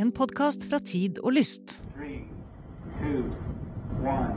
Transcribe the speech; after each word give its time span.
En 0.00 0.12
podkast 0.16 0.62
fra 0.70 0.78
Tid 0.80 1.18
og 1.20 1.34
Lyst. 1.36 1.82
Three, 1.96 2.24
two, 3.00 3.24
one. 4.00 4.32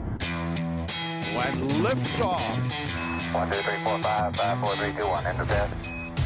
and 1.40 1.70
liftoff. 1.84 2.42
One, 3.32 3.50
two, 3.50 3.62
three, 3.62 3.80
four, 3.84 3.96
five, 4.02 4.36
five, 4.36 4.60
four, 4.60 4.76
three, 4.76 4.92
two, 4.92 5.08
one. 5.08 5.24
Enter 5.26 5.46
bed. 5.46 5.70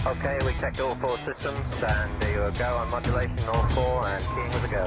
Okay, 0.07 0.37
we 0.45 0.53
checked 0.61 0.81
all 0.81 0.97
four 1.01 1.17
systems, 1.29 1.61
and 1.87 2.11
there 2.21 2.51
you 2.51 2.59
go 2.59 2.71
on 2.81 2.91
modulation, 2.91 3.49
all 3.55 3.69
four, 3.77 4.09
and 4.09 4.25
keying 4.35 4.51
with 4.55 4.65
a 4.65 4.73
go. 4.75 4.85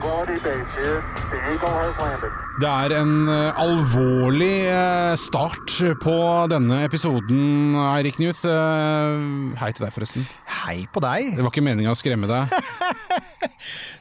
Quality 0.00 0.38
base 0.42 0.72
here. 0.74 1.00
The 1.30 1.38
Eagle 1.52 1.70
has 1.70 1.94
landed. 2.02 2.32
Det 2.60 2.68
er 2.68 2.92
en 3.02 3.28
eh, 3.28 3.60
alvorlig 3.62 4.66
eh, 4.66 5.14
start 5.16 5.76
på 6.02 6.16
denne 6.50 6.82
episoden, 6.84 7.76
Eirik 7.94 8.18
Newth. 8.18 8.42
Eh, 8.48 9.54
hei 9.60 9.70
til 9.76 9.86
deg, 9.86 9.94
forresten. 9.94 10.26
Hei 10.64 10.88
på 10.90 11.02
deg. 11.04 11.36
Det 11.36 11.44
var 11.44 11.54
ikke 11.54 11.64
meninga 11.68 11.94
å 11.94 11.98
skremme 11.98 12.26
deg. 12.30 12.50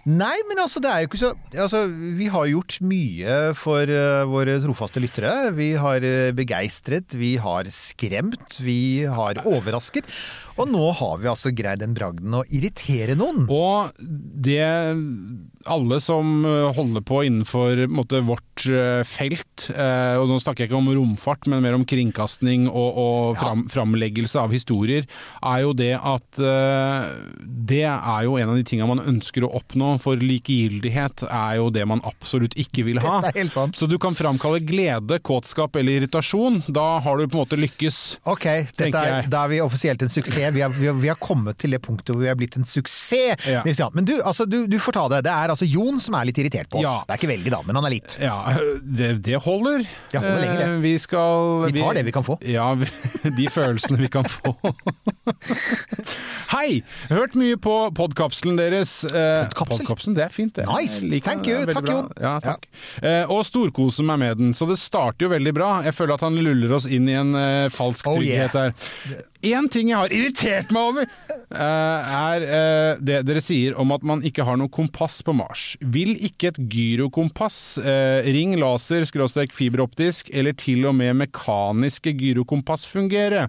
Nei, 0.05 0.35
men 0.45 0.59
altså, 0.61 0.77
det 0.83 0.89
er 0.91 1.01
jo 1.01 1.07
ikke 1.09 1.17
så 1.17 1.31
altså, 1.57 1.79
Vi 1.89 2.27
har 2.29 2.45
gjort 2.51 2.75
mye 2.85 3.37
for 3.57 3.89
uh, 3.89 4.21
våre 4.29 4.59
trofaste 4.61 5.01
lyttere. 5.01 5.31
Vi 5.57 5.71
har 5.81 6.05
uh, 6.05 6.29
begeistret, 6.37 7.17
vi 7.17 7.35
har 7.41 7.65
skremt, 7.73 8.59
vi 8.61 9.07
har 9.09 9.41
overrasket. 9.49 10.05
Og 10.55 10.69
nå 10.71 10.85
har 10.95 11.17
vi 11.19 11.27
altså 11.31 11.51
greid 11.55 11.81
den 11.83 11.95
bragden 11.97 12.35
å 12.37 12.45
irritere 12.47 13.17
noen. 13.19 13.43
Og 13.51 13.91
det 13.99 14.63
alle 15.65 15.97
som 16.01 16.45
eh, 16.45 16.75
holder 16.77 17.01
på 17.05 17.23
innenfor 17.25 17.85
på 17.85 17.95
måte, 17.97 18.21
vårt 18.25 18.65
eh, 18.69 19.01
felt, 19.07 19.67
eh, 19.73 20.15
og 20.19 20.29
nå 20.29 20.37
snakker 20.41 20.63
jeg 20.65 20.69
ikke 20.69 20.77
om 20.77 20.91
romfart, 20.93 21.49
men 21.49 21.63
mer 21.65 21.77
om 21.77 21.85
kringkasting 21.87 22.67
og, 22.69 22.99
og 23.01 23.39
fram, 23.39 23.65
framleggelse 23.73 24.39
av 24.41 24.53
historier, 24.53 25.07
er 25.41 25.63
jo 25.63 25.73
det 25.77 25.93
at 25.97 26.23
det 27.65 27.83
er 27.87 28.25
jo 28.27 28.35
en 28.37 28.51
av 28.51 28.57
de 28.57 28.63
tingene 28.67 28.89
man 28.89 29.03
ønsker 29.07 29.45
å 29.45 29.51
oppnå, 29.57 29.95
for 30.03 30.19
likegyldighet 30.21 31.25
er 31.27 31.57
jo 31.59 31.69
det 31.73 31.85
man 31.89 32.03
absolutt 32.07 32.55
ikke 32.59 32.85
vil 32.87 32.99
ha. 33.03 33.19
Dette 33.23 33.33
er 33.33 33.41
helt 33.41 33.55
sant. 33.55 33.77
Så 33.77 33.89
du 33.89 33.97
kan 34.01 34.17
framkalle 34.17 34.61
glede, 34.65 35.19
kåtskap 35.25 35.77
eller 35.79 36.01
irritasjon. 36.01 36.61
Da 36.67 36.99
har 37.03 37.17
du 37.17 37.25
på 37.25 37.39
en 37.39 37.43
måte 37.43 37.59
lykkes. 37.59 38.01
Ok, 38.29 38.45
er, 38.45 39.29
da 39.31 39.45
er 39.45 39.53
vi 39.53 39.61
offisielt 39.63 40.03
en 40.05 40.11
suksess. 40.11 40.37
Vi 40.53 40.61
har, 40.61 40.69
vi, 40.75 40.87
er, 40.91 40.93
vi 40.99 41.09
har 41.11 41.17
kommet 41.21 41.57
til 41.61 41.73
det 41.75 41.79
punktet 41.85 42.13
hvor 42.13 42.21
vi 42.23 42.29
har 42.29 42.37
blitt 42.39 42.57
en 42.59 42.65
suksess. 42.67 43.45
Ja. 43.49 43.89
Men 43.93 44.05
du, 44.05 44.13
altså, 44.21 44.45
du, 44.45 44.65
du 44.69 44.77
får 44.81 44.95
ta 44.97 45.05
det. 45.15 45.23
Det 45.25 45.31
er 45.33 45.53
altså 45.53 45.65
Jon 45.69 45.99
som 46.03 46.17
er 46.19 46.27
litt 46.29 46.37
irritert 46.41 46.69
på 46.71 46.79
oss. 46.81 46.85
Ja. 46.87 46.95
Det 47.07 47.15
er 47.15 47.21
ikke 47.21 47.31
veldig, 47.33 47.53
da, 47.55 47.61
men 47.67 47.79
han 47.79 47.87
er 47.89 47.95
litt. 47.95 48.17
Ja, 48.21 48.37
det, 48.81 49.11
det 49.25 49.39
holder. 49.45 49.85
Det 50.11 50.21
holder 50.21 50.41
lenger, 50.43 50.59
det. 50.61 50.69
Eh, 50.69 50.77
Vi 50.85 50.93
skal 51.01 51.65
Vi 51.71 51.79
tar 51.81 51.97
det 51.99 52.05
vi 52.09 52.13
kan 52.15 52.25
få. 52.27 52.37
Ja, 52.45 52.69
de 53.39 53.47
følelsene 53.51 53.99
vi 54.01 54.09
kan 54.13 54.27
få. 54.29 54.55
Hei! 56.53 56.81
Hørt 57.09 57.35
mye 57.39 57.57
på 57.61 57.73
podkapselen 57.97 58.57
deres. 58.59 58.97
Eh, 59.07 59.45
Podkapsel? 59.45 59.85
Podkapselen, 59.85 60.17
det 60.17 60.25
er 60.27 60.33
fint, 60.33 60.53
det. 60.57 60.67
Nice. 60.69 61.01
Jeg 61.03 61.11
liker 61.15 61.31
Thank 61.31 61.49
you. 61.49 61.61
Er 61.65 61.73
Takk. 61.75 61.89
Jon. 61.91 62.09
Ja, 62.21 62.35
takk. 62.43 62.67
Ja. 63.01 63.15
og 63.31 63.43
storkoser 63.47 64.05
meg 64.07 64.21
med 64.21 64.39
den, 64.41 64.53
så 64.57 64.67
det 64.69 64.77
starter 64.81 65.27
jo 65.27 65.31
veldig 65.33 65.53
bra. 65.55 65.69
Jeg 65.85 65.95
føler 65.97 66.17
at 66.17 66.25
han 66.25 66.37
luller 66.37 66.75
oss 66.77 66.87
inn 66.89 67.09
i 67.11 67.17
en 67.17 67.33
eh, 67.39 67.67
falsk 67.73 68.07
Oh, 68.09 68.19
trygghet 68.19 68.53
yeah. 68.55 68.71
der. 68.71 69.23
Én 69.45 69.67
ting 69.69 69.91
jeg 69.91 69.99
har 69.99 70.13
irritert 70.13 70.71
meg 70.73 70.87
over, 70.89 71.09
eh, 71.53 72.13
er 72.17 72.45
eh, 72.45 73.01
det 73.05 73.19
dere 73.27 73.43
sier 73.43 73.75
om 73.77 73.91
at 73.93 74.01
man 74.07 74.23
ikke 74.25 74.45
har 74.47 74.57
noe 74.57 74.71
kompass 74.73 75.19
på 75.25 75.35
Mars. 75.37 75.65
Vil 75.81 76.15
ikke 76.17 76.49
et 76.49 76.57
gyrokompass, 76.71 77.77
eh, 77.77 78.25
ring, 78.33 78.55
laser, 78.57 79.05
skråstrek 79.05 79.53
fiberoptisk 79.53 80.31
eller 80.33 80.57
til 80.57 80.87
og 80.89 80.95
med 80.97 81.19
mekaniske 81.21 82.15
gyrokompass 82.17 82.87
fungere, 82.89 83.45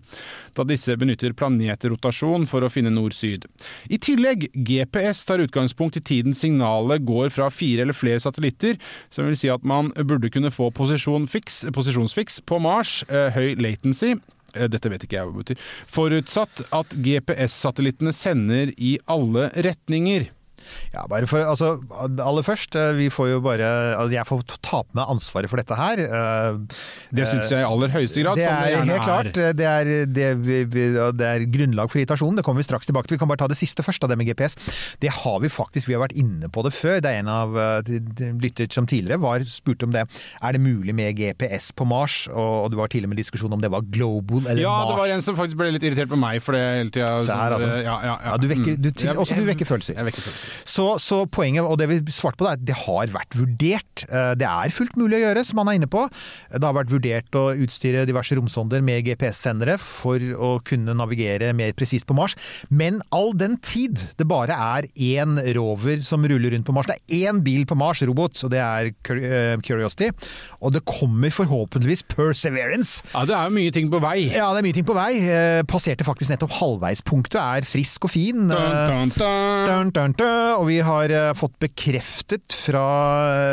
da 0.53 0.69
disse 0.69 0.99
benytter 1.01 1.33
planetrotasjon 1.33 2.45
for 2.51 2.67
å 2.67 2.73
finne 2.73 2.93
nord-syd? 2.93 3.49
I 3.89 3.97
tillegg, 3.97 4.51
GPS 4.53 5.25
tar 5.25 5.41
utgangspunkt 5.47 5.97
i 5.97 6.05
tiden 6.05 6.37
signalet 6.37 7.07
går 7.09 7.33
fra 7.33 7.49
fire 7.49 7.87
eller 7.87 7.97
flere 7.97 8.21
satellitter, 8.21 8.77
som 9.09 9.25
vil 9.25 9.37
si 9.39 9.49
at 9.49 9.65
man 9.65 9.95
burde 9.97 10.29
kunne 10.29 10.53
få 10.53 10.69
posisjon 10.77 11.25
fiks, 11.27 11.65
posisjonsfiks 11.73 12.43
på 12.45 12.61
Mars, 12.61 13.01
høy 13.09 13.57
latency, 13.57 14.19
dette 14.73 14.91
vet 14.93 15.05
ikke 15.07 15.19
jeg 15.19 15.29
hva 15.29 15.35
det 15.35 15.45
betyr. 15.45 15.67
Forutsatt 15.97 16.65
at 16.77 16.97
GPS-satellittene 16.97 18.15
sender 18.17 18.73
i 18.77 18.97
alle 19.11 19.51
retninger. 19.67 20.31
Ja, 20.95 21.05
bare 21.11 21.27
for, 21.31 21.39
altså, 21.45 21.75
aller 22.01 22.43
først, 22.47 22.75
eh, 22.77 22.93
vi 22.97 23.09
får 23.13 23.29
jo 23.31 23.41
bare 23.45 23.67
altså, 23.97 24.13
Jeg 24.17 24.27
får 24.27 24.43
ta 24.63 24.83
på 24.83 24.97
meg 24.99 25.07
ansvaret 25.13 25.49
for 25.51 25.57
dette 25.61 25.77
her. 25.77 25.99
eh, 26.01 26.59
Det 27.15 27.27
syns 27.29 27.51
jeg 27.53 27.61
i 27.61 27.67
aller 27.69 27.89
høyeste 27.95 28.23
grad. 28.25 28.37
Det 28.41 28.47
er 28.47 28.81
helt 28.85 29.03
klart. 29.05 29.33
Det 29.35 29.67
er, 29.67 29.85
det, 30.07 30.29
det 31.17 31.27
er 31.27 31.45
grunnlag 31.53 31.91
for 31.93 32.01
irritasjon. 32.01 32.37
Det 32.39 32.45
kommer 32.47 32.63
vi 32.65 32.69
straks 32.69 32.87
tilbake 32.89 33.09
til. 33.11 33.17
Vi 33.17 33.23
kan 33.23 33.29
bare 33.31 33.39
ta 33.45 33.49
det 33.53 33.59
siste 33.61 33.85
først, 33.87 34.03
av 34.05 34.11
det 34.13 34.19
med 34.19 34.27
GPS. 34.31 34.57
Det 35.03 35.11
har 35.11 35.39
vi 35.43 35.49
faktisk, 35.53 35.89
vi 35.89 35.95
har 35.97 36.03
vært 36.07 36.17
inne 36.19 36.49
på 36.53 36.65
det 36.67 36.73
før. 36.77 37.01
Det 37.05 37.13
er 37.13 37.21
en 37.23 37.29
av 37.33 37.57
eh, 37.57 37.93
lytter 38.43 38.71
som 38.73 38.87
tidligere 38.89 39.21
var 39.23 39.45
spurte 39.49 39.87
om 39.89 39.93
det. 39.95 40.07
Er 40.43 40.57
det 40.57 40.61
mulig 40.65 40.95
med 40.97 41.17
GPS 41.19 41.71
på 41.77 41.87
Mars? 41.89 42.27
Og, 42.33 42.71
det 42.73 42.79
var 42.81 42.89
til 42.93 43.05
og 43.07 43.13
med 43.13 43.21
diskusjon 43.21 43.53
om 43.53 43.61
det 43.63 43.71
var 43.73 43.85
global 43.93 44.43
eller 44.47 44.63
Ja, 44.63 44.73
Mars. 44.73 44.91
det 44.93 44.99
var 45.03 45.15
en 45.17 45.23
som 45.23 45.37
faktisk 45.39 45.57
ble 45.61 45.71
litt 45.77 45.85
irritert 45.87 46.11
på 46.13 46.19
meg 46.21 46.43
for 46.43 46.57
det 46.57 46.63
hele 46.65 46.91
tida. 46.95 47.13
Her, 47.27 47.57
altså. 47.57 47.69
Ja, 47.69 47.83
ja, 47.85 47.97
ja. 48.11 48.17
Ja, 48.31 48.37
du 48.41 48.49
vekker- 48.51 48.77
du 48.81 48.89
Mm. 48.91 48.95
til- 48.97 49.17
også 49.17 49.35
du 49.37 49.45
vekker 49.47 49.67
følelser. 49.67 49.95
Jeg 49.97 50.05
vekker 50.07 50.23
følelser. 50.23 50.46
Så, 50.65 50.87
så 51.03 51.23
poenget, 51.31 51.65
og 51.67 51.79
det 51.81 51.89
vi 51.91 51.99
svarte 52.13 52.39
på, 52.41 52.47
det 52.47 52.53
er 52.53 52.59
at 52.61 52.67
det 52.69 52.79
har 52.87 53.13
vært 53.15 53.37
vurdert. 53.39 54.05
Eh, 54.11 54.33
Det 54.37 54.47
er 54.49 54.73
fullt 54.75 54.97
mulig 55.01 55.19
å 55.21 55.23
gjøre, 55.27 55.45
som 55.49 55.59
han 55.63 55.71
er 55.73 55.79
inne 55.81 55.91
på. 55.91 56.05
Det 56.53 56.63
har 56.65 56.77
vært 56.77 56.93
vurdert 56.93 57.39
å 57.39 57.45
utstyre 57.65 58.05
diverse 58.09 58.37
romsonder 58.39 58.83
med 58.85 59.05
GPS-sendere 59.07 59.79
for 59.83 60.21
å 60.37 60.51
kunne 60.67 60.95
navigere 60.97 61.53
mer 61.57 61.73
presist 61.77 62.07
på 62.09 62.17
Mars. 62.19 62.37
Men 62.71 63.01
all 63.15 63.33
den 63.39 63.57
tid 63.65 64.03
det 64.19 64.27
bare 64.29 64.55
er 64.57 64.89
én 64.97 65.39
rover 65.57 66.01
som 66.05 66.25
ruller 66.27 66.53
rundt 66.55 66.67
på 66.69 66.75
Mars, 66.77 66.87
det 66.91 66.99
er 67.01 67.31
én 67.33 67.43
bil 67.47 67.65
på 67.69 67.77
Mars, 67.79 68.03
robot, 68.07 68.39
og 68.47 68.53
det 68.55 68.61
er 68.63 68.91
eh, 68.93 69.57
Curiosity. 69.67 70.11
Og 70.61 70.73
det 70.77 70.85
kommer 70.89 71.33
forhåpentligvis 71.35 72.05
Perseverance. 72.13 73.03
Ja, 73.15 73.25
det 73.29 73.35
er 73.37 73.49
jo 73.51 73.57
mye 73.57 73.73
ting 73.75 73.91
på 73.93 74.01
vei. 74.03 74.17
Ja, 74.33 74.51
det 74.55 74.63
er 74.63 74.67
mye 74.69 74.77
ting 74.77 74.87
på 74.89 74.97
vei. 74.97 75.11
Eh, 75.23 75.63
Passerte 75.69 76.07
faktisk 76.07 76.33
nettopp 76.35 76.55
halvveispunktet, 76.61 77.41
er 77.41 77.67
frisk 77.69 78.07
og 78.09 78.13
fin. 78.15 78.47
Dun 78.51 79.11
Dun, 79.17 79.91
dun, 79.95 80.13
dun. 80.17 80.36
Og 80.57 80.67
vi 80.69 80.79
har 80.85 81.13
eh, 81.13 81.33
fått 81.37 81.57
bekreftet 81.63 82.55
fra, 82.57 82.85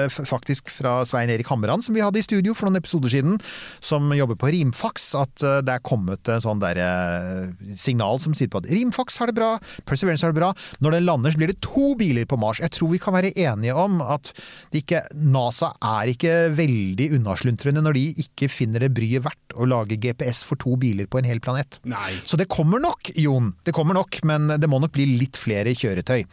faktisk 0.10 0.72
fra 0.72 0.96
Svein 1.08 1.32
Erik 1.34 1.50
Hammeran, 1.52 1.84
som 1.84 1.96
vi 1.96 2.04
hadde 2.04 2.22
i 2.22 2.26
studio 2.26 2.56
for 2.56 2.68
noen 2.68 2.80
episoder 2.80 3.12
siden, 3.12 3.38
som 3.84 4.12
jobber 4.16 4.38
på 4.40 4.52
Rimfax, 4.54 5.10
at 5.20 5.44
eh, 5.44 5.60
det 5.66 5.76
er 5.76 5.84
kommet 5.86 6.32
en 6.32 6.44
sånn 6.44 6.62
der, 6.64 6.80
eh, 6.80 7.74
signal 7.80 8.22
som 8.24 8.36
sier 8.38 8.52
på 8.52 8.62
at 8.62 8.70
Rimfax 8.72 9.20
har 9.22 9.32
det 9.32 9.38
bra, 9.38 9.56
Perseverance 9.90 10.26
har 10.26 10.34
det 10.34 10.40
bra. 10.40 10.52
Når 10.84 10.98
den 10.98 11.08
lander, 11.08 11.34
så 11.34 11.42
blir 11.42 11.52
det 11.52 11.62
to 11.66 11.94
biler 12.00 12.28
på 12.30 12.40
Mars. 12.42 12.62
Jeg 12.64 12.74
tror 12.76 12.94
vi 12.94 13.02
kan 13.04 13.16
være 13.18 13.34
enige 13.36 13.76
om 13.78 14.02
at 14.06 14.32
det 14.74 14.84
ikke, 14.84 15.04
NASA 15.20 15.74
er 15.84 16.14
ikke 16.14 16.36
veldig 16.56 17.10
unnasluntrende 17.20 17.84
når 17.84 17.98
de 18.00 18.06
ikke 18.26 18.50
finner 18.52 18.86
det 18.86 18.94
bryet 18.96 19.26
verdt 19.26 19.58
å 19.60 19.68
lage 19.70 20.00
GPS 20.02 20.44
for 20.48 20.60
to 20.62 20.78
biler 20.80 21.10
på 21.10 21.20
en 21.20 21.28
hel 21.28 21.42
planet. 21.44 21.82
Nei. 21.90 22.14
Så 22.24 22.40
det 22.40 22.50
kommer 22.52 22.82
nok, 22.84 23.14
Jon. 23.20 23.54
Det 23.66 23.76
kommer 23.76 23.98
nok, 23.98 24.22
men 24.28 24.56
det 24.58 24.70
må 24.72 24.80
nok 24.82 24.96
bli 24.96 25.08
litt 25.20 25.40
flere 25.40 25.76
kjøretøy. 25.78 26.26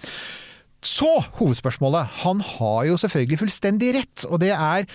Så 0.81 1.11
hovedspørsmålet. 1.41 2.09
Han 2.25 2.41
har 2.41 2.87
jo 2.89 2.97
selvfølgelig 3.01 3.41
fullstendig 3.43 3.93
rett, 3.99 4.25
og 4.29 4.41
det 4.41 4.55
er 4.57 4.89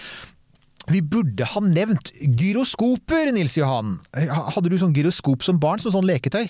vi 0.85 1.01
burde 1.01 1.47
ha 1.49 1.61
nevnt 1.65 2.11
gyroskoper, 2.21 3.31
Nils 3.33 3.55
Johan. 3.57 3.95
Hadde 4.13 4.69
du 4.69 4.77
sånn 4.77 4.93
gyroskop 4.93 5.45
som 5.45 5.57
barn, 5.61 5.81
som 5.81 5.93
sånn 5.95 6.05
leketøy? 6.05 6.45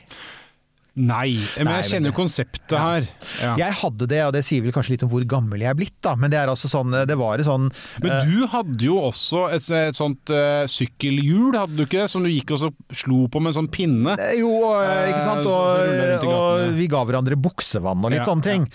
Nei, 0.95 1.35
men 1.59 1.73
jeg 1.81 1.89
kjenner 1.91 2.13
konseptet 2.15 2.75
her. 2.79 3.07
Ja. 3.41 3.55
Jeg 3.59 3.75
hadde 3.81 4.07
det, 4.07 4.21
og 4.23 4.31
det 4.35 4.45
sier 4.47 4.63
vel 4.63 4.71
kanskje 4.75 4.93
litt 4.93 5.03
om 5.03 5.09
hvor 5.11 5.25
gammel 5.27 5.59
jeg 5.65 5.73
er 5.73 5.75
blitt, 5.75 5.97
da. 6.05 6.13
Men 6.15 6.31
det 6.31 6.39
er 6.39 6.51
altså 6.51 6.69
sånn, 6.71 6.93
det 7.07 7.17
var 7.19 7.41
sånn 7.43 7.67
Men 8.03 8.29
du 8.29 8.45
hadde 8.53 8.87
jo 8.87 8.95
også 9.09 9.41
et, 9.55 9.67
et 9.75 9.97
sånt 9.97 10.31
uh, 10.31 10.63
sykkelhjul, 10.71 11.57
hadde 11.59 11.75
du 11.75 11.83
ikke 11.83 12.05
det? 12.05 12.07
Som 12.13 12.23
du 12.23 12.31
gikk 12.31 12.53
og 12.55 12.61
så 12.63 12.69
slo 12.95 13.25
på 13.31 13.41
med 13.43 13.51
en 13.51 13.57
sånn 13.59 13.69
pinne. 13.73 14.15
Eh, 14.15 14.37
Jo, 14.39 14.53
eh, 14.79 15.09
ikke 15.11 15.23
sant? 15.25 15.43
så 15.45 15.57
ruller 15.83 16.23
Og, 16.23 16.31
og 16.31 16.77
vi 16.79 16.87
ga 16.91 17.03
hverandre 17.07 17.37
buksevann 17.43 17.99
og 18.05 18.13
litt 18.13 18.23
Ja, 18.23 18.29
sånne 18.29 18.47
ting. 18.47 18.65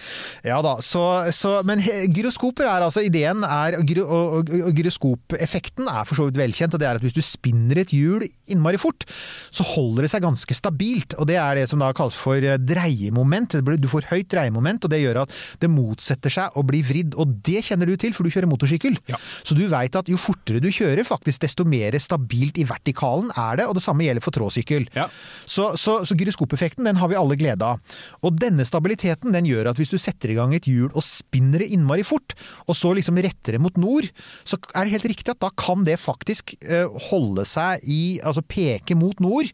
Ja, 0.44 0.60
da, 0.64 0.76
så, 0.84 1.06
så, 1.36 1.56
Men 1.66 1.80
gyroskoper 1.80 2.68
er 2.68 2.84
altså 2.86 3.04
ideen 3.06 3.44
er, 3.48 3.78
og 3.80 3.90
og, 4.00 4.36
og, 4.40 4.52
og 4.68 4.76
Gyroskopeffekten 4.76 5.88
er 5.90 6.06
for 6.08 6.18
så 6.20 6.28
vidt 6.28 6.38
velkjent, 6.40 6.76
og 6.76 6.82
det 6.82 6.88
er 6.88 7.00
at 7.00 7.04
hvis 7.04 7.16
du 7.16 7.22
spinner 7.24 7.80
et 7.82 7.92
hjul 7.96 8.22
innmari 8.50 8.78
fort, 8.80 9.06
så 9.54 9.66
holder 9.66 10.06
det 10.06 10.12
seg 10.12 10.24
ganske 10.24 10.56
stabilt. 10.56 11.16
Og 11.18 11.28
det 11.30 11.40
er 11.40 11.58
det 11.58 11.66
som 11.70 11.82
da 11.82 11.90
kalles 11.96 12.09
for 12.16 12.38
eh, 12.42 12.58
dreiemoment. 12.60 13.58
Du 13.80 13.88
får 13.90 14.08
høyt 14.10 14.30
dreiemoment, 14.32 14.84
og 14.84 14.92
det 14.92 15.02
gjør 15.02 15.22
at 15.24 15.34
det 15.62 15.70
motsetter 15.72 16.32
seg 16.32 16.56
å 16.58 16.64
bli 16.66 16.82
vridd. 16.86 17.16
Og 17.20 17.38
det 17.46 17.64
kjenner 17.68 17.90
du 17.90 17.96
til, 18.00 18.14
for 18.16 18.26
du 18.26 18.34
kjører 18.34 18.50
motorsykkel. 18.50 18.98
Ja. 19.10 19.20
Så 19.46 19.56
du 19.58 19.64
veit 19.70 19.96
at 19.98 20.10
jo 20.10 20.18
fortere 20.20 20.62
du 20.62 20.70
kjører, 20.72 21.04
faktisk, 21.06 21.42
desto 21.44 21.66
mer 21.68 21.96
stabilt 22.02 22.60
i 22.60 22.66
vertikalen 22.68 23.32
er 23.38 23.60
det, 23.60 23.68
og 23.70 23.76
det 23.78 23.84
samme 23.84 24.06
gjelder 24.06 24.24
for 24.24 24.36
tråsykkel. 24.36 24.88
Ja. 24.96 25.08
Så, 25.44 25.72
så, 25.80 26.00
så 26.08 26.16
gyroskopeffekten 26.18 26.86
den 26.86 27.00
har 27.00 27.10
vi 27.10 27.18
alle 27.18 27.38
glede 27.40 27.66
av. 27.66 27.80
Og 28.26 28.36
denne 28.40 28.66
stabiliteten 28.68 29.34
den 29.34 29.48
gjør 29.48 29.72
at 29.72 29.80
hvis 29.80 29.92
du 29.92 29.98
setter 30.00 30.32
i 30.32 30.38
gang 30.38 30.54
et 30.56 30.68
hjul 30.70 30.90
og 30.90 31.04
spinner 31.04 31.64
det 31.64 31.70
innmari 31.74 32.04
fort, 32.06 32.36
og 32.66 32.76
så 32.78 32.92
liksom 32.96 33.18
retter 33.22 33.56
det 33.56 33.62
mot 33.62 33.76
nord, 33.80 34.08
så 34.44 34.58
er 34.74 34.86
det 34.86 34.96
helt 34.96 35.08
riktig 35.12 35.34
at 35.34 35.42
da 35.42 35.50
kan 35.58 35.84
det 35.86 35.98
faktisk 36.00 36.54
eh, 36.60 36.88
holde 37.10 37.46
seg 37.48 37.84
i 37.90 38.00
Altså 38.20 38.42
peke 38.46 38.94
mot 38.98 39.18
nord. 39.22 39.48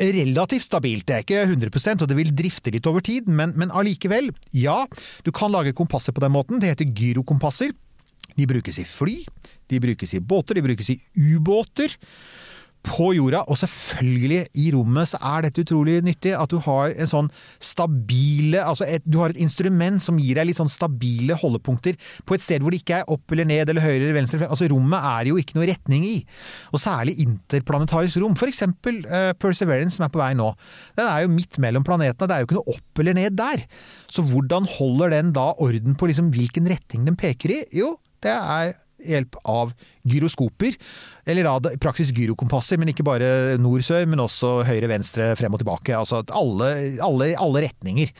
Relativt 0.00 0.64
stabilt. 0.64 1.06
Det 1.08 1.14
er 1.16 1.24
ikke 1.24 1.42
100 1.46 1.70
og 1.98 2.10
det 2.10 2.18
vil 2.18 2.30
drifte 2.36 2.70
litt 2.70 2.86
over 2.86 3.02
tid, 3.04 3.26
men, 3.26 3.56
men 3.58 3.72
allikevel, 3.74 4.30
ja, 4.54 4.84
du 5.26 5.32
kan 5.34 5.50
lage 5.50 5.74
kompasser 5.76 6.14
på 6.14 6.22
den 6.22 6.34
måten. 6.36 6.62
Det 6.62 6.70
heter 6.70 6.92
gyrokompasser. 6.94 7.74
De 8.36 8.46
brukes 8.46 8.78
i 8.78 8.86
fly, 8.86 9.16
de 9.70 9.80
brukes 9.82 10.14
i 10.14 10.20
båter, 10.22 10.54
de 10.54 10.62
brukes 10.64 10.92
i 10.94 11.00
ubåter 11.18 11.96
på 12.86 13.10
jorda, 13.12 13.42
og 13.50 13.58
selvfølgelig 13.60 14.40
i 14.62 14.70
rommet 14.72 15.10
så 15.10 15.18
er 15.32 15.44
dette 15.44 15.64
utrolig 15.64 15.98
nyttig. 16.04 16.32
At 16.36 16.52
du 16.52 16.58
har 16.64 16.94
en 16.94 17.10
sånn 17.10 17.28
stabile 17.60 18.62
Altså 18.64 18.86
et, 18.88 19.04
du 19.04 19.18
har 19.20 19.32
et 19.32 19.40
instrument 19.42 20.00
som 20.02 20.18
gir 20.20 20.38
deg 20.38 20.48
litt 20.48 20.58
sånn 20.58 20.70
stabile 20.70 21.36
holdepunkter 21.38 21.98
på 22.26 22.36
et 22.36 22.44
sted 22.44 22.64
hvor 22.64 22.72
det 22.72 22.80
ikke 22.82 23.00
er 23.00 23.12
opp 23.12 23.32
eller 23.34 23.48
ned 23.48 23.70
eller 23.70 23.84
høyre 23.84 24.00
eller 24.00 24.16
venstre. 24.16 24.48
Altså 24.48 24.68
Rommet 24.72 25.06
er 25.12 25.30
jo 25.30 25.38
ikke 25.40 25.58
noe 25.58 25.68
retning 25.70 26.06
i. 26.08 26.16
Og 26.72 26.82
særlig 26.82 27.18
interplanetarisk 27.24 28.20
rom. 28.22 28.36
For 28.40 28.50
eksempel 28.50 29.02
uh, 29.06 29.32
Perseverance 29.40 29.98
som 29.98 30.06
er 30.06 30.12
på 30.14 30.22
vei 30.22 30.32
nå. 30.38 30.50
Den 30.98 31.08
er 31.08 31.24
jo 31.24 31.32
midt 31.34 31.60
mellom 31.62 31.86
planetene. 31.86 32.28
Det 32.30 32.36
er 32.36 32.44
jo 32.44 32.50
ikke 32.50 32.60
noe 32.60 32.76
opp 32.76 33.02
eller 33.04 33.18
ned 33.20 33.36
der. 33.38 33.64
Så 34.10 34.24
hvordan 34.26 34.68
holder 34.78 35.16
den 35.18 35.34
da 35.36 35.50
orden 35.62 35.98
på 35.98 36.10
liksom 36.10 36.32
hvilken 36.34 36.68
retning 36.70 37.04
den 37.08 37.18
peker 37.20 37.54
i? 37.54 37.64
Jo, 37.76 37.94
det 38.24 38.34
er 38.34 38.74
hjelp 39.06 39.36
av 39.48 39.74
gyroskoper. 40.08 40.76
Eller 41.28 41.46
da 41.46 41.72
i 41.74 41.80
praksis 41.80 42.12
gyrokompasser, 42.14 42.80
men 42.80 42.92
ikke 42.92 43.06
bare 43.06 43.58
nord-sør, 43.60 44.06
men 44.10 44.22
også 44.24 44.60
høyre-venstre, 44.68 45.32
frem 45.40 45.56
og 45.56 45.62
tilbake. 45.62 45.96
Altså 45.96 46.22
alle, 46.36 46.70
alle, 47.04 47.32
alle 47.40 47.66
retninger. 47.66 48.12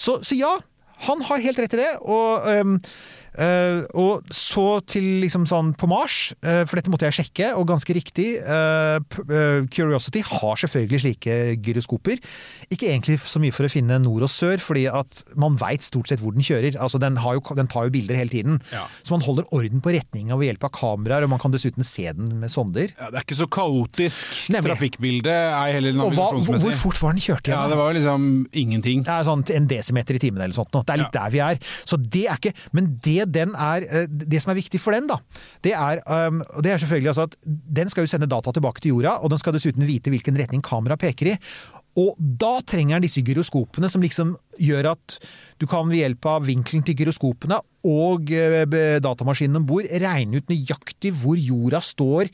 Så, 0.00 0.20
så, 0.24 0.36
ja, 0.38 0.52
han 1.06 1.24
har 1.28 1.44
helt 1.44 1.60
rett 1.60 1.76
i 1.76 1.80
det. 1.80 1.90
Og, 2.02 2.48
øhm, 2.50 2.76
øh, 3.38 3.82
og 3.94 4.26
så 4.34 4.80
til 4.88 5.06
liksom 5.22 5.46
sånn 5.48 5.72
på 5.78 5.88
Mars, 5.90 6.32
uh, 6.44 6.64
for 6.68 6.78
dette 6.78 6.92
måtte 6.92 7.06
jeg 7.08 7.18
sjekke, 7.20 7.52
og 7.58 7.68
ganske 7.70 7.94
riktig. 7.96 8.28
Uh, 8.44 8.98
Curiosity 9.70 10.22
har 10.26 10.60
selvfølgelig 10.64 11.02
slike 11.04 11.38
gyroskoper. 11.62 12.20
Ikke 12.70 12.90
egentlig 12.90 13.18
så 13.22 13.42
mye 13.42 13.54
for 13.54 13.66
å 13.66 13.72
finne 13.72 14.00
nord 14.02 14.26
og 14.26 14.32
sør, 14.32 14.60
fordi 14.62 14.86
at 14.90 15.22
man 15.40 15.58
veit 15.60 15.84
stort 15.86 16.10
sett 16.10 16.22
hvor 16.22 16.34
den 16.36 16.44
kjører. 16.46 16.78
Altså 16.80 17.00
den, 17.02 17.18
jo, 17.20 17.42
den 17.58 17.70
tar 17.70 17.88
jo 17.88 17.94
bilder 17.94 18.18
hele 18.18 18.32
tiden. 18.32 18.60
Ja. 18.72 18.86
Så 19.02 19.14
man 19.16 19.24
holder 19.26 19.48
orden 19.56 19.82
på 19.84 19.94
retninga 19.94 20.38
ved 20.40 20.52
hjelp 20.52 20.68
av 20.68 20.74
kameraer, 20.76 21.26
og 21.26 21.32
man 21.34 21.42
kan 21.42 21.54
dessuten 21.54 21.86
se 21.86 22.06
den 22.16 22.32
med 22.40 22.52
sonder. 22.52 22.92
Ja, 22.98 23.10
det 23.10 23.20
er 23.20 23.26
ikke 23.26 23.40
så 23.40 23.48
kaotisk 23.50 24.50
Nemlig. 24.54 24.74
trafikkbilde, 24.74 25.36
ei 25.56 25.74
heller 25.76 25.96
Og 25.96 26.14
hvor, 26.14 26.14
navigasjonsmessig. 26.14 26.68
hvor 26.68 26.78
fort 26.84 27.02
var 27.02 27.16
den 27.16 27.24
kjørt 27.24 27.50
Ja, 27.52 27.62
det 27.70 27.78
var 27.80 27.96
liksom 27.96 28.28
ingenting. 28.52 29.04
Det 29.06 29.14
er 29.14 29.28
sånn 29.28 29.44
en 29.56 29.68
desimeter 29.70 30.18
i 30.18 30.22
timen 30.22 30.42
eller 30.42 30.56
sånt 30.56 30.72
noe. 30.74 30.86
Det 30.86 30.96
er 30.96 31.02
litt 31.04 31.16
der 31.16 31.34
vi 31.34 31.42
er. 31.44 31.60
Så 31.84 31.98
det 32.00 32.26
er 32.30 32.40
ikke 32.40 32.54
Men 32.76 32.92
det 33.04 33.19
er 33.26 33.86
eh, 33.88 34.06
Det 34.08 34.40
som 34.42 34.52
er 34.52 34.60
viktig 34.60 34.80
for 34.80 34.92
den, 34.92 35.08
da, 35.10 35.18
det 35.62 35.74
er, 35.74 36.00
um, 36.28 36.42
det 36.62 36.72
er 36.72 36.78
selvfølgelig 36.78 37.12
altså 37.12 37.28
at 37.28 37.36
den 37.46 37.90
skal 37.90 38.04
jo 38.04 38.12
sende 38.12 38.30
data 38.30 38.52
tilbake 38.52 38.80
til 38.80 38.94
jorda, 38.94 39.18
og 39.20 39.30
den 39.30 39.38
skal 39.38 39.52
dessuten 39.52 39.86
vite 39.86 40.10
hvilken 40.10 40.38
retning 40.38 40.62
kameraet 40.62 41.00
peker 41.00 41.32
i. 41.32 41.36
Og 41.98 42.14
da 42.18 42.60
trenger 42.62 42.98
den 42.98 43.08
disse 43.08 43.22
gyroskopene 43.26 43.90
som 43.90 44.02
liksom 44.02 44.36
gjør 44.62 44.92
at 44.92 45.16
du 45.58 45.66
kan 45.66 45.88
ved 45.90 46.04
hjelp 46.04 46.26
av 46.30 46.46
vinkelen 46.46 46.84
til 46.86 46.96
gyroskopene 47.00 47.58
og 47.90 48.30
eh, 48.30 48.98
datamaskinen 49.02 49.58
om 49.58 49.66
bord 49.66 49.88
regne 49.90 50.38
ut 50.38 50.52
nøyaktig 50.52 51.12
hvor 51.22 51.38
jorda 51.40 51.80
står 51.82 52.30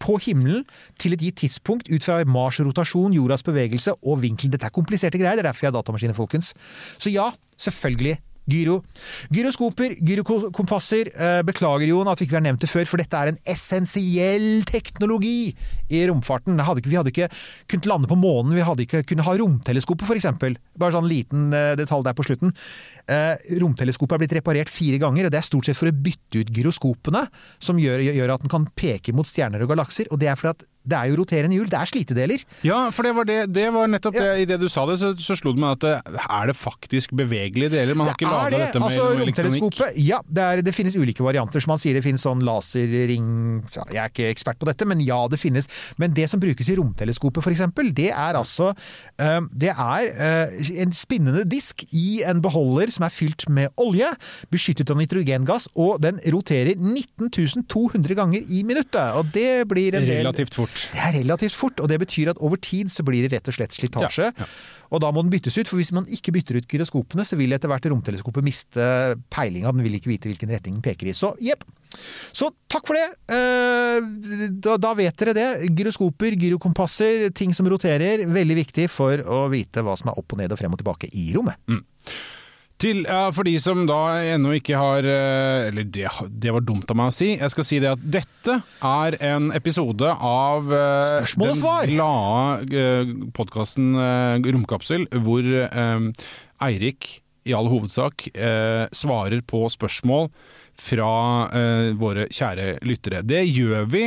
på 0.00 0.16
himmelen 0.24 0.64
til 1.00 1.16
et 1.16 1.24
gitt 1.26 1.40
tidspunkt 1.42 1.90
ut 1.90 2.04
fra 2.04 2.22
Mars' 2.24 2.62
rotasjon, 2.64 3.12
jordas 3.16 3.44
bevegelse 3.44 3.98
og 4.00 4.22
vinkelen. 4.22 4.54
Dette 4.54 4.70
er 4.70 4.74
kompliserte 4.74 5.20
greier, 5.20 5.36
det 5.36 5.44
er 5.44 5.50
derfor 5.50 5.66
jeg 5.66 5.72
har 5.72 5.78
datamaskiner, 5.80 6.16
folkens. 6.16 6.54
Så 6.96 7.12
ja, 7.12 7.28
selvfølgelig. 7.60 8.16
Gyro. 8.50 8.80
Gyroskoper, 9.32 9.96
gyrokompasser. 10.06 11.10
Eh, 11.14 11.40
beklager, 11.46 11.88
Jon, 11.90 12.10
at 12.10 12.20
vi 12.20 12.28
ikke 12.28 12.38
har 12.38 12.44
nevnt 12.44 12.64
det 12.64 12.70
før, 12.70 12.88
for 12.90 13.00
dette 13.00 13.16
er 13.16 13.32
en 13.32 13.40
essensiell 13.48 14.64
teknologi 14.68 15.52
i 15.90 16.02
romfarten. 16.10 16.60
Hadde 16.66 16.82
ikke, 16.82 16.92
vi 16.92 16.98
hadde 17.00 17.14
ikke 17.14 17.30
kunnet 17.70 17.90
lande 17.90 18.10
på 18.10 18.18
månen, 18.20 18.56
vi 18.58 18.66
hadde 18.66 18.86
ikke 18.86 19.04
kunnet 19.08 19.26
ha 19.28 19.36
romteleskoper, 19.40 20.08
f.eks. 20.08 20.28
Bare 20.80 20.96
sånn 20.96 21.10
liten 21.10 21.50
eh, 21.56 21.74
detalj 21.80 22.06
der 22.06 22.18
på 22.18 22.26
slutten. 22.26 22.54
Eh, 23.10 23.58
romteleskopet 23.60 24.16
er 24.16 24.22
blitt 24.22 24.36
reparert 24.38 24.70
fire 24.70 25.00
ganger, 25.02 25.26
og 25.26 25.34
det 25.34 25.40
er 25.40 25.46
stort 25.48 25.66
sett 25.66 25.78
for 25.78 25.90
å 25.90 25.94
bytte 25.94 26.44
ut 26.44 26.52
gyroskopene, 26.54 27.24
som 27.58 27.80
gjør, 27.80 28.04
gjør 28.06 28.36
at 28.36 28.44
den 28.44 28.52
kan 28.52 28.68
peke 28.78 29.14
mot 29.16 29.26
stjerner 29.26 29.64
og 29.64 29.72
galakser. 29.72 30.10
Og 30.14 30.20
det 30.22 30.30
er 30.30 30.38
fordi 30.38 30.54
at 30.54 30.68
det 30.80 30.96
er 30.96 31.10
jo 31.10 31.18
roterende 31.20 31.56
hjul, 31.58 31.68
det 31.68 31.76
er 31.76 31.88
slitedeler. 31.90 32.42
Ja, 32.64 32.78
for 32.94 33.04
det 33.04 33.10
var, 33.16 33.26
det, 33.28 33.38
det 33.52 33.66
var 33.74 33.90
nettopp 33.92 34.14
det. 34.16 34.28
I 34.42 34.46
det 34.48 34.56
du 34.62 34.66
sa 34.72 34.86
det, 34.88 34.96
så, 35.02 35.10
så 35.20 35.36
slo 35.36 35.52
det 35.52 35.60
meg 35.60 35.74
at 35.76 35.82
det, 35.84 36.20
er 36.24 36.48
det 36.48 36.54
faktisk 36.56 37.12
bevegelige 37.20 37.72
deler? 37.74 37.98
Man 37.98 38.08
har 38.08 38.16
Det 38.16 38.24
ikke 38.24 38.32
laga 38.32 38.54
det. 38.54 38.60
dette 38.64 38.80
med 38.80 38.88
altså, 38.88 39.08
med 39.10 39.24
elektronikk? 39.26 39.82
ja, 40.00 40.20
det, 40.24 40.46
er, 40.46 40.62
det 40.64 40.74
finnes 40.74 40.96
ulike 40.96 41.24
varianter. 41.26 41.60
Som 41.60 41.74
man 41.74 41.82
sier, 41.82 41.98
det 41.98 42.04
finnes 42.06 42.24
sånn 42.24 42.40
laserring 42.46 43.28
ja, 43.76 43.84
Jeg 43.92 44.00
er 44.00 44.14
ikke 44.14 44.30
ekspert 44.32 44.60
på 44.62 44.70
dette, 44.70 44.88
men 44.88 45.04
ja, 45.04 45.20
det 45.30 45.40
finnes. 45.42 45.68
Men 46.00 46.16
det 46.16 46.30
som 46.32 46.40
brukes 46.40 46.72
i 46.72 46.78
romteleskopet, 46.80 47.44
f.eks., 47.44 47.66
det 48.00 48.08
er 48.14 48.38
altså 48.40 48.70
eh, 48.72 49.40
Det 49.52 49.74
er 49.74 50.08
eh, 50.08 50.72
en 50.80 50.96
spinnende 50.96 51.44
disk 51.44 51.84
i 51.92 52.22
en 52.24 52.40
beholder 52.44 52.92
som 53.00 53.08
er 53.08 53.14
fylt 53.16 53.48
med 53.48 53.72
olje, 53.80 54.12
beskyttet 54.52 54.92
av 54.92 55.00
nitrogengass, 55.00 55.70
og 55.80 55.98
den 56.04 56.20
roterer 56.30 56.76
19 56.76 57.64
200 57.66 58.14
ganger 58.18 58.44
i 58.52 58.60
minuttet. 58.68 59.16
Og 59.16 59.32
det 59.34 59.64
blir 59.70 59.96
en 59.96 60.04
del 60.04 60.20
Relativt 60.20 60.54
fort. 60.54 60.84
det 60.92 61.00
er 61.00 61.16
relativt 61.22 61.56
fort, 61.56 61.80
og 61.80 61.88
det 61.88 61.98
betyr 62.04 62.34
at 62.34 62.38
over 62.44 62.60
tid 62.60 62.92
så 62.92 63.02
blir 63.06 63.24
det 63.24 63.32
rett 63.38 63.48
og 63.48 63.56
slett 63.56 63.72
slitasje. 63.74 64.30
Og 64.90 64.98
da 65.00 65.10
må 65.14 65.22
den 65.22 65.30
byttes 65.30 65.54
ut, 65.56 65.68
for 65.70 65.78
hvis 65.78 65.92
man 65.94 66.04
ikke 66.10 66.32
bytter 66.34 66.58
ut 66.58 66.66
gyroskopene, 66.68 67.22
så 67.24 67.36
vil 67.38 67.54
etter 67.54 67.70
hvert 67.70 67.84
romteleskopet 67.92 68.42
miste 68.42 68.86
peilinga. 69.30 69.70
Den 69.72 69.84
vil 69.86 69.94
ikke 70.00 70.10
vite 70.10 70.26
hvilken 70.30 70.50
retning 70.50 70.80
den 70.80 70.82
peker 70.82 71.06
i. 71.12 71.14
Så 71.14 71.30
jepp. 71.40 71.62
Så 72.34 72.50
takk 72.70 72.86
for 72.90 72.98
det. 72.98 73.06
Eh, 73.30 74.00
Da, 74.60 74.76
da 74.80 74.90
vet 74.98 75.14
dere 75.20 75.32
det. 75.36 75.46
Gyroskoper, 75.78 76.34
gyrokompasser, 76.38 77.28
ting 77.34 77.54
som 77.54 77.66
roterer. 77.70 78.24
Veldig 78.26 78.56
viktig 78.58 78.88
for 78.90 79.22
å 79.30 79.44
vite 79.52 79.82
hva 79.86 79.96
som 79.98 80.10
er 80.10 80.18
opp 80.18 80.34
og 80.34 80.38
ned 80.42 80.52
og 80.54 80.58
frem 80.60 80.74
og 80.74 80.82
tilbake 80.82 81.10
i 81.14 81.30
rommet. 81.36 81.56
Til, 82.80 83.02
ja, 83.04 83.28
for 83.36 83.44
de 83.44 83.54
som 83.60 83.82
da 83.88 83.98
ennå 84.32 84.54
ikke 84.56 84.78
har 84.80 85.04
eh, 85.04 85.68
Eller 85.68 85.84
det, 85.84 86.06
det 86.32 86.54
var 86.54 86.64
dumt 86.64 86.88
av 86.88 86.96
meg 86.96 87.10
å 87.12 87.14
si. 87.14 87.34
Jeg 87.34 87.52
skal 87.52 87.66
si 87.68 87.80
det 87.82 87.90
at 87.92 88.04
dette 88.18 88.56
er 88.80 89.16
en 89.34 89.50
episode 89.56 90.08
av 90.16 90.70
eh, 90.72 91.10
Spørsmål 91.10 91.52
og 91.52 91.58
svar. 91.60 91.82
den 91.84 91.98
glade 91.98 92.84
uh, 92.86 93.26
podkasten 93.36 93.90
Romkapsel, 94.46 95.04
hvor 95.26 95.44
eh, 95.44 96.30
Eirik 96.64 97.20
i 97.48 97.54
all 97.56 97.70
hovedsak 97.72 98.28
eh, 98.34 98.86
svarer 98.92 99.40
på 99.48 99.64
spørsmål 99.72 100.28
fra 100.80 101.12
eh, 101.56 101.90
våre 101.98 102.26
kjære 102.32 102.80
lyttere. 102.86 103.22
Det 103.26 103.42
gjør 103.48 103.88
vi 103.90 104.04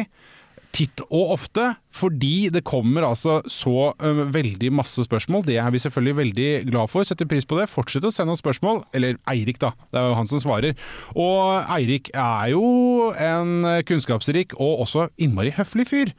titt 0.73 1.03
og 1.09 1.35
ofte, 1.35 1.67
fordi 1.93 2.49
det 2.53 2.63
kommer 2.65 3.05
altså 3.05 3.39
så 3.51 3.91
uh, 3.93 4.23
veldig 4.33 4.71
masse 4.73 5.05
spørsmål. 5.05 5.45
Det 5.47 5.59
er 5.61 5.69
vi 5.73 5.81
selvfølgelig 5.83 6.17
veldig 6.17 6.49
glad 6.71 6.91
for. 6.91 7.05
Setter 7.07 7.29
pris 7.29 7.45
på 7.45 7.59
det. 7.59 7.69
Fortsett 7.71 8.07
å 8.07 8.13
sende 8.13 8.33
oss 8.33 8.41
spørsmål. 8.43 8.83
Eller 8.97 9.19
Eirik, 9.29 9.61
da. 9.61 9.73
Det 9.93 10.01
er 10.01 10.09
jo 10.09 10.17
han 10.17 10.31
som 10.31 10.41
svarer. 10.43 10.73
Og 11.13 11.69
Eirik 11.77 12.09
er 12.17 12.51
jo 12.55 13.13
en 13.13 13.69
kunnskapsrik 13.87 14.57
og 14.57 14.87
også 14.87 15.07
innmari 15.21 15.53
høflig 15.55 15.87
fyr. 15.91 16.13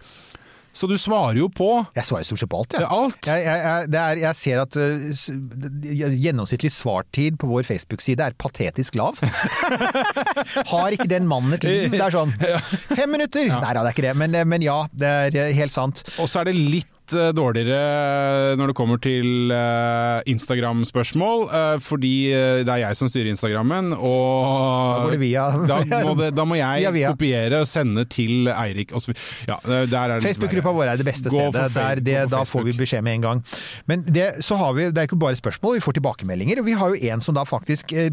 Så 0.75 0.89
du 0.91 0.97
svarer 0.99 1.39
jo 1.39 1.49
på 1.55 1.69
Jeg 1.95 2.07
svarer 2.09 2.27
stort 2.27 2.43
sett 2.43 2.51
på 2.51 2.61
alt, 2.61 2.77
ja. 2.83 2.89
alt. 2.91 3.29
Jeg, 3.29 3.45
jeg, 3.47 3.91
er, 3.95 4.21
jeg 4.25 4.39
ser 4.39 4.63
at 4.65 4.79
uh, 4.79 6.15
gjennomsnittlig 6.25 6.73
svartid 6.75 7.39
på 7.41 7.51
vår 7.51 7.67
Facebook-side 7.69 8.27
er 8.27 8.35
patetisk 8.39 8.99
lav. 8.99 9.21
Har 10.73 10.97
ikke 10.97 11.09
den 11.11 11.29
mannen 11.31 11.55
et 11.57 11.67
liv? 11.67 11.95
Det 11.95 12.03
er 12.03 12.15
sånn 12.15 12.35
Fem 12.99 13.15
minutter! 13.15 13.47
Nei 13.53 13.71
da, 13.71 13.85
det 13.85 13.93
er 13.93 13.95
ikke 13.95 14.09
det. 14.09 14.17
Men, 14.19 14.37
men 14.51 14.67
ja, 14.67 14.81
det 14.91 15.15
er 15.29 15.39
eh, 15.45 15.55
helt 15.57 15.75
sant. 15.75 16.03
Og 16.19 16.29
så 16.31 16.43
er 16.43 16.51
det 16.51 16.59
litt 16.59 16.91
eh, 17.13 17.31
dårligere 17.37 18.55
når 18.57 18.71
det 18.73 18.77
kommer 18.79 19.01
til 19.03 19.51
eh, 19.53 20.23
Instagram-spørsmål, 20.33 21.45
eh, 21.51 21.77
fordi 21.85 22.13
eh, 22.33 22.63
det 22.65 22.73
er 22.73 22.83
jeg 22.87 22.99
som 22.99 23.11
styrer 23.13 23.31
Instagrammen, 23.35 23.93
og 23.97 25.11
Da 25.69 25.81
da, 25.91 26.01
må 26.07 26.15
det, 26.19 26.31
da 26.37 26.47
må 26.49 26.57
jeg 26.59 26.85
Via, 26.87 26.93
via. 26.95 27.13
kopiere 27.13 27.61
og 27.65 27.69
sende 27.71 28.07
til 28.11 28.49
Eirik. 28.53 28.95
Ja, 29.49 29.59
det 29.65 30.23
Facebook-gruppa 30.25 30.73
vår 30.75 30.93
er 30.95 31.01
det 31.01 31.07
beste 31.09 31.33
stedet. 31.33 31.69
Der 31.75 32.01
det, 32.05 32.19
da 32.33 32.45
får 32.49 32.65
vi 32.71 32.77
beskjed 32.79 33.05
med 33.05 33.19
en 33.21 33.27
gang. 33.29 33.45
Men 33.91 34.05
det, 34.07 34.31
så 34.45 34.57
har 34.61 34.73
vi, 34.77 34.89
det 34.91 35.05
er 35.05 35.09
ikke 35.11 35.21
bare 35.21 35.37
spørsmål, 35.39 35.77
vi 35.79 35.85
får 35.85 35.99
tilbakemeldinger. 36.01 36.61
Og 36.63 36.69
vi 36.69 36.77
har 36.79 36.95
jo 36.95 37.13
en 37.13 37.25
som 37.25 37.37
da 37.37 37.45
faktisk 37.49 37.93
eh, 37.93 38.11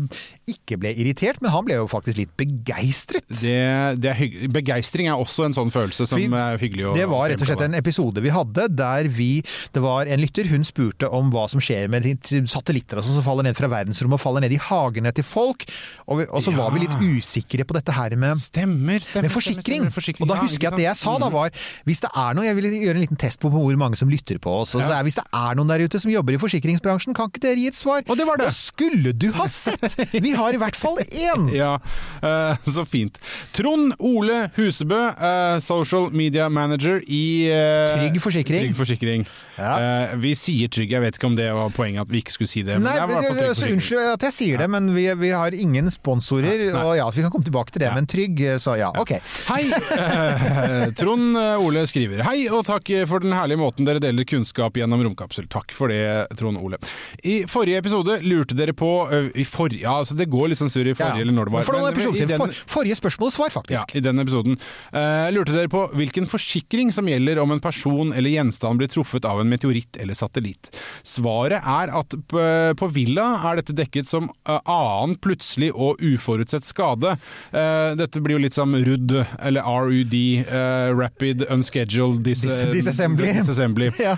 ikke 0.49 0.79
ble 0.81 0.93
irritert, 0.97 1.41
men 1.43 1.53
han 1.53 1.65
ble 1.67 1.79
jo 1.79 1.87
faktisk 1.91 2.19
litt 2.21 2.33
begeistret. 2.39 3.27
Det, 3.41 3.57
det 4.01 4.11
er 4.15 4.49
Begeistring 4.51 5.07
er 5.11 5.19
også 5.19 5.45
en 5.47 5.55
sånn 5.55 5.71
følelse 5.73 6.05
som 6.09 6.19
Vi- 6.19 6.27
er 6.31 6.59
hyggelig 6.61 6.89
å 6.91 6.93
Det 6.97 7.07
var 7.09 7.29
rett 7.31 7.41
og 7.41 7.47
slett 7.49 7.63
en 7.65 7.75
episode 7.77 8.21
vi 8.23 8.31
hadde 8.33 8.67
der 8.81 9.07
vi 9.13 9.29
Det 9.73 9.81
var 9.83 10.09
en 10.09 10.19
lytter, 10.21 10.49
hun 10.51 10.65
spurte 10.67 11.07
om 11.13 11.29
hva 11.33 11.45
som 11.51 11.61
skjer 11.63 11.87
med 11.91 12.05
satellitter 12.49 12.99
og 12.99 13.05
sånn 13.05 13.17
som 13.19 13.25
faller 13.25 13.45
ned 13.47 13.57
fra 13.57 13.69
verdensrommet 13.71 14.17
og 14.17 14.23
faller 14.23 14.43
ned 14.45 14.53
i 14.55 14.59
hagene 14.61 15.11
til 15.15 15.25
folk. 15.27 15.65
Og, 16.07 16.21
vi, 16.21 16.25
og 16.29 16.43
så 16.43 16.53
var 16.55 16.73
vi 16.75 16.83
litt 16.83 16.97
usikre 17.01 17.65
på 17.67 17.75
dette 17.77 17.93
her 17.95 18.15
med 18.19 18.39
Stemmer, 18.41 18.99
stemmer. 19.03 19.27
med 19.27 19.33
forsikring. 19.35 19.85
stemmer, 19.85 19.95
forsikring. 19.95 20.25
Og 20.25 20.31
da 20.33 20.39
husker 20.41 20.67
jeg 20.67 20.73
at 20.73 20.79
det 20.81 20.87
jeg 20.87 20.99
sa 21.01 21.15
da 21.21 21.29
var 21.33 21.51
Hvis 21.87 22.01
det 22.03 22.09
er 22.17 22.35
noe 22.37 22.45
Jeg 22.47 22.57
ville 22.57 22.71
gjøre 22.81 22.97
en 22.99 23.03
liten 23.05 23.19
test 23.21 23.39
på 23.43 23.51
hvor 23.53 23.77
mange 23.79 23.99
som 23.99 24.09
lytter 24.11 24.39
på 24.41 24.53
oss. 24.63 24.75
Og 24.75 24.83
så 24.83 24.89
Ja. 24.91 25.01
hvis 25.05 25.15
det 25.19 25.25
er 25.33 25.55
noen 25.59 25.69
der 25.71 25.85
ute 25.85 25.99
som 26.01 26.11
jobber 26.11 26.35
i 26.35 26.39
forsikringsbransjen, 26.41 27.13
kan 27.17 27.29
ikke 27.29 27.43
dere 27.45 27.59
gi 27.61 27.67
et 27.71 27.77
svar? 27.79 28.01
Og 28.07 28.17
det 28.17 28.25
var 28.27 28.37
det. 28.41 28.49
skulle 28.55 29.13
du 29.13 29.29
ha 29.37 29.47
sett! 29.47 29.95
Vi 30.11 30.31
har 30.37 30.53
i 30.53 30.59
hvert 30.61 30.75
fall 30.79 30.97
én! 31.11 31.49
Ja, 31.61 31.75
uh, 32.23 32.55
så 32.65 32.85
fint. 32.87 33.17
Trond 33.53 33.93
Ole 33.99 34.49
Husebø, 34.55 34.99
uh, 35.13 35.59
social 35.61 36.09
media 36.15 36.47
manager 36.49 37.01
i 37.07 37.49
uh, 37.51 37.91
Trygg 37.97 38.17
Forsikring. 38.23 38.69
Trygg 38.70 38.70
Forsikring. 38.77 39.25
Ja. 39.57 39.71
Eh, 40.07 40.15
vi 40.21 40.33
sier 40.37 40.67
Trygg, 40.71 40.91
jeg 40.95 41.01
vet 41.03 41.17
ikke 41.19 41.27
om 41.29 41.35
det 41.37 41.49
var 41.53 41.69
poenget 41.75 42.01
at 42.05 42.11
vi 42.13 42.21
ikke 42.23 42.33
skulle 42.35 42.49
si 42.51 42.63
det. 42.67 42.79
Nei, 42.81 42.93
det 42.97 43.07
men, 43.09 43.23
Trygg 43.25 43.41
altså. 43.49 43.69
Unnskyld 43.71 44.13
at 44.13 44.25
jeg 44.29 44.33
sier 44.37 44.57
det, 44.63 44.69
men 44.73 44.89
vi, 44.95 45.05
vi 45.19 45.29
har 45.35 45.51
ingen 45.55 45.89
sponsorer. 45.93 46.65
Nei. 46.71 46.83
Og 46.85 46.95
ja, 46.97 47.09
vi 47.13 47.21
kan 47.25 47.31
komme 47.33 47.45
tilbake 47.47 47.71
til 47.75 47.83
det, 47.85 47.89
Ja. 47.91 47.95
men 47.95 48.07
trygg, 48.09 48.39
så 48.61 48.77
ja, 48.79 48.91
ok. 48.97 49.13
Hei! 49.51 49.63
Eh, 49.71 50.91
Trond 50.99 51.37
Ole 51.61 51.83
skriver 51.89 52.23
Hei, 52.27 52.45
og 52.51 52.65
takk 52.67 52.89
for 53.09 53.23
den 53.23 53.33
herlige 53.35 53.59
måten 53.61 53.85
dere 53.87 54.01
deler 54.03 54.25
kunnskap 54.27 54.77
gjennom 54.79 55.03
romkapsel. 55.05 55.47
Takk 55.51 55.73
for 55.75 55.91
det, 55.91 56.27
Trond 56.39 56.57
Ole. 56.61 56.79
I 57.23 57.41
forrige 57.49 57.81
episode 57.81 58.19
lurte 58.25 58.55
dere 58.57 58.73
på 58.77 58.89
eh, 59.11 59.29
i 59.41 59.45
forrige, 59.47 59.83
ja, 59.85 59.97
altså 60.01 60.15
Det 60.17 60.29
går 60.31 60.51
litt 60.51 60.61
sånn 60.61 60.71
surr 60.71 60.91
i 60.91 60.95
forrige, 60.97 61.21
eller 61.25 61.35
når 61.35 61.49
det 61.49 61.55
var. 61.57 61.63
For 61.67 61.73
men 61.77 61.89
episoder 61.91 62.23
i 62.23 62.29
den- 62.31 62.39
For, 62.41 62.47
forrige 62.77 62.95
spørsmål 62.99 63.27
og 63.31 63.33
svar, 63.35 63.49
Ja, 63.51 63.57
faktisk. 63.59 63.95
i 63.95 63.99
den 64.05 64.19
episoden. 64.19 64.57
Uh, 64.93 65.27
lurte 65.35 65.55
dere 65.55 65.67
på 65.71 65.85
hvilken 65.97 66.27
forsikring 66.31 66.91
som 66.93 67.05
gjelder 67.09 67.39
om 67.41 67.51
en 67.51 67.59
person 67.59 68.13
eller 68.13 68.29
gjenstand 68.29 68.60
blir 68.77 68.87
truffet 68.91 69.25
av 69.25 69.41
en 69.41 69.49
meteoritt 69.49 69.97
eller 70.01 70.13
satellitt. 70.17 70.69
Svaret 71.03 71.61
er 71.65 71.91
at 71.97 72.13
på, 72.29 72.87
Villa 72.91 73.25
er 73.49 73.59
dette 73.61 73.73
dekket 73.77 74.07
som 74.09 74.29
eh, 74.47 74.59
annen 74.69 75.15
plutselig 75.21 75.71
og 75.73 76.01
uforutsett 76.03 76.65
skade. 76.67 77.15
Eh, 77.55 77.93
dette 77.99 78.21
blir 78.21 78.37
jo 78.37 78.43
litt 78.43 78.53
som 78.57 78.75
RUD, 78.75 79.13
eller 79.41 79.61
RUD, 79.87 80.15
eh, 80.45 80.91
Rapid 80.97 81.45
Unscheduled 81.49 82.21
Dis 82.25 82.41
Dis- 82.45 82.65
Disassembly. 82.73 83.33
disassembly. 83.41 83.91
Ja. 84.01 84.15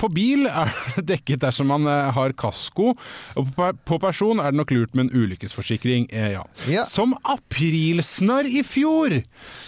På 0.00 0.08
bil 0.12 0.46
er 0.48 0.72
det 0.96 1.04
dekket 1.14 1.42
dersom 1.44 1.68
man 1.70 1.86
har 1.86 2.32
kasko, 2.38 2.94
og 3.38 3.50
på, 3.56 3.98
person 4.02 4.40
er 4.42 4.52
det 4.52 4.58
nok 4.60 4.72
lurt 4.74 4.94
med 4.96 5.06
en 5.08 5.22
ulykkesforsikring. 5.24 6.08
Ja. 6.12 6.42
Ja. 6.70 6.84
Som 6.88 7.14
aprilsnarr 7.22 8.48
i 8.48 8.62
fjor 8.66 9.16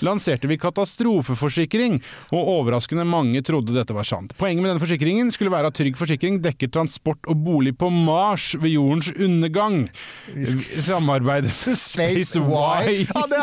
lanserte 0.07 0.49
vi 0.51 0.59
katastrofeforsikring, 0.61 2.01
og 2.35 2.51
overraskende 2.57 3.06
mange 3.09 3.43
trodde 3.47 3.75
dette 3.77 3.95
var 3.97 4.07
sant. 4.09 4.35
Poenget 4.39 4.63
med 4.63 4.71
denne 4.73 4.83
forsikringen 4.83 5.31
skulle 5.35 5.53
være 5.55 5.71
at 5.71 5.79
Trygg 5.79 5.97
Forsikring 5.99 6.41
dekker 6.45 6.71
transport 6.75 7.23
og 7.31 7.41
bolig 7.47 7.73
på 7.79 7.91
Mars 7.93 8.53
ved 8.61 8.75
jordens 8.77 9.11
undergang. 9.17 9.87
Samarbeid 10.77 11.49
med 11.49 11.77
Space 11.87 12.39
Y. 12.39 13.07
Ja, 13.07 13.23
det, 13.31 13.41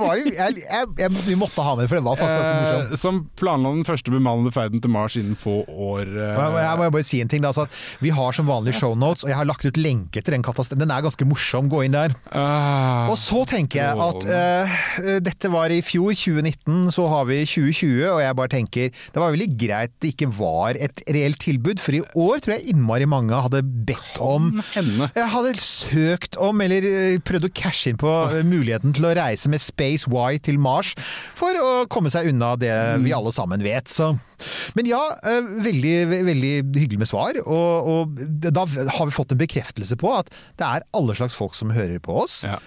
var, 0.00 0.16
jeg, 0.16 0.56
jeg, 0.62 0.86
jeg, 0.98 1.10
vi 1.26 1.36
måtte 1.38 1.64
ha 1.64 1.74
med 1.78 1.88
for 1.90 1.98
det 1.98 2.04
var 2.06 2.18
faktisk 2.18 2.40
ganske 2.40 2.56
morsomt. 2.62 2.92
Eh, 2.92 3.00
som 3.00 3.20
planla 3.38 3.72
den 3.76 3.86
første 3.88 4.12
bemannede 4.14 4.52
ferden 4.54 4.82
til 4.82 4.92
Mars 4.92 5.16
innen 5.20 5.36
få 5.38 5.62
år. 5.68 6.06
eh. 6.08 6.42
Jeg 6.62 6.78
må, 6.80 6.88
bare 6.92 7.06
si 7.06 7.20
en 7.22 7.30
ting. 7.32 7.42
Da, 7.44 7.52
altså, 7.52 7.66
vi 8.02 8.12
har 8.14 8.32
som 8.36 8.48
vanlig 8.48 8.74
shownotes, 8.78 9.24
og 9.26 9.32
jeg 9.32 9.38
har 9.38 9.48
lagt 9.48 9.66
ut 9.66 9.78
lenke 9.80 10.22
til 10.22 10.36
den 10.36 10.44
katastrofen. 10.46 10.82
Den 10.82 10.92
er 10.94 11.04
ganske 11.04 11.26
morsom. 11.28 11.70
Gå 11.72 11.84
inn 11.86 11.94
der. 11.96 12.14
Ah. 12.32 13.08
Og 13.10 13.16
så 13.20 13.44
tenker 13.48 13.82
jeg 13.82 14.02
at 14.08 14.28
eh, 14.36 15.20
dette 15.24 15.50
var 15.52 15.72
i 15.72 15.80
fjor, 15.84 16.12
2019, 16.16 16.90
så 16.94 17.06
har 17.12 17.26
vi 17.30 17.42
2020, 17.46 18.02
og 18.12 18.20
jeg 18.22 18.38
bare 18.38 18.52
tenker 18.52 19.01
det 19.12 19.20
var 19.20 19.34
veldig 19.34 19.50
greit 19.60 19.94
det 20.02 20.12
ikke 20.14 20.30
var 20.36 20.78
et 20.80 21.02
reelt 21.12 21.40
tilbud, 21.42 21.80
for 21.82 21.96
i 21.96 22.02
år 22.02 22.42
tror 22.42 22.54
jeg 22.56 22.72
innmari 22.72 23.06
mange 23.08 23.38
hadde 23.46 23.62
bedt 23.62 24.20
om. 24.22 24.50
Jeg 24.74 25.28
hadde 25.34 25.52
søkt 25.62 26.38
om, 26.42 26.60
eller 26.64 26.86
eh, 26.86 27.18
prøvd 27.24 27.48
å 27.48 27.52
cashe 27.56 27.92
inn 27.92 28.00
på 28.00 28.10
eh, 28.30 28.42
muligheten 28.46 28.94
til 28.96 29.08
å 29.08 29.14
reise 29.16 29.50
med 29.52 29.62
Space 29.62 30.10
Y 30.10 30.40
til 30.44 30.58
Mars, 30.62 30.94
for 31.38 31.56
å 31.58 31.70
komme 31.92 32.12
seg 32.12 32.30
unna 32.32 32.54
det 32.60 32.72
vi 33.02 33.14
alle 33.14 33.32
sammen 33.34 33.62
vet. 33.64 33.90
Så. 33.92 34.12
Men 34.78 34.88
ja, 34.90 35.00
eh, 35.28 35.50
veldig, 35.64 35.96
veldig 36.30 36.52
hyggelig 36.78 37.02
med 37.04 37.10
svar, 37.10 37.38
og, 37.44 37.90
og 37.92 38.22
da 38.42 38.66
har 38.66 39.08
vi 39.08 39.14
fått 39.14 39.34
en 39.34 39.42
bekreftelse 39.42 39.98
på 40.00 40.14
at 40.18 40.30
det 40.60 40.68
er 40.68 40.86
alle 40.96 41.16
slags 41.18 41.36
folk 41.38 41.56
som 41.58 41.72
hører 41.74 42.00
på 42.02 42.22
oss. 42.24 42.42
Ja. 42.46 42.58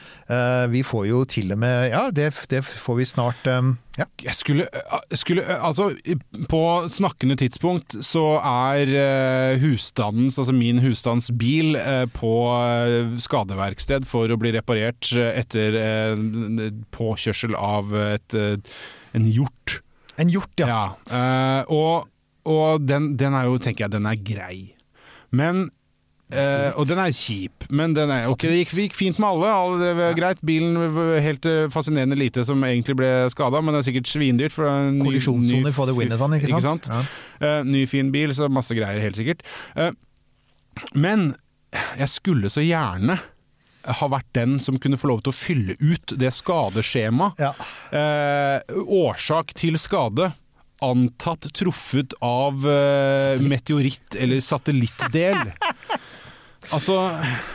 Vi 0.71 0.81
får 0.85 1.03
jo 1.09 1.19
til 1.29 1.51
og 1.53 1.59
med 1.61 1.91
Ja, 1.91 2.07
det, 2.13 2.31
det 2.49 2.63
får 2.65 2.95
vi 2.97 3.05
snart 3.05 3.45
ja. 3.45 4.07
Jeg 4.23 4.35
skulle, 4.35 4.65
skulle 5.15 5.43
Altså, 5.45 5.91
på 6.51 6.61
snakkende 6.91 7.37
tidspunkt 7.39 7.95
så 8.03 8.23
er 8.41 8.91
eh, 8.91 9.61
husstandens, 9.61 10.39
altså 10.41 10.55
min 10.55 10.81
husstands 10.83 11.29
bil, 11.31 11.77
eh, 11.79 12.03
på 12.11 12.33
eh, 12.55 13.13
skadeverksted 13.23 14.07
for 14.09 14.31
å 14.31 14.39
bli 14.39 14.51
reparert 14.55 15.13
etter 15.15 15.77
påkjørsel 16.95 17.55
av 17.55 17.95
et, 18.01 18.35
en 18.35 19.29
hjort. 19.29 19.79
En 20.19 20.31
hjort, 20.31 20.53
ja. 20.59 20.67
Ja. 21.11 21.63
og 21.69 22.11
og 22.45 22.83
den, 22.85 23.15
den 23.17 23.33
er 23.33 23.47
jo, 23.49 23.57
tenker 23.57 23.87
jeg, 23.87 23.95
den 23.95 24.05
er 24.05 24.19
grei. 24.21 24.57
Men 25.33 25.65
Eh, 26.35 26.71
og 26.75 26.87
den 26.89 26.99
er 27.01 27.13
kjip, 27.15 27.65
men 27.69 27.93
den 27.95 28.11
er, 28.11 28.27
ok, 28.31 28.45
det 28.47 28.57
gikk, 28.59 28.73
det 28.75 28.85
gikk 28.89 28.97
fint 28.99 29.19
med 29.21 29.29
alle. 29.29 29.51
alle 29.55 29.79
det 29.81 29.91
var 29.99 30.17
greit. 30.17 30.41
Bilen 30.45 30.75
var 30.95 31.13
helt 31.23 31.47
eh, 31.49 31.65
fascinerende 31.73 32.17
lite 32.19 32.43
som 32.47 32.61
egentlig 32.67 32.97
ble 32.99 33.11
skada, 33.33 33.61
men 33.63 33.73
det 33.75 33.83
er 33.83 33.87
sikkert 33.91 34.11
svindyrt. 34.11 34.55
For 34.55 34.67
det 34.67 34.73
er 34.73 34.89
en 34.89 34.99
ny- 34.99 35.05
Kollisjonssoner 35.07 35.75
for 35.77 35.89
the 35.89 35.95
win 35.97 36.11
ikke 36.11 36.19
sant? 36.19 36.41
ikke 36.51 36.65
sant? 36.67 36.89
Ja. 36.91 37.03
Eh, 37.39 37.61
ny, 37.69 37.85
fin 37.89 38.11
bil, 38.13 38.33
så 38.35 38.49
masse 38.51 38.75
greier, 38.77 38.99
helt 39.03 39.19
sikkert. 39.19 39.45
Eh, 39.79 39.91
men 40.93 41.31
jeg 41.99 42.11
skulle 42.11 42.51
så 42.51 42.63
gjerne 42.63 43.17
ha 43.85 44.07
vært 44.09 44.31
den 44.33 44.55
som 44.63 44.79
kunne 44.81 44.97
få 44.97 45.11
lov 45.11 45.19
til 45.25 45.29
å 45.29 45.37
fylle 45.37 45.75
ut 45.77 46.15
det 46.17 46.31
skadeskjemaet. 46.33 47.37
Ja. 47.37 47.51
Eh, 47.93 48.79
årsak 48.81 49.53
til 49.59 49.77
skade. 49.81 50.31
Antatt 50.83 51.45
truffet 51.55 52.11
av 52.25 52.65
eh, 52.67 53.39
meteoritt 53.45 54.17
eller 54.19 54.41
satellittdel. 54.43 55.37
altså 56.73 56.95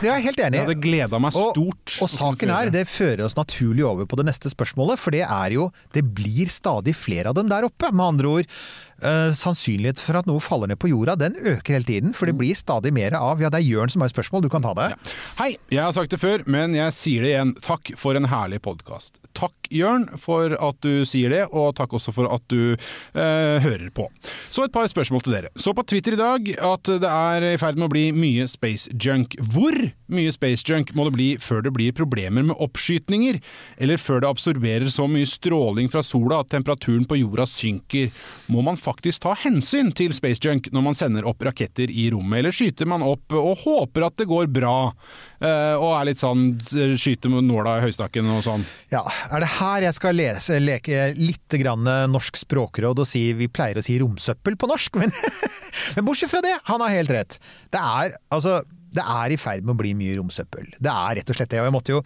Jeg 0.03 0.11
er 0.15 0.21
helt 0.25 0.39
Jeg 0.39 0.47
enig. 0.53 0.61
hadde 0.67 0.81
gleda 0.83 1.19
meg 1.21 1.33
stort. 1.33 1.97
og 2.03 2.09
saken 2.13 2.51
er, 2.55 2.71
det 2.71 2.87
fører 2.89 3.25
oss 3.27 3.37
naturlig 3.39 3.85
over 3.87 4.07
på 4.07 4.17
det 4.21 4.27
neste 4.31 4.51
spørsmålet, 4.53 4.99
for 4.99 5.11
det 5.11 5.25
er 5.27 5.51
jo 5.57 5.71
Det 5.93 6.05
blir 6.15 6.47
stadig 6.53 6.95
flere 6.97 7.29
av 7.31 7.35
dem 7.35 7.49
der 7.49 7.65
oppe. 7.67 7.91
Med 7.93 8.05
andre 8.07 8.27
ord, 8.29 8.47
eh, 9.03 9.33
sannsynlighet 9.35 9.99
for 9.99 10.17
at 10.21 10.27
noe 10.27 10.39
faller 10.41 10.69
ned 10.69 10.79
på 10.79 10.89
jorda, 10.93 11.17
den 11.19 11.35
øker 11.35 11.75
hele 11.79 11.85
tiden. 11.85 12.15
For 12.15 12.27
det 12.27 12.37
blir 12.39 12.55
stadig 12.55 12.93
mer 12.93 13.15
av 13.19 13.41
Ja, 13.41 13.49
det 13.51 13.61
er 13.63 13.69
Jørn 13.71 13.91
som 13.91 14.01
har 14.03 14.09
et 14.09 14.15
spørsmål, 14.15 14.43
du 14.43 14.49
kan 14.53 14.63
ta 14.63 14.75
det. 14.75 14.95
Hei, 15.39 15.57
jeg 15.71 15.83
har 15.83 15.93
sagt 15.93 16.11
det 16.11 16.21
før, 16.21 16.45
men 16.47 16.75
jeg 16.75 16.93
sier 16.93 17.23
det 17.23 17.33
igjen. 17.35 17.55
Takk 17.61 17.95
for 17.97 18.15
en 18.15 18.25
herlig 18.31 18.61
podkast. 18.63 19.17
Takk, 19.35 19.53
Jørn, 19.71 20.09
for 20.19 20.53
at 20.61 20.81
du 20.83 21.05
sier 21.07 21.31
det, 21.31 21.45
og 21.55 21.75
takk 21.79 21.93
også 21.97 22.13
for 22.13 22.27
at 22.35 22.43
du 22.51 22.73
eh, 23.15 23.59
hører 23.63 23.91
på. 23.95 24.09
Så 24.51 24.65
et 24.67 24.73
par 24.75 24.87
spørsmål 24.91 25.23
til 25.23 25.33
dere. 25.33 25.49
Så 25.57 25.73
på 25.75 25.85
Twitter 25.87 26.13
i 26.13 26.21
dag 26.21 26.49
at 26.61 26.83
det 27.01 27.09
er 27.09 27.47
i 27.55 27.57
ferd 27.57 27.79
med 27.79 27.89
å 27.89 27.93
bli 27.93 28.11
mye 28.13 28.47
space 28.51 28.91
junk. 29.05 29.37
Hvor 29.53 29.75
mye 30.11 30.33
space 30.35 30.67
junk 30.67 30.93
må 30.97 31.07
det 31.07 31.15
bli 31.15 31.29
før 31.43 31.65
det 31.65 31.73
blir 31.77 31.95
problemer 31.97 32.45
med 32.47 32.59
oppskytninger? 32.61 33.41
Eller 33.81 34.01
før 34.01 34.23
det 34.23 34.31
absorberer 34.31 34.91
så 34.93 35.07
mye 35.11 35.29
stråling 35.29 35.91
fra 35.93 36.03
sola 36.07 36.41
at 36.43 36.51
temperaturen 36.53 37.07
på 37.09 37.21
jorda 37.21 37.47
synker? 37.49 38.11
Må 38.53 38.65
man 38.67 38.81
faktisk 38.81 39.25
ta 39.25 39.35
hensyn 39.39 39.93
til 39.97 40.15
space 40.17 40.43
junk 40.45 40.71
når 40.75 40.87
man 40.89 40.99
sender 40.99 41.29
opp 41.29 41.43
raketter 41.47 41.91
i 41.91 42.09
rommet, 42.15 42.41
eller 42.41 42.55
skyter 42.55 42.89
man 42.91 43.05
opp 43.07 43.35
og 43.37 43.65
håper 43.65 44.09
at 44.09 44.19
det 44.21 44.29
går 44.31 44.51
bra? 44.53 44.93
Eh, 45.41 45.75
og 45.77 45.95
er 45.97 46.11
litt 46.11 46.23
sånn 46.23 46.53
skyter 46.61 47.33
med 47.33 47.49
nåla 47.49 47.79
i 47.79 47.85
høystakken 47.87 48.29
og 48.35 48.45
sånn. 48.47 48.67
Ja, 48.93 49.05
Er 49.31 49.45
det 49.45 49.53
her 49.61 49.87
jeg 49.87 49.97
skal 49.97 50.19
lese, 50.19 50.59
leke 50.61 51.11
litt 51.19 51.59
grann 51.61 51.87
norsk 52.11 52.37
språkråd 52.41 53.01
og 53.03 53.09
si 53.09 53.23
Vi 53.37 53.49
pleier 53.53 53.79
å 53.79 53.85
si 53.85 53.97
romsøppel 54.01 54.57
på 54.61 54.69
norsk, 54.71 54.99
men, 55.01 55.13
men 55.97 56.07
bortsett 56.07 56.33
fra 56.33 56.43
det, 56.45 56.57
han 56.69 56.83
har 56.85 56.93
helt 56.93 57.13
rett. 57.15 57.39
Det 57.71 57.81
er 57.81 58.19
altså 58.35 58.61
det 58.91 59.03
er 59.05 59.35
i 59.35 59.39
ferd 59.39 59.65
med 59.65 59.77
å 59.77 59.79
bli 59.79 59.93
mye 59.99 60.17
romsøppel. 60.19 60.67
Det 60.83 60.91
er 60.91 61.21
rett 61.21 61.31
og 61.31 61.37
slett 61.39 61.53
det. 61.53 61.61
Og 61.63 61.69
jeg 61.69 61.75
måtte 61.75 61.95
jo, 61.95 62.01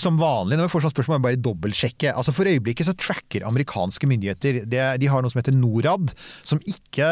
som 0.00 0.18
vanlig 0.20 0.56
når 0.58 0.68
vi 0.68 0.72
får 0.72 0.84
sånne 0.86 0.94
spørsmål, 0.96 1.22
bare 1.26 1.40
dobbeltsjekke. 1.44 2.14
Altså 2.16 2.32
For 2.34 2.48
øyeblikket 2.48 2.88
så 2.88 2.94
tracker 2.96 3.44
amerikanske 3.48 4.08
myndigheter 4.08 4.62
det, 4.68 4.84
De 5.02 5.10
har 5.12 5.22
noe 5.24 5.32
som 5.32 5.42
heter 5.42 5.56
Norad, 5.56 6.14
som 6.40 6.60
ikke 6.68 7.08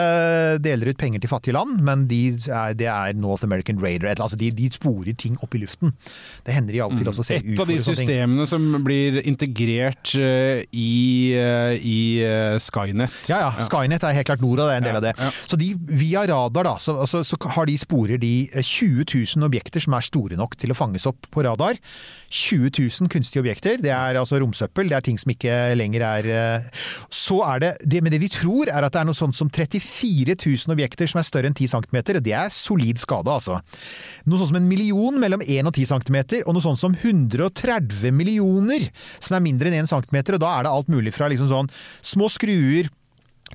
deler 0.64 0.92
ut 0.92 1.00
penger 1.00 1.22
til 1.22 1.32
fattige 1.32 1.56
land, 1.56 1.82
men 1.84 2.06
de 2.10 2.22
er, 2.48 2.76
det 2.78 2.88
er 2.88 3.18
North 3.18 3.44
American 3.44 3.80
Radar. 3.82 4.16
Altså 4.16 4.38
de, 4.40 4.50
de 4.56 4.70
sporer 4.72 5.12
ting 5.20 5.36
opp 5.44 5.56
i 5.56 5.62
luften. 5.62 5.92
Det 6.46 6.56
hender 6.56 6.76
de 6.76 6.82
av 6.84 6.94
og 6.94 7.00
til 7.00 7.12
også 7.12 7.26
ser 7.26 7.44
Et 7.44 7.60
av 7.60 7.68
de 7.68 7.78
systemene 7.84 8.48
som 8.48 8.64
blir 8.84 9.20
integrert 9.28 10.14
eh, 10.16 10.64
i, 10.72 11.36
eh, 11.36 11.76
i 11.76 12.00
eh, 12.24 12.56
Skynet. 12.62 13.20
Ja, 13.28 13.42
ja. 13.44 13.68
Skynet 13.68 14.04
er 14.06 14.16
helt 14.16 14.32
klart 14.32 14.44
Norad, 14.44 14.64
det 14.70 14.78
er 14.78 14.82
en 14.82 14.88
del 14.88 15.00
av 15.02 15.06
det. 15.10 15.14
ja. 15.20 15.30
Så 15.50 15.60
de, 15.60 15.74
via 16.00 16.24
radar 16.30 16.70
da, 16.70 16.74
så, 16.80 16.96
altså, 17.04 17.22
så 17.26 17.36
har 17.52 17.68
de 17.68 17.76
sporer 17.90 18.20
de 18.22 18.48
eh, 18.54 18.62
20 18.62 19.04
000 19.36 19.46
objekter 19.46 19.82
som 19.82 19.96
er 19.96 20.06
store 20.06 20.38
nok 20.38 20.56
til 20.60 20.72
å 20.72 20.78
fanges 20.78 21.08
opp 21.10 21.28
på 21.32 21.44
radar. 21.44 21.78
20 22.30 22.70
000 22.78 23.10
kunstige 23.10 23.42
objekter. 23.42 23.80
Det 23.82 23.90
er 23.90 24.18
altså 24.20 24.38
romsøppel, 24.38 24.90
det 24.90 24.98
er 24.98 25.06
ting 25.06 25.18
som 25.18 25.32
ikke 25.32 25.56
lenger 25.78 26.04
er 26.06 26.28
eh, 26.30 26.84
Så 27.10 27.40
er 27.46 27.62
det, 27.62 27.72
det 27.82 28.02
Men 28.04 28.14
det 28.14 28.22
de 28.22 28.30
tror, 28.30 28.70
er 28.70 28.86
at 28.86 28.94
det 28.94 29.02
er 29.02 29.08
noe 29.08 29.18
sånt 29.18 29.36
som 29.36 29.50
34 29.50 30.36
000 30.38 30.74
objekter 30.74 31.10
som 31.10 31.20
er 31.20 31.26
større 31.26 31.50
enn 31.50 31.56
10 31.56 31.72
cm, 31.74 31.98
og 32.00 32.22
det 32.24 32.36
er 32.36 32.54
solid 32.54 33.02
skade, 33.02 33.30
altså. 33.30 33.58
Noe 34.26 34.38
sånt 34.38 34.52
som 34.52 34.60
en 34.60 34.70
million 34.70 35.18
mellom 35.20 35.42
1 35.42 35.66
og 35.66 35.74
10 35.74 35.90
cm, 35.90 36.20
og 36.44 36.54
noe 36.54 36.64
sånt 36.64 36.80
som 36.80 36.94
130 36.94 38.14
millioner 38.14 38.86
som 39.18 39.36
er 39.36 39.44
mindre 39.44 39.70
enn 39.70 39.82
1 39.82 39.90
cm, 39.90 40.20
og 40.36 40.42
da 40.42 40.54
er 40.54 40.66
det 40.66 40.74
alt 40.74 40.90
mulig 40.92 41.14
fra 41.16 41.30
liksom 41.32 41.50
sånn 41.50 41.70
små 42.06 42.30
skruer 42.30 42.90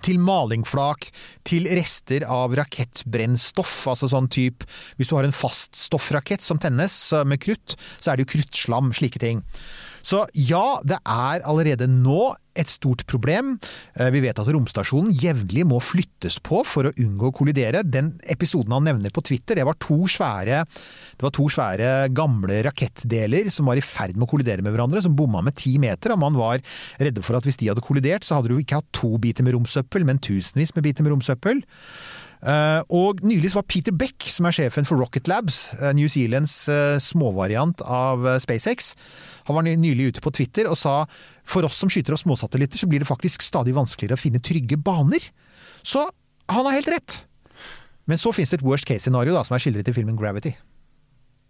til 0.03 0.19
malingflak, 0.19 1.07
til 1.47 1.69
rester 1.77 2.25
av 2.27 2.55
rakettbrennstoff. 2.57 3.73
Altså 3.91 4.09
sånn 4.11 4.29
type 4.31 4.67
Hvis 4.97 5.11
du 5.11 5.15
har 5.17 5.27
en 5.27 5.35
faststoffrakett 5.35 6.43
som 6.43 6.59
tennes 6.61 6.97
med 7.25 7.41
krutt, 7.43 7.77
så 7.99 8.11
er 8.11 8.17
det 8.17 8.25
jo 8.25 8.33
kruttslam, 8.35 8.91
slike 8.95 9.21
ting. 9.21 9.43
Så 10.05 10.25
ja, 10.37 10.79
det 10.85 10.99
er 11.01 11.45
allerede 11.49 11.87
nå 11.89 12.35
et 12.55 12.69
stort 12.71 13.03
problem. 13.09 13.55
Eh, 13.99 14.11
Vi 14.13 14.21
vet 14.23 14.37
at 14.39 14.49
romstasjonen 14.53 15.11
jevnlig 15.11 15.65
må 15.67 15.81
flyttes 15.83 16.37
på 16.45 16.61
for 16.67 16.87
å 16.87 16.93
unngå 16.93 17.31
å 17.31 17.35
kollidere. 17.35 17.81
Den 17.83 18.13
episoden 18.31 18.75
han 18.75 18.85
nevner 18.87 19.11
på 19.11 19.23
Twitter, 19.25 19.57
det 19.57 19.65
var 19.67 19.79
to 19.81 20.05
svære, 20.07 20.63
var 21.19 21.33
to 21.35 21.47
svære 21.51 21.89
gamle 22.15 22.61
rakettdeler 22.67 23.49
som 23.51 23.67
var 23.67 23.81
i 23.81 23.83
ferd 23.83 24.15
med 24.15 24.27
å 24.27 24.31
kollidere 24.31 24.63
med 24.63 24.75
hverandre, 24.75 25.01
som 25.03 25.17
bomma 25.17 25.41
med 25.43 25.57
ti 25.59 25.75
meter. 25.81 26.13
Og 26.15 26.21
man 26.21 26.37
var 26.37 26.61
redde 27.01 27.25
for 27.25 27.39
at 27.39 27.47
hvis 27.47 27.59
de 27.59 27.71
hadde 27.71 27.83
kollidert, 27.83 28.23
så 28.23 28.39
hadde 28.39 28.53
du 28.53 28.61
ikke 28.61 28.79
hatt 28.79 28.93
to 28.95 29.15
biter 29.21 29.43
med 29.43 29.57
romsøppel, 29.57 30.05
men 30.07 30.21
tusenvis 30.21 30.75
med 30.77 30.85
biter 30.85 31.03
med 31.03 31.15
romsøppel. 31.15 31.65
Eh, 32.45 32.81
og 32.93 33.23
nylig 33.25 33.55
var 33.55 33.65
Peter 33.65 33.93
Beck, 33.95 34.27
som 34.29 34.45
er 34.45 34.53
sjefen 34.53 34.85
for 34.85 35.01
Rocket 35.01 35.25
Labs, 35.31 35.73
eh, 35.79 35.93
New 35.97 36.09
Zealands 36.11 36.53
eh, 36.69 36.97
småvariant 37.01 37.81
av 37.81 38.27
SpaceX, 38.43 38.93
han 39.49 39.57
var 39.57 39.65
nylig 39.65 40.11
ute 40.11 40.21
på 40.25 40.33
Twitter 40.33 40.69
og 40.69 40.77
sa 40.77 41.03
for 41.45 41.65
oss 41.65 41.77
som 41.81 41.89
skyter 41.89 42.13
opp 42.13 42.21
småsatellitter, 42.21 42.81
så 42.81 42.89
blir 42.89 43.01
det 43.01 43.09
faktisk 43.09 43.45
stadig 43.45 43.75
vanskeligere 43.77 44.17
å 44.17 44.21
finne 44.21 44.41
trygge 44.41 44.77
baner. 44.81 45.25
Så 45.85 46.05
han 46.49 46.65
har 46.65 46.77
helt 46.77 46.89
rett. 46.93 47.17
Men 48.05 48.21
så 48.21 48.33
finnes 48.33 48.53
det 48.53 48.61
et 48.61 48.65
worst 48.65 48.89
case-scenario 48.89 49.37
som 49.45 49.57
er 49.57 49.61
skildret 49.61 49.89
i 49.89 49.97
filmen 49.97 50.17
Gravity. 50.17 50.53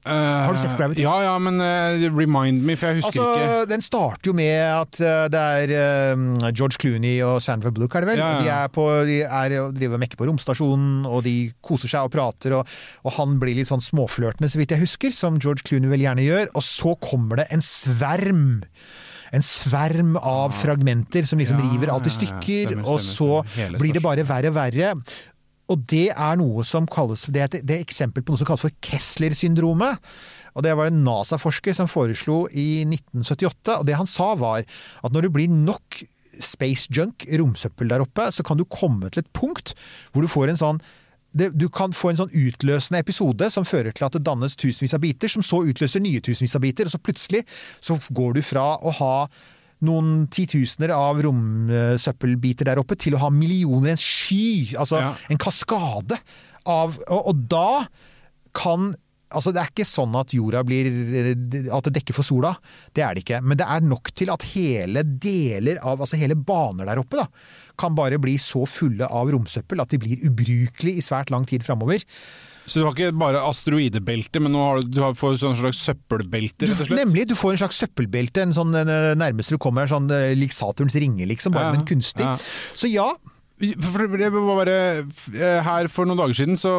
Har 0.05 0.53
du 0.53 0.59
sett 0.61 0.75
Gravity? 0.77 1.03
Ja, 1.05 1.15
ja, 1.25 1.33
men 1.41 1.57
uh, 1.61 2.05
remind 2.13 2.61
me, 2.65 2.75
for 2.77 2.91
jeg 2.91 3.01
husker 3.01 3.09
Altså, 3.09 3.27
ikke. 3.35 3.69
Den 3.71 3.85
starter 3.85 4.29
jo 4.29 4.35
med 4.37 4.53
at 4.69 4.99
uh, 5.01 5.25
det 5.33 5.41
er 5.41 5.73
eh, 5.75 6.51
George 6.51 6.77
Clooney 6.81 7.17
og 7.25 7.39
Sandra 7.43 7.71
Bullock, 7.73 7.97
er 7.97 8.05
det 8.05 8.11
vel? 8.13 8.21
Ja, 8.21 8.29
ja. 8.35 8.43
De 8.43 8.51
er 8.53 8.73
på, 8.75 8.85
de 9.07 9.19
er 9.25 9.57
og 9.63 9.73
driver 9.77 9.97
og 9.97 10.03
mekker 10.05 10.21
på 10.21 10.29
romstasjonen, 10.29 11.07
og 11.09 11.25
de 11.25 11.35
koser 11.65 11.91
seg 11.91 12.07
og 12.07 12.13
prater, 12.13 12.57
og, 12.59 12.75
og 13.05 13.17
han 13.17 13.39
blir 13.41 13.57
litt 13.57 13.71
sånn 13.71 13.83
småflørtende, 13.83 14.51
så 14.51 14.61
vidt 14.61 14.75
jeg 14.75 14.83
husker, 14.85 15.15
som 15.15 15.41
George 15.41 15.65
Clooney 15.65 15.91
vel 15.91 16.05
gjerne 16.05 16.25
gjør. 16.25 16.53
Og 16.53 16.65
så 16.65 16.95
kommer 17.01 17.41
det 17.41 17.49
en 17.55 17.65
sverm. 17.65 18.47
En 19.35 19.43
sverm 19.43 20.15
av 20.21 20.53
fragmenter 20.55 21.25
som 21.27 21.41
liksom 21.41 21.57
Ja, 21.59 21.71
river 21.73 21.91
alt 21.91 22.07
i 22.07 22.13
stykker, 22.13 22.75
stemmer, 22.75 22.85
og 22.87 23.01
så 23.03 23.41
blir 23.79 23.97
det 23.97 24.03
bare 24.05 24.23
verre 24.27 24.53
og 24.53 24.59
verre. 24.59 24.93
Og 25.71 25.85
det 25.89 26.09
er 26.13 26.35
noe 26.37 26.63
som 26.67 26.85
kalles 26.85 27.25
Det 27.33 27.41
er 27.41 27.47
et, 27.49 27.61
det 27.65 27.77
er 27.77 27.85
eksempel 27.85 28.23
på 28.23 28.33
noe 28.33 28.41
som 28.41 28.49
kalles 28.49 28.65
for 28.67 28.75
Kessler-syndromet. 28.85 30.01
Og 30.55 30.63
Det 30.63 30.75
var 30.77 30.91
en 30.91 31.03
NASA-forsker 31.03 31.75
som 31.75 31.89
foreslo 31.91 32.45
i 32.51 32.85
1978. 32.87 33.79
og 33.79 33.85
Det 33.87 33.97
han 33.97 34.07
sa 34.09 34.33
var 34.39 34.63
at 34.63 35.11
når 35.11 35.27
det 35.27 35.33
blir 35.33 35.49
nok 35.49 36.03
space 36.43 36.91
junk, 36.91 37.25
romsøppel 37.39 37.89
der 37.89 38.03
oppe, 38.03 38.27
så 38.31 38.43
kan 38.43 38.59
du 38.59 38.65
komme 38.65 39.09
til 39.09 39.23
et 39.23 39.33
punkt 39.33 39.73
hvor 40.11 40.21
du 40.21 40.31
får 40.31 40.51
en 40.51 40.61
sånn 40.61 40.85
du 41.35 41.65
kan 41.67 41.91
få 41.91 42.13
en 42.13 42.19
sånn 42.21 42.31
utløsende 42.31 43.01
episode 43.03 43.49
som 43.51 43.65
fører 43.67 43.91
til 43.91 44.05
at 44.07 44.13
det 44.15 44.23
dannes 44.23 44.53
tusenvis 44.55 44.93
av 44.95 45.01
biter, 45.03 45.27
som 45.27 45.43
så 45.43 45.65
utløser 45.67 45.99
nye 45.99 46.21
tusenvis 46.23 46.55
av 46.55 46.63
biter, 46.63 46.87
og 46.87 46.93
så 46.93 47.01
plutselig 47.03 47.41
så 47.83 47.97
går 48.15 48.37
du 48.37 48.41
fra 48.45 48.63
å 48.79 48.93
ha 49.01 49.15
noen 49.81 50.27
titusener 50.31 50.93
av 50.95 51.19
romsøppelbiter 51.25 52.65
der 52.69 52.79
oppe, 52.81 52.95
til 52.97 53.15
å 53.17 53.23
ha 53.25 53.29
millioner, 53.33 53.91
en 53.91 53.97
sky, 53.97 54.75
altså 54.79 55.01
Ja. 55.01 55.15
en 55.29 55.37
kaskade 55.37 56.17
av 56.65 56.97
og, 57.09 57.27
og 57.27 57.47
da 57.49 57.87
kan 58.53 58.95
Altså, 59.35 59.51
Det 59.51 59.59
er 59.59 59.71
ikke 59.73 59.85
sånn 59.89 60.13
at 60.15 60.31
jorda 60.31 60.61
blir 60.63 60.85
At 61.73 61.83
det 61.83 61.93
dekker 61.97 62.13
for 62.13 62.23
sola. 62.23 62.53
Det 62.93 63.01
er 63.03 63.15
det 63.15 63.23
ikke. 63.25 63.41
Men 63.43 63.57
det 63.57 63.65
er 63.67 63.81
nok 63.81 64.11
til 64.13 64.29
at 64.31 64.45
hele 64.53 65.01
deler 65.03 65.79
av 65.83 65.99
Altså 65.99 66.15
hele 66.21 66.35
baner 66.37 66.85
der 66.85 67.01
oppe 67.01 67.17
da, 67.17 67.25
kan 67.75 67.95
bare 67.97 68.19
bli 68.21 68.37
så 68.37 68.63
fulle 68.69 69.09
av 69.09 69.27
romsøppel 69.33 69.81
at 69.81 69.89
de 69.89 69.97
blir 69.97 70.21
ubrukelige 70.29 71.01
i 71.01 71.03
svært 71.03 71.31
lang 71.33 71.43
tid 71.43 71.65
framover. 71.65 72.05
Så 72.65 72.81
du 72.81 72.85
har 72.87 72.95
ikke 72.95 73.13
bare 73.21 73.41
asteroidebelte, 73.45 74.41
men 74.41 74.55
nå 74.55 74.63
har 74.65 74.81
du, 74.81 74.89
du 74.89 75.01
fått 75.19 75.41
sånn 75.43 75.57
slags 75.59 75.83
søppelbelte? 75.85 76.69
Nemlig, 76.97 77.27
du 77.29 77.35
får 77.37 77.53
en 77.55 77.61
slags 77.65 77.81
søppelbelte. 77.83 78.41
En 78.47 78.55
sånn, 78.57 78.73
eh, 78.79 79.11
nærmest 79.19 79.53
du 79.53 79.59
kommer, 79.61 79.85
sånn 79.91 80.09
eh, 80.13 80.33
lik 80.37 80.55
Saturns 80.55 80.97
ringe, 80.97 81.27
liksom, 81.29 81.53
bare 81.53 81.69
Ja, 81.69 81.77
men 81.77 81.85
kunstig. 81.85 82.25
ja. 82.25 82.37
Så 82.73 82.89
ja, 82.89 83.11
bare 83.55 84.75
eh, 84.99 85.61
Her 85.63 85.87
for 85.91 86.07
noen 86.07 86.19
dager 86.19 86.35
siden 86.35 86.57
så 86.59 86.73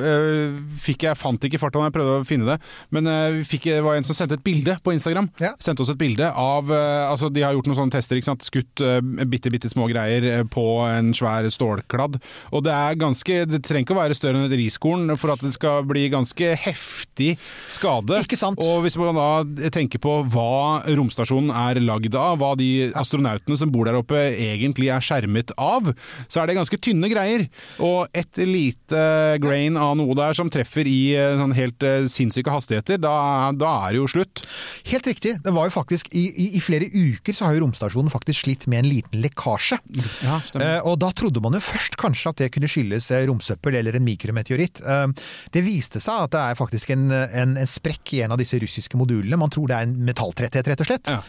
eh, 0.00 0.54
fikk 0.80 1.04
jeg 1.04 1.18
Fant 1.20 1.44
ikke 1.44 1.60
farta 1.60 1.80
da 1.80 1.88
jeg 1.90 1.94
prøvde 1.96 2.14
å 2.20 2.26
finne 2.26 2.46
det, 2.48 2.56
men 2.94 3.08
vi 3.36 3.44
fikk, 3.46 3.66
det 3.68 3.82
var 3.84 3.98
en 3.98 4.06
som 4.06 4.16
sendte 4.16 4.36
et 4.38 4.44
bilde 4.44 4.74
på 4.82 4.92
Instagram. 4.94 5.28
Ja. 5.42 5.52
Sendte 5.62 5.84
oss 5.84 5.92
et 5.92 6.00
bilde 6.00 6.26
av 6.28 6.70
Altså, 6.72 7.28
de 7.32 7.42
har 7.44 7.54
gjort 7.54 7.68
noen 7.68 7.78
sånne 7.78 7.94
tester. 7.94 8.20
Skutt 8.22 8.82
bitte, 9.28 9.50
bitte 9.52 9.70
små 9.70 9.88
greier 9.90 10.44
på 10.50 10.64
en 10.86 11.10
svær 11.16 11.46
stålkladd. 11.52 12.18
Og 12.52 12.64
det 12.64 12.72
er 12.74 12.98
ganske 13.00 13.38
Det 13.48 13.60
trenger 13.64 13.86
ikke 13.86 13.96
å 13.96 14.00
være 14.00 14.16
større 14.16 14.40
enn 14.40 14.46
et 14.46 14.56
riskorn 14.60 15.16
for 15.20 15.34
at 15.34 15.42
det 15.44 15.52
skal 15.56 15.86
bli 15.88 16.06
ganske 16.12 16.52
heftig 16.64 17.34
skade. 17.72 18.22
Ikke 18.24 18.38
sant? 18.38 18.62
Og 18.62 18.84
hvis 18.86 18.98
man 19.00 19.18
da 19.18 19.70
tenker 19.74 20.02
på 20.02 20.18
hva 20.32 20.82
romstasjonen 20.86 21.52
er 21.64 21.82
lagd 21.82 22.16
av, 22.18 22.38
hva 22.40 22.54
de 22.58 22.90
astronautene 22.98 23.58
som 23.58 23.72
bor 23.72 23.88
der 23.88 23.98
oppe 23.98 24.20
egentlig 24.32 24.90
er 24.92 25.04
skjermet 25.04 25.54
av, 25.60 25.92
så 26.28 26.42
er 26.42 26.50
det 26.50 26.58
ganske 26.58 26.78
tynne 26.82 27.10
greier. 27.12 27.46
Og 27.82 28.06
et 28.16 28.42
lite 28.46 29.02
grain 29.42 29.76
av 29.80 29.94
noe 29.98 30.14
der 30.18 30.36
som 30.36 30.50
treffer 30.52 30.88
i 30.88 31.14
eh, 31.18 31.36
sånn 31.40 31.54
helt 31.56 31.82
eh, 31.86 32.06
sinnssyke 32.12 32.52
hastigheter, 32.52 33.00
da, 33.02 33.14
da 33.56 33.72
er 33.86 33.96
det 33.96 34.02
jo 34.02 34.08
slutt. 34.10 34.44
helt 34.90 35.06
riktig. 35.08 35.36
Det 35.42 35.52
var 35.54 35.68
jo 35.68 35.74
faktisk 35.74 36.10
I, 36.14 36.26
i, 36.30 36.48
i 36.58 36.62
flere 36.64 36.88
uker 36.92 37.36
så 37.36 37.46
har 37.48 37.56
jo 37.56 37.64
romstasjonen 37.66 38.12
faktisk 38.12 38.44
slitt 38.46 38.66
med 38.70 38.84
en 38.84 38.90
liten 38.92 39.22
lekkasje. 39.24 39.78
Ja, 40.26 40.40
Eh, 40.62 40.78
og 40.86 40.98
da 41.02 41.08
trodde 41.16 41.40
man 41.42 41.54
jo 41.56 41.60
først 41.64 41.96
kanskje 42.00 42.30
at 42.32 42.40
det 42.42 42.50
kunne 42.54 42.68
skyldes 42.70 43.08
eh, 43.14 43.24
romsøppel 43.28 43.76
eller 43.78 43.96
en 43.98 44.04
mikrometeoritt. 44.06 44.82
Eh, 44.84 45.06
det 45.54 45.64
viste 45.66 46.00
seg 46.02 46.26
at 46.26 46.34
det 46.34 46.42
er 46.42 46.58
faktisk 46.58 46.92
en, 46.94 47.08
en, 47.12 47.56
en 47.58 47.68
sprekk 47.70 48.14
i 48.16 48.22
en 48.26 48.34
av 48.34 48.40
disse 48.40 48.58
russiske 48.62 48.98
modulene. 49.00 49.38
Man 49.40 49.52
tror 49.52 49.70
det 49.70 49.78
er 49.78 49.88
en 49.88 49.96
metalltretthet, 50.06 50.68
rett 50.72 50.84
og 50.84 50.90
slett. 50.90 51.10
Ja. 51.12 51.20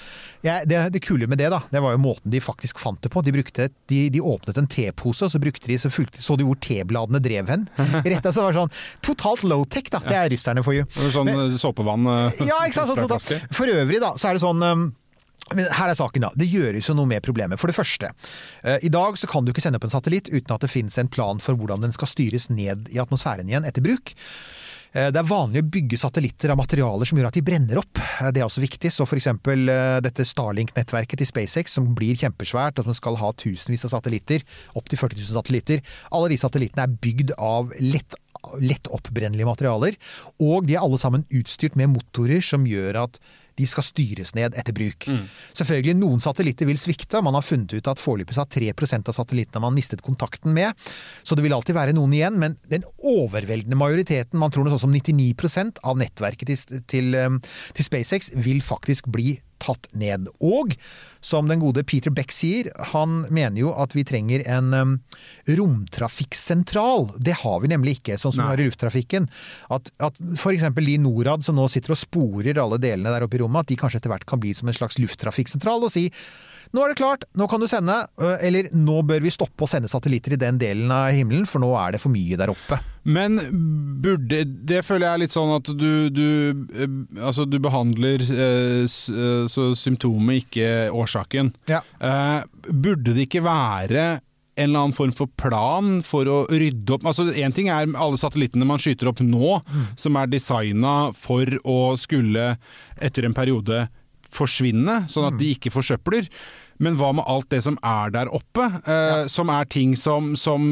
Ja, 0.43 0.57
det, 0.67 0.75
det 0.91 0.99
kule 1.05 1.23
med 1.31 1.39
det, 1.39 1.47
da, 1.53 1.61
det 1.71 1.79
var 1.79 1.93
jo 1.95 2.01
måten 2.03 2.31
de 2.33 2.41
faktisk 2.43 2.81
fant 2.83 2.99
det 3.05 3.07
på. 3.13 3.21
De, 3.23 3.31
brukte, 3.31 3.69
de, 3.87 3.99
de 4.11 4.19
åpnet 4.19 4.57
en 4.59 4.67
tepose, 4.67 4.82
og 4.91 5.31
så 5.31 5.39
brukte 5.39 5.69
de, 5.69 5.77
så, 5.79 5.91
fulgte, 5.93 6.21
så 6.23 6.35
de 6.39 6.47
hvor 6.47 6.59
tebladene 6.61 7.21
drev 7.23 7.49
hen. 7.49 7.67
Rett 8.09 8.25
og 8.25 8.33
slett 8.33 8.43
var 8.43 8.57
sånn 8.57 8.73
Totalt 9.05 9.45
low-tech, 9.47 9.91
da. 9.93 10.01
Det 10.03 10.17
er 10.17 10.33
russerne 10.33 10.63
for 10.65 10.75
you. 10.75 10.87
Sånn 11.13 11.29
Men, 11.29 11.55
såpevann 11.59 12.09
eh, 12.09 12.43
Ja, 12.49 12.59
ikke 12.67 12.83
sant? 12.83 12.99
Sånn, 12.99 13.47
For 13.55 13.71
øvrig, 13.71 14.01
da, 14.03 14.13
så 14.19 14.31
er 14.31 14.37
det 14.37 14.43
sånn 14.43 14.63
um, 14.63 14.91
men 15.51 15.67
her 15.75 15.91
er 15.91 15.97
saken 15.97 16.23
da, 16.23 16.29
Det 16.39 16.47
gjøres 16.47 16.87
jo 16.87 16.95
noe 16.95 17.09
med 17.09 17.23
problemet. 17.25 17.59
For 17.59 17.69
det 17.69 17.75
første, 17.75 18.13
eh, 18.63 18.79
i 18.87 18.91
dag 18.93 19.17
så 19.19 19.27
kan 19.29 19.43
du 19.43 19.51
ikke 19.51 19.63
sende 19.65 19.79
opp 19.79 19.87
en 19.89 19.93
satellitt 19.93 20.31
uten 20.31 20.55
at 20.55 20.63
det 20.63 20.71
finnes 20.71 20.95
en 20.97 21.11
plan 21.11 21.41
for 21.43 21.59
hvordan 21.59 21.83
den 21.83 21.93
skal 21.95 22.09
styres 22.09 22.47
ned 22.49 22.87
i 22.93 23.01
atmosfæren 23.03 23.51
igjen 23.51 23.67
etter 23.67 23.83
bruk. 23.83 24.15
Eh, 24.93 25.09
Det 25.09 25.19
er 25.19 25.25
vanlig 25.25 25.63
å 25.63 25.69
bygge 25.73 25.97
satellitter 25.97 26.53
av 26.53 26.59
materialer 26.59 27.09
som 27.09 27.17
gjør 27.17 27.31
at 27.31 27.37
de 27.37 27.41
brenner 27.45 27.79
opp. 27.81 27.97
Eh, 27.97 28.31
Det 28.31 28.41
er 28.41 28.45
også 28.45 28.61
viktig. 28.61 28.91
Så 28.93 29.07
for 29.09 29.17
eksempel 29.17 29.67
eh, 29.69 29.99
dette 30.05 30.25
Starlink-nettverket 30.25 31.17
til 31.17 31.29
SpaceX, 31.29 31.73
som 31.73 31.93
blir 31.95 32.15
kjempesvært, 32.15 32.79
at 32.79 32.85
man 32.85 32.97
skal 32.97 33.17
ha 33.17 33.31
tusenvis 33.33 33.85
av 33.85 33.95
satellitter, 33.97 34.45
opptil 34.77 35.01
40 35.01 35.17
000 35.17 35.41
satellitter. 35.41 35.81
Alle 36.11 36.29
de 36.29 36.37
satellittene 36.37 36.85
er 36.85 36.99
bygd 37.01 37.33
av 37.37 37.73
lett 37.81 38.19
lett 38.59 38.89
oppbrennelige 38.91 39.47
materialer, 39.47 39.95
og 40.43 40.65
de 40.67 40.75
er 40.75 40.81
alle 40.83 40.97
sammen 40.99 41.23
utstyrt 41.31 41.77
med 41.79 41.93
motorer 41.93 42.43
som 42.43 42.65
gjør 42.67 43.05
at 43.05 43.19
de 43.59 43.67
skal 43.69 43.85
styres 43.85 44.33
ned 44.37 44.57
etter 44.59 44.75
bruk. 44.75 45.07
Selvfølgelig, 45.53 45.95
noen 45.99 46.23
satellitter 46.23 46.69
vil 46.69 46.79
svikte, 46.81 47.21
man 47.25 47.37
har 47.37 47.45
funnet 47.45 47.75
ut 47.75 47.89
at 47.91 48.01
foreløpig 48.01 48.37
har 48.39 48.49
3% 48.49 49.11
av 49.11 49.17
satellittene 49.17 49.63
man 49.63 49.75
mistet 49.77 50.03
kontakten 50.05 50.53
med, 50.55 50.73
så 51.23 51.37
det 51.37 51.45
vil 51.45 51.55
alltid 51.55 51.77
være 51.77 51.95
noen 51.95 52.15
igjen, 52.17 52.39
men 52.41 52.57
den 52.71 52.85
overveldende 52.97 53.79
majoriteten, 53.79 54.39
man 54.39 54.53
tror 54.53 54.65
noe 54.65 54.75
sånn 54.75 54.87
som 54.87 54.93
99 54.93 55.81
av 55.83 55.97
nettverket 55.99 56.49
til, 56.49 56.83
til, 56.89 57.15
eh, 57.17 57.57
til 57.77 57.89
SpaceX, 57.89 58.33
vil 58.35 58.61
faktisk 58.65 59.09
bli 59.13 59.37
tatt 59.63 59.89
ned. 59.97 60.29
Og 60.43 60.75
som 61.23 61.47
den 61.49 61.61
gode 61.63 61.85
Peter 61.87 62.13
Beck 62.13 62.33
sier, 62.35 62.69
han 62.91 63.23
mener 63.33 63.63
jo 63.63 63.73
at 63.79 63.95
vi 63.95 64.05
trenger 64.07 64.43
en 64.51 64.73
um, 64.75 64.95
romtrafikksentral. 65.47 67.09
Det 67.23 67.39
har 67.43 67.61
vi 67.63 67.71
nemlig 67.71 67.97
ikke, 67.99 68.19
sånn 68.19 68.35
som 68.35 68.43
vi 68.43 68.51
har 68.51 68.63
i 68.63 68.67
lufttrafikken. 68.67 69.29
At, 69.73 69.93
at 70.03 70.19
f.eks. 70.35 70.67
de 70.75 70.97
Norad 71.01 71.45
som 71.45 71.57
nå 71.59 71.69
sitter 71.71 71.95
og 71.95 72.01
sporer 72.03 72.59
alle 72.61 72.81
delene 72.83 73.15
der 73.15 73.27
oppe 73.27 73.39
i 73.39 73.43
rommet, 73.43 73.63
at 73.63 73.71
de 73.71 73.79
kanskje 73.79 74.03
etter 74.03 74.13
hvert 74.13 74.27
kan 74.29 74.43
bli 74.43 74.55
som 74.57 74.69
en 74.69 74.77
slags 74.77 74.99
lufttrafikksentral 75.01 75.87
og 75.87 75.93
si 75.93 76.09
nå 76.73 76.81
er 76.81 76.89
det 76.93 76.97
klart, 76.97 77.23
nå 77.37 77.45
kan 77.49 77.61
du 77.61 77.67
sende, 77.69 77.95
eller 78.41 78.71
nå 78.73 79.01
bør 79.05 79.21
vi 79.21 79.31
stoppe 79.33 79.65
å 79.65 79.69
sende 79.69 79.91
satellitter 79.91 80.33
i 80.33 80.41
den 80.41 80.57
delen 80.61 80.89
av 80.93 81.11
himmelen, 81.13 81.45
for 81.49 81.61
nå 81.61 81.69
er 81.77 81.93
det 81.93 82.01
for 82.01 82.13
mye 82.13 82.37
der 82.39 82.49
oppe. 82.53 82.79
Men 83.03 83.35
burde 84.01 84.45
Det 84.47 84.79
føler 84.87 85.05
jeg 85.09 85.13
er 85.13 85.21
litt 85.25 85.33
sånn 85.35 85.49
at 85.57 85.67
du, 85.75 86.07
du 86.07 86.27
eh, 86.71 86.93
Altså, 87.19 87.43
du 87.43 87.57
behandler 87.59 88.23
eh, 88.23 88.85
eh, 88.87 89.43
så 89.51 89.65
symptomet, 89.75 90.45
ikke 90.45 90.69
årsaken. 90.95 91.51
Ja. 91.67 91.81
Eh, 91.99 92.71
burde 92.71 93.11
det 93.13 93.27
ikke 93.27 93.43
være 93.43 94.05
en 94.55 94.69
eller 94.69 94.83
annen 94.85 94.95
form 94.95 95.11
for 95.17 95.29
plan 95.39 95.97
for 96.05 96.29
å 96.29 96.43
rydde 96.51 96.93
opp 96.93 97.07
Altså 97.09 97.25
Én 97.41 97.55
ting 97.55 97.71
er 97.73 97.89
alle 97.89 98.19
satellittene 98.21 98.67
man 98.69 98.81
skyter 98.81 99.09
opp 99.09 99.23
nå, 99.25 99.55
som 99.99 100.19
er 100.21 100.29
designa 100.29 101.11
for 101.17 101.49
å 101.65 101.77
skulle, 101.99 102.53
etter 103.01 103.25
en 103.27 103.33
periode, 103.35 103.87
forsvinne, 104.33 105.03
sånn 105.11 105.29
at 105.29 105.39
de 105.41 105.51
ikke 105.53 105.73
forsøpler. 105.73 106.29
Men 106.81 106.95
hva 106.97 107.11
med 107.15 107.25
alt 107.29 107.49
det 107.53 107.61
som 107.65 107.77
er 107.85 108.09
der 108.15 108.31
oppe, 108.33 108.65
eh, 108.89 109.27
som 109.31 109.49
er 109.53 109.65
ting 109.69 109.93
som, 109.99 110.33
som 110.39 110.63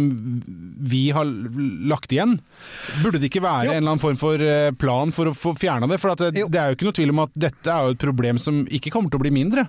vi 0.82 1.10
har 1.14 1.26
lagt 1.88 2.12
igjen? 2.12 2.38
Burde 3.04 3.20
det 3.22 3.30
ikke 3.30 3.44
være 3.44 3.68
Jo. 3.70 3.72
en 3.76 3.78
eller 3.84 3.94
annen 3.94 4.02
form 4.02 4.18
for 4.22 4.42
eh, 4.42 4.72
plan 4.82 5.12
for 5.16 5.30
å 5.32 5.36
få 5.38 5.54
fjerna 5.60 5.88
det? 5.92 6.00
For 6.02 6.14
at 6.14 6.24
det, 6.34 6.46
det 6.52 6.60
er 6.60 6.72
jo 6.72 6.78
ikke 6.80 6.88
noe 6.90 6.98
tvil 6.98 7.14
om 7.14 7.22
at 7.26 7.36
dette 7.48 7.72
er 7.72 7.86
jo 7.88 7.96
et 7.96 8.02
problem 8.02 8.40
som 8.42 8.64
ikke 8.74 8.92
kommer 8.94 9.12
til 9.14 9.22
å 9.22 9.24
bli 9.26 9.34
mindre. 9.36 9.68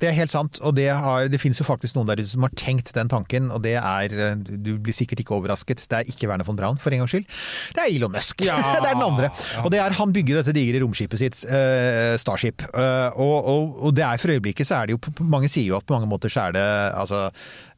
Det 0.00 0.08
er 0.10 0.16
helt 0.18 0.32
sant, 0.32 0.58
og 0.64 0.74
det, 0.76 0.88
har, 0.92 1.28
det 1.32 1.40
finnes 1.42 1.60
jo 1.60 1.66
faktisk 1.68 1.96
noen 1.96 2.08
der 2.10 2.20
ute 2.22 2.32
som 2.32 2.44
har 2.46 2.54
tenkt 2.58 2.92
den 2.96 3.10
tanken, 3.12 3.50
og 3.54 3.62
det 3.64 3.76
er 3.80 4.12
eh, 4.16 4.34
Du 4.36 4.72
blir 4.82 4.96
sikkert 4.96 5.22
ikke 5.22 5.36
overrasket, 5.38 5.84
det 5.90 6.00
er 6.00 6.10
ikke 6.10 6.28
Werner 6.30 6.46
von 6.48 6.58
Braun, 6.58 6.80
for 6.82 6.92
en 6.94 7.04
gangs 7.04 7.14
skyld. 7.14 7.28
Det 7.76 7.84
er 7.84 7.92
Elon 7.94 8.12
Musk. 8.16 8.42
Ja. 8.46 8.56
det 8.82 8.90
er 8.90 8.96
den 8.96 9.06
andre. 9.06 9.30
Og 9.64 9.70
det 9.72 9.80
er 9.82 9.96
Han 10.00 10.12
bygger 10.16 10.40
dette 10.40 10.56
digre 10.56 10.82
romskipet 10.84 11.20
sitt, 11.20 11.42
eh, 11.48 12.16
Starship. 12.20 12.64
Eh, 12.72 13.20
og, 13.20 13.36
og, 13.52 13.76
og 13.88 13.94
det 13.96 14.04
er 14.06 14.20
for 14.20 14.32
øyeblikket 14.34 14.68
så 14.68 14.80
er 14.80 14.88
det 14.90 14.96
jo 14.96 15.02
på- 15.06 15.14
Mange 15.26 15.48
sier 15.50 15.65
jo 15.70 15.78
at 15.78 15.86
på 15.86 15.96
mange 15.96 16.10
måter 16.10 16.32
så 16.32 16.48
er 16.48 16.56
det 16.56 16.66
altså, 16.96 17.22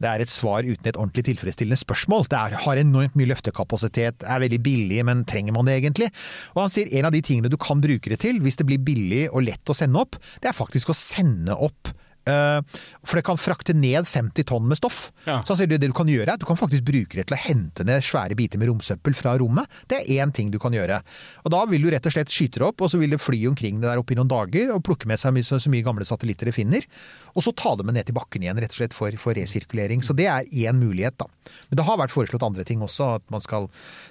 det 0.02 0.10
er 0.10 0.24
et 0.24 0.32
svar 0.32 0.66
uten 0.66 0.88
et 0.90 0.98
ordentlig 0.98 1.26
tilfredsstillende 1.30 1.80
spørsmål. 1.80 2.28
Det 2.30 2.38
er, 2.38 2.58
har 2.64 2.80
enormt 2.80 3.16
mye 3.18 3.30
løftekapasitet, 3.32 4.26
er 4.26 4.44
veldig 4.44 4.60
billig, 4.64 5.00
men 5.08 5.24
trenger 5.28 5.56
man 5.56 5.68
det 5.68 5.78
egentlig? 5.80 6.10
Og 6.56 6.64
han 6.64 6.74
sier 6.74 6.90
en 6.98 7.08
av 7.08 7.14
de 7.14 7.22
tingene 7.24 7.52
du 7.52 7.58
kan 7.60 7.82
bruke 7.84 8.12
det 8.12 8.20
til, 8.24 8.42
hvis 8.44 8.60
det 8.60 8.68
blir 8.68 8.82
billig 8.82 9.26
og 9.32 9.46
lett 9.48 9.72
å 9.72 9.76
sende 9.76 10.00
opp, 10.02 10.20
det 10.42 10.52
er 10.52 10.56
faktisk 10.56 10.92
å 10.92 10.98
sende 10.98 11.56
opp 11.56 11.92
for 12.28 13.18
det 13.18 13.24
kan 13.26 13.38
frakte 13.40 13.74
ned 13.76 14.06
50 14.08 14.46
tonn 14.48 14.68
med 14.68 14.78
stoff. 14.80 15.08
Ja. 15.26 15.40
Så 15.46 15.56
det, 15.60 15.80
du 15.80 15.88
kan 15.96 16.08
gjøre, 16.10 16.26
er 16.28 16.36
at 16.36 16.42
du 16.42 16.46
kan 16.48 16.58
faktisk 16.58 16.86
bruke 16.88 17.18
det 17.18 17.28
til 17.28 17.36
å 17.36 17.40
hente 17.40 17.86
ned 17.86 18.04
svære 18.04 18.36
biter 18.38 18.60
med 18.60 18.70
romsøppel 18.70 19.16
fra 19.16 19.36
rommet. 19.40 19.68
Det 19.90 20.02
er 20.02 20.24
én 20.24 20.32
ting 20.34 20.52
du 20.52 20.58
kan 20.62 20.74
gjøre. 20.74 21.00
Og 21.44 21.54
da 21.54 21.64
vil 21.70 21.84
du 21.84 21.90
rett 21.92 22.06
og 22.08 22.14
slett 22.14 22.32
skyte 22.32 22.60
det 22.62 22.68
opp, 22.68 22.84
og 22.84 22.92
så 22.92 23.00
vil 23.00 23.14
det 23.14 23.22
fly 23.22 23.40
omkring 23.50 23.80
det 23.80 23.88
der 23.88 24.02
oppe 24.02 24.14
i 24.14 24.18
noen 24.18 24.30
dager 24.30 24.74
og 24.74 24.84
plukke 24.86 25.10
med 25.10 25.20
seg 25.20 25.36
så, 25.44 25.60
så 25.62 25.70
mye 25.72 25.86
gamle 25.86 26.06
satellitter 26.08 26.50
det 26.50 26.56
finner. 26.56 26.86
Og 27.34 27.44
så 27.44 27.52
ta 27.56 27.74
det 27.78 27.86
med 27.86 27.98
ned 27.98 28.08
til 28.08 28.16
bakken 28.16 28.44
igjen, 28.44 28.58
rett 28.60 28.74
og 28.74 28.80
slett 28.80 28.96
for, 28.96 29.14
for 29.20 29.36
resirkulering. 29.38 30.02
Så 30.04 30.16
det 30.18 30.28
er 30.30 30.48
én 30.48 30.78
mulighet, 30.80 31.18
da. 31.20 31.28
Men 31.68 31.80
det 31.80 31.86
har 31.86 32.00
vært 32.00 32.14
foreslått 32.14 32.44
andre 32.46 32.64
ting 32.68 32.82
også, 32.84 33.12
at 33.18 33.28
man 33.32 33.44
skal 33.44 33.68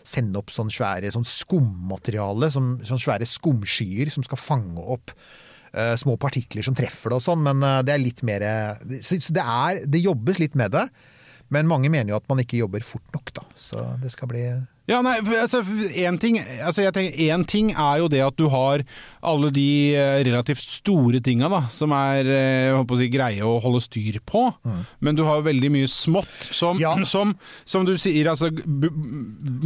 sende 0.08 0.39
opp 0.39 0.53
sånn 0.53 0.71
svære 0.73 1.12
sånn 1.13 1.27
skummateriale, 1.27 2.51
sånn, 2.53 2.77
sånn 2.88 3.01
svære 3.01 3.27
skumskyer 3.30 4.12
som 4.13 4.25
skal 4.25 4.39
fange 4.41 4.84
opp 4.84 5.13
eh, 5.13 5.46
små 5.99 6.17
partikler 6.21 6.65
som 6.65 6.75
treffer 6.77 7.12
det 7.13 7.19
og 7.19 7.25
sånn, 7.27 7.43
men 7.45 7.62
eh, 7.63 7.82
det 7.88 7.93
er 7.95 8.03
litt 8.03 8.23
mer 8.27 8.45
eh, 8.47 8.97
Så 9.01 9.19
det 9.36 9.43
er 9.43 9.84
Det 9.88 10.01
jobbes 10.03 10.39
litt 10.39 10.56
med 10.60 10.71
det. 10.75 10.88
Men 11.53 11.67
mange 11.69 11.88
mener 11.91 12.12
jo 12.12 12.17
at 12.19 12.25
man 12.27 12.41
ikke 12.43 12.60
jobber 12.60 12.84
fort 12.84 13.13
nok, 13.15 13.32
da. 13.38 13.45
Så 13.56 13.80
det 14.01 14.12
skal 14.12 14.27
bli 14.32 14.41
Ja, 14.88 15.01
nei, 15.03 15.17
altså, 15.36 15.62
en 16.03 16.17
ting, 16.19 16.38
altså, 16.63 16.84
jeg 16.86 16.93
tenker, 16.95 17.19
en 17.32 17.45
ting 17.47 17.69
er 17.73 18.01
jo 18.01 18.10
det 18.12 18.21
at 18.23 18.36
du 18.39 18.45
har 18.51 18.84
alle 19.23 19.49
de 19.56 19.67
eh, 19.95 20.21
relativt 20.27 20.63
store 20.71 21.19
tinga 21.23 21.49
da, 21.51 21.62
som 21.71 21.91
er 21.95 22.27
eh, 22.27 22.67
jeg 22.69 22.84
å 22.84 22.99
si, 22.99 23.10
greie 23.12 23.47
å 23.47 23.58
holde 23.63 23.84
styr 23.84 24.19
på. 24.27 24.45
Men 25.03 25.19
du 25.19 25.23
har 25.27 25.39
jo 25.39 25.47
veldig 25.47 25.71
mye 25.75 25.91
smått 25.91 26.49
som, 26.51 26.80
Ja. 26.84 26.95
som, 27.13 27.36
som 27.67 27.88
du 27.88 27.95
sier, 27.99 28.32
altså 28.32 28.51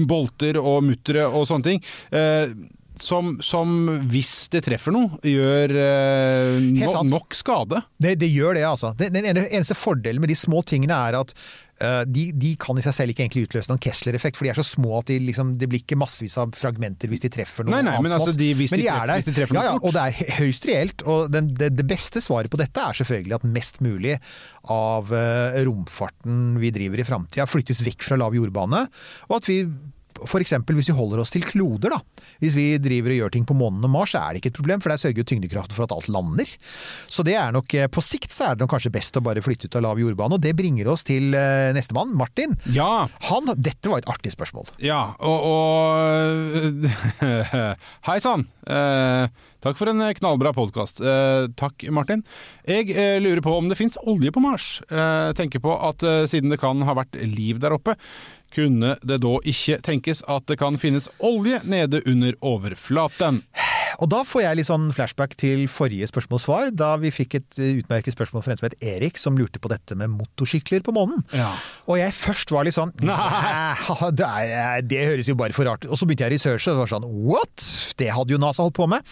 bolter 0.05 0.61
og 0.61 0.83
muttere 0.85 1.25
og 1.29 1.47
sånne 1.49 1.69
ting. 1.69 1.83
Eh, 2.13 2.53
som, 3.03 3.33
som 3.43 3.73
hvis 4.11 4.47
det 4.53 4.63
treffer 4.67 4.93
noe, 4.95 5.17
gjør 5.25 5.73
eh, 5.81 6.61
no, 6.77 6.93
nok 7.09 7.35
skade. 7.37 7.81
Det, 8.01 8.15
det 8.21 8.29
gjør 8.31 8.55
det, 8.59 8.63
altså. 8.67 8.93
Den, 8.99 9.17
eneste 9.25 9.77
fordelen 9.77 10.21
med 10.23 10.31
de 10.31 10.37
små 10.39 10.61
tingene 10.67 10.95
er 11.09 11.17
at 11.19 11.33
eh, 11.81 12.01
de, 12.07 12.27
de 12.37 12.53
kan 12.61 12.77
i 12.77 12.83
seg 12.85 12.95
selv 12.97 13.13
ikke 13.13 13.25
egentlig 13.25 13.45
utløse 13.47 13.71
noen 13.71 13.81
Kessler-effekt, 13.81 14.37
for 14.39 14.47
de 14.47 14.53
er 14.53 14.59
så 14.59 14.65
små 14.67 14.99
at 14.99 15.09
de, 15.11 15.17
liksom, 15.27 15.55
det 15.61 15.69
blir 15.71 15.83
ikke 15.83 15.97
massevis 15.99 16.37
av 16.41 16.53
fragmenter 16.57 17.11
hvis 17.11 17.23
de 17.25 17.31
treffer 17.33 17.67
noe 17.67 17.77
Nei, 17.77 17.83
nei, 17.89 17.95
men 18.05 18.15
altså, 18.17 18.33
de- 18.37 18.51
hvis 18.57 18.75
de 18.75 18.83
er 18.85 18.91
treffer- 19.01 19.15
hvis 19.21 19.29
de 19.31 19.35
treffer 19.39 19.57
noe 19.57 19.65
ja, 19.67 19.73
ja. 19.75 19.79
Og 19.81 19.95
det 19.97 20.03
er 20.07 20.35
høyst 20.41 20.67
reelt. 20.69 21.05
Og 21.09 21.31
den, 21.33 21.49
det, 21.57 21.71
det 21.79 21.87
beste 21.89 22.21
svaret 22.23 22.53
på 22.53 22.59
dette 22.61 22.85
er 22.85 23.01
selvfølgelig 23.01 23.39
at 23.39 23.47
mest 23.57 23.81
mulig 23.85 24.17
av 24.71 25.09
uh, 25.09 25.57
romfarten 25.65 26.59
vi 26.61 26.69
driver 26.75 27.01
i 27.01 27.07
framtida, 27.07 27.47
flyttes 27.49 27.81
vekk 27.85 28.05
fra 28.05 28.19
lav 28.21 28.37
jordbane, 28.37 28.85
og 29.29 29.39
at 29.39 29.49
vi 29.49 29.63
F.eks. 30.27 30.53
hvis 30.67 30.91
vi 30.91 30.97
holder 30.97 31.23
oss 31.23 31.33
til 31.33 31.45
kloder. 31.45 31.95
da. 31.95 32.25
Hvis 32.43 32.55
vi 32.57 32.65
driver 32.81 33.13
og 33.13 33.19
gjør 33.21 33.33
ting 33.35 33.45
på 33.47 33.57
månen 33.57 33.85
og 33.87 33.93
Mars, 33.93 34.13
så 34.15 34.21
er 34.21 34.33
det 34.33 34.41
ikke 34.41 34.51
et 34.53 34.59
problem, 34.59 34.83
for 34.83 34.93
der 34.93 35.01
sørger 35.01 35.21
jo 35.23 35.27
tyngdekraften 35.31 35.77
for 35.77 35.87
at 35.87 35.95
alt 35.95 36.09
lander. 36.11 36.53
Så 37.11 37.25
det 37.27 37.35
er 37.39 37.53
nok, 37.55 37.73
eh, 37.73 37.89
på 37.91 38.03
sikt 38.05 38.33
så 38.35 38.49
er 38.49 38.55
det 38.55 38.65
nok 38.65 38.73
kanskje 38.75 38.93
best 38.93 39.17
å 39.17 39.23
bare 39.25 39.43
flytte 39.45 39.69
ut 39.69 39.77
av 39.79 39.85
lav 39.87 40.01
jordbane. 40.01 40.37
Og 40.37 40.43
det 40.43 40.55
bringer 40.57 40.91
oss 40.93 41.05
til 41.07 41.35
eh, 41.37 41.71
nestemann, 41.77 42.13
Martin. 42.17 42.57
Ja, 42.75 43.07
Han, 43.29 43.49
dette 43.57 43.89
var 43.91 44.01
et 44.01 44.09
artig 44.11 44.33
spørsmål. 44.33 44.71
Ja, 44.83 45.13
og, 45.19 45.39
og 45.51 46.91
Hei 48.07 48.19
sann! 48.23 48.47
Eh, 48.67 49.27
takk 49.63 49.79
for 49.79 49.89
en 49.91 50.03
knallbra 50.17 50.53
podkast. 50.55 51.01
Eh, 51.01 51.47
takk, 51.59 51.85
Martin. 51.93 52.23
Jeg 52.67 52.91
eh, 52.93 53.17
lurer 53.23 53.41
på 53.43 53.55
om 53.57 53.69
det 53.71 53.77
fins 53.79 53.97
olje 54.05 54.33
på 54.33 54.43
Mars. 54.43 54.73
Tenker 55.37 55.61
på 55.63 55.73
at 55.73 56.03
siden 56.29 56.51
det 56.53 56.59
kan 56.61 56.81
ha 56.85 56.95
vært 56.97 57.17
liv 57.25 57.59
der 57.61 57.75
oppe, 57.75 57.95
kunne 58.53 58.95
det 59.01 59.21
da 59.23 59.35
ikke 59.47 59.79
tenkes 59.85 60.23
at 60.31 60.47
det 60.49 60.59
kan 60.61 60.79
finnes 60.81 61.09
olje 61.23 61.61
nede 61.67 62.03
under 62.09 62.37
overflaten? 62.41 63.43
Og 64.01 64.09
da 64.09 64.21
får 64.25 64.41
jeg 64.45 64.57
litt 64.57 64.69
sånn 64.69 64.87
flashback 64.95 65.35
til 65.37 65.67
forrige 65.69 66.07
spørsmål-svar, 66.09 66.71
da 66.73 66.95
vi 67.01 67.11
fikk 67.13 67.35
et 67.37 67.59
eh, 67.61 67.75
utmerket 67.81 68.15
spørsmål 68.15 68.45
fra 68.45 68.55
en 68.55 68.61
som 68.61 68.67
het 68.69 68.77
Erik, 68.81 69.19
som 69.21 69.37
lurte 69.37 69.61
på 69.61 69.69
dette 69.71 69.97
med 69.99 70.13
motorsykler 70.15 70.81
på 70.85 70.95
månen. 70.95 71.21
Ja. 71.37 71.51
Og 71.85 71.99
jeg 71.99 72.15
først 72.17 72.53
var 72.53 72.65
litt 72.65 72.77
sånn 72.77 72.93
det, 73.01 74.25
er, 74.25 74.81
det 74.85 75.05
høres 75.05 75.29
jo 75.29 75.37
bare 75.37 75.53
for 75.53 75.69
rart. 75.69 75.85
Og 75.85 75.99
så 75.99 76.07
begynte 76.07 76.25
jeg 76.25 76.33
å 76.33 76.37
researche, 76.37 76.71
og 76.71 76.79
det 76.79 76.85
var 76.85 76.93
sånn 76.95 77.09
What?! 77.29 77.69
Det 78.01 78.09
hadde 78.15 78.33
jo 78.33 78.41
NASA 78.41 78.65
holdt 78.65 78.79
på 78.79 78.89
med. 78.89 79.05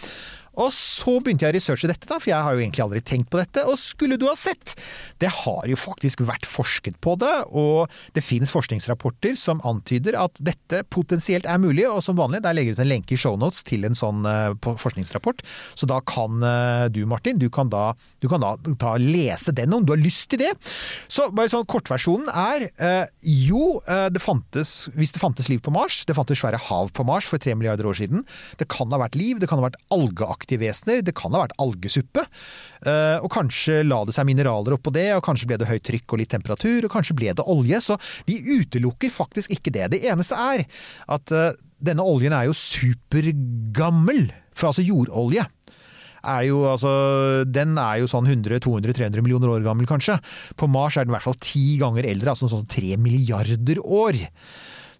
Og 0.58 0.72
så 0.74 1.16
begynte 1.22 1.46
jeg 1.46 1.54
å 1.54 1.56
researche 1.56 1.90
dette, 1.90 2.08
da, 2.10 2.18
for 2.18 2.32
jeg 2.32 2.42
har 2.42 2.56
jo 2.56 2.62
egentlig 2.62 2.82
aldri 2.84 3.02
tenkt 3.06 3.30
på 3.30 3.38
dette. 3.38 3.62
Og 3.70 3.78
skulle 3.78 4.18
du 4.18 4.26
ha 4.26 4.34
sett! 4.38 4.74
Det 5.22 5.30
har 5.30 5.66
jo 5.68 5.76
faktisk 5.78 6.22
vært 6.26 6.48
forsket 6.48 6.96
på 7.04 7.14
det, 7.20 7.32
og 7.54 7.92
det 8.16 8.24
finnes 8.24 8.50
forskningsrapporter 8.52 9.36
som 9.38 9.60
antyder 9.68 10.16
at 10.18 10.40
dette 10.42 10.82
potensielt 10.90 11.46
er 11.46 11.60
mulig. 11.62 11.86
Og 11.88 12.02
som 12.04 12.18
vanlig, 12.18 12.42
der 12.44 12.56
legger 12.56 12.72
jeg 12.72 12.78
ut 12.78 12.84
en 12.84 12.90
lenke 12.90 13.14
i 13.14 13.20
shownotes 13.20 13.62
til 13.68 13.86
en 13.86 13.98
sånn 13.98 14.26
eh, 14.28 14.56
forskningsrapport. 14.66 15.44
Så 15.78 15.88
da 15.90 16.00
kan 16.02 16.42
eh, 16.46 16.86
du, 16.92 17.04
Martin, 17.08 17.38
du 17.40 17.48
kan 17.52 17.70
da, 17.70 17.92
du 18.20 18.28
kan 18.32 18.42
da, 18.42 18.54
da 18.80 18.96
lese 19.00 19.54
den 19.56 19.76
om 19.76 19.86
du 19.86 19.94
har 19.94 20.02
lyst 20.02 20.30
til 20.32 20.42
det. 20.42 20.52
Så 21.10 21.28
bare 21.36 21.52
sånn 21.52 21.68
kortversjonen 21.70 22.30
er 22.32 22.66
eh, 22.70 23.06
jo, 23.20 23.78
det 24.10 24.22
fantes, 24.22 24.88
hvis 24.96 25.12
det 25.14 25.22
fantes 25.22 25.48
liv 25.50 25.60
på 25.64 25.72
Mars, 25.74 26.02
det 26.08 26.16
fantes 26.16 26.40
svære 26.40 26.58
hav 26.70 26.90
på 26.96 27.04
Mars 27.06 27.28
for 27.28 27.42
tre 27.42 27.54
milliarder 27.58 27.88
år 27.88 27.98
siden. 28.00 28.24
Det 28.60 28.68
kan 28.72 28.90
ha 28.92 29.00
vært 29.00 29.18
liv, 29.18 29.40
det 29.40 29.48
kan 29.50 29.60
ha 29.60 29.68
vært 29.68 29.80
algeaktige 30.40 30.60
vesener, 30.60 31.02
det 31.02 31.14
kan 31.14 31.32
ha 31.34 31.44
vært 31.44 31.56
algesuppe. 31.60 32.24
Eh, 32.86 33.18
og 33.20 33.30
kanskje 33.30 33.84
la 33.84 34.04
det 34.04 34.14
seg 34.14 34.26
mineraler 34.26 34.74
oppå 34.76 34.92
det, 34.92 35.14
og 35.16 35.24
kanskje 35.24 35.46
ble 35.46 35.58
det 35.58 35.68
høyt 35.68 35.84
trykk 35.84 36.12
og 36.12 36.20
litt 36.20 36.30
temperatur, 36.30 36.84
og 36.84 36.92
kanskje 36.92 37.16
ble 37.16 37.34
det 37.34 37.46
olje. 37.46 37.80
Så 37.80 37.98
de 38.26 38.38
utelukker 38.60 39.10
faktisk 39.10 39.50
ikke 39.50 39.72
det. 39.72 39.90
Det 39.92 40.04
eneste 40.08 40.34
er 40.34 40.64
at 41.08 41.32
eh, 41.32 41.52
denne 41.80 42.04
oljen 42.04 42.32
er 42.32 42.48
jo 42.48 42.56
supergammel. 42.56 44.30
For 44.54 44.70
altså 44.70 44.84
jordolje 44.84 45.46
er 46.20 46.42
jo, 46.44 46.64
altså, 46.68 46.90
den 47.48 47.78
er 47.80 48.02
jo 48.02 48.10
sånn 48.10 48.28
100-200-300 48.28 49.22
millioner 49.24 49.54
år 49.54 49.64
gammel, 49.64 49.88
kanskje. 49.88 50.18
På 50.58 50.68
Mars 50.68 50.98
er 50.98 51.06
den 51.06 51.14
i 51.14 51.16
hvert 51.16 51.24
fall 51.24 51.38
ti 51.40 51.78
ganger 51.80 52.08
eldre, 52.10 52.34
altså 52.34 52.50
sånn 52.50 52.68
tre 52.68 52.98
milliarder 53.00 53.80
år. 53.80 54.20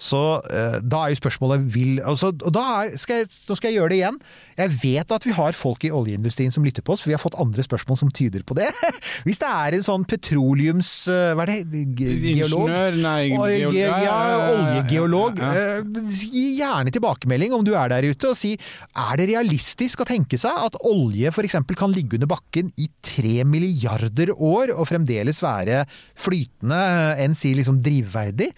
Så 0.01 0.19
eh, 0.49 0.79
da 0.81 1.03
er 1.05 1.13
jo 1.13 1.19
spørsmålet 1.21 1.67
vil, 1.75 1.99
altså, 2.09 2.31
og 2.33 2.53
da 2.57 2.63
er, 2.87 2.95
skal 2.97 3.21
jeg, 3.23 3.27
Nå 3.51 3.57
skal 3.59 3.69
jeg 3.71 3.77
gjøre 3.81 3.91
det 3.93 3.99
igjen. 4.01 4.17
Jeg 4.61 4.73
vet 4.83 5.13
at 5.13 5.25
vi 5.29 5.33
har 5.37 5.57
folk 5.57 5.85
i 5.85 5.91
oljeindustrien 5.93 6.53
som 6.53 6.65
lytter 6.65 6.85
på 6.85 6.95
oss, 6.95 7.03
for 7.05 7.11
vi 7.11 7.17
har 7.17 7.21
fått 7.23 7.37
andre 7.41 7.65
spørsmål 7.65 7.99
som 8.01 8.11
tyder 8.17 8.43
på 8.49 8.57
det. 8.57 8.69
Hvis 9.27 9.41
det 9.43 9.49
er 9.51 9.77
en 9.77 9.85
sånn 9.85 10.07
petroleums... 10.09 10.91
eh, 11.13 11.35
Hva 11.37 11.45
er 11.47 11.53
det? 11.69 11.83
Geolog? 12.01 12.69
Ingeniør? 12.69 12.97
Nei, 13.05 13.19
geolog. 13.29 13.53
geol- 13.53 13.77
ge- 13.77 13.85
ja, 13.85 13.99
ja, 14.07 14.41
oljegeolog. 14.55 15.43
Eh, 15.45 16.09
Gi 16.21 16.45
gjerne 16.61 16.93
tilbakemelding 16.97 17.55
om 17.57 17.65
du 17.67 17.75
er 17.77 17.93
der 17.93 18.09
ute, 18.11 18.33
og 18.33 18.39
si 18.41 18.55
er 18.57 19.21
det 19.21 19.29
realistisk 19.35 20.01
å 20.05 20.09
tenke 20.09 20.41
seg 20.41 20.57
at 20.65 20.81
olje 20.89 21.29
f.eks. 21.33 21.59
kan 21.77 21.93
ligge 21.95 22.17
under 22.17 22.31
bakken 22.31 22.73
i 22.81 22.89
tre 23.05 23.45
milliarder 23.49 24.33
år 24.37 24.73
og 24.77 24.89
fremdeles 24.91 25.43
være 25.45 25.83
flytende, 26.21 26.81
enn 27.21 27.37
si 27.37 27.53
liksom 27.59 27.81
drivverdig? 27.85 28.51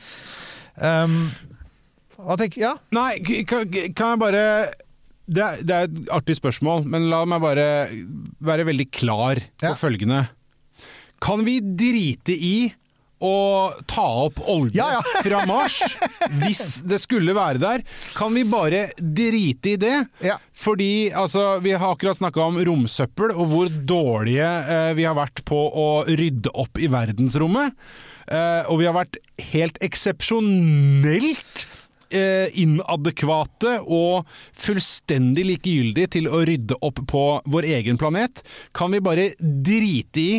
Um, 0.81 1.31
hva 2.17 2.37
tenker 2.41 2.63
Ja? 2.63 2.75
Nei, 2.95 3.19
kan, 3.49 3.67
kan 3.97 4.15
jeg 4.15 4.21
bare 4.23 4.45
det 5.33 5.43
er, 5.43 5.59
det 5.63 5.75
er 5.77 5.87
et 5.89 6.09
artig 6.13 6.35
spørsmål, 6.37 6.85
men 6.91 7.07
la 7.11 7.23
meg 7.29 7.41
bare 7.45 7.67
være 8.43 8.67
veldig 8.69 8.89
klar 8.93 9.39
på 9.61 9.69
Ja. 9.71 9.75
følgende. 9.79 10.23
Kan 11.23 11.45
vi 11.47 11.61
drite 11.63 12.35
i 12.35 12.73
å 13.23 13.35
ta 13.87 14.05
opp 14.27 14.41
olje 14.51 14.79
Ja, 14.81 14.89
ja. 14.99 15.03
fra 15.25 15.43
Mars 15.49 15.81
hvis 16.43 16.81
det 16.89 16.99
skulle 17.03 17.35
være 17.37 17.63
der? 17.63 17.85
Kan 18.17 18.35
vi 18.35 18.45
bare 18.49 18.89
drite 18.99 19.75
i 19.75 19.81
det? 19.81 19.97
Ja. 20.25 20.39
Fordi 20.63 21.11
altså, 21.15 21.59
vi 21.63 21.75
har 21.75 21.95
akkurat 21.95 22.19
snakka 22.19 22.45
om 22.45 22.61
romsøppel, 22.65 23.35
og 23.35 23.51
hvor 23.51 23.71
dårlige 23.71 24.47
eh, 24.47 24.93
vi 24.99 25.07
har 25.09 25.17
vært 25.19 25.45
på 25.49 25.59
å 25.59 25.89
rydde 26.07 26.53
opp 26.63 26.79
i 26.79 26.91
verdensrommet. 26.93 27.79
Eh, 28.29 28.71
og 28.71 28.81
vi 28.81 28.89
har 28.89 28.97
vært 28.97 29.19
helt 29.53 29.79
eksepsjonelt 29.83 31.65
eh, 32.15 32.49
inadekvate 32.63 33.79
og 33.83 34.29
fullstendig 34.59 35.47
likegyldige 35.49 36.15
til 36.19 36.29
å 36.31 36.43
rydde 36.47 36.79
opp 36.85 37.03
på 37.11 37.25
vår 37.51 37.71
egen 37.79 37.99
planet. 38.01 38.45
Kan 38.77 38.95
vi 38.95 39.03
bare 39.05 39.33
drite 39.41 40.23
i 40.23 40.35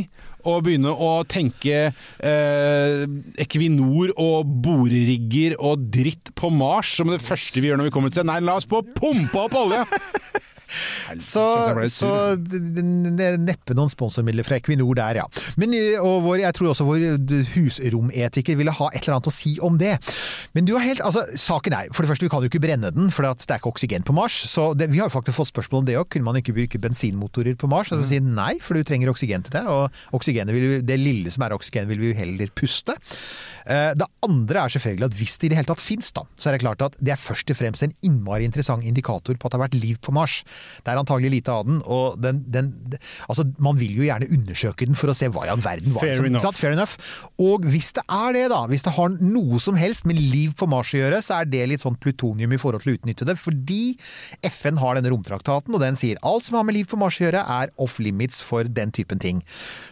å 0.47 0.57
begynne 0.63 0.91
å 0.93 1.11
tenke 1.29 1.89
eh, 1.89 3.03
Equinor 3.43 4.13
og 4.19 4.49
borerigger 4.65 5.57
og 5.59 5.87
dritt 5.93 6.33
på 6.39 6.51
Mars 6.53 6.95
som 6.99 7.11
det 7.13 7.21
første 7.23 7.63
vi 7.63 7.71
gjør 7.71 7.81
når 7.81 7.91
vi 7.91 7.95
kommer 7.95 8.13
til 8.13 8.27
Nei, 8.27 8.39
la 8.43 8.57
oss 8.59 8.69
få 8.69 8.83
pumpa 8.97 9.47
opp 9.47 9.61
olje! 9.65 9.83
Så, 11.23 11.43
så 11.91 12.11
neppe 12.39 13.75
noen 13.77 13.91
sponsormidler 13.91 14.47
fra 14.47 14.57
Equinor 14.59 14.95
der, 14.97 15.21
ja. 15.21 15.27
Men 15.59 15.75
eh, 15.77 15.99
og 16.01 16.23
vår, 16.25 16.41
jeg 16.43 16.57
tror 16.57 16.71
også 16.71 16.87
vår 16.87 17.05
husrometiker 17.53 18.57
ville 18.59 18.73
ha 18.73 18.89
et 18.91 19.03
eller 19.03 19.17
annet 19.17 19.29
å 19.29 19.35
si 19.35 19.55
om 19.63 19.77
det. 19.81 19.95
Men 20.57 20.67
du 20.67 20.75
har 20.77 20.85
helt, 20.85 21.03
altså 21.05 21.25
saken 21.39 21.77
er, 21.77 21.91
for 21.93 22.05
det 22.05 22.13
første 22.13 22.27
vi 22.27 22.33
kan 22.33 22.43
jo 22.43 22.51
ikke 22.51 22.63
brenne 22.63 22.93
den, 22.95 23.11
for 23.13 23.25
det 23.25 23.47
er 23.47 23.61
ikke 23.61 23.73
oksygen 23.73 24.05
på 24.07 24.15
Mars. 24.17 24.35
Så 24.49 24.71
det, 24.77 24.89
vi 24.93 25.01
har 25.01 25.09
jo 25.09 25.15
faktisk 25.17 25.39
fått 25.39 25.53
spørsmål 25.53 25.83
om 25.83 25.89
det 25.89 25.97
òg. 25.99 26.09
Kunne 26.13 26.29
man 26.29 26.39
ikke 26.39 26.55
bruke 26.55 26.81
bensinmotorer 26.81 27.57
på 27.59 27.69
Mars? 27.71 27.93
Og 27.93 28.03
de 28.03 28.09
sier 28.09 28.23
nei, 28.25 28.55
for 28.63 28.77
du 28.77 28.85
trenger 28.87 29.11
oksygen 29.13 29.45
til 29.45 29.57
det. 29.57 29.65
Og 29.69 30.23
det 30.83 30.99
lille 31.01 31.33
som 31.33 31.45
er 31.45 31.55
oksygen, 31.55 31.89
vil 31.89 32.01
vi 32.01 32.13
jo 32.13 32.19
heller 32.19 32.53
puste. 32.55 32.97
Eh, 33.67 33.93
Det 33.95 34.07
andre 34.23 34.63
er 34.65 34.69
selvfølgelig 34.71 35.05
at 35.05 35.15
hvis 35.19 35.37
det 35.39 35.45
i 35.45 35.49
det 35.51 35.57
hele 35.57 35.67
tatt 35.67 35.81
fins, 35.83 36.11
da, 36.15 36.21
så 36.39 36.49
er 36.49 36.55
det 36.57 36.61
klart 36.63 36.81
at 36.81 36.95
det 36.99 37.11
er 37.13 37.19
først 37.19 37.49
og 37.51 37.57
fremst 37.59 37.83
en 37.83 37.91
innmari 38.03 38.45
interessant 38.47 38.83
indikator 38.87 39.35
på 39.35 39.45
at 39.47 39.51
det 39.51 39.59
har 39.59 39.67
vært 39.67 39.77
liv 39.81 39.97
på 40.03 40.13
Mars. 40.15 40.43
Det 40.83 40.91
er 40.93 40.99
antagelig 40.99 41.31
lite 41.31 41.51
av 41.51 41.65
den, 41.67 41.81
og 41.85 42.19
den, 42.21 42.43
den 42.51 42.71
Altså, 43.29 43.43
man 43.59 43.77
vil 43.79 43.95
jo 43.97 44.03
gjerne 44.07 44.27
undersøke 44.31 44.85
den 44.87 44.95
for 44.95 45.11
å 45.11 45.15
se 45.15 45.27
hva 45.29 45.45
i 45.45 45.49
all 45.51 45.61
verden 45.63 45.93
var 45.93 46.01
Fair 46.01 46.15
som- 46.15 46.25
enough. 46.25 46.41
sant? 46.41 46.55
Fair 46.57 46.71
enough. 46.71 46.97
Og 47.39 47.61
hvis 47.67 47.91
det 47.93 48.03
er 48.09 48.33
det, 48.33 48.49
da, 48.49 48.65
hvis 48.67 48.83
det 48.83 48.93
har 48.93 49.09
noe 49.19 49.59
som 49.59 49.75
helst 49.75 50.05
med 50.05 50.17
liv 50.19 50.53
på 50.55 50.67
Mars 50.67 50.91
å 50.93 50.99
gjøre, 51.03 51.21
så 51.23 51.41
er 51.41 51.45
det 51.45 51.67
litt 51.69 51.81
sånn 51.83 51.99
plutonium 51.99 52.51
i 52.53 52.57
forhold 52.57 52.83
til 52.83 52.93
å 52.93 52.97
utnytte 52.99 53.25
det, 53.25 53.37
fordi 53.39 53.97
FN 54.43 54.77
har 54.77 54.95
denne 54.95 55.11
romtraktaten, 55.13 55.73
og 55.73 55.79
den 55.81 55.95
sier 55.95 56.17
alt 56.23 56.45
som 56.45 56.55
har 56.55 56.63
med 56.63 56.75
liv 56.75 56.85
på 56.87 56.97
Mars 56.97 57.19
å 57.19 57.25
gjøre, 57.27 57.43
er 57.63 57.69
off 57.77 57.99
limits 57.99 58.41
for 58.41 58.63
den 58.63 58.91
typen 58.91 59.19
ting. 59.19 59.43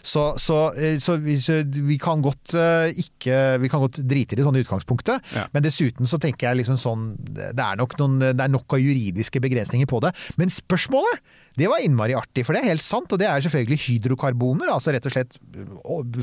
Så, 0.04 0.38
så, 0.40 0.74
eh, 0.78 0.98
så, 1.00 1.18
vi, 1.22 1.38
så 1.40 1.62
vi 1.66 1.98
kan 2.02 2.22
godt 2.24 2.54
uh, 2.56 2.90
ikke 2.92 3.61
Vi 3.62 3.70
kan 3.72 3.84
godt 3.84 4.02
drite 4.04 4.34
i 4.36 4.40
det 4.40 4.46
sånn 4.48 4.58
i 4.60 4.64
utgangspunktet, 4.66 5.32
Ja. 5.36 5.46
men 5.54 5.64
dessuten 5.64 6.10
så 6.10 6.20
tenker 6.22 6.50
jeg 6.50 6.62
liksom 6.62 6.78
sånn 6.82 7.06
Det 7.32 7.60
er 7.64 7.78
nok, 7.80 7.98
noen, 8.00 8.20
det 8.20 8.42
er 8.44 8.52
nok 8.52 8.74
av 8.74 8.82
juridiske 8.84 9.40
begrensninger 9.44 9.88
på 9.90 10.02
det. 10.02 10.12
Men 10.38 10.50
spørsmålet 10.50 11.22
det 11.60 11.68
var 11.68 11.84
innmari 11.84 12.14
artig, 12.16 12.46
for 12.48 12.56
det 12.56 12.62
er 12.64 12.72
helt 12.72 12.84
sant. 12.86 13.12
Og 13.12 13.20
det 13.20 13.28
er 13.28 13.42
selvfølgelig 13.44 13.80
hydrokarboner, 13.84 14.70
altså 14.72 14.94
rett 14.96 15.06
og 15.06 15.12
slett 15.12 15.36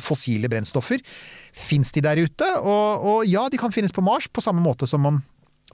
fossile 0.01 0.48
brennstoffer. 0.48 1.03
Fins 1.53 1.92
de 1.92 2.01
der 2.05 2.16
ute? 2.24 2.48
Og, 2.62 3.05
og 3.11 3.27
ja, 3.29 3.44
de 3.53 3.61
kan 3.61 3.74
finnes 3.74 3.92
på 3.92 4.05
Mars, 4.05 4.29
på 4.33 4.44
samme 4.44 4.64
måte 4.64 4.88
som 4.88 5.05
man 5.05 5.20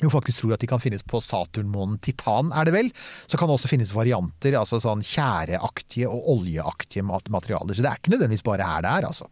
jo 0.02 0.10
faktisk 0.10 0.40
tror 0.42 0.56
at 0.56 0.62
de 0.64 0.66
kan 0.66 0.80
finnes 0.82 1.04
på 1.06 1.20
Saturnmånen 1.22 2.00
Titan, 2.02 2.48
er 2.50 2.66
det 2.66 2.74
vel. 2.74 2.88
Så 3.30 3.38
kan 3.38 3.46
det 3.46 3.54
også 3.54 3.70
finnes 3.70 3.92
varianter, 3.94 4.56
altså 4.58 4.80
sånn 4.82 5.04
tjæreaktige 5.06 6.10
og 6.10 6.26
oljeaktige 6.34 7.04
materialer. 7.06 7.76
Så 7.78 7.84
det 7.84 7.92
er 7.92 8.00
ikke 8.02 8.10
nødvendigvis 8.16 8.42
bare 8.42 8.66
her 8.66 8.82
det 8.82 8.90
er, 8.90 9.06
altså. 9.12 9.28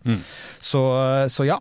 Så, 0.62 0.82
så 1.34 1.48
ja. 1.50 1.58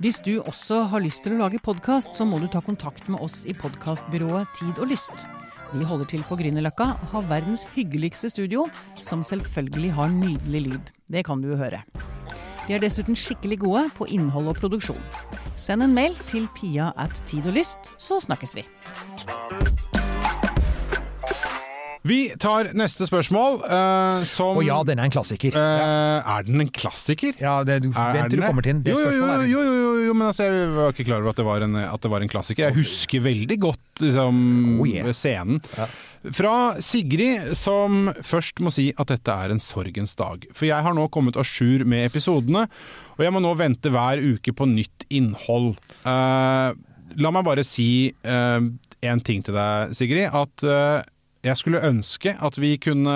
Hvis 0.00 0.18
du 0.26 0.40
også 0.42 0.80
har 0.90 1.02
lyst 1.04 1.22
til 1.22 1.36
å 1.36 1.44
lage 1.44 1.60
podkast, 1.62 2.16
så 2.18 2.26
må 2.26 2.40
du 2.42 2.48
ta 2.50 2.58
kontakt 2.66 3.06
med 3.06 3.22
oss 3.22 3.44
i 3.46 3.54
podkastbyrået 3.54 4.50
Tid 4.58 4.80
og 4.82 4.90
Lyst. 4.90 5.26
Vi 5.70 5.86
holder 5.86 6.08
til 6.10 6.24
på 6.26 6.34
Grünerløkka, 6.40 6.88
har 7.12 7.28
verdens 7.30 7.62
hyggeligste 7.76 8.32
studio, 8.32 8.66
som 9.06 9.22
selvfølgelig 9.22 9.92
har 9.94 10.10
nydelig 10.10 10.64
lyd. 10.66 10.90
Det 11.06 11.22
kan 11.28 11.38
du 11.38 11.52
jo 11.52 11.60
høre. 11.60 11.84
Vi 12.66 12.74
er 12.74 12.82
dessuten 12.82 13.14
skikkelig 13.14 13.60
gode 13.62 13.84
på 13.94 14.10
innhold 14.10 14.50
og 14.50 14.58
produksjon. 14.58 14.98
Send 15.54 15.86
en 15.86 15.94
mail 15.94 16.18
til 16.26 16.50
pia 16.58 16.90
at 16.98 17.14
tid 17.30 17.46
og 17.46 17.54
lyst, 17.60 17.94
så 18.02 18.18
snakkes 18.26 18.58
vi. 18.58 18.66
Vi 22.02 22.30
tar 22.40 22.70
neste 22.78 23.04
spørsmål, 23.04 23.58
uh, 23.68 24.22
som 24.24 24.56
Å 24.56 24.62
ja, 24.64 24.78
denne 24.88 25.04
er 25.04 25.10
en 25.10 25.12
klassiker. 25.12 25.52
eh, 25.52 26.30
Er 26.32 26.46
den 26.46 26.62
en 26.64 26.70
klassiker? 26.72 27.34
Ja, 27.36 27.58
det, 27.62 27.82
du, 27.84 27.90
Er- 27.92 28.14
vent 28.16 28.30
til 28.32 28.40
du 28.40 28.46
kommer 28.46 28.64
til 28.64 28.72
den. 28.78 28.82
Det 28.86 28.94
jo, 28.94 29.00
jo, 29.04 29.26
jo, 29.44 29.44
jo, 29.50 29.60
jo, 29.76 29.90
jo, 30.06 30.14
men 30.16 30.30
altså, 30.30 30.46
jeg 30.48 30.70
var 30.78 30.94
ikke 30.94 31.04
klar 31.10 31.20
over 31.20 31.34
at 31.34 31.36
det 31.42 31.44
var 31.44 31.60
en, 31.66 31.76
at 31.76 32.00
det 32.00 32.10
var 32.14 32.24
en 32.24 32.32
klassiker. 32.32 32.70
Jeg 32.70 32.78
husker 32.78 33.20
veldig 33.26 33.58
godt 33.66 34.00
liksom, 34.06 34.40
Oh, 34.80 34.86
yeah. 34.88 35.12
scenen. 35.12 35.60
Fra 36.36 36.54
Sigrid, 36.80 37.52
som 37.56 38.10
først 38.24 38.60
må 38.64 38.72
si 38.72 38.90
at 38.96 39.08
dette 39.12 39.36
er 39.36 39.52
en 39.52 39.60
sorgens 39.60 40.16
dag. 40.16 40.48
For 40.56 40.68
jeg 40.68 40.80
har 40.84 40.96
nå 40.96 41.04
kommet 41.12 41.36
à 41.36 41.44
jour 41.44 41.84
med 41.88 42.08
episodene, 42.08 42.64
og 43.16 43.24
jeg 43.24 43.32
må 43.36 43.44
nå 43.44 43.52
vente 43.60 43.92
hver 43.92 44.20
uke 44.24 44.52
på 44.56 44.64
nytt 44.72 45.04
innhold. 45.12 45.74
Uh, 46.04 46.72
la 47.20 47.30
meg 47.32 47.44
bare 47.44 47.64
si 47.64 48.12
én 48.24 49.20
ting 49.24 49.44
til 49.44 49.52
deg, 49.56 49.92
Sigrid. 49.96 50.28
At 50.32 50.64
jeg 51.40 51.56
skulle 51.56 51.80
ønske 51.88 52.34
at 52.44 52.56
vi 52.60 52.74
kunne 52.82 53.12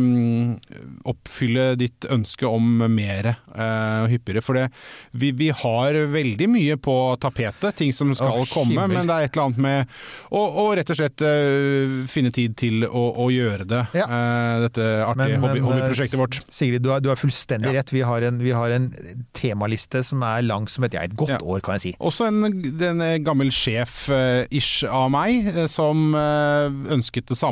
mm, 0.00 1.02
oppfylle 1.10 1.74
ditt 1.76 2.06
ønske 2.08 2.48
om 2.48 2.78
mer 2.88 3.26
eh, 3.34 3.98
og 4.00 4.06
hyppigere. 4.14 4.40
For 4.44 4.56
det, 4.56 4.62
vi, 5.20 5.28
vi 5.36 5.50
har 5.52 5.98
veldig 6.14 6.48
mye 6.48 6.78
på 6.80 6.94
tapetet, 7.20 7.76
ting 7.82 7.92
som 7.92 8.14
skal 8.16 8.40
Å, 8.40 8.46
komme. 8.48 8.86
Men 8.88 9.04
det 9.10 9.12
er 9.18 9.28
et 9.28 9.36
eller 9.36 9.50
annet 9.50 9.60
med 9.60 9.92
å, 10.32 10.40
å 10.40 10.64
rett 10.78 10.92
og 10.94 11.00
slett 11.02 11.20
eh, 11.26 11.98
finne 12.08 12.32
tid 12.32 12.56
til 12.60 12.86
å, 12.88 13.02
å 13.20 13.28
gjøre 13.34 13.68
det. 13.68 13.82
Ja. 14.00 14.08
eh, 14.08 14.54
dette 14.64 14.88
artige 15.04 15.36
Men- 15.36 15.44
hobby, 15.44 15.60
men, 15.60 15.68
hobbyprosjektet 15.68 16.22
vårt. 16.22 16.40
Sigrid, 16.48 16.80
du 16.86 16.88
har, 16.94 17.04
du 17.04 17.10
har 17.12 17.20
fullstendig 17.20 17.74
Ja. 17.74 17.76
rett. 17.82 17.92
Vi 17.92 18.00
har, 18.08 18.24
en, 18.24 18.40
vi 18.40 18.56
har 18.56 18.72
en 18.72 18.88
temaliste 19.36 20.00
som 20.08 20.24
er 20.24 20.46
lang 20.48 20.64
som 20.72 20.88
et, 20.88 20.96
ja, 20.96 21.04
et 21.04 21.12
godt 21.18 21.36
år, 21.44 21.60
kan 21.60 21.76
jeg 21.76 21.84
si. 21.90 21.94
Også 22.00 22.30
en, 22.32 22.40
en 22.88 23.04
gammel 23.28 23.52
sjef-ish 23.52 24.88
av 24.88 25.10
meg, 25.12 25.52
som 25.68 26.14
ønsket 26.16 27.28
det 27.28 27.36
samme. 27.36 27.49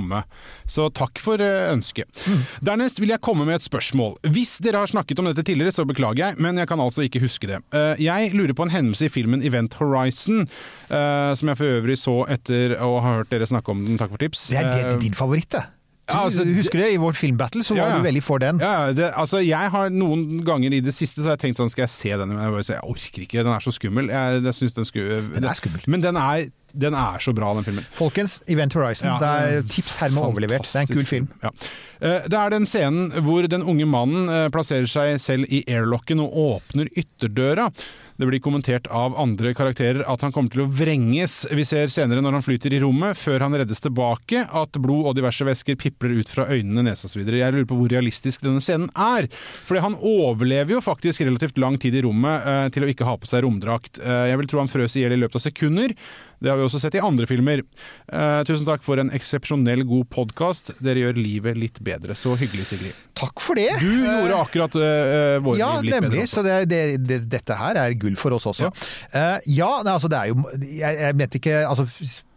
Så 0.66 0.88
takk 0.92 1.18
for 1.18 1.36
ønsket. 1.38 2.08
ønsket. 2.08 2.62
Dernest 2.64 2.98
vil 3.00 3.08
jeg 3.08 3.20
komme 3.20 3.44
med 3.46 3.54
et 3.58 3.62
spørsmål. 3.66 4.16
Hvis 4.34 4.58
dere 4.64 4.78
har 4.82 4.86
snakket 4.90 5.18
om 5.18 5.24
dette 5.30 5.44
tidligere, 5.46 5.72
så 5.72 5.84
beklager 5.88 6.18
jeg, 6.18 6.38
men 6.38 6.56
jeg 6.56 6.68
kan 6.68 6.80
altså 6.80 7.04
ikke 7.06 7.20
huske 7.22 7.46
det. 7.46 7.62
Eh, 7.72 7.96
Jeg 8.04 8.32
lurer 8.34 8.54
på 8.54 8.62
en 8.66 8.70
hendelse 8.70 9.06
i 9.06 9.08
filmen 9.12 9.42
Event 9.42 9.74
Horizon, 9.80 10.46
eh, 10.90 11.34
som 11.34 11.48
jeg 11.48 11.56
for 11.58 11.64
øvrig 11.78 11.98
så 11.98 12.18
etter 12.28 12.76
å 12.80 13.00
ha 13.00 13.16
hørt 13.20 13.30
dere 13.30 13.46
snakke 13.48 13.68
om 13.74 13.84
den. 13.84 13.98
Takk 13.98 14.10
for 14.10 14.18
tips. 14.18 14.48
Det 14.48 14.56
er 14.62 14.70
det, 14.70 14.84
Eh, 14.94 14.98
din 14.98 15.14
favoritt, 15.14 15.48
det. 15.50 15.64
Du, 16.08 16.14
Ja, 16.14 16.22
altså, 16.24 16.42
husker 16.44 16.78
du 16.78 16.84
det? 16.84 16.92
I 16.94 16.96
vårt 16.96 17.16
filmbattle 17.20 17.60
så 17.62 17.76
Ja, 17.76 17.82
var 17.84 17.90
ja. 17.90 17.96
du 17.98 18.04
veldig 18.08 18.22
for 18.22 18.38
den. 18.38 18.58
Ja, 18.60 18.92
det, 18.92 19.12
altså 19.12 19.42
jeg 19.44 19.70
har 19.70 19.90
noen 19.90 20.42
ganger 20.42 20.72
i 20.72 20.80
det 20.80 20.94
siste 20.94 21.20
så 21.20 21.24
har 21.28 21.36
jeg 21.36 21.52
tenkt 21.52 21.58
sånn, 21.60 21.68
skal 21.70 21.82
jeg 21.84 21.90
se 21.92 22.08
den? 22.16 22.28
Men 22.32 22.38
jeg, 22.46 22.52
bare, 22.54 22.64
sier, 22.64 22.78
jeg 22.80 22.88
orker 22.88 23.22
ikke, 23.26 23.44
den 23.44 23.52
er 23.52 23.60
så 23.60 23.72
skummel. 23.76 24.08
Jeg, 24.08 24.42
jeg 24.42 24.54
synes 24.56 24.72
den, 24.72 24.84
skulle, 24.88 25.20
Den 25.34 25.44
er 25.44 25.54
skummel. 25.60 25.82
Men 25.86 26.00
den 26.00 26.16
er, 26.16 26.46
den 26.72 26.94
er 26.94 27.18
så 27.24 27.32
bra, 27.34 27.52
den 27.56 27.64
filmen. 27.66 27.86
Folkens, 27.96 28.38
Event 28.46 28.74
Horizon. 28.76 29.08
Ja, 29.08 29.18
det 29.22 29.30
er 29.58 29.68
tips 29.72 29.96
hermed 30.02 30.22
overlevert. 30.24 30.68
Det 30.68 30.82
er 30.82 30.86
en 30.88 30.96
kul 30.98 31.06
film. 31.08 31.28
Ja. 31.42 31.52
Eh, 32.00 32.26
Det 32.28 32.38
er 32.38 32.50
den 32.54 32.66
scenen 32.68 33.08
hvor 33.24 33.46
den 33.50 33.62
unge 33.66 33.86
mannen 33.88 34.28
eh, 34.28 34.48
plasserer 34.54 34.86
seg 34.90 35.16
selv 35.22 35.48
i 35.50 35.64
airlocken 35.66 36.20
og 36.22 36.36
åpner 36.38 36.90
ytterdøra. 36.94 37.70
Det 38.18 38.26
blir 38.26 38.40
kommentert 38.42 38.88
av 38.90 39.14
andre 39.18 39.52
karakterer 39.54 40.02
at 40.10 40.22
han 40.26 40.32
kommer 40.34 40.50
til 40.50 40.64
å 40.64 40.70
vrenges. 40.74 41.44
Vi 41.54 41.62
ser 41.66 41.86
senere 41.94 42.18
når 42.22 42.34
han 42.40 42.42
flyter 42.46 42.74
i 42.74 42.80
rommet, 42.82 43.14
før 43.18 43.44
han 43.46 43.54
reddes 43.54 43.78
tilbake, 43.84 44.42
at 44.42 44.78
blod 44.82 45.06
og 45.06 45.14
diverse 45.18 45.46
væsker 45.46 45.78
pipler 45.78 46.16
ut 46.18 46.32
fra 46.32 46.48
øynene, 46.50 46.82
nese 46.88 47.06
osv. 47.06 47.22
Jeg 47.22 47.54
lurer 47.54 47.68
på 47.70 47.78
hvor 47.78 47.92
realistisk 47.94 48.42
denne 48.42 48.62
scenen 48.64 48.90
er. 48.98 49.28
Fordi 49.68 49.84
han 49.84 49.94
overlever 50.02 50.74
jo 50.76 50.82
faktisk 50.82 51.22
relativt 51.28 51.58
lang 51.62 51.78
tid 51.78 51.94
i 51.94 52.02
rommet 52.06 52.42
eh, 52.42 52.64
til 52.74 52.86
å 52.86 52.90
ikke 52.90 53.06
ha 53.06 53.14
på 53.22 53.30
seg 53.30 53.46
romdrakt. 53.46 54.02
Jeg 54.02 54.38
vil 54.42 54.50
tro 54.50 54.58
han 54.64 54.70
frøs 54.70 54.98
i 54.98 55.04
hjel 55.04 55.14
i 55.14 55.20
løpet 55.22 55.38
av 55.38 55.46
sekunder. 55.46 55.94
Det 56.38 56.50
har 56.52 56.58
vi 56.60 56.64
også 56.68 56.78
sett 56.82 56.94
i 56.94 57.02
andre 57.02 57.26
filmer. 57.26 57.64
Eh, 58.12 58.40
tusen 58.46 58.66
takk 58.68 58.84
for 58.86 59.00
en 59.02 59.10
eksepsjonell 59.16 59.82
god 59.88 60.06
podkast. 60.14 60.70
Dere 60.84 61.02
gjør 61.06 61.18
livet 61.18 61.58
litt 61.58 61.80
bedre. 61.84 62.14
Så 62.18 62.36
hyggelig, 62.38 62.68
Sigrid. 62.70 62.94
Takk 63.18 63.42
for 63.42 63.58
det! 63.58 63.68
Du 63.82 63.88
gjorde 63.90 64.38
akkurat 64.38 64.78
eh, 64.78 65.38
våre 65.42 65.58
Ja, 65.58 65.72
liv 65.80 65.90
litt 65.90 65.98
nemlig. 65.98 66.14
bedre. 66.14 66.28
også. 66.28 66.38
Så 66.38 66.46
det, 66.46 66.56
det, 66.70 66.82
det, 67.08 67.20
dette 67.34 67.58
her 67.58 67.80
er 67.82 67.98
gull 67.98 68.14
for 68.20 68.36
oss 68.38 68.46
også. 68.52 68.70
Ja, 69.14 69.26
ja 69.50 69.70
nei, 69.82 69.96
altså 69.98 70.10
det 70.12 70.18
er 70.22 70.30
jo 70.30 70.38
Jeg, 70.62 70.98
jeg 71.02 71.18
mente 71.18 71.40
ikke 71.42 71.60
altså, 71.66 71.88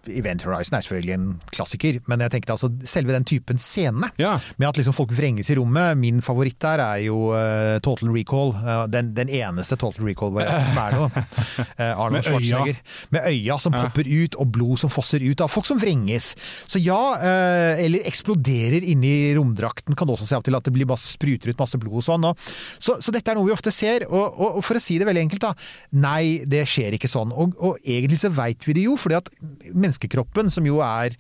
Event 0.10 0.42
Horizon 0.48 0.78
er 0.78 0.86
selvfølgelig 0.86 1.14
en 1.14 1.26
klassiker, 1.54 2.00
men 2.10 2.24
jeg 2.26 2.32
tenker 2.34 2.54
altså 2.56 2.70
selve 2.90 3.14
den 3.14 3.26
typen 3.28 3.60
scene. 3.62 4.10
Ja. 4.22 4.38
Med 4.58 4.70
at 4.72 4.80
liksom 4.80 4.96
folk 4.98 5.12
vrenges 5.14 5.52
i 5.54 5.58
rommet. 5.60 5.98
Min 6.02 6.22
favoritt 6.26 6.58
der 6.64 6.82
er 6.82 7.04
jo 7.06 7.32
uh, 7.36 7.78
Total 7.86 8.10
Recall. 8.14 8.54
Uh, 8.58 8.86
den, 8.92 9.12
den 9.18 9.30
eneste 9.30 9.78
Total 9.82 10.08
Recall-varianten 10.08 10.72
som 10.72 10.80
er 10.82 10.96
noe. 10.98 11.26
Uh, 11.78 11.84
Arnold. 12.06 12.26
Schwarzenegger. 12.26 12.82
Med 13.14 13.28
øya 13.32 13.60
som 13.62 13.76
Ja. 13.78 13.86
popper 13.88 14.08
ut, 14.10 14.36
og 14.42 14.50
blod 14.52 14.80
som 14.82 14.90
fosser 14.92 15.24
ut 15.24 15.42
av 15.46 15.52
folk 15.54 15.66
som 15.70 15.80
vrenges. 15.82 16.32
Så 16.68 16.82
ja, 16.82 16.98
eller 17.80 18.04
eksploderer 18.10 18.84
inni 18.84 19.32
romdrakten. 19.38 19.96
Kan 19.98 20.10
også 20.12 20.28
se 20.28 20.36
av 20.36 20.44
til 20.46 20.56
at 20.58 20.66
det 20.68 20.74
blir 20.76 20.90
masse, 20.90 21.08
spruter 21.16 21.54
ut 21.54 21.60
masse 21.62 21.80
blod 21.80 22.02
og 22.02 22.06
sånn. 22.06 22.26
Og, 22.28 22.42
så, 22.82 22.98
så 23.02 23.14
dette 23.16 23.32
er 23.32 23.40
noe 23.40 23.48
vi 23.48 23.54
ofte 23.56 23.72
ser. 23.74 24.06
Og, 24.10 24.26
og, 24.36 24.58
og 24.60 24.66
for 24.66 24.80
å 24.80 24.84
si 24.84 24.98
det 25.00 25.08
veldig 25.08 25.24
enkelt, 25.28 25.46
da. 25.46 25.54
Nei, 26.04 26.42
det 26.50 26.66
skjer 26.70 26.98
ikke 26.98 27.10
sånn. 27.12 27.32
Og, 27.32 27.78
egentlig 27.82 28.20
så 28.22 28.32
veit 28.36 28.68
vi 28.68 28.76
det 28.78 28.86
jo, 28.90 28.98
fordi 29.00 29.18
at 29.22 29.32
menneskekroppen, 29.92 30.52
som 30.52 30.66
jo 30.66 30.80
er 30.80 31.18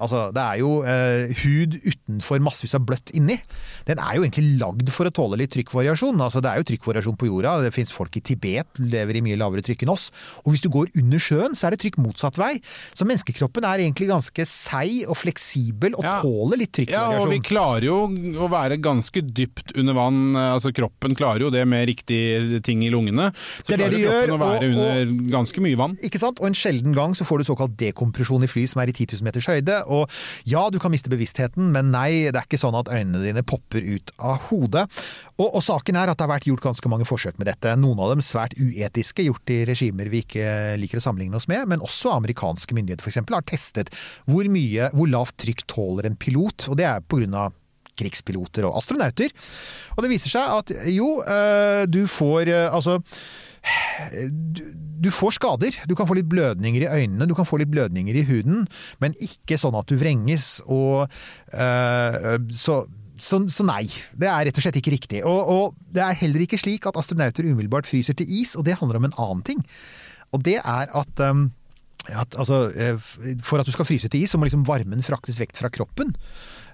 Altså, 0.00 0.20
det 0.34 0.42
er 0.42 0.58
jo 0.62 0.70
eh, 0.82 1.32
hud 1.42 1.76
utenfor 1.84 2.40
massevis 2.44 2.74
av 2.78 2.84
bløtt 2.88 3.12
inni. 3.16 3.36
Den 3.88 3.98
er 4.00 4.16
jo 4.16 4.24
egentlig 4.24 4.58
lagd 4.60 4.88
for 4.94 5.08
å 5.08 5.12
tåle 5.14 5.38
litt 5.40 5.52
trykkvariasjon. 5.54 6.20
Altså, 6.24 6.40
det 6.44 6.50
er 6.52 6.60
jo 6.62 6.68
trykkvariasjon 6.70 7.18
på 7.20 7.28
jorda. 7.28 7.58
Det 7.66 7.72
fins 7.76 7.92
folk 7.92 8.16
i 8.16 8.22
Tibet 8.24 8.80
lever 8.80 9.18
i 9.20 9.22
mye 9.26 9.38
lavere 9.40 9.64
trykk 9.66 9.84
enn 9.86 9.92
oss. 9.94 10.08
Og 10.44 10.52
hvis 10.54 10.64
du 10.64 10.70
går 10.72 10.90
under 11.00 11.20
sjøen, 11.22 11.56
så 11.58 11.68
er 11.68 11.76
det 11.76 11.82
trykk 11.84 11.98
motsatt 12.00 12.38
vei. 12.40 12.54
Så 12.96 13.06
menneskekroppen 13.08 13.66
er 13.68 13.84
egentlig 13.84 14.08
ganske 14.10 14.46
seig 14.48 15.04
og 15.10 15.16
fleksibel 15.20 15.94
og 15.98 16.04
Ja. 16.04 16.16
tåler 16.22 16.58
litt 16.64 16.72
trykkvariasjon. 16.72 17.16
Ja, 17.18 17.24
og 17.24 17.30
vi 17.30 17.40
klarer 17.44 17.84
jo 17.84 17.98
å 18.40 18.48
være 18.50 18.80
ganske 18.80 19.20
dypt 19.22 19.76
under 19.76 19.94
vann. 19.94 20.20
Altså 20.36 20.72
Kroppen 20.74 21.14
klarer 21.18 21.40
jo 21.46 21.50
det 21.50 21.66
med 21.68 21.86
riktige 21.88 22.62
ting 22.64 22.82
i 22.86 22.90
lungene. 22.90 23.30
Så 23.62 23.76
Det 23.76 23.80
er 23.80 23.90
det 23.90 24.00
klarer 24.00 24.00
kroppen 24.00 24.30
gjør, 24.30 24.34
å 24.34 24.40
være 24.40 24.64
og- 24.64 24.80
under 24.80 25.30
ganske 25.36 25.60
mye 25.60 25.76
vann. 25.76 25.96
Ikke 26.02 26.18
sant? 26.18 26.40
Og 26.40 26.46
en 26.46 26.54
sjelden 26.54 26.94
gang 26.94 27.12
så 27.14 27.24
får 27.28 27.38
du 27.38 27.44
såkalt 27.52 27.76
dekompresjon 27.76 28.42
i 28.44 28.46
fly 28.50 28.66
som 28.66 28.80
er 28.82 28.88
i 28.88 28.92
10 28.92 29.06
000 29.20 29.22
meters 29.24 29.46
høyde. 29.46 29.82
Og 29.90 30.10
ja, 30.48 30.62
du 30.72 30.78
kan 30.82 30.92
miste 30.94 31.12
bevisstheten, 31.12 31.70
men 31.74 31.90
nei, 31.94 32.30
det 32.30 32.38
er 32.38 32.46
ikke 32.46 32.60
sånn 32.60 32.78
at 32.78 32.90
øynene 32.92 33.22
dine 33.24 33.44
popper 33.46 33.84
ut 33.84 34.14
av 34.16 34.48
hodet. 34.48 34.86
Og, 35.36 35.48
og 35.48 35.62
saken 35.64 35.98
er 35.98 36.12
at 36.12 36.20
det 36.20 36.26
har 36.26 36.32
vært 36.34 36.48
gjort 36.50 36.64
ganske 36.70 36.92
mange 36.92 37.08
forsøk 37.08 37.38
med 37.40 37.50
dette. 37.50 37.74
Noen 37.80 38.00
av 38.02 38.14
dem 38.14 38.24
svært 38.24 38.56
uetiske, 38.60 39.26
gjort 39.26 39.52
i 39.52 39.62
regimer 39.68 40.10
vi 40.12 40.24
ikke 40.24 40.76
liker 40.80 41.00
å 41.00 41.04
sammenligne 41.04 41.40
oss 41.40 41.48
med. 41.50 41.66
Men 41.70 41.84
også 41.84 42.14
amerikanske 42.16 42.76
myndigheter 42.76 43.10
eksempel, 43.10 43.38
har 43.38 43.46
testet 43.48 43.92
hvor 44.30 44.46
mye, 44.52 44.90
hvor 44.94 45.10
lavt 45.10 45.38
trykk 45.42 45.66
tåler 45.70 46.08
en 46.08 46.18
pilot. 46.20 46.70
Og 46.70 46.78
det 46.80 46.88
er 46.88 47.04
på 47.04 47.22
grunn 47.22 47.36
av 47.36 47.56
krigspiloter 48.00 48.66
og 48.68 48.78
astronauter. 48.80 49.32
Og 49.96 50.04
det 50.04 50.12
viser 50.12 50.32
seg 50.32 50.56
at 50.60 50.74
jo, 50.92 51.18
eh, 51.24 51.84
du 51.90 52.04
får 52.08 52.48
eh, 52.48 52.68
altså 52.70 53.00
du, 54.30 54.62
du 55.00 55.10
får 55.12 55.36
skader. 55.38 55.76
Du 55.88 55.94
kan 55.98 56.08
få 56.08 56.16
litt 56.18 56.28
blødninger 56.30 56.84
i 56.84 56.90
øynene, 57.02 57.28
du 57.28 57.36
kan 57.36 57.48
få 57.48 57.60
litt 57.60 57.72
blødninger 57.72 58.16
i 58.20 58.24
huden, 58.28 58.64
men 59.02 59.16
ikke 59.22 59.58
sånn 59.60 59.78
at 59.78 59.88
du 59.90 59.98
vrenges. 60.00 60.58
Og, 60.68 61.06
eh, 61.52 62.34
så, 62.56 62.82
så, 63.20 63.42
så 63.52 63.66
nei, 63.68 63.84
det 64.16 64.30
er 64.30 64.48
rett 64.48 64.60
og 64.60 64.66
slett 64.66 64.80
ikke 64.80 64.96
riktig. 64.96 65.22
Og, 65.28 65.40
og 65.54 65.94
det 65.94 66.04
er 66.04 66.20
heller 66.24 66.44
ikke 66.44 66.60
slik 66.60 66.88
at 66.88 66.98
astronauter 67.00 67.48
umiddelbart 67.48 67.88
fryser 67.88 68.18
til 68.18 68.28
is, 68.40 68.56
og 68.56 68.66
det 68.68 68.78
handler 68.80 69.00
om 69.00 69.10
en 69.10 69.18
annen 69.18 69.46
ting. 69.46 69.64
Og 70.36 70.44
det 70.46 70.60
er 70.60 70.92
at, 70.94 71.24
um, 71.26 71.48
at 72.08 72.36
altså, 72.38 72.68
eh, 72.70 72.96
For 73.42 73.60
at 73.60 73.66
du 73.66 73.74
skal 73.74 73.88
fryse 73.88 74.08
til 74.08 74.24
is, 74.24 74.32
så 74.32 74.38
må 74.38 74.48
liksom 74.48 74.66
varmen 74.68 75.04
fraktes 75.04 75.40
vekk 75.42 75.56
fra 75.58 75.72
kroppen. 75.72 76.14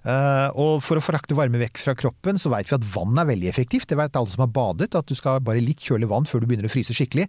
Eh, 0.06 0.48
og 0.54 0.78
for 0.86 0.98
å 0.98 1.04
frakte 1.04 1.36
varme 1.36 1.58
vekk 1.60 1.80
fra 1.82 1.94
kroppen, 1.98 2.38
så 2.38 2.52
vet 2.52 2.70
vi 2.70 2.76
at 2.78 2.88
vann 2.92 3.18
er 3.18 3.28
veldig 3.28 3.50
effektivt. 3.50 3.88
Det 3.90 3.98
vet 3.98 4.18
alle 4.18 4.30
som 4.30 4.44
har 4.44 4.52
badet, 4.54 4.92
at 4.94 5.08
du 5.10 5.16
skal 5.18 5.42
bare 5.44 5.64
litt 5.64 5.82
kjølig 5.82 6.10
vann 6.12 6.28
før 6.28 6.42
du 6.42 6.48
begynner 6.50 6.70
å 6.70 6.72
fryse 6.72 6.94
skikkelig. 6.96 7.26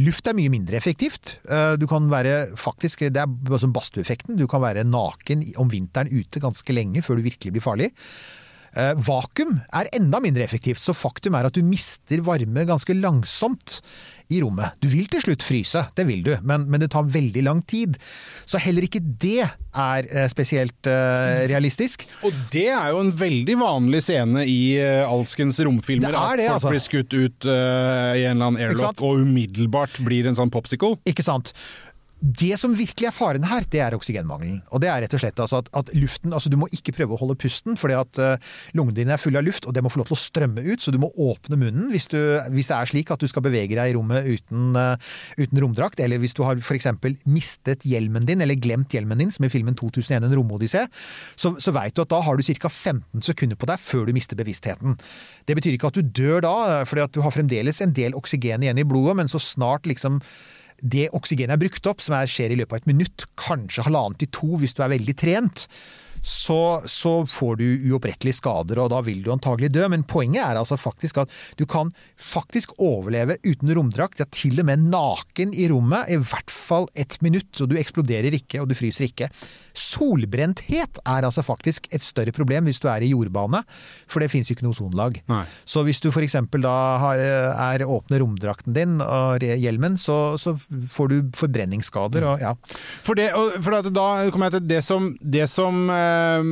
Luft 0.00 0.30
er 0.30 0.38
mye 0.38 0.52
mindre 0.52 0.78
effektivt. 0.78 1.36
Eh, 1.50 1.74
du 1.80 1.88
kan 1.90 2.06
være 2.10 2.54
faktisk, 2.58 3.02
Det 3.10 3.16
er 3.16 3.58
som 3.58 3.72
badstueeffekten. 3.72 4.36
Du 4.36 4.46
kan 4.46 4.62
være 4.62 4.84
naken 4.84 5.42
om 5.58 5.68
vinteren 5.68 6.10
ute 6.10 6.40
ganske 6.40 6.72
lenge 6.72 7.02
før 7.02 7.18
du 7.18 7.26
virkelig 7.26 7.52
blir 7.52 7.64
farlig. 7.64 7.90
Eh, 8.78 8.92
vakuum 9.02 9.56
er 9.74 9.90
enda 9.96 10.20
mindre 10.22 10.44
effektivt, 10.46 10.82
så 10.82 10.94
faktum 10.94 11.34
er 11.34 11.48
at 11.48 11.56
du 11.56 11.64
mister 11.66 12.22
varme 12.26 12.66
ganske 12.68 12.94
langsomt 12.94 13.80
i 14.30 14.38
rommet. 14.44 14.76
Du 14.78 14.86
vil 14.90 15.08
til 15.10 15.24
slutt 15.24 15.42
fryse, 15.42 15.82
det 15.98 16.06
vil 16.06 16.22
du, 16.26 16.30
men, 16.46 16.68
men 16.70 16.82
det 16.82 16.92
tar 16.94 17.08
veldig 17.10 17.42
lang 17.46 17.64
tid. 17.66 17.98
Så 18.46 18.60
heller 18.62 18.86
ikke 18.86 19.02
det 19.02 19.42
er 19.42 20.06
eh, 20.06 20.28
spesielt 20.30 20.86
eh, 20.90 21.42
realistisk. 21.50 22.06
Og 22.26 22.34
det 22.54 22.68
er 22.70 22.92
jo 22.94 23.02
en 23.02 23.12
veldig 23.18 23.58
vanlig 23.60 24.04
scene 24.06 24.46
i 24.46 24.78
uh, 24.78 25.10
alskens 25.10 25.58
romfilmer. 25.66 26.14
Er 26.14 26.38
det, 26.38 26.46
at 26.46 26.62
folk 26.62 26.70
altså. 26.70 26.74
blir 26.74 26.84
skutt 26.86 27.18
ut 27.18 27.50
eh, 27.50 28.20
i 28.20 28.24
en 28.28 28.38
eller 28.38 28.52
annen 28.52 28.62
airlock 28.62 29.02
og 29.02 29.24
umiddelbart 29.24 29.98
blir 30.06 30.30
en 30.30 30.38
sånn 30.38 30.52
popsicle. 30.54 30.98
Ikke 31.10 31.26
sant? 31.26 31.54
Det 32.20 32.52
som 32.60 32.74
virkelig 32.76 33.06
er 33.08 33.14
faren 33.16 33.46
her, 33.48 33.64
det 33.72 33.80
er 33.80 33.94
oksygenmangelen. 33.96 34.58
Og 34.76 34.82
det 34.82 34.90
er 34.92 35.00
rett 35.04 35.14
og 35.16 35.22
slett 35.22 35.40
altså 35.40 35.62
at, 35.62 35.70
at 35.76 35.92
luften 35.96 36.34
altså 36.36 36.50
Du 36.52 36.58
må 36.60 36.68
ikke 36.74 36.92
prøve 36.92 37.16
å 37.16 37.20
holde 37.22 37.36
pusten, 37.40 37.78
fordi 37.80 37.96
at 37.96 38.20
uh, 38.20 38.50
lungene 38.76 38.98
dine 38.98 39.14
er 39.16 39.22
fulle 39.22 39.40
av 39.40 39.46
luft, 39.46 39.64
og 39.64 39.72
det 39.72 39.82
må 39.84 39.92
få 39.92 40.02
lov 40.02 40.10
til 40.10 40.18
å 40.18 40.20
strømme 40.20 40.64
ut, 40.66 40.84
så 40.84 40.92
du 40.92 40.98
må 41.00 41.08
åpne 41.16 41.56
munnen 41.60 41.88
hvis, 41.94 42.10
du, 42.12 42.18
hvis 42.52 42.68
det 42.68 42.76
er 42.76 42.90
slik 42.92 43.12
at 43.14 43.24
du 43.24 43.28
skal 43.30 43.44
bevege 43.46 43.78
deg 43.78 43.92
i 43.92 43.96
rommet 43.96 44.28
uten, 44.28 44.76
uh, 44.76 45.16
uten 45.40 45.62
romdrakt, 45.64 46.02
eller 46.04 46.20
hvis 46.20 46.36
du 46.36 46.44
har 46.44 46.60
f.eks. 46.60 46.90
mistet 47.24 47.88
hjelmen 47.88 48.28
din, 48.28 48.44
eller 48.44 48.60
glemt 48.60 48.92
hjelmen 48.92 49.24
din, 49.24 49.32
som 49.32 49.48
i 49.48 49.52
filmen 49.52 49.78
2001 49.78 50.20
En 50.20 50.36
romodyssé, 50.36 50.84
så, 51.40 51.54
så 51.56 51.72
veit 51.72 51.96
du 51.96 52.04
at 52.04 52.12
da 52.12 52.20
har 52.26 52.36
du 52.36 52.44
ca. 52.44 52.68
15 52.68 53.24
sekunder 53.24 53.56
på 53.56 53.68
deg 53.70 53.80
før 53.80 54.08
du 54.08 54.14
mister 54.16 54.36
bevisstheten. 54.36 55.00
Det 55.48 55.56
betyr 55.56 55.78
ikke 55.78 55.88
at 55.88 55.96
du 55.96 56.04
dør 56.04 56.44
da, 56.44 56.54
fordi 56.84 57.06
at 57.06 57.16
du 57.16 57.24
har 57.24 57.32
fremdeles 57.32 57.80
en 57.80 57.96
del 57.96 58.16
oksygen 58.18 58.66
igjen 58.66 58.80
i 58.82 58.86
blodet, 58.86 59.16
men 59.16 59.30
så 59.30 59.40
snart 59.40 59.88
liksom 59.88 60.20
det 60.82 61.08
oksygenet 61.16 61.56
er 61.56 61.62
brukt 61.62 61.88
opp, 61.90 62.04
som 62.04 62.16
er, 62.18 62.30
skjer 62.30 62.54
i 62.54 62.60
løpet 62.60 62.76
av 62.76 62.82
et 62.82 62.92
minutt, 62.92 63.26
kanskje 63.40 63.86
halvannet 63.86 64.22
til 64.22 64.32
to 64.34 64.60
hvis 64.60 64.76
du 64.76 64.84
er 64.84 64.94
veldig 64.94 65.16
trent, 65.18 65.66
så, 66.22 66.82
så 66.84 67.12
får 67.26 67.56
du 67.60 67.64
uopprettelige 67.90 68.36
skader, 68.40 68.80
og 68.82 68.90
da 68.92 69.00
vil 69.04 69.22
du 69.24 69.30
antagelig 69.32 69.70
dø. 69.72 69.86
Men 69.88 70.04
poenget 70.08 70.42
er 70.44 70.60
altså 70.60 70.76
faktisk 70.80 71.22
at 71.22 71.32
du 71.56 71.64
kan 71.70 71.92
faktisk 72.20 72.74
overleve 72.76 73.38
uten 73.46 73.72
romdrakt, 73.76 74.20
ja 74.20 74.28
til 74.30 74.60
og 74.60 74.68
med 74.68 74.84
naken 74.92 75.54
i 75.56 75.68
rommet, 75.72 76.12
i 76.12 76.20
hvert 76.20 76.52
fall 76.52 76.90
ett 76.94 77.18
minutt, 77.24 77.54
og 77.60 77.72
du 77.72 77.78
eksploderer 77.80 78.36
ikke, 78.36 78.60
og 78.60 78.68
du 78.70 78.76
fryser 78.76 79.08
ikke. 79.08 79.30
Solbrenthet 79.76 81.00
er 81.06 81.26
altså 81.26 81.42
faktisk 81.46 81.86
et 81.94 82.02
større 82.04 82.32
problem 82.34 82.66
hvis 82.68 82.80
du 82.82 82.88
er 82.90 83.04
i 83.04 83.10
jordbane, 83.12 83.62
for 84.10 84.20
det 84.22 84.30
fins 84.32 84.50
jo 84.50 84.56
ikke 84.56 84.66
noe 84.66 84.74
ozonlag. 84.74 85.20
Så 85.68 85.84
hvis 85.86 86.00
du 86.02 86.10
f.eks. 86.10 86.36
da 86.60 86.74
har, 87.02 87.22
er 87.76 87.86
åpner 87.86 88.20
romdrakten 88.24 88.74
din 88.76 88.98
og 89.04 89.40
hjelmen, 89.42 89.96
så, 90.00 90.36
så 90.40 90.56
får 90.90 91.08
du 91.12 91.16
forbrenningsskader 91.38 92.26
og 92.32 92.40
ja. 92.42 92.54
For, 93.06 93.14
det, 93.18 93.30
og- 93.36 93.58
for 93.62 93.80
da 93.90 94.08
kommer 94.30 94.50
jeg 94.50 94.58
til 94.60 94.68
det 94.70 94.82
som, 94.86 95.10
det 95.20 95.48
som 95.50 95.86
eh, 95.90 96.50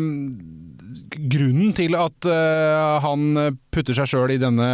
Grunnen 1.19 1.73
til 1.75 1.97
at 1.99 2.29
uh, 2.31 2.99
han 3.03 3.35
putter 3.75 3.97
seg 3.99 4.07
sjøl 4.13 4.35
i 4.37 4.41
denne 4.41 4.69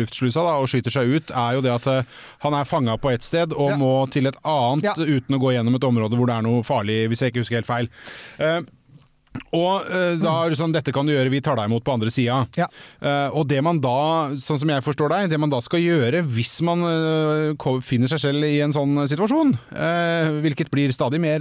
luftslusa 0.00 0.40
da, 0.46 0.56
og 0.62 0.68
skyter 0.72 0.94
seg 0.94 1.12
ut, 1.12 1.32
er 1.36 1.58
jo 1.58 1.64
det 1.64 1.72
at 1.74 1.88
uh, 1.90 2.20
han 2.46 2.56
er 2.56 2.68
fanga 2.68 2.96
på 2.96 3.12
ett 3.12 3.26
sted 3.26 3.52
og 3.52 3.74
Ja. 3.74 3.80
må 3.80 3.94
til 4.12 4.26
et 4.30 4.38
annet 4.44 4.84
Ja. 4.88 4.94
uten 4.96 5.36
å 5.36 5.42
gå 5.42 5.52
gjennom 5.52 5.76
et 5.76 5.84
område 5.88 6.16
hvor 6.16 6.26
det 6.30 6.38
er 6.38 6.46
noe 6.48 6.62
farlig, 6.64 7.02
hvis 7.12 7.20
jeg 7.20 7.32
ikke 7.34 7.44
husker 7.44 7.60
helt 7.60 7.68
feil. 7.68 7.90
Uh, 8.40 8.62
og 9.56 9.86
da 10.20 10.32
er 10.44 10.50
det 10.52 10.58
sånn, 10.58 10.74
dette 10.74 10.92
kan 10.92 11.06
du 11.08 11.12
gjøre, 11.14 11.30
vi 11.32 11.38
tar 11.40 11.56
deg 11.56 11.70
imot 11.70 11.80
på 11.86 11.94
andre 11.94 12.10
sida. 12.12 12.42
Ja. 12.52 12.66
Og 13.32 13.46
det 13.48 13.62
man 13.64 13.78
da, 13.80 14.28
sånn 14.36 14.58
som 14.60 14.68
jeg 14.68 14.84
forstår 14.84 15.08
deg, 15.08 15.30
det 15.32 15.38
man 15.40 15.48
da 15.48 15.56
skal 15.64 15.80
gjøre 15.80 16.20
hvis 16.28 16.58
man 16.68 16.84
finner 17.80 18.12
seg 18.12 18.20
selv 18.20 18.44
i 18.44 18.58
en 18.60 18.76
sånn 18.76 18.92
situasjon, 19.08 19.54
hvilket 20.44 20.68
blir 20.68 20.92
stadig 20.92 21.16
mer 21.24 21.40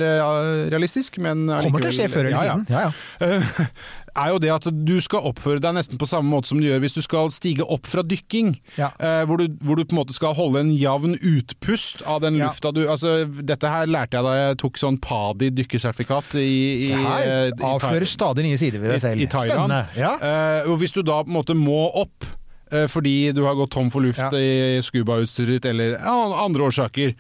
realistisk, 0.71 1.19
men 1.19 1.43
Kommer 1.51 1.83
til 1.83 1.91
å 1.91 1.97
skje 1.99 2.07
før 2.15 2.31
eller 2.31 2.47
siden. 2.47 2.63
Ja, 2.71 2.85
ja. 2.87 3.67
Er 4.17 4.33
jo 4.33 4.39
det 4.43 4.49
at 4.51 4.65
du 4.85 4.97
skal 5.01 5.23
oppføre 5.29 5.61
deg 5.63 5.73
nesten 5.77 5.97
på 6.01 6.07
samme 6.09 6.27
måte 6.27 6.49
som 6.51 6.59
du 6.59 6.65
gjør 6.67 6.81
hvis 6.83 6.95
du 6.97 7.01
skal 7.05 7.29
stige 7.31 7.63
opp 7.63 7.87
fra 7.87 8.03
dykking. 8.03 8.53
Ja. 8.77 8.89
Eh, 8.99 9.21
hvor, 9.29 9.37
du, 9.39 9.47
hvor 9.63 9.75
du 9.79 9.85
på 9.85 9.95
en 9.95 10.01
måte 10.01 10.13
skal 10.17 10.33
holde 10.35 10.59
en 10.65 10.71
jevn 10.75 11.15
utpust 11.15 12.01
av 12.03 12.21
den 12.25 12.35
Ja. 12.41 12.49
lufta 12.49 12.73
du 12.75 12.81
altså, 12.87 13.25
Dette 13.41 13.69
her 13.71 13.87
lærte 13.87 14.17
jeg 14.19 14.23
da 14.27 14.33
jeg 14.35 14.57
tok 14.63 14.77
sånn 14.81 14.99
PADI 14.99 15.49
dykkersertifikat 15.61 16.35
i, 16.35 16.49
i, 16.81 16.87
Se 16.89 16.99
her, 16.99 17.31
eh, 17.47 17.65
avslører 17.71 18.05
stadig 18.09 18.43
nye 18.47 18.57
sider 18.59 18.79
ved 18.83 18.91
deg 18.97 19.01
selv. 19.01 19.21
i 19.21 19.23
i 19.23 19.31
Spennende. 19.31 19.81
Ja. 19.95 20.13
Eh, 20.19 20.69
og 20.71 20.77
hvis 20.83 20.91
du 20.93 21.01
da 21.03 21.21
på 21.23 21.31
en 21.31 21.37
måte 21.39 21.55
må 21.55 21.87
opp 22.03 22.25
eh, 22.73 22.87
fordi 22.91 23.31
du 23.35 23.43
har 23.47 23.55
gått 23.55 23.71
tom 23.71 23.89
for 23.91 24.01
luft 24.03 24.19
Ja. 24.19 24.29
i 24.35 24.79
scubautstyret 24.83 25.61
ditt, 25.61 25.65
eller 25.71 25.97
andre 26.03 26.67
årsaker, 26.67 27.15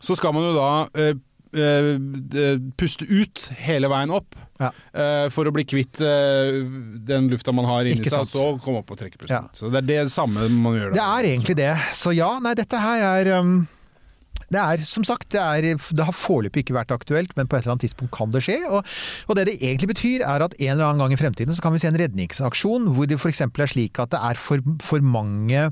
så 0.00 0.16
skal 0.16 0.32
man 0.34 0.42
jo 0.44 0.54
da 0.54 0.70
eh, 0.94 1.14
puste 2.76 3.06
ut 3.08 3.46
hele 3.64 3.88
veien 3.88 4.10
opp. 4.14 4.34
Ja. 4.60 4.72
Uh, 4.96 5.26
for 5.34 5.48
å 5.48 5.52
bli 5.54 5.66
kvitt 5.68 6.00
uh, 6.00 6.62
den 7.08 7.30
lufta 7.32 7.54
man 7.56 7.68
har 7.68 7.88
inni 7.88 8.06
seg, 8.06 8.22
og 8.24 8.30
så 8.32 8.50
komme 8.64 8.82
opp 8.82 8.92
og 8.94 9.00
trekke 9.00 9.20
pusten. 9.20 9.36
Ja. 9.36 9.56
Så 9.56 9.70
det 9.72 9.82
er 9.82 9.88
det 9.88 10.12
samme 10.14 10.48
man 10.52 10.78
gjør 10.78 10.92
da. 10.92 10.98
Det 10.98 11.06
er 11.06 11.30
egentlig 11.32 11.58
det. 11.60 11.72
Så 11.96 12.14
ja, 12.16 12.30
nei, 12.42 12.56
dette 12.58 12.80
her 12.80 13.04
er 13.04 13.32
um, 13.40 13.58
det 14.52 14.62
er 14.62 14.82
som 14.86 15.04
sagt, 15.06 15.28
det, 15.34 15.42
er, 15.42 15.74
det 15.74 16.06
har 16.06 16.14
foreløpig 16.14 16.62
ikke 16.62 16.76
vært 16.76 16.94
aktuelt, 16.94 17.34
men 17.38 17.48
på 17.50 17.58
et 17.58 17.64
eller 17.64 17.74
annet 17.74 17.86
tidspunkt 17.88 18.14
kan 18.14 18.32
det 18.34 18.44
skje. 18.46 18.60
Og, 18.70 18.96
og 19.26 19.38
det 19.38 19.48
det 19.50 19.58
egentlig 19.58 19.90
betyr, 19.90 20.22
er 20.22 20.44
at 20.46 20.56
en 20.60 20.72
eller 20.76 20.86
annen 20.86 21.02
gang 21.02 21.14
i 21.16 21.20
fremtiden 21.20 21.56
så 21.56 21.64
kan 21.64 21.74
vi 21.74 21.82
se 21.82 21.90
en 21.90 21.98
redningsaksjon 21.98 22.90
hvor 22.94 23.10
det 23.10 23.18
f.eks. 23.18 23.42
er 23.46 23.72
slik 23.72 24.02
at 24.02 24.14
det 24.14 24.22
er 24.22 24.38
for, 24.40 24.62
for 24.84 25.02
mange 25.02 25.68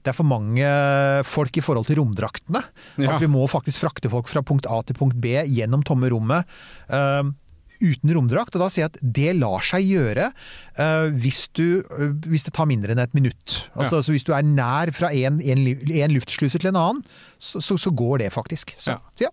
det 0.00 0.14
er 0.14 0.16
for 0.16 0.24
mange 0.24 0.68
folk 1.28 1.58
i 1.60 1.62
forhold 1.64 1.88
til 1.88 1.98
romdraktene. 2.00 2.62
Ja. 2.96 3.14
At 3.14 3.20
vi 3.20 3.28
må 3.28 3.44
faktisk 3.50 3.82
frakte 3.82 4.08
folk 4.12 4.30
fra 4.32 4.40
punkt 4.40 4.68
A 4.68 4.80
til 4.84 4.96
punkt 4.96 5.18
B 5.20 5.34
gjennom 5.44 5.84
tomme 5.84 6.08
rommet. 6.12 6.48
Uten 7.80 8.12
romdrakt, 8.16 8.54
og 8.56 8.62
da 8.64 8.68
sier 8.70 8.84
jeg 8.86 8.92
at 8.92 8.98
det 9.16 9.32
lar 9.40 9.64
seg 9.64 9.84
gjøre 9.88 10.28
uh, 10.30 11.08
hvis, 11.22 11.48
du, 11.56 11.80
uh, 11.90 12.12
hvis 12.30 12.44
det 12.46 12.54
tar 12.56 12.68
mindre 12.70 12.92
enn 12.94 13.02
et 13.02 13.14
minutt. 13.16 13.56
Altså, 13.74 13.96
Ja. 13.96 14.02
altså 14.02 14.14
hvis 14.14 14.26
du 14.28 14.32
er 14.36 14.46
nær 14.46 14.92
fra 14.96 15.10
en, 15.16 15.40
en, 15.40 15.66
en 15.66 16.14
luftsluse 16.14 16.60
til 16.60 16.70
en 16.72 16.78
annen, 16.80 17.02
så, 17.40 17.60
så, 17.64 17.78
så 17.80 17.90
går 17.96 18.18
det 18.24 18.30
faktisk. 18.36 18.74
Så, 18.78 18.94
Ja. 19.20 19.26
ja. 19.26 19.30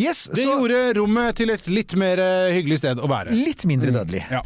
Yes, 0.00 0.26
Det 0.34 0.44
gjorde 0.48 0.80
rommet 0.98 1.36
til 1.38 1.50
et 1.54 1.66
litt 1.70 1.94
mer 2.00 2.18
eh, 2.18 2.52
hyggelig 2.56 2.80
sted 2.82 2.98
å 2.98 3.10
være. 3.10 3.30
litt 3.34 3.64
mindre 3.70 3.92
dødelig. 3.94 4.24
Ja. 4.30 4.42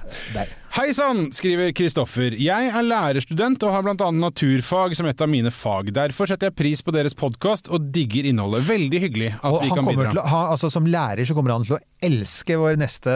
Hei 0.76 0.92
sann, 0.94 1.30
skriver 1.34 1.70
Kristoffer. 1.74 2.34
Jeg 2.38 2.68
er 2.70 2.84
lærerstudent 2.84 3.62
og 3.66 3.72
har 3.72 3.82
bl.a. 3.86 4.08
naturfag 4.14 4.92
som 4.94 5.08
et 5.10 5.22
av 5.24 5.30
mine 5.32 5.50
fag. 5.50 5.88
Derfor 5.96 6.28
setter 6.28 6.50
jeg 6.52 6.56
pris 6.60 6.82
på 6.84 6.92
deres 6.94 7.16
podkast 7.18 7.70
og 7.72 7.88
digger 7.94 8.28
innholdet. 8.28 8.66
Veldig 8.68 9.00
hyggelig 9.02 9.30
at 9.40 9.48
Og 9.48 9.62
vi 9.64 9.70
kan 9.72 9.88
bidra. 9.88 10.12
å 10.22 10.26
han, 10.28 10.52
altså 10.52 10.68
Som 10.70 10.86
lærer 10.86 11.24
så 11.26 11.34
kommer 11.34 11.56
han 11.56 11.64
til 11.66 11.78
å 11.78 11.80
elske 12.04 12.54
vår 12.60 12.76
neste 12.78 13.10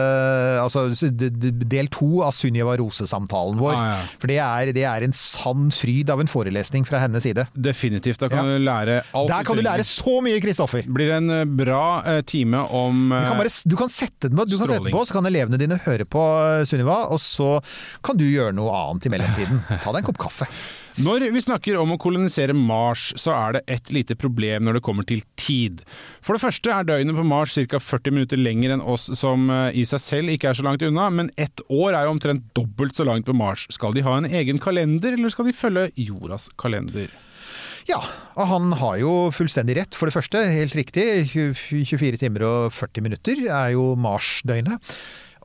altså 0.59 0.81
del 0.91 1.87
to 1.93 2.09
av 2.25 2.33
Sunniva 2.35 2.73
Rose-samtalen 2.81 3.61
vår. 3.61 3.77
Ah, 3.77 3.85
ja. 3.93 4.01
For 4.19 4.33
det 4.33 4.39
er, 4.43 4.73
det 4.75 4.83
er 4.89 5.05
en 5.07 5.15
sann 5.15 5.69
fryd 5.71 6.11
av 6.11 6.19
en 6.25 6.27
forelesning 6.33 6.83
fra 6.89 6.99
hennes 7.05 7.23
side. 7.23 7.45
Definitivt. 7.55 8.19
Da 8.25 8.27
kan 8.33 8.43
Ja. 8.49 8.57
du 8.57 8.65
lære 8.65 8.97
alt 9.13 9.29
Der 9.31 9.45
kan 9.47 9.55
du 9.55 9.63
lære 9.63 9.85
så 9.87 10.17
mye, 10.25 10.41
Kristoffer! 10.43 10.83
blir 10.89 11.13
det 11.13 11.21
en 11.21 11.29
eh, 11.37 11.45
bra 11.45 12.01
eh, 12.03 12.21
time 12.27 12.65
om 12.65 13.07
Du 13.07 13.15
kan, 13.15 13.31
eh, 13.37 13.39
bare, 13.45 13.55
du 13.71 13.77
kan 13.79 13.93
sette 13.93 14.27
den 14.27 14.35
på, 14.41 14.49
du 14.49 14.57
kan 14.57 14.67
sette 14.67 14.83
den 14.89 14.97
på, 14.97 15.05
så 15.07 15.13
kan 15.21 15.31
elevene 15.31 15.61
dine 15.61 15.79
høre 15.85 16.03
på 16.09 16.25
Sunniva, 16.67 16.99
og 17.13 17.21
så 17.23 17.42
kan 18.05 18.19
du 18.19 18.25
gjøre 18.27 18.55
noe 18.55 18.71
annet 18.83 19.09
i 19.09 19.13
mellomtiden. 19.13 19.61
Ta 19.83 19.91
deg 19.91 20.03
en 20.03 20.09
kopp 20.11 20.21
kaffe. 20.27 20.49
Når 21.01 21.23
vi 21.33 21.41
snakker 21.41 21.77
om 21.81 21.95
å 21.95 21.97
kolonisere 21.97 22.53
Mars, 22.53 23.07
så 23.17 23.33
er 23.33 23.55
det 23.55 23.61
et 23.75 23.89
lite 23.95 24.13
problem 24.19 24.67
når 24.67 24.77
det 24.77 24.83
kommer 24.85 25.07
til 25.09 25.23
tid. 25.41 25.81
For 26.21 26.37
det 26.37 26.43
første 26.43 26.69
er 26.69 26.85
døgnet 26.85 27.17
på 27.17 27.25
Mars 27.25 27.55
ca. 27.57 27.79
40 27.81 28.13
minutter 28.13 28.37
lenger 28.37 28.75
enn 28.75 28.85
oss, 28.93 29.07
som 29.17 29.49
eh, 29.49 29.73
i 29.81 29.87
seg 29.89 30.03
selv 30.03 30.33
ikke 30.35 30.51
er 30.51 30.59
så 30.59 30.65
langt 30.67 30.85
unna, 30.85 31.07
men 31.09 31.33
ett 31.33 31.65
år 31.65 31.97
er 31.97 32.05
jo 32.05 32.13
omtrent 32.13 32.45
dobbelt 32.53 32.93
så 32.99 33.07
langt 33.09 33.25
på 33.25 33.33
Mars. 33.33 33.65
Skal 33.73 33.97
de 33.97 34.05
ha 34.05 34.19
en 34.19 34.29
egen 34.29 34.61
kalender, 34.61 35.17
eller 35.17 35.33
skal 35.33 35.49
de 35.49 35.57
følge 35.57 35.89
jordas 35.97 36.51
kalender? 36.61 37.09
Ja, 37.89 37.99
og 38.37 38.47
han 38.47 38.71
har 38.79 38.99
jo 39.01 39.11
fullstendig 39.35 39.75
rett. 39.79 39.97
For 39.97 40.07
det 40.07 40.15
første, 40.15 40.45
helt 40.53 40.77
riktig, 40.77 41.25
24 41.33 42.21
timer 42.21 42.45
og 42.47 42.77
40 42.77 43.09
minutter 43.09 43.43
er 43.49 43.73
jo 43.73 43.93
Mars-døgnet. 43.99 44.93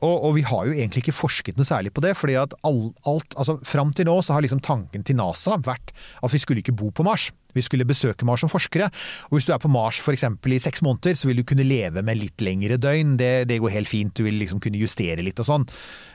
Og, 0.05 0.15
og 0.29 0.35
vi 0.37 0.45
har 0.47 0.67
jo 0.67 0.75
egentlig 0.75 1.03
ikke 1.03 1.15
forsket 1.17 1.59
noe 1.59 1.67
særlig 1.67 1.91
på 1.95 2.03
det, 2.05 2.15
fordi 2.17 2.37
at 2.39 2.53
all, 2.67 2.89
alt, 3.09 3.35
altså 3.35 3.57
Fram 3.67 3.91
til 3.95 4.07
nå 4.07 4.15
så 4.23 4.35
har 4.35 4.45
liksom 4.45 4.61
tanken 4.63 5.03
til 5.05 5.17
NASA 5.19 5.57
vært 5.65 5.91
at 5.91 6.33
vi 6.33 6.39
skulle 6.41 6.63
ikke 6.63 6.77
bo 6.79 6.91
på 6.95 7.03
Mars. 7.03 7.29
Vi 7.55 7.63
skulle 7.65 7.87
besøke 7.87 8.27
Mars 8.27 8.43
som 8.45 8.51
forskere. 8.51 8.87
Og 9.29 9.37
hvis 9.37 9.47
du 9.49 9.53
er 9.55 9.61
på 9.61 9.71
Mars 9.71 9.99
f.eks. 9.99 10.23
i 10.23 10.59
seks 10.61 10.83
måneder, 10.85 11.17
så 11.17 11.29
vil 11.29 11.41
du 11.41 11.45
kunne 11.49 11.65
leve 11.67 12.03
med 12.05 12.19
litt 12.19 12.43
lengre 12.45 12.77
døgn. 12.81 13.17
Det, 13.19 13.31
det 13.49 13.59
går 13.59 13.73
helt 13.73 13.89
fint. 13.91 14.13
Du 14.15 14.23
vil 14.27 14.37
liksom 14.39 14.61
kunne 14.63 14.79
justere 14.79 15.25
litt 15.25 15.41
og 15.41 15.49
sånn. 15.49 15.65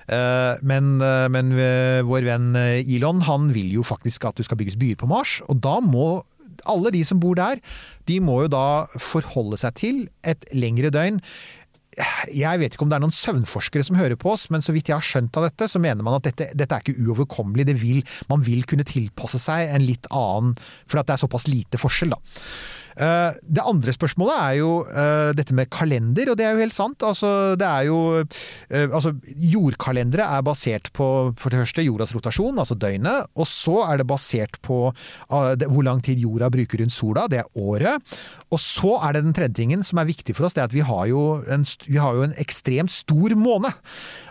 Eh, 0.09 0.63
Men, 0.63 0.95
eh, 1.03 1.27
men 1.33 1.51
eh, 1.59 2.05
vår 2.07 2.29
venn 2.29 2.53
Elon 2.57 3.25
han 3.27 3.51
vil 3.55 3.73
jo 3.75 3.85
faktisk 3.87 4.29
at 4.29 4.39
du 4.39 4.47
skal 4.47 4.61
bygges 4.61 4.79
byer 4.81 5.01
på 5.01 5.11
Mars, 5.11 5.41
og 5.49 5.61
da 5.65 5.81
må 5.85 6.23
alle 6.71 6.93
de 6.95 7.03
som 7.05 7.19
bor 7.21 7.37
der, 7.37 7.59
de 8.09 8.21
må 8.25 8.45
jo 8.45 8.53
da 8.53 8.87
forholde 8.97 9.59
seg 9.61 9.75
til 9.81 10.01
et 10.25 10.47
lengre 10.55 10.93
døgn. 10.95 11.21
Jeg 12.35 12.61
vet 12.61 12.75
ikke 12.75 12.87
om 12.87 12.93
det 12.93 12.99
er 12.99 13.05
noen 13.05 13.15
søvnforskere 13.15 13.87
som 13.87 13.99
hører 13.99 14.19
på 14.21 14.33
oss, 14.35 14.49
men 14.53 14.65
så 14.65 14.75
vidt 14.75 14.91
jeg 14.91 14.99
har 14.99 15.07
skjønt 15.07 15.37
av 15.39 15.49
dette, 15.49 15.69
så 15.71 15.83
mener 15.83 16.07
man 16.07 16.19
at 16.19 16.27
dette, 16.29 16.51
dette 16.57 16.77
er 16.79 16.85
ikke 16.85 17.07
uoverkommelig. 17.07 17.69
Vil, 17.81 18.01
man 18.31 18.45
vil 18.47 18.65
kunne 18.69 18.87
tilpasse 18.89 19.41
seg 19.43 19.71
en 19.75 19.85
litt 19.87 20.09
annen, 20.15 20.55
for 20.87 21.01
det 21.01 21.15
er 21.15 21.23
såpass 21.25 21.49
lite 21.51 21.81
forskjell, 21.81 22.15
da. 22.17 22.21
Eh, 22.95 23.31
Det 23.43 23.65
andre 23.65 23.95
spørsmålet 23.95 24.37
er 24.39 24.55
jo 24.61 24.71
eh, 24.87 25.31
dette 25.37 25.55
med 25.57 25.71
kalender, 25.73 26.31
og 26.31 26.39
det 26.39 26.47
er 26.47 26.55
jo 26.55 26.63
helt 26.63 26.77
sant. 26.77 27.03
Altså, 27.03 27.55
det 27.59 27.67
er 27.67 27.89
jo 27.89 27.99
eh, 28.23 28.87
altså, 28.89 29.15
Jordkalendere 29.55 30.29
er 30.37 30.47
basert 30.47 30.93
på 30.95 31.09
for 31.39 31.51
det 31.51 31.63
første 31.65 31.85
jordas 31.85 32.15
rotasjon, 32.15 32.59
altså 32.59 32.77
døgnet, 32.79 33.31
og 33.35 33.49
så 33.51 33.81
er 33.89 34.01
det 34.01 34.09
basert 34.09 34.61
på 34.65 34.79
hvor 34.95 35.85
lang 35.85 36.01
tid 36.05 36.21
jorda 36.23 36.51
bruker 36.53 36.81
rundt 36.81 36.95
sola, 36.95 37.27
det 37.31 37.43
er 37.43 37.59
året. 37.59 38.15
Og 38.55 38.61
så 38.63 38.95
er 39.03 39.17
det 39.17 39.25
den 39.25 39.35
tredje 39.35 39.59
tingen 39.59 39.83
som 39.87 39.99
er 39.99 40.09
viktig 40.09 40.35
for 40.37 40.47
oss, 40.47 40.55
det 40.55 40.63
er 40.63 40.69
at 40.71 40.77
vi 40.77 40.85
har 40.87 41.07
jo 41.11 41.23
en, 41.51 41.65
har 41.99 42.19
jo 42.19 42.27
en 42.27 42.37
ekstremt 42.43 42.93
stor 42.93 43.35
måne. 43.39 43.71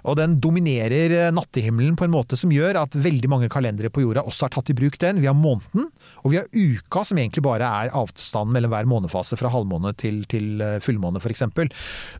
Og 0.07 0.17
den 0.19 0.37
dominerer 0.43 1.15
eh, 1.17 1.31
nattehimmelen 1.35 1.97
på 1.99 2.07
en 2.07 2.13
måte 2.13 2.39
som 2.39 2.51
gjør 2.53 2.79
at 2.83 2.95
veldig 2.95 3.31
mange 3.31 3.51
kalendere 3.51 3.91
på 3.93 4.03
jorda 4.03 4.25
også 4.27 4.47
har 4.47 4.55
tatt 4.57 4.71
i 4.71 4.77
bruk 4.77 4.99
den. 5.01 5.21
Vi 5.23 5.29
har 5.29 5.37
måneden, 5.37 5.89
og 6.23 6.33
vi 6.33 6.39
har 6.39 6.47
uka, 6.51 7.03
som 7.07 7.19
egentlig 7.19 7.43
bare 7.45 7.67
er 7.83 7.93
avstanden 7.95 8.52
mellom 8.53 8.73
hver 8.73 8.89
månefase 8.89 9.39
fra 9.39 9.51
halvmåne 9.53 9.93
til, 9.99 10.23
til 10.31 10.61
eh, 10.63 10.77
fullmåne, 10.83 11.21
f.eks. 11.21 11.43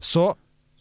Så 0.03 0.31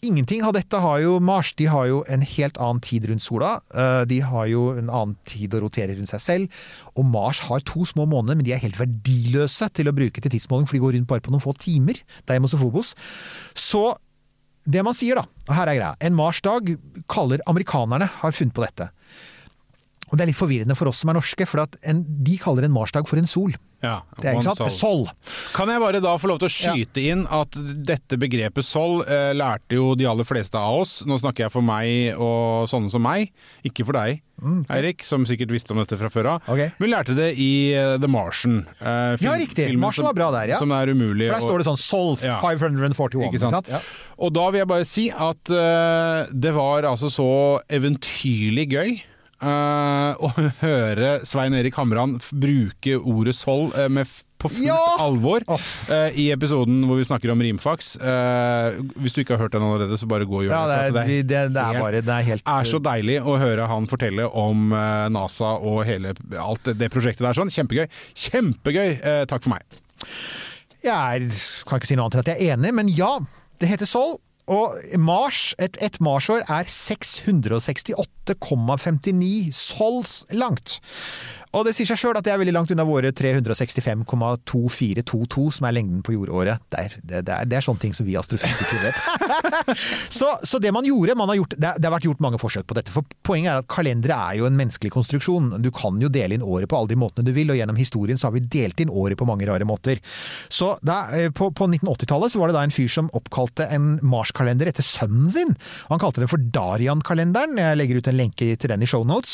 ingenting 0.03 0.43
av 0.43 0.55
dette 0.57 0.79
har 0.83 0.99
jo 1.05 1.19
Mars. 1.23 1.53
De 1.55 1.69
har 1.71 1.87
jo 1.87 2.01
en 2.11 2.25
helt 2.27 2.57
annen 2.59 2.81
tid 2.83 3.05
rundt 3.07 3.23
sola. 3.23 3.53
Eh, 3.71 4.03
De 4.11 4.19
har 4.27 4.49
jo 4.51 4.65
en 4.75 4.89
annen 4.91 5.17
tid 5.29 5.55
å 5.55 5.61
rotere 5.63 5.95
rundt 5.95 6.11
seg 6.11 6.25
selv. 6.25 6.63
Og 6.99 7.07
Mars 7.07 7.45
har 7.47 7.63
to 7.69 7.85
små 7.87 8.09
måneder, 8.11 8.41
men 8.41 8.49
de 8.49 8.57
er 8.57 8.65
helt 8.65 8.81
verdiløse 8.81 9.71
til 9.77 9.87
å 9.91 9.95
bruke 9.95 10.19
til 10.25 10.35
tidsmåling, 10.35 10.67
for 10.67 10.79
de 10.79 10.83
går 10.87 10.97
rundt 10.99 11.11
bare 11.13 11.23
på 11.23 11.35
noen 11.35 11.45
få 11.45 11.55
timer. 11.63 12.03
Deimos 12.27 12.57
og 12.59 12.65
Phobos. 12.65 12.97
Så 13.55 13.93
det 14.63 14.83
man 14.87 14.95
sier 14.95 15.19
da, 15.19 15.25
og 15.49 15.55
her 15.59 15.71
er 15.71 15.79
greia, 15.79 15.95
en 16.07 16.15
Mars-dag 16.15 16.69
kaller 17.11 17.43
amerikanerne 17.51 18.07
har 18.21 18.35
funnet 18.37 18.55
på 18.55 18.63
dette. 18.63 18.91
Og 20.13 20.19
det 20.21 20.27
er 20.27 20.29
litt 20.29 20.37
forvirrende 20.37 20.77
for 20.77 20.91
oss 20.93 21.01
som 21.01 21.09
er 21.09 21.17
norske, 21.17 21.47
for 21.49 21.65
at 21.65 21.77
en, 21.89 22.03
de 22.05 22.35
kaller 22.41 22.67
en 22.69 22.75
Mars-dag 22.75 23.09
for 23.09 23.17
en 23.17 23.29
sol. 23.31 23.55
Ja, 23.83 23.97
Det 24.21 24.29
er 24.29 24.37
ikke 24.37 24.45
sant? 24.53 24.61
Sol. 24.77 25.01
Kan 25.57 25.71
jeg 25.73 25.81
bare 25.83 25.99
da 26.05 26.13
få 26.21 26.29
lov 26.31 26.37
til 26.39 26.47
å 26.47 26.53
skyte 26.55 27.03
inn 27.03 27.25
at 27.33 27.57
dette 27.83 28.15
begrepet 28.21 28.63
sol 28.63 29.01
eh, 29.09 29.33
lærte 29.35 29.75
jo 29.75 29.97
de 29.99 30.07
aller 30.07 30.29
fleste 30.29 30.55
av 30.61 30.85
oss. 30.85 31.01
Nå 31.09 31.17
snakker 31.19 31.49
jeg 31.49 31.55
for 31.55 31.65
meg 31.67 32.13
og 32.21 32.69
sånne 32.71 32.93
som 32.93 33.03
meg, 33.03 33.33
ikke 33.67 33.89
for 33.89 33.99
deg. 33.99 34.21
Eirik, 34.75 35.03
som 35.07 35.25
sikkert 35.27 35.51
visste 35.55 35.75
om 35.75 35.81
dette 35.83 35.97
fra 35.99 36.11
før 36.13 36.29
av. 36.37 36.47
Okay. 36.51 36.71
Vi 36.79 36.91
lærte 36.93 37.15
det 37.19 37.29
i 37.43 37.51
uh, 37.75 37.97
The 38.03 38.11
Martian. 38.11 38.61
Uh, 38.79 39.17
film- 39.19 39.27
Ja, 39.31 39.37
riktig. 39.41 39.67
Martian 39.79 40.07
var 40.11 40.17
bra 40.19 40.31
der, 40.37 40.55
ja. 40.55 40.59
Som 40.63 40.75
er 40.77 40.91
umulig 40.93 41.29
For 41.31 41.39
der 41.41 41.47
står 41.49 41.63
det 41.63 41.69
sånn 41.73 41.81
Sol 41.83 42.17
Ja. 42.23 42.39
541. 42.43 43.23
Ikke 43.33 43.43
sant? 43.49 43.71
Ja. 43.71 43.81
Og 44.23 44.35
da 44.37 44.47
vil 44.53 44.63
jeg 44.63 44.71
bare 44.77 44.87
si 44.87 45.09
at 45.11 45.55
uh, 45.57 46.27
det 46.31 46.55
var 46.55 46.87
altså 46.91 47.11
så 47.11 47.31
eventyrlig 47.73 48.69
gøy. 48.77 49.01
Eh, 49.43 50.23
å 50.23 50.29
høre 50.65 51.15
Svein 51.29 51.57
Erik 51.59 51.77
Hamran 51.79 52.19
bruke 52.33 52.99
ordet 52.99 53.35
soll 53.39 53.71
uh, 53.75 53.89
med 53.93 54.09
på 54.43 54.51
fullt 54.51 54.65
Ja! 54.67 54.79
alvor 55.03 55.45
oh. 55.47 55.67
uh, 55.87 56.09
i 56.19 56.29
episoden 56.35 56.81
hvor 56.89 56.99
vi 56.99 57.07
snakker 57.07 57.31
om 57.35 57.43
rimfaks. 57.45 57.93
Uh, 58.03 58.81
hvis 59.03 59.15
du 59.15 59.23
ikke 59.23 59.37
har 59.37 59.45
hørt 59.45 59.55
den 59.55 59.67
allerede, 59.67 59.99
så 60.01 60.09
bare 60.11 60.27
gå 60.27 60.41
og 60.41 60.47
gjør 60.47 60.55
Ja, 60.55 60.63
det 60.67 60.79
det. 60.79 60.83
er, 60.83 60.91
for 60.91 61.03
at 61.03 61.29
det, 61.31 61.43
det 61.55 61.67
er 61.67 61.79
bare 61.85 62.03
Det 62.03 62.17
er 62.17 62.29
helt 62.31 62.55
er 62.57 62.71
så 62.73 62.83
deilig 62.83 63.19
å 63.23 63.37
høre 63.43 63.69
han 63.71 63.87
fortelle 63.91 64.27
om 64.27 64.73
uh, 64.75 65.07
NASA 65.15 65.55
og 65.61 65.85
hele 65.89 66.17
alt 66.39 66.65
det, 66.67 66.79
det 66.83 66.91
prosjektet 66.95 67.27
der. 67.27 67.39
sånn. 67.39 67.53
Kjempegøy. 67.53 67.87
Kjempegøy! 68.27 68.91
Takk 69.31 69.45
for 69.47 69.55
meg. 69.55 69.67
Jeg 70.83 70.91
er, 70.91 71.29
kan 71.69 71.79
ikke 71.79 71.93
si 71.93 71.95
noe 71.99 72.09
annet 72.09 72.19
enn 72.19 72.25
at 72.25 72.31
jeg 72.35 72.43
er 72.51 72.57
enig, 72.57 72.75
men 72.75 72.91
ja, 72.91 73.15
det 73.63 73.71
heter 73.71 73.87
Sol. 73.87 74.17
Og 74.51 74.75
Mars, 74.99 75.55
et, 75.63 75.77
et 75.83 76.01
Marsår 76.01 76.39
er 76.51 76.65
668,59 76.67 79.53
sols 79.55 80.27
langt. 80.31 80.81
Og 81.53 81.67
det 81.67 81.75
sier 81.77 81.85
seg 81.89 81.99
sjøl 82.01 82.17
at 82.17 82.25
det 82.25 82.33
er 82.33 82.39
veldig 82.41 82.55
langt 82.57 82.71
unna 82.73 82.85
våre 82.89 83.11
365,2422, 83.13 85.43
som 85.59 85.67
er 85.69 85.77
lengden 85.77 86.01
på 86.05 86.15
jordåret. 86.15 86.57
Det 86.73 86.79
er, 86.81 86.91
det, 87.03 87.17
er, 87.21 87.25
det 87.49 87.57
er 87.59 87.65
sånne 87.65 87.83
ting 87.83 87.95
som 87.97 88.07
vi 88.09 88.17
astrofysikere 88.17 88.83
vet. 88.87 88.99
så, 90.19 90.29
så 90.49 90.57
det 90.63 90.73
man 90.73 90.87
gjorde 90.89 91.19
man 91.19 91.29
har 91.29 91.37
gjort, 91.43 91.55
det, 91.59 91.71
det 91.77 91.87
har 91.89 91.97
vært 91.97 92.09
gjort 92.09 92.25
mange 92.25 92.39
forsøk 92.41 92.67
på 92.69 92.77
dette. 92.79 92.91
For 92.95 93.03
Poenget 93.23 93.51
er 93.53 93.59
at 93.61 93.71
kalendere 93.71 94.17
er 94.17 94.35
jo 94.41 94.47
en 94.49 94.59
menneskelig 94.59 94.91
konstruksjon. 94.95 95.63
Du 95.63 95.71
kan 95.75 96.01
jo 96.01 96.09
dele 96.13 96.35
inn 96.39 96.47
året 96.47 96.69
på 96.71 96.77
alle 96.79 96.91
de 96.95 96.99
måtene 96.99 97.27
du 97.29 97.33
vil, 97.37 97.51
og 97.53 97.59
gjennom 97.61 97.79
historien 97.79 98.19
så 98.19 98.27
har 98.29 98.35
vi 98.37 98.49
delt 98.53 98.81
inn 98.83 98.91
året 98.91 99.19
på 99.21 99.29
mange 99.29 99.47
rare 99.49 99.65
måter. 99.69 99.97
Så 100.49 100.79
da, 100.83 100.97
eh, 101.15 101.31
på, 101.35 101.45
på 101.53 101.65
1980-tallet 101.69 102.33
så 102.33 102.39
var 102.41 102.47
det 102.51 102.57
da 102.57 102.65
en 102.67 102.75
fyr 102.75 102.91
som 102.91 103.11
oppkalte 103.17 103.65
en 103.77 103.87
Mars-kalender 104.03 104.67
etter 104.73 104.85
sønnen 104.87 105.31
sin. 105.33 105.53
Han 105.93 106.01
kalte 106.03 106.21
den 106.25 106.33
for 106.33 106.41
Darian-kalenderen. 106.57 107.61
Jeg 107.61 107.79
legger 107.79 107.97
ut 108.01 108.09
en 108.11 108.19
lenke 108.19 108.49
til 108.57 108.73
den 108.73 108.83
i 108.83 108.89
shownotes. 108.89 109.33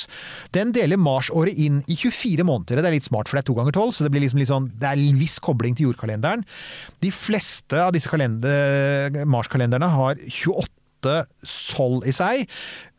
Den 0.57 0.75
deler 0.75 0.99
Mars-året 1.01 1.55
inn 1.55 1.81
i 1.87 1.97
24 2.11 2.47
måneder. 2.49 2.83
Det 2.83 2.91
er 2.91 2.97
litt 2.97 3.09
smart, 3.09 3.29
for 3.29 3.39
det 3.39 3.45
er 3.45 3.51
to 3.51 3.59
ganger 3.59 3.77
tolv, 3.77 3.95
så 3.95 4.07
det 4.07 4.13
blir 4.15 4.25
liksom 4.25 4.41
litt 4.43 4.51
sånn, 4.51 4.71
det 4.79 4.91
er 4.91 5.03
en 5.03 5.21
viss 5.21 5.39
kobling 5.45 5.77
til 5.79 5.89
jordkalenderen. 5.89 6.45
De 7.05 7.13
fleste 7.15 7.79
av 7.85 7.95
disse 7.97 8.11
kalender- 8.11 9.25
Mars-kalenderne 9.29 9.89
har 9.93 10.19
28 10.27 11.25
sol 11.45 12.03
i 12.09 12.15
seg. 12.17 12.49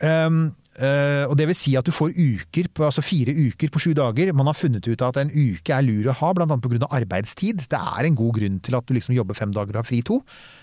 Um, 0.01 0.49
Uh, 0.79 1.27
og 1.27 1.33
det 1.35 1.49
vil 1.49 1.57
si 1.59 1.73
at 1.75 1.83
du 1.83 1.91
får 1.91 2.13
uker, 2.15 2.69
på, 2.71 2.85
altså 2.87 3.03
fire 3.03 3.33
uker 3.35 3.71
på 3.73 3.81
sju 3.83 3.89
dager. 3.97 4.31
Man 4.31 4.47
har 4.47 4.55
funnet 4.55 4.85
ut 4.87 5.01
at 5.03 5.17
en 5.19 5.31
uke 5.33 5.75
er 5.75 5.83
lur 5.83 6.07
å 6.07 6.15
ha, 6.15 6.29
bl.a. 6.31 6.55
pga. 6.55 6.87
arbeidstid. 7.01 7.65
Det 7.67 7.79
er 7.79 8.07
en 8.07 8.15
god 8.15 8.37
grunn 8.37 8.61
til 8.63 8.77
at 8.79 8.87
du 8.87 8.95
liksom 8.95 9.17
jobber 9.17 9.35
fem 9.35 9.51
dager 9.51 9.75
og 9.75 9.81
har 9.81 9.89
fri 9.89 9.99
to. 10.07 10.21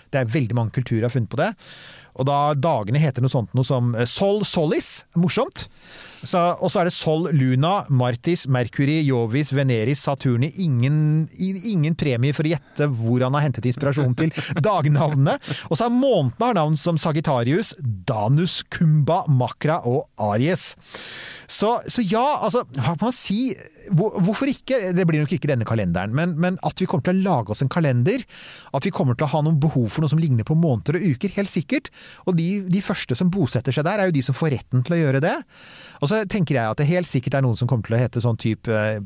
Det 0.09 0.23
er 0.23 0.33
veldig 0.33 0.57
mange 0.57 0.73
kulturer 0.73 1.05
har 1.05 1.13
funnet 1.13 1.29
på 1.29 1.37
det. 1.37 1.51
Og 2.17 2.25
da 2.29 2.53
dagene 2.57 2.99
heter 3.01 3.21
noe 3.25 3.29
sånt 3.33 3.53
noe 3.57 3.65
som 3.67 3.93
eh, 3.95 4.07
Sol 4.09 4.43
Solis, 4.47 5.03
morsomt. 5.15 5.67
Så, 6.17 6.39
og 6.65 6.71
så 6.73 6.79
er 6.81 6.87
det 6.89 6.95
Sol 6.97 7.27
Luna, 7.29 7.83
Martis, 7.93 8.47
Mercury, 8.49 9.03
Jovis, 9.05 9.51
Veneris, 9.53 10.01
Saturni. 10.07 10.49
Ingen, 10.65 11.27
ingen 11.37 11.93
premie 11.95 12.33
for 12.33 12.47
å 12.47 12.55
gjette 12.55 12.87
hvor 12.89 13.21
han 13.21 13.37
har 13.37 13.45
hentet 13.45 13.67
inspirasjon 13.69 14.15
til 14.17 14.33
dagnavnene. 14.65 15.37
Og 15.69 15.77
så 15.77 15.85
er 15.85 15.93
månedene 15.93 16.49
har 16.49 16.57
navn 16.57 16.79
som 16.81 16.97
Sagittarius, 16.97 17.75
Danus, 18.09 18.63
Kumba, 18.73 19.21
Makra 19.29 19.83
og 19.85 20.07
Aries. 20.31 20.71
Så, 21.47 21.77
så 21.87 22.01
ja, 22.03 22.25
altså, 22.43 22.65
hva 22.75 22.97
kan 22.97 23.05
man 23.07 23.15
si? 23.15 23.53
Hvor- 23.93 24.17
Hvorfor 24.19 24.49
ikke? 24.51 24.89
Det 24.97 25.05
blir 25.07 25.21
nok 25.23 25.31
ikke 25.37 25.47
denne 25.47 25.63
kalenderen, 25.69 26.11
men, 26.17 26.33
men 26.43 26.57
at 26.67 26.81
vi 26.81 26.89
kommer 26.89 27.05
til 27.07 27.21
å 27.21 27.23
lage 27.29 27.53
oss 27.53 27.61
en 27.63 27.69
kalender, 27.71 28.25
at 28.75 28.83
vi 28.83 28.91
kommer 28.91 29.15
til 29.15 29.29
å 29.29 29.31
ha 29.31 29.43
noen 29.45 29.61
behov 29.63 29.85
for 29.93 30.03
noe 30.03 30.11
som 30.11 30.19
ligner 30.19 30.43
på 30.49 30.57
måneder 30.59 30.97
og 30.99 31.05
uker, 31.13 31.31
helt 31.37 31.53
sikkert. 31.53 31.87
Og 32.27 32.35
de, 32.37 32.47
de 32.67 32.81
første 32.85 33.15
som 33.17 33.29
bosetter 33.33 33.75
seg 33.75 33.85
der, 33.87 33.99
er 34.03 34.09
jo 34.11 34.15
de 34.17 34.23
som 34.25 34.35
får 34.37 34.53
retten 34.57 34.83
til 34.87 34.97
å 34.97 34.99
gjøre 35.01 35.21
det. 35.23 35.35
Og 36.01 36.11
så 36.11 36.19
tenker 36.29 36.59
jeg 36.59 36.69
at 36.71 36.77
det 36.77 36.85
helt 36.91 37.09
sikkert 37.09 37.39
er 37.39 37.45
noen 37.45 37.57
som 37.57 37.67
kommer 37.69 37.87
til 37.87 37.95
å 37.97 38.01
hete 38.01 38.21
sånn 38.21 38.37
type 38.37 38.69
eh, 38.69 38.99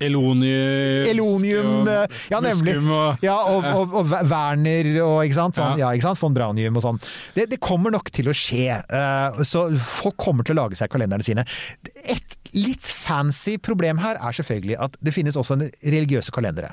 Elonium 0.00 1.08
Elonium, 1.10 1.70
og 1.82 1.90
eh, 1.92 2.20
ja 2.32 2.40
nemlig. 2.44 2.76
Og 2.80 3.24
Ja, 3.24 3.36
og, 3.52 3.66
og, 3.76 3.94
og 4.00 4.10
Werner 4.30 4.88
og 5.04 5.18
ikke 5.26 5.36
sant? 5.38 5.58
Sånn, 5.60 5.76
Ja. 5.78 5.88
ja. 5.90 5.92
ikke 5.96 6.08
sant? 6.08 6.20
von 6.20 6.34
Braunium 6.36 6.76
og 6.80 6.84
sånn. 6.84 7.00
Det, 7.36 7.46
det 7.52 7.60
kommer 7.62 7.92
nok 7.94 8.10
til 8.14 8.30
å 8.30 8.34
skje. 8.36 8.80
eh, 8.80 9.42
så 9.46 9.66
folk 9.80 10.16
kommer 10.20 10.46
til 10.46 10.56
å 10.56 10.62
lage 10.64 10.78
seg 10.78 10.90
kalenderne 10.92 11.24
sine. 11.26 11.44
Et 12.04 12.36
litt 12.56 12.82
fancy 12.90 13.58
problem 13.62 14.00
her 14.02 14.18
er 14.18 14.34
selvfølgelig 14.34 14.78
at 14.82 14.96
det 15.04 15.14
finnes 15.14 15.36
også 15.38 15.54
en 15.58 15.68
religiøse 15.84 16.32
kalendere. 16.34 16.72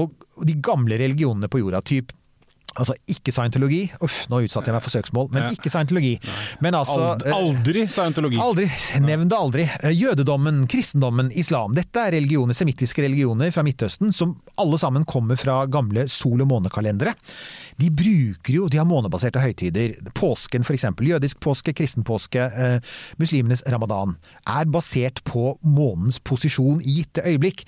Og 0.00 0.14
de 0.48 0.54
gamle 0.64 0.96
religionene 1.02 1.50
på 1.52 1.60
jorda, 1.60 1.82
typ 1.84 2.14
Altså 2.72 2.94
ikke 3.10 3.32
scientologi, 3.34 3.82
uff, 4.00 4.22
nå 4.32 4.42
utsatte 4.46 4.70
jeg 4.70 4.76
meg 4.76 4.84
for 4.84 4.94
søksmål, 4.94 5.26
men 5.34 5.48
ikke 5.52 5.68
scientologi. 5.72 6.14
Men 6.64 6.76
altså 6.78 7.16
eh, 7.18 7.34
Aldri 7.36 7.84
scientologi. 7.92 8.38
Aldri. 8.40 8.68
Nevn 9.04 9.28
det 9.28 9.36
aldri. 9.38 9.66
Eh, 9.82 9.92
Jødedommen, 9.92 10.62
kristendommen, 10.72 11.28
islam. 11.36 11.76
Dette 11.76 12.06
er 12.06 12.16
religioner, 12.16 12.56
semittiske 12.56 13.04
religioner 13.04 13.52
fra 13.52 13.64
Midtøsten 13.66 14.14
som 14.16 14.36
alle 14.60 14.80
sammen 14.80 15.04
kommer 15.08 15.36
fra 15.40 15.62
gamle 15.68 16.06
sol- 16.12 16.40
og 16.44 16.48
månekalendere. 16.48 17.12
De 17.80 17.88
bruker 17.92 18.56
jo, 18.56 18.68
de 18.72 18.80
har 18.80 18.88
månebaserte 18.88 19.40
høytider. 19.42 19.96
Påsken 20.16 20.64
eksempel, 20.64 21.12
jødisk 21.12 21.40
påske, 21.44 21.74
kristen 21.76 22.04
påske, 22.08 22.40
eh, 22.40 22.78
muslimenes 23.20 23.62
ramadan, 23.68 24.16
er 24.48 24.64
basert 24.64 25.22
på 25.28 25.58
månens 25.62 26.18
posisjon 26.24 26.80
i 26.80 27.02
gitte 27.02 27.24
øyeblikk. 27.28 27.66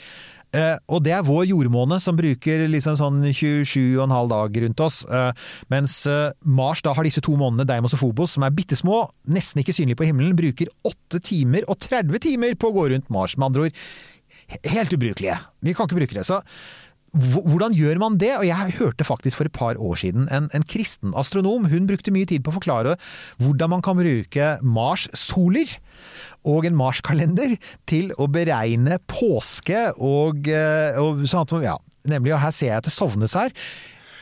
Eh, 0.54 0.76
og 0.86 1.02
det 1.02 1.14
er 1.16 1.26
vår 1.26 1.48
jordmåne 1.50 1.98
som 2.02 2.18
bruker 2.18 2.64
liksom 2.70 2.98
sånn 3.00 3.20
27,5 3.26 4.30
dag 4.30 4.58
rundt 4.64 4.82
oss. 4.84 5.02
Eh, 5.08 5.50
mens 5.72 5.98
eh, 6.10 6.30
Mars 6.46 6.84
da 6.84 6.94
har 6.94 7.06
disse 7.06 7.22
to 7.24 7.34
månedene, 7.40 7.66
Deimos 7.68 7.96
og 7.96 8.02
Phobos, 8.04 8.36
som 8.36 8.46
er 8.46 8.54
bitte 8.54 8.78
små, 8.78 9.04
nesten 9.34 9.64
ikke 9.64 9.74
synlige 9.76 9.98
på 10.00 10.08
himmelen, 10.08 10.36
bruker 10.38 10.70
8 10.86 11.22
timer 11.26 11.66
og 11.66 11.80
30 11.82 12.22
timer 12.28 12.54
på 12.58 12.70
å 12.70 12.76
gå 12.78 12.88
rundt 12.94 13.10
Mars. 13.14 13.38
Med 13.38 13.50
andre 13.50 13.68
ord 13.68 13.84
helt 14.74 14.92
ubrukelige. 14.92 15.36
Vi 15.64 15.74
kan 15.74 15.88
ikke 15.88 15.98
bruke 16.02 16.18
det. 16.18 16.26
Så 16.28 16.40
hvordan 17.14 17.74
gjør 17.76 18.00
man 18.02 18.18
det? 18.18 18.32
Og 18.40 18.46
jeg 18.48 18.76
hørte 18.80 19.06
faktisk 19.06 19.38
for 19.38 19.48
et 19.48 19.54
par 19.54 19.78
år 19.78 20.00
siden 20.00 20.26
en, 20.34 20.48
en 20.54 20.66
kristen 20.66 21.14
astronom, 21.18 21.68
hun 21.70 21.88
brukte 21.88 22.14
mye 22.14 22.28
tid 22.28 22.44
på 22.44 22.50
å 22.50 22.58
forklare 22.58 22.96
hvordan 23.42 23.76
man 23.76 23.84
kan 23.84 23.98
bruke 23.98 24.50
Mars-soler 24.66 25.76
og 26.50 26.66
en 26.68 26.76
Mars-kalender 26.76 27.56
til 27.88 28.10
å 28.20 28.28
beregne 28.32 28.98
påske 29.10 29.86
og, 29.96 30.50
eh, 30.50 30.98
og 31.00 31.24
sånn 31.30 31.46
at, 31.46 31.56
ja, 31.70 31.78
nemlig, 32.10 32.34
og 32.34 32.42
her 32.42 32.54
ser 32.54 32.72
jeg 32.72 32.82
at 32.82 32.88
det 32.88 32.94
sovnes 32.94 33.36
her. 33.38 33.54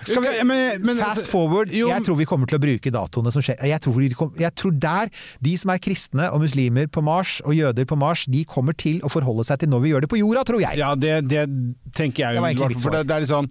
Skal 0.04 0.22
vi, 0.24 0.32
men- 0.44 0.82
men- 0.82 0.96
fast 0.98 1.28
forward, 1.30 1.70
Jo, 1.72 1.88
jeg 1.88 2.04
tror 2.04 2.16
vi 2.18 2.24
kommer 2.28 2.46
til 2.50 2.58
å 2.58 2.62
bruke 2.62 2.90
datoene 2.90 3.32
som 3.32 3.42
skjer. 3.42 3.56
Jeg 3.62 3.80
tror, 3.80 4.00
jeg 4.38 4.54
tror 4.54 4.72
der, 4.78 5.10
de 5.40 5.56
som 5.58 5.70
er 5.70 5.78
kristne 5.78 6.30
og 6.32 6.40
muslimer 6.42 6.86
på 6.86 7.02
Mars, 7.02 7.40
og 7.44 7.54
jøder 7.54 7.84
på 7.86 7.96
Mars, 7.98 8.24
de 8.26 8.44
kommer 8.44 8.76
til 8.76 9.00
å 9.00 9.10
forholde 9.12 9.44
seg 9.46 9.60
til 9.62 9.68
når 9.68 9.80
vi 9.82 9.92
gjør 9.92 10.00
det 10.06 10.10
på 10.10 10.18
jorda, 10.18 10.44
tror 10.44 10.60
jeg. 10.60 10.76
Ja, 10.78 10.94
det, 10.94 11.28
det 11.28 11.46
tenker 11.94 12.26
jeg 12.26 12.34
Det 12.34 12.42
umiddelbart. 12.42 12.80
For 12.82 12.90
det, 12.90 13.06
det 13.06 13.16
er 13.16 13.20
litt 13.20 13.30
sånn 13.32 13.50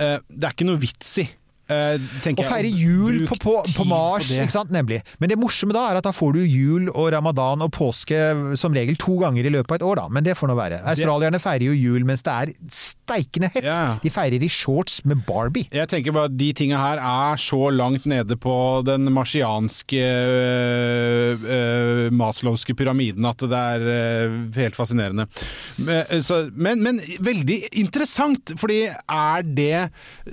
uh, 0.00 0.18
Det 0.28 0.44
er 0.44 0.52
ikke 0.56 0.66
noe 0.66 0.80
vits 0.82 1.18
i. 1.22 1.28
eh, 1.68 1.96
tenker 2.24 2.44
Å 2.44 2.48
feire 2.48 2.70
jul 2.70 3.24
på, 3.28 3.38
på, 3.42 3.54
på 3.76 3.86
Mars, 3.88 4.30
på 4.30 4.44
ikke 4.44 4.56
sant? 4.56 4.72
Nemlig. 4.74 5.00
Men 5.22 5.32
det 5.32 5.38
morsomme 5.40 5.76
da 5.76 5.86
er 5.90 6.00
at 6.00 6.06
da 6.06 6.12
får 6.14 6.36
du 6.36 6.42
jul 6.42 6.90
og 6.92 7.10
ramadan 7.14 7.64
og 7.64 7.72
påske 7.74 8.20
som 8.60 8.74
regel 8.76 8.98
to 9.00 9.18
ganger 9.22 9.46
i 9.46 9.52
løpet 9.54 9.74
av 9.74 9.80
et 9.80 9.86
år, 9.88 10.02
da. 10.02 10.06
Men 10.12 10.26
det 10.26 10.36
får 10.38 10.50
nå 10.50 10.58
være. 10.58 10.80
Australierne 10.92 11.40
feirer 11.42 11.68
jo 11.68 11.76
jul 11.76 12.06
mens 12.08 12.24
det 12.26 12.34
er 12.34 12.54
steikende 12.72 13.50
hett. 13.54 13.66
Yeah. 13.66 13.96
De 14.02 14.12
feirer 14.12 14.42
i 14.44 14.50
shorts 14.50 15.00
med 15.08 15.24
Barbie. 15.28 15.68
Jeg 15.74 15.90
tenker 15.92 16.14
bare 16.14 16.30
at 16.30 16.36
de 16.38 16.50
tinga 16.56 16.80
her 16.80 17.02
er 17.02 17.40
så 17.40 17.70
langt 17.74 18.06
nede 18.10 18.36
på 18.40 18.56
den 18.86 19.08
marsianske 19.14 20.02
øh, 20.04 21.44
øh, 21.56 22.12
maslowske 22.14 22.76
pyramiden 22.76 23.24
at 23.28 23.44
det 23.44 23.60
er 23.60 23.88
øh, 23.94 24.38
helt 24.56 24.76
fascinerende. 24.76 25.26
Men, 25.76 26.22
så, 26.24 26.44
men, 26.52 26.82
men 26.84 27.00
veldig 27.20 27.60
interessant, 27.80 28.54
fordi 28.60 28.84
er 28.88 29.44
det 29.44 29.88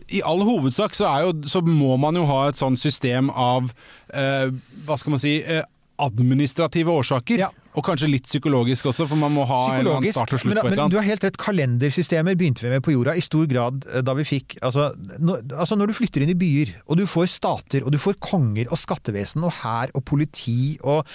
I 0.10 0.22
all 0.26 0.44
hovedsak 0.48 0.96
så, 0.98 1.08
er 1.10 1.21
jo, 1.26 1.36
så 1.50 1.62
må 1.66 1.96
man 2.02 2.18
jo 2.20 2.26
ha 2.30 2.48
et 2.50 2.60
sånt 2.60 2.80
system 2.82 3.30
av 3.30 3.72
eh, 4.14 4.50
Hva 4.86 4.98
skal 5.00 5.16
man 5.16 5.22
si 5.22 5.38
Eh, 5.42 5.64
administrative 6.02 6.92
årsaker. 6.92 7.38
Ja. 7.38 7.52
Og 7.78 7.86
kanskje 7.86 8.10
litt 8.12 8.28
psykologisk 8.28 8.90
også, 8.92 9.06
for 9.08 9.20
man 9.20 9.32
må 9.34 9.46
ha 9.48 9.60
en 9.78 9.88
start 10.12 10.34
og 10.36 10.42
slutt 10.42 10.52
men, 10.52 10.60
på 10.60 10.68
et 10.68 10.74
men 10.74 10.80
eller 10.80 10.92
du 10.92 10.98
har 11.00 11.08
helt 11.08 11.24
rett. 11.24 11.38
Kalendersystemer 11.40 12.36
begynte 12.40 12.66
vi 12.66 12.72
med 12.74 12.84
på 12.84 12.94
jorda 12.96 13.16
i 13.16 13.24
stor 13.24 13.46
grad 13.50 13.86
eh, 13.92 14.04
da 14.06 14.16
vi 14.18 14.26
fikk 14.28 14.58
altså, 14.60 14.90
når, 15.24 15.46
altså 15.56 15.78
når 15.80 15.92
du 15.92 15.96
flytter 15.96 16.26
inn 16.26 16.34
i 16.34 16.38
byer, 16.38 16.74
og 16.88 17.00
du 17.00 17.06
får 17.10 17.30
stater, 17.32 17.86
og 17.86 17.94
du 17.94 18.00
får 18.02 18.18
konger 18.24 18.72
og 18.72 18.80
skattevesen 18.80 19.46
og 19.48 19.56
hær 19.62 19.94
og 19.96 20.04
politi 20.08 20.76
og, 20.82 21.08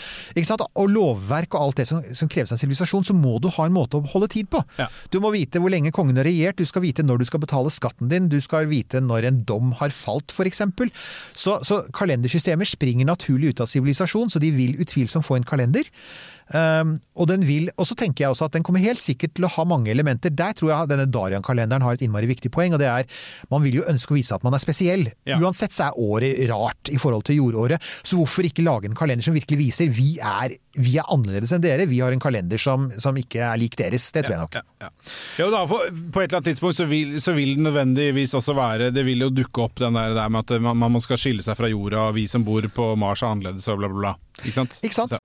sant? 0.46 0.64
og 0.66 0.92
lovverk 0.92 1.58
og 1.58 1.66
alt 1.66 1.82
det 1.82 1.88
som, 1.90 2.04
som 2.16 2.30
kreves 2.32 2.52
av 2.52 2.56
en 2.56 2.62
sivilisasjon, 2.62 3.04
så 3.10 3.16
må 3.16 3.36
du 3.42 3.50
ha 3.52 3.66
en 3.68 3.76
måte 3.76 4.00
å 4.00 4.06
holde 4.14 4.30
tid 4.32 4.48
på. 4.52 4.62
Ja. 4.80 4.88
Du 5.12 5.20
må 5.24 5.32
vite 5.34 5.60
hvor 5.60 5.72
lenge 5.72 5.92
kongen 5.94 6.16
har 6.20 6.28
regjert, 6.28 6.60
du 6.60 6.68
skal 6.68 6.86
vite 6.86 7.04
når 7.04 7.20
du 7.20 7.28
skal 7.28 7.42
betale 7.44 7.72
skatten 7.74 8.08
din, 8.12 8.30
du 8.32 8.38
skal 8.44 8.70
vite 8.70 9.02
når 9.04 9.28
en 9.28 9.42
dom 9.48 9.74
har 9.82 9.92
falt, 9.94 10.32
f.eks. 10.32 10.64
Så, 11.36 11.58
så 11.66 11.82
kalendersystemer 11.96 12.68
springer 12.68 13.08
naturlig 13.08 13.52
ut 13.52 13.62
av 13.64 13.70
sivilisasjon, 13.70 14.32
så 14.32 14.42
de 14.42 14.52
vil 14.56 14.80
utvilsomt 14.82 15.26
få 15.26 15.38
en 15.38 15.46
kalender. 15.46 15.86
Um, 16.54 16.92
og, 17.18 17.26
den 17.26 17.42
vil, 17.46 17.66
og 17.74 17.88
så 17.88 17.96
tenker 17.98 18.22
jeg 18.22 18.30
også 18.30 18.46
at 18.46 18.54
den 18.54 18.62
kommer 18.66 18.82
helt 18.82 19.02
sikkert 19.02 19.32
til 19.34 19.48
å 19.48 19.50
ha 19.50 19.64
mange 19.66 19.90
elementer. 19.90 20.30
Der 20.30 20.54
tror 20.54 20.70
jeg 20.70 20.90
denne 20.92 21.08
Darian-kalenderen 21.10 21.82
har 21.82 21.96
et 21.96 22.04
innmari 22.06 22.28
viktig 22.30 22.52
poeng, 22.54 22.76
og 22.76 22.82
det 22.82 22.86
er 22.90 23.08
man 23.50 23.64
vil 23.64 23.80
jo 23.80 23.86
ønske 23.90 24.14
å 24.14 24.18
vise 24.18 24.36
at 24.36 24.46
man 24.46 24.54
er 24.54 24.62
spesiell. 24.62 25.08
Ja. 25.26 25.40
Uansett 25.42 25.74
så 25.74 25.88
er 25.88 25.98
året 25.98 26.38
rart 26.50 26.92
i 26.92 27.00
forhold 27.02 27.26
til 27.26 27.40
jordåret, 27.40 27.82
så 27.82 28.20
hvorfor 28.20 28.46
ikke 28.46 28.64
lage 28.66 28.90
en 28.90 28.98
kalender 28.98 29.26
som 29.26 29.34
virkelig 29.34 29.58
viser 29.58 29.90
vi 29.90 30.16
er, 30.22 30.54
vi 30.76 30.96
er 31.00 31.10
annerledes 31.12 31.54
enn 31.56 31.64
dere, 31.64 31.88
vi 31.90 31.98
har 32.04 32.14
en 32.14 32.22
kalender 32.22 32.62
som, 32.62 32.88
som 33.00 33.16
ikke 33.18 33.42
er 33.42 33.58
lik 33.60 33.74
deres. 33.80 34.06
Det 34.14 34.26
tror 34.26 34.36
jeg 34.36 34.44
nok. 34.44 34.58
Ja, 34.60 34.90
ja. 35.40 35.50
Da, 35.50 35.64
for, 35.66 35.82
på 35.90 36.22
et 36.22 36.28
eller 36.28 36.38
annet 36.38 36.50
tidspunkt 36.52 36.78
så 36.78 36.86
vil, 36.90 37.16
så 37.22 37.34
vil 37.36 37.56
det 37.56 37.64
nødvendigvis 37.64 38.34
også 38.36 38.54
være 38.56 38.90
Det 38.94 39.04
vil 39.06 39.22
jo 39.24 39.30
dukke 39.34 39.62
opp 39.64 39.80
den 39.80 39.96
der, 39.96 40.14
der 40.16 40.30
med 40.30 40.44
at 40.44 40.62
man, 40.62 40.78
man 40.78 41.02
skal 41.02 41.18
skille 41.20 41.44
seg 41.44 41.58
fra 41.58 41.70
jorda, 41.70 42.08
og 42.10 42.16
vi 42.18 42.26
som 42.30 42.44
bor 42.46 42.66
på 42.70 42.92
Mars 43.00 43.24
er 43.24 43.34
annerledes 43.34 43.66
og 43.72 43.80
bla, 43.80 43.90
bla, 43.90 44.02
bla. 44.02 44.14
Ikke 44.44 44.58
sant? 44.60 44.78
Ikke 44.84 44.98
sant? 44.98 45.16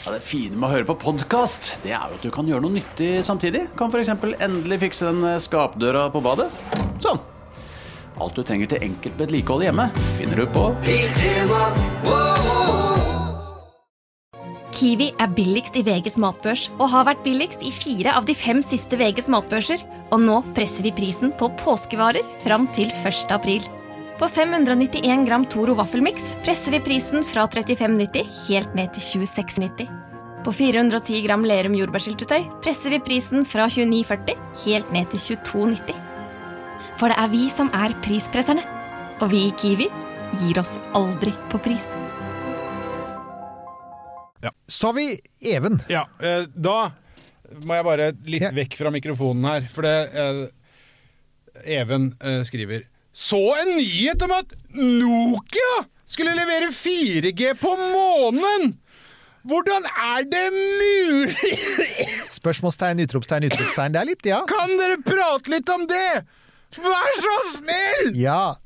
Ja, 0.00 0.14
det 0.14 0.22
fine 0.24 0.56
med 0.56 0.64
å 0.64 0.72
høre 0.72 0.86
på 0.88 0.94
podkast, 0.96 1.74
det 1.82 1.90
er 1.92 2.08
jo 2.08 2.16
at 2.16 2.22
du 2.24 2.30
kan 2.32 2.46
gjøre 2.48 2.64
noe 2.64 2.72
nyttig 2.78 3.18
samtidig. 3.26 3.66
Kan 3.76 3.92
f.eks. 3.92 4.08
endelig 4.40 4.78
fikse 4.86 5.10
den 5.10 5.26
eh, 5.28 5.40
skapdøra 5.44 6.06
på 6.14 6.22
badet. 6.24 6.46
Sånn. 7.04 7.20
Alt 8.20 8.38
du 8.38 8.40
trenger 8.44 8.70
til 8.72 8.86
enkelt 8.86 9.20
vedlikehold 9.20 9.66
hjemme, 9.66 9.90
finner 10.16 10.40
du 10.40 10.46
på 10.52 10.70
Kiwi 14.80 15.10
er 15.20 15.28
billigst 15.36 15.76
i 15.76 15.82
VGs 15.84 16.16
matbørs 16.20 16.62
og 16.78 16.86
har 16.94 17.04
vært 17.10 17.20
billigst 17.26 17.60
i 17.60 17.72
fire 17.74 18.14
av 18.16 18.24
de 18.28 18.32
fem 18.32 18.62
siste 18.64 18.96
VGs 18.96 19.28
matbørser. 19.28 19.84
Og 20.16 20.24
nå 20.24 20.38
presser 20.56 20.88
vi 20.88 20.94
prisen 20.96 21.34
på 21.36 21.50
påskevarer 21.60 22.24
fram 22.40 22.64
til 22.72 22.88
1. 23.04 23.28
april. 23.36 23.68
På 24.20 24.28
591 24.28 25.26
gram 25.26 25.46
Toro 25.48 25.74
vaffelmiks 25.78 26.26
presser 26.44 26.74
vi 26.74 26.80
prisen 26.84 27.22
fra 27.24 27.46
35,90 27.48 28.26
helt 28.48 28.74
ned 28.76 28.92
til 28.92 29.22
26,90. 29.24 29.86
På 30.44 30.52
410 30.56 31.22
gram 31.24 31.44
Lerum 31.48 31.72
jordbærsyltetøy 31.78 32.44
presser 32.64 32.92
vi 32.92 32.98
prisen 33.04 33.46
fra 33.48 33.64
29,40 33.72 34.36
helt 34.66 34.92
ned 34.92 35.08
til 35.14 35.38
22,90. 35.40 35.96
For 37.00 37.08
det 37.08 37.16
er 37.22 37.32
vi 37.32 37.46
som 37.52 37.72
er 37.76 37.96
prispresserne. 38.04 38.64
Og 39.24 39.32
vi 39.32 39.46
i 39.46 39.56
Kiwi 39.56 39.88
gir 40.42 40.60
oss 40.60 40.74
aldri 40.96 41.32
på 41.52 41.60
pris. 41.64 41.90
Ja. 44.44 44.52
Sa 44.68 44.92
vi 44.96 45.14
Even. 45.44 45.80
Ja, 45.92 46.04
eh, 46.20 46.44
da 46.52 46.90
må 47.64 47.76
jeg 47.76 47.88
bare 47.88 48.12
litt 48.28 48.44
Ja. 48.44 48.52
vekk 48.56 48.76
fra 48.76 48.92
mikrofonen 48.92 49.48
her, 49.48 49.68
for 49.72 49.84
det 49.84 49.96
eh, 50.12 50.46
Even 51.80 52.14
eh, 52.20 52.42
skriver 52.48 52.84
Så 53.12 53.40
en 53.62 53.74
nyhet 53.76 54.22
om 54.22 54.32
at 54.36 54.52
Nokia 54.74 55.82
skulle 56.06 56.34
levere 56.36 56.70
4G 56.74 57.54
på 57.60 57.74
månen! 57.90 58.76
Hvordan 59.42 59.86
er 59.88 60.26
det 60.28 60.46
mulig? 60.52 61.54
Spørsmålstegn, 62.38 63.00
utropstegn, 63.06 63.46
utropstegn. 63.48 63.94
Det 63.94 64.00
er 64.02 64.08
litt, 64.10 64.26
ja. 64.28 64.40
Kan 64.50 64.74
dere 64.76 64.98
prate 65.00 65.54
litt 65.54 65.70
om 65.72 65.86
det? 65.88 66.24
Vær 66.76 67.14
så 67.16 67.36
snill! 67.54 68.12
Ja. 68.20 68.58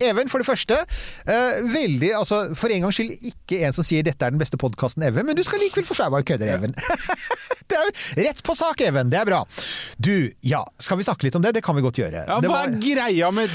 Even, 0.00 0.30
for 0.32 0.42
det 0.42 0.48
første, 0.48 0.80
Uh, 1.24 1.64
veldig, 1.72 2.10
altså 2.18 2.40
for 2.58 2.72
en 2.72 2.84
gangs 2.84 2.98
skyld 2.98 3.12
ikke 3.30 3.62
en 3.64 3.72
som 3.72 3.86
sier 3.86 4.04
dette 4.04 4.26
er 4.26 4.32
den 4.34 4.40
beste 4.40 4.58
podkasten 4.60 5.06
ever, 5.06 5.24
men 5.24 5.36
du 5.36 5.40
skal 5.46 5.62
likevel 5.62 5.86
få 5.88 5.96
seg 5.96 6.10
bare 6.12 6.26
kødder, 6.26 6.50
Even. 6.56 6.74
det 7.70 7.78
er 7.78 7.86
jo 7.86 8.26
rett 8.26 8.42
på 8.44 8.56
sak, 8.58 8.82
Even. 8.84 9.08
Det 9.12 9.20
er 9.22 9.28
bra. 9.28 9.40
Du, 9.96 10.12
ja, 10.44 10.60
skal 10.82 11.00
vi 11.00 11.06
snakke 11.06 11.28
litt 11.28 11.38
om 11.38 11.44
det? 11.44 11.54
Det 11.56 11.64
kan 11.64 11.78
vi 11.78 11.84
godt 11.84 12.00
gjøre. 12.02 12.26
Ja, 12.28 12.40
det 12.44 12.50
hva 12.50 12.64
er 12.66 12.76
greia 12.82 13.30
med 13.34 13.52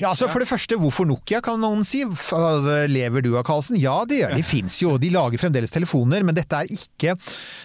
Ja, 0.00 0.10
altså 0.12 0.26
For 0.28 0.42
det 0.42 0.48
første, 0.50 0.76
hvorfor 0.76 1.06
Nokia, 1.08 1.38
kan 1.44 1.60
noen 1.62 1.80
si. 1.86 2.02
Altså, 2.04 2.74
Lever 2.90 3.22
du 3.24 3.30
av 3.38 3.44
Karlsen? 3.48 3.78
Ja, 3.80 4.02
det 4.08 4.18
gjør 4.20 4.34
de. 4.36 4.42
fins 4.44 4.76
jo. 4.82 4.96
De 5.00 5.08
lager 5.14 5.40
fremdeles 5.40 5.72
telefoner, 5.72 6.24
men 6.26 6.36
dette 6.36 6.52
er 6.58 6.68
ikke 6.68 7.14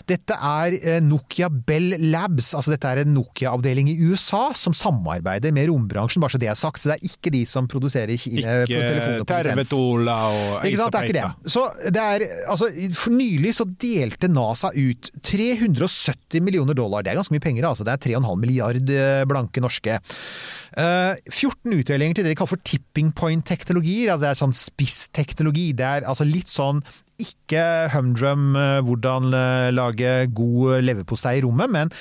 Dette 0.08 0.38
er 0.38 0.76
eh, 0.80 1.00
Nokia 1.04 1.50
Bell 1.52 1.96
Labs. 2.12 2.54
altså 2.56 2.72
Dette 2.74 2.88
er 2.94 3.02
en 3.04 3.12
Nokia-avdeling 3.16 3.90
i 3.92 3.98
USA 4.08 4.54
som 4.58 4.74
samarbeider 4.76 5.52
med 5.56 5.68
rombransjen, 5.70 6.24
bare 6.24 6.32
så 6.36 6.40
det 6.42 6.50
er 6.54 6.60
sagt. 6.60 6.82
Så 6.84 6.92
det 6.94 6.98
er 7.00 7.10
ikke 7.12 7.34
de 7.36 7.44
som 7.50 7.68
produserer 7.72 8.16
ki- 8.16 8.38
eh, 8.40 8.64
Ikke 8.64 8.80
telefoner 8.80 9.26
på. 9.26 9.30
Tervetola 9.32 10.18
og 10.32 10.66
Ikke 10.70 10.82
sant, 10.82 10.96
det 10.96 11.02
er 11.02 11.10
ikke 11.12 11.20
det. 11.20 11.52
Så 11.52 11.66
det 11.92 12.06
er, 12.08 12.26
altså, 12.52 12.72
for 12.96 13.12
nylig 13.18 13.54
så 13.60 13.68
delte 13.82 14.32
NASA 14.32 14.72
ut 14.76 15.12
370 15.22 16.42
millioner 16.48 16.74
dollar. 16.78 17.04
Det 17.04 17.12
er 17.14 17.20
ganske 17.20 17.36
mye 17.36 17.44
penger, 17.44 17.68
altså. 17.70 17.86
Det 17.88 17.94
er 17.98 18.04
3,5 18.16 18.40
milliard 18.42 18.90
eh, 18.96 19.24
blanke 19.30 19.62
norske. 19.64 20.00
Eh, 20.80 21.20
14 21.28 21.74
utdelinger 21.76 22.16
til 22.16 22.24
det 22.26 22.32
de 22.32 22.40
kaller 22.40 22.54
for 22.54 22.64
tipping 22.64 23.12
point-teknologier. 23.16 24.12
Altså, 24.14 24.24
det 24.24 24.30
er 24.30 24.40
sånn 24.40 24.58
spissteknologi. 24.58 25.68
Det 25.76 25.88
er 25.88 26.08
altså 26.08 26.28
litt 26.28 26.52
sånn 26.52 26.80
ikke 27.22 27.64
humdrum 27.94 28.56
eh, 28.56 28.80
hvordan 28.88 29.36
eh, 29.36 29.70
lage 29.76 30.14
god 30.36 30.82
leverpostei 30.86 31.38
i 31.40 31.46
rommet, 31.46 31.74
men 31.74 31.92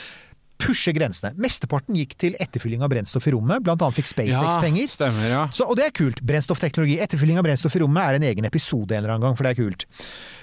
pushe 0.60 0.94
grensene. 0.96 1.32
Mesteparten 1.40 1.96
gikk 1.98 2.16
til 2.20 2.36
etterfylling 2.42 2.84
av 2.84 2.92
brennstoff 2.92 3.26
i 3.30 3.34
rommet, 3.34 3.64
blant 3.66 3.82
annet 3.82 3.98
fikk 3.98 4.10
SpaceX 4.12 4.60
penger. 4.62 4.86
Ja, 4.86 4.96
stemmer, 4.96 5.28
ja. 5.30 5.44
Så, 5.54 5.66
og 5.68 5.78
det 5.80 5.88
er 5.88 5.96
kult. 5.96 6.22
Brennstoffteknologi. 6.26 6.98
Etterfylling 7.02 7.40
av 7.40 7.46
brennstoff 7.46 7.76
i 7.78 7.82
rommet 7.84 8.04
er 8.04 8.20
en 8.20 8.28
egen 8.30 8.48
episode 8.48 8.96
en 8.96 9.02
eller 9.02 9.16
annen 9.16 9.28
gang, 9.28 9.38
for 9.38 9.48
det 9.48 9.54
er 9.54 9.60
kult. 9.60 9.86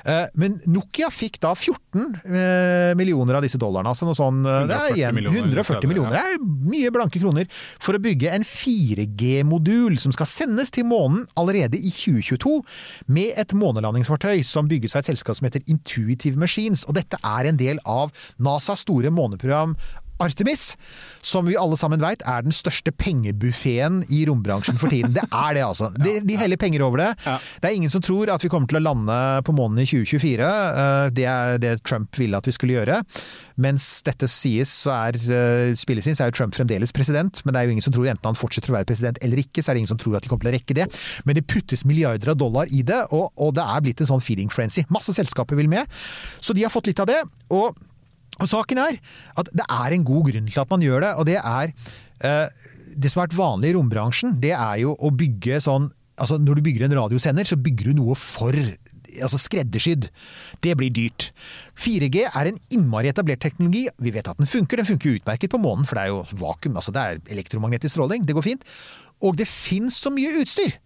Eh, 0.08 0.26
Men 0.40 0.58
Nokia 0.72 1.10
fikk 1.12 1.40
da 1.44 1.52
14 1.56 2.16
eh, 2.24 2.94
millioner 3.00 3.38
av 3.40 3.46
disse 3.46 3.60
dollarene. 3.60 3.92
Altså 3.92 4.08
noe 4.08 4.18
sånn, 4.18 4.40
eh, 4.48 4.64
det 4.70 4.78
er 4.78 4.88
140 4.88 5.02
igjen 5.02 5.18
millioner, 5.18 5.42
140 5.52 5.84
ja. 5.84 5.92
millioner. 5.92 6.16
Det 6.16 6.24
er 6.24 6.72
mye 6.72 6.94
blanke 6.96 7.22
kroner 7.22 7.50
for 7.84 7.98
å 7.98 8.02
bygge 8.04 8.32
en 8.38 8.48
4G-modul 8.48 10.00
som 10.02 10.16
skal 10.16 10.30
sendes 10.32 10.72
til 10.74 10.88
månen 10.88 11.26
allerede 11.40 11.80
i 11.80 11.92
2022, 11.92 12.56
med 13.12 13.36
et 13.40 13.56
månelandingsfartøy 13.58 14.44
som 14.48 14.70
bygges 14.72 14.96
av 14.96 15.04
et 15.04 15.12
selskap 15.12 15.40
som 15.40 15.50
heter 15.50 15.66
Intuitive 15.68 16.40
Machines. 16.40 16.86
Og 16.88 16.98
dette 16.98 17.20
er 17.22 17.52
en 17.52 17.60
del 17.60 17.82
av 17.84 18.14
NASAs 18.40 18.86
store 18.88 19.12
måneprogram 19.14 19.76
Artemis, 20.24 20.72
som 21.22 21.46
vi 21.46 21.58
alle 21.60 21.78
sammen 21.78 22.02
vet 22.02 22.24
er 22.26 22.42
den 22.46 22.56
største 22.56 22.92
pengebuffeen 22.96 24.00
i 24.14 24.24
rombransjen 24.30 24.80
for 24.82 24.90
tiden. 24.94 25.14
Det 25.16 25.24
er 25.28 25.58
det, 25.58 25.64
altså. 25.66 25.90
De, 26.02 26.18
de 26.26 26.38
heller 26.40 26.58
penger 26.62 26.84
over 26.86 27.02
det. 27.04 27.10
Det 27.62 27.70
er 27.70 27.76
ingen 27.78 27.92
som 27.94 28.02
tror 28.06 28.32
at 28.34 28.44
vi 28.44 28.50
kommer 28.52 28.70
til 28.72 28.80
å 28.80 28.84
lande 28.86 29.18
på 29.48 29.54
månen 29.58 29.84
i 29.84 29.88
2024. 29.90 30.48
Eh, 30.48 31.10
Det 31.18 31.26
er 31.30 31.58
det 31.62 31.74
Trump 31.86 32.18
ville 32.18 32.38
at 32.40 32.48
vi 32.50 32.56
skulle 32.56 32.78
gjøre. 32.80 33.02
Mens 33.62 33.88
dette 34.06 34.28
sies, 34.30 34.70
så 34.84 34.94
er 34.96 35.18
eh, 35.18 35.74
spilles 35.80 36.06
inn, 36.10 36.18
så 36.18 36.26
er 36.28 36.32
jo 36.32 36.38
Trump 36.40 36.58
fremdeles 36.58 36.94
president. 36.96 37.42
Men 37.46 37.54
det 37.56 37.62
er 37.62 37.70
jo 37.70 37.76
ingen 37.78 37.86
som 37.86 37.96
tror 37.96 38.10
enten 38.12 38.30
han 38.32 38.38
fortsetter 38.38 38.74
å 38.74 38.78
være 38.80 38.90
president 38.90 39.22
eller 39.26 39.42
ikke, 39.44 39.62
så 39.64 39.72
er 39.72 39.78
det 39.78 39.86
ingen 39.86 39.94
som 39.96 40.02
tror 40.02 40.18
at 40.20 40.26
de 40.26 40.32
kommer 40.34 40.48
til 40.48 40.54
å 40.54 40.58
rekke 40.58 40.78
det. 40.78 40.88
Men 41.26 41.38
det 41.40 41.46
puttes 41.50 41.86
milliarder 41.90 42.34
av 42.34 42.40
dollar 42.42 42.70
i 42.74 42.82
det, 42.86 43.04
og, 43.14 43.30
og 43.38 43.54
det 43.58 43.66
er 43.66 43.84
blitt 43.86 44.02
en 44.06 44.10
sånn 44.14 44.24
feeding 44.24 44.50
frenzy. 44.54 44.86
Masse 44.94 45.14
selskaper 45.18 45.58
vil 45.60 45.70
med. 45.72 45.86
Så 46.42 46.58
de 46.58 46.66
har 46.66 46.74
fått 46.74 46.90
litt 46.92 47.02
av 47.04 47.10
det. 47.10 47.22
og 47.54 47.78
og 48.38 48.50
saken 48.50 48.82
er 48.84 48.98
at 49.40 49.52
det 49.54 49.66
er 49.66 49.96
en 49.96 50.08
god 50.08 50.32
grunn 50.32 50.50
til 50.50 50.64
at 50.64 50.74
man 50.74 50.84
gjør 50.86 51.06
det, 51.06 51.14
og 51.18 51.30
det 51.30 51.38
er 51.42 51.72
eh, 52.26 52.66
Det 52.98 53.12
som 53.12 53.22
har 53.22 53.28
vært 53.28 53.38
vanlig 53.38 53.72
i 53.72 53.78
rombransjen, 53.78 54.38
det 54.42 54.54
er 54.56 54.84
jo 54.84 54.96
å 54.98 55.14
bygge 55.14 55.62
sånn 55.62 55.92
Altså 56.18 56.40
Når 56.42 56.58
du 56.58 56.62
bygger 56.66 56.88
en 56.88 56.96
radiosender, 56.98 57.46
så 57.46 57.54
bygger 57.62 57.92
du 57.92 58.00
noe 58.00 58.16
for 58.18 58.56
altså 59.22 59.38
skreddersydd. 59.38 60.08
Det 60.66 60.74
blir 60.78 60.90
dyrt. 60.90 61.28
4G 61.78 62.24
er 62.26 62.50
en 62.50 62.58
innmari 62.74 63.12
etablert 63.12 63.44
teknologi. 63.44 63.84
Vi 64.02 64.14
vet 64.16 64.26
at 64.30 64.40
den 64.42 64.50
funker. 64.50 64.82
Den 64.82 64.90
funker 64.90 65.14
utmerket 65.14 65.54
på 65.54 65.62
månen, 65.62 65.86
for 65.86 65.98
det 65.98 66.08
er 66.08 66.14
jo 66.16 66.24
vakuum. 66.42 66.78
altså 66.82 66.94
Det 66.96 67.04
er 67.04 67.22
elektromagnetisk 67.38 67.94
stråling. 67.94 68.26
Det 68.26 68.34
går 68.34 68.48
fint. 68.50 68.66
Og 69.22 69.38
det 69.38 69.48
fins 69.48 70.02
så 70.02 70.10
mye 70.14 70.34
utstyr! 70.42 70.78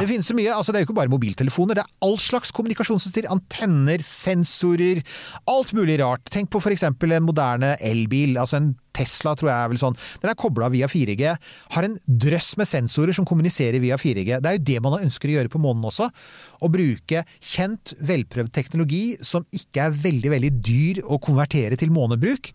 Det 0.00 0.08
finnes 0.08 0.28
så 0.28 0.36
mye, 0.36 0.52
altså 0.54 0.72
det 0.72 0.80
er 0.80 0.84
jo 0.84 0.90
ikke 0.90 0.98
bare 1.00 1.12
mobiltelefoner, 1.12 1.78
det 1.78 1.84
er 1.84 2.06
all 2.06 2.18
slags 2.22 2.52
kommunikasjonsutstyr. 2.56 3.28
Antenner, 3.32 4.04
sensorer, 4.06 5.02
alt 5.50 5.74
mulig 5.76 5.98
rart. 6.02 6.24
Tenk 6.32 6.52
på 6.52 6.62
f.eks. 6.62 6.86
en 6.88 7.26
moderne 7.26 7.74
elbil. 7.80 8.38
altså 8.40 8.60
en 8.60 8.72
Tesla 8.92 9.34
tror 9.38 9.50
jeg 9.50 9.56
er 9.56 9.70
vel 9.72 9.80
sånn. 9.80 9.96
Den 10.22 10.32
er 10.32 10.38
kobla 10.38 10.68
via 10.72 10.88
4G. 10.90 11.32
Har 11.74 11.86
en 11.86 11.96
drøss 12.06 12.52
med 12.60 12.68
sensorer 12.68 13.16
som 13.16 13.26
kommuniserer 13.28 13.80
via 13.82 13.98
4G. 14.00 14.38
Det 14.42 14.50
er 14.50 14.58
jo 14.58 14.64
det 14.68 14.78
man 14.84 14.98
ønsker 15.00 15.32
å 15.32 15.36
gjøre 15.38 15.52
på 15.52 15.60
månen 15.62 15.88
også. 15.88 16.08
Å 16.62 16.72
bruke 16.72 17.24
kjent, 17.38 17.94
velprøvd 18.04 18.52
teknologi 18.54 19.04
som 19.24 19.46
ikke 19.56 19.86
er 19.86 20.00
veldig, 20.08 20.34
veldig 20.36 20.52
dyr 20.60 21.04
å 21.08 21.20
konvertere 21.22 21.78
til 21.80 21.94
månebruk. 21.94 22.52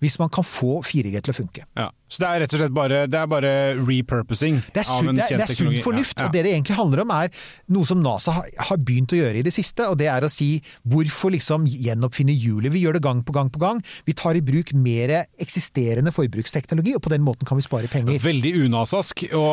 Hvis 0.00 0.20
man 0.22 0.30
kan 0.32 0.46
få 0.46 0.78
4G 0.86 1.18
til 1.18 1.34
å 1.34 1.40
funke. 1.42 1.66
Ja. 1.76 1.90
Så 2.10 2.18
det 2.24 2.26
er 2.28 2.40
rett 2.42 2.54
og 2.56 2.58
slett 2.60 2.72
bare, 2.74 3.04
det 3.06 3.18
er 3.20 3.28
bare 3.30 3.50
repurposing 3.86 4.56
Det 4.74 4.82
er 4.82 4.88
av 4.90 5.06
en 5.06 5.20
kjent 5.20 5.28
teknologi? 5.30 5.36
det 5.38 5.46
er 5.46 5.54
sunn 5.54 5.76
fornuft, 5.84 6.16
Ja, 6.18 6.24
ja. 6.24 6.26
og 6.26 6.34
det 6.34 6.42
det 6.44 6.52
egentlig 6.56 6.76
handler 6.76 7.02
om 7.04 7.10
er 7.14 7.28
noe 7.70 7.86
som 7.86 8.00
NASA 8.02 8.32
har, 8.34 8.48
har 8.70 8.80
begynt 8.82 9.12
å 9.14 9.18
gjøre 9.20 9.38
i 9.38 9.44
det 9.46 9.52
siste, 9.54 9.86
og 9.86 9.98
det 10.00 10.08
er 10.10 10.26
å 10.26 10.30
si 10.32 10.48
hvorfor 10.90 11.30
liksom 11.36 11.68
gjenoppfinne 11.70 12.34
hjulet? 12.34 12.72
Vi 12.74 12.82
gjør 12.82 12.98
det 12.98 13.02
gang 13.04 13.20
på 13.22 13.32
gang 13.36 13.50
på 13.54 13.60
gang. 13.62 13.78
Vi 14.08 14.14
tar 14.18 14.34
i 14.34 14.42
bruk 14.42 14.72
mer 14.74 15.12
eksisterende 15.40 16.10
forbruksteknologi, 16.14 16.96
og 16.98 17.02
på 17.04 17.12
den 17.12 17.22
måten 17.22 17.46
kan 17.48 17.58
vi 17.60 17.64
spare 17.64 17.86
penger. 17.92 18.18
Veldig 18.22 18.52
unasask 18.66 19.22
å 19.36 19.44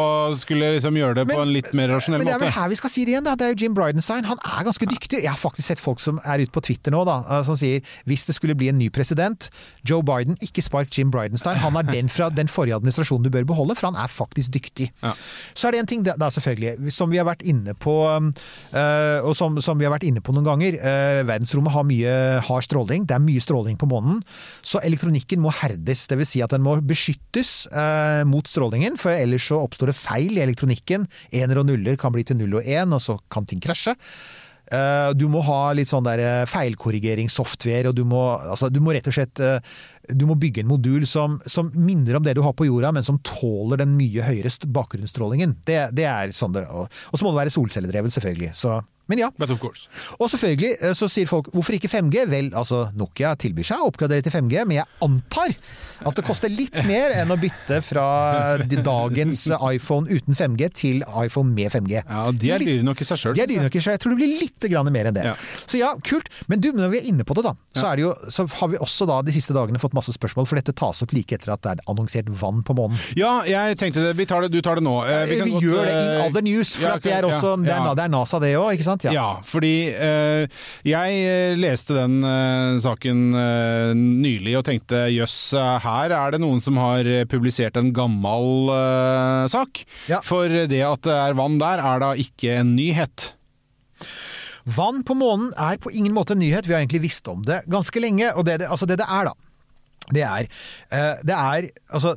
skulle 0.41 0.73
liksom 0.77 0.97
gjøre 0.97 1.19
det 1.21 1.27
på 1.29 1.39
en 1.43 1.53
litt 1.53 1.69
mer 1.77 1.91
rasjonell 1.93 2.23
måte. 2.23 2.31
Men 2.31 2.33
det 2.33 2.37
er 2.41 2.45
vel 2.47 2.55
her 2.57 2.71
vi 2.73 2.79
skal 2.81 2.93
si 2.93 3.05
det 3.05 3.13
igjen, 3.15 3.27
da. 3.27 3.35
Det 3.37 3.47
er 3.47 3.53
jo 3.53 3.59
Jim 3.65 3.77
Bridenstine. 3.77 4.25
Han 4.31 4.41
er 4.41 4.65
ganske 4.67 4.89
dyktig. 4.89 5.21
Jeg 5.23 5.29
har 5.31 5.39
faktisk 5.41 5.67
sett 5.69 5.83
folk 5.83 6.01
som 6.03 6.17
er 6.25 6.41
ute 6.43 6.53
på 6.55 6.63
Twitter 6.65 6.93
nå, 6.95 7.03
da, 7.07 7.19
eh, 7.29 7.43
som 7.47 7.57
sier 7.59 7.85
hvis 8.09 8.25
det 8.29 8.37
skulle 8.37 8.57
bli 8.57 8.71
en 8.71 8.79
ny 8.81 8.89
president, 8.93 9.49
Joe 9.87 10.01
Biden, 10.05 10.37
ikke 10.41 10.63
spark 10.65 10.89
Jim 10.97 11.11
Bridenstine. 11.13 11.59
Han 11.63 11.77
er 11.79 11.87
den 11.91 12.09
fra 12.11 12.29
den 12.33 12.46
forrige 12.51 12.77
administrasjonen 12.77 13.25
du 13.27 13.31
bør 13.33 13.47
beholde, 13.49 13.75
for 13.77 13.89
han 13.91 13.99
er 13.99 14.11
faktisk 14.11 14.53
dyktig. 14.55 14.89
Så 15.53 15.67
er 15.67 15.75
det 15.75 15.81
en 15.83 15.89
ting, 15.89 16.05
da 16.07 16.29
selvfølgelig, 16.33 16.93
som 16.93 17.11
vi 17.11 17.19
har 17.19 17.27
vært 17.27 17.45
inne 17.47 17.73
på, 17.77 17.95
øh, 18.07 19.19
og 19.23 19.33
som, 19.37 19.59
som 19.63 19.79
vi 19.79 19.87
har 19.87 19.93
vært 19.93 20.07
inne 20.07 20.23
på 20.23 20.35
noen 20.35 20.47
ganger. 20.47 20.77
Øh, 20.77 21.21
verdensrommet 21.27 21.73
har 21.73 21.87
mye 21.87 22.15
hard 22.47 22.67
stråling. 22.67 23.07
Det 23.09 23.17
er 23.17 23.23
mye 23.23 23.43
stråling 23.43 23.77
på 23.79 23.89
månen. 23.89 24.21
Så 24.61 24.81
elektronikken 24.85 25.43
må 25.43 25.53
herdes. 25.61 26.07
Det 26.09 26.19
vil 26.19 26.29
si 26.29 26.43
at 26.45 26.53
den 26.55 26.65
må 26.65 26.77
beskyttes 26.81 27.67
øh, 27.71 28.23
mot 28.29 28.49
strålingen, 28.49 28.97
for 29.01 29.13
ellers 29.15 29.47
så 29.49 29.61
oppstår 29.63 29.93
det 29.93 29.99
feil 29.99 30.37
i 30.37 30.43
elektronikken. 30.45 31.07
Ener 31.35 31.61
og 31.61 31.69
nuller 31.69 31.99
kan 31.99 32.15
bli 32.15 32.25
til 32.27 32.39
null 32.39 32.59
og 32.59 32.67
én, 32.67 32.93
og 32.95 33.03
så 33.03 33.19
kan 33.31 33.47
ting 33.47 33.63
krasje. 33.63 33.95
Du 35.15 35.29
må 35.31 35.39
ha 35.47 35.69
litt 35.71 35.87
sånn 35.87 36.03
der 36.03 36.43
feilkorrigeringssoftware, 36.51 37.87
og 37.87 37.95
du 37.95 38.01
må, 38.03 38.19
altså, 38.35 38.67
du 38.67 38.81
må 38.83 38.91
rett 38.91 39.07
og 39.07 39.15
slett 39.15 39.39
du 40.07 40.25
må 40.29 40.37
bygge 40.39 40.63
en 40.63 40.69
modul 40.69 41.07
som, 41.09 41.39
som 41.49 41.71
minner 41.75 42.17
om 42.17 42.25
det 42.25 42.37
du 42.37 42.43
har 42.45 42.53
på 42.57 42.67
jorda, 42.67 42.93
men 42.95 43.05
som 43.07 43.19
tåler 43.27 43.81
den 43.81 43.95
mye 43.97 44.23
høyere 44.23 44.51
bakgrunnsstrålingen. 44.73 45.57
Det, 45.67 45.79
det 45.97 46.07
er 46.09 46.35
sånn 46.35 46.55
det, 46.55 46.67
og, 46.71 46.87
og 47.11 47.19
så 47.19 47.25
må 47.25 47.33
det 47.33 47.41
være 47.41 47.55
solcelledrevet, 47.57 48.13
selvfølgelig. 48.15 48.53
Så, 48.57 48.79
men 49.07 49.21
ja. 49.23 49.31
But 49.37 49.51
of 49.53 49.61
course. 49.63 49.87
Og 50.19 50.29
selvfølgelig 50.33 50.73
eh, 50.81 50.95
så 50.97 51.09
sier 51.11 51.29
folk 51.29 51.51
hvorfor 51.55 51.77
ikke 51.77 51.91
5G? 51.91 52.27
Vel, 52.31 52.51
altså 52.57 52.87
Nokia 52.97 53.33
tilbyr 53.39 53.67
seg 53.67 53.83
å 53.83 53.91
oppgradere 53.91 54.25
til 54.25 54.35
5G, 54.35 54.65
men 54.67 54.81
jeg 54.81 54.89
antar 55.05 55.55
at 56.05 56.17
det 56.17 56.25
koster 56.27 56.51
litt 56.53 56.75
mer 56.85 57.15
enn 57.17 57.31
å 57.33 57.37
bytte 57.41 57.79
fra 57.85 58.05
dagens 58.61 59.47
iPhone 59.71 60.11
uten 60.11 60.37
5G 60.37 60.69
til 60.77 61.03
iPhone 61.07 61.53
med 61.55 61.71
5G. 61.73 62.03
Ja, 62.03 62.25
De 62.31 62.51
er 62.53 62.63
dyre 62.63 62.85
nok 62.85 63.01
i 63.01 63.07
seg 63.07 63.21
sjøl. 63.21 63.37
De 63.37 63.43
er 63.45 63.49
dyre 63.49 63.65
nok 63.65 63.77
i 63.77 63.81
seg. 63.81 63.97
Jeg 63.97 64.03
tror 64.03 64.13
det 64.13 64.19
blir 64.21 64.35
litt 64.43 64.67
mer 64.93 65.09
enn 65.09 65.17
det. 65.17 65.25
Ja. 65.25 65.33
Så 65.65 65.79
ja, 65.79 65.93
kult. 66.05 66.29
Men 66.51 66.61
du, 66.63 66.69
når 66.75 66.91
vi 66.93 67.01
er 67.01 67.09
inne 67.09 67.25
på 67.27 67.35
det, 67.37 67.45
da, 67.47 67.53
så, 67.75 67.89
det 67.97 68.05
jo, 68.05 68.13
så 68.33 68.45
har 68.59 68.71
vi 68.71 68.79
også 68.83 69.07
da 69.09 69.19
de 69.25 69.33
siste 69.35 69.55
dagene 69.57 69.81
fått 69.81 69.95
masse 69.97 70.13
spørsmål, 70.15 70.47
for 70.49 70.59
dette 70.59 70.75
tas 70.77 71.01
opp 71.05 71.15
like 71.15 71.33
etter 71.35 71.53
at 71.55 71.63
det 71.65 71.75
er 71.75 71.83
annonsert 71.91 72.29
vann 72.41 72.63
på 72.67 72.75
månen. 72.77 72.97
Ja, 73.17 73.39
jeg 73.47 73.77
tenkte 73.81 74.03
det. 74.05 74.13
Vi 74.19 74.27
tar 74.29 74.45
det, 74.45 74.51
du 74.53 74.61
tar 74.65 74.79
det 74.79 74.85
nå. 74.85 74.99
Eh, 75.07 75.23
Vi, 75.31 75.39
kan 75.41 75.51
godt, 75.53 75.65
gjør 75.65 75.81
det 75.87 75.95
in 75.95 76.13
eh, 76.13 76.25
other 76.27 76.45
news, 76.45 76.75
for 76.77 76.89
ja, 76.89 76.95
at 76.97 77.05
det 77.05 77.15
er 77.17 77.27
også 77.27 77.55
det 77.63 77.73
er, 77.73 77.89
det 77.97 78.05
er 78.05 78.13
NASA 78.13 78.41
det 78.43 78.53
òg, 78.59 78.69
ikke 78.77 78.87
sant? 78.87 78.96
Ja, 79.13 79.41
fordi 79.47 79.89
eh, 79.93 80.47
jeg 80.87 81.19
eh, 81.27 81.55
leste 81.59 81.95
den 81.97 82.19
eh, 82.25 82.77
saken 82.83 83.23
eh, 83.37 83.91
nylig 83.97 84.57
og 84.59 84.65
tenkte 84.67 85.05
jøss, 85.13 85.37
her 85.83 86.13
er 86.15 86.33
det 86.33 86.41
noen 86.43 86.61
som 86.63 86.79
har 86.81 87.07
eh, 87.07 87.25
publisert 87.29 87.77
en 87.79 87.93
gammel 87.95 88.71
eh, 88.73 89.43
sak. 89.53 89.83
Ja. 90.11 90.21
For 90.25 90.49
det 90.49 90.81
at 90.85 91.05
det 91.07 91.17
er 91.17 91.37
vann 91.37 91.59
der, 91.61 91.83
er 91.83 92.01
da 92.03 92.13
ikke 92.17 92.57
en 92.61 92.75
nyhet. 92.77 93.31
Vann 94.67 95.03
på 95.07 95.15
månen 95.15 95.53
er 95.55 95.79
på 95.79 95.93
ingen 95.95 96.15
måte 96.15 96.35
en 96.35 96.41
nyhet, 96.43 96.67
vi 96.67 96.75
har 96.75 96.81
egentlig 96.83 97.05
visst 97.05 97.27
om 97.31 97.45
det 97.47 97.61
ganske 97.71 98.01
lenge. 98.03 98.33
Og 98.35 98.47
det 98.47 98.59
det, 98.63 98.71
altså 98.71 98.89
det, 98.89 98.97
det 98.99 99.07
er, 99.07 99.29
da, 99.29 99.35
det 100.15 100.25
er, 100.27 100.49
det 101.27 101.37
er 101.37 101.69
altså, 101.87 102.15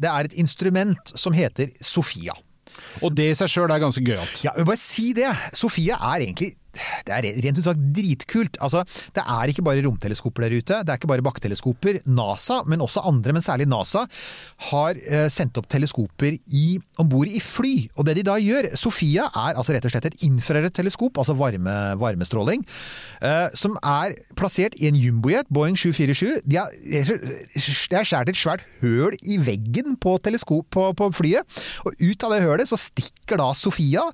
Det 0.00 0.08
er 0.08 0.24
et 0.30 0.38
instrument 0.40 1.12
som 1.14 1.36
heter 1.36 1.68
Sofia. 1.80 2.32
Og 3.00 3.14
det 3.16 3.30
i 3.32 3.36
seg 3.38 3.50
sjøl 3.50 3.72
er 3.72 3.82
ganske 3.82 4.04
gøyalt. 4.04 4.42
Ja, 4.44 4.52
bare 4.58 4.78
si 4.80 5.12
det. 5.16 5.30
Sofie 5.56 5.96
er 5.96 6.26
egentlig 6.26 6.52
det 7.06 7.14
er 7.14 7.28
rent 7.44 7.58
ut 7.58 7.66
sagt 7.66 7.82
dritkult. 7.96 8.58
Altså, 8.64 8.84
det 9.16 9.24
er 9.24 9.52
ikke 9.52 9.64
bare 9.66 9.82
romteleskoper 9.84 10.46
der 10.46 10.56
ute, 10.56 10.80
det 10.82 10.92
er 10.92 11.00
ikke 11.00 11.10
bare 11.10 11.24
bakketeleskoper. 11.26 12.02
NASA, 12.06 12.62
men 12.68 12.84
også 12.84 13.04
andre, 13.08 13.34
men 13.36 13.44
særlig 13.44 13.68
NASA, 13.70 14.04
har 14.70 14.98
eh, 15.02 15.28
sendt 15.32 15.58
opp 15.60 15.68
teleskoper 15.72 16.38
om 17.00 17.10
bord 17.10 17.30
i 17.30 17.40
fly. 17.42 17.74
Og 17.96 18.06
det 18.08 18.18
de 18.18 18.26
da 18.26 18.38
gjør 18.40 18.70
Sofia 18.78 19.28
er 19.28 19.58
altså 19.58 19.74
rett 19.76 19.86
og 19.88 19.94
slett 19.94 20.08
et 20.10 20.26
infrarødt 20.26 20.74
teleskop, 20.78 21.18
altså 21.20 21.36
varme, 21.38 21.76
varmestråling, 22.00 22.64
eh, 23.22 23.48
som 23.58 23.76
er 23.78 24.16
plassert 24.38 24.76
i 24.80 24.88
en 24.90 24.98
jumbojet, 24.98 25.48
Boeing 25.52 25.76
747. 25.78 26.42
De 26.48 26.60
har, 26.60 26.72
det 26.82 27.98
er 27.98 28.08
skjært 28.08 28.32
et 28.32 28.38
svært 28.38 28.66
høl 28.82 29.16
i 29.22 29.38
veggen 29.42 29.96
på, 30.00 30.16
teleskop, 30.24 30.68
på, 30.72 30.88
på 30.98 31.10
flyet, 31.16 31.62
og 31.86 31.96
ut 32.00 32.26
av 32.26 32.34
det 32.34 32.42
hølet 32.44 32.70
så 32.70 32.78
stikker 32.80 33.40
da 33.40 33.50
Sofia, 33.58 34.04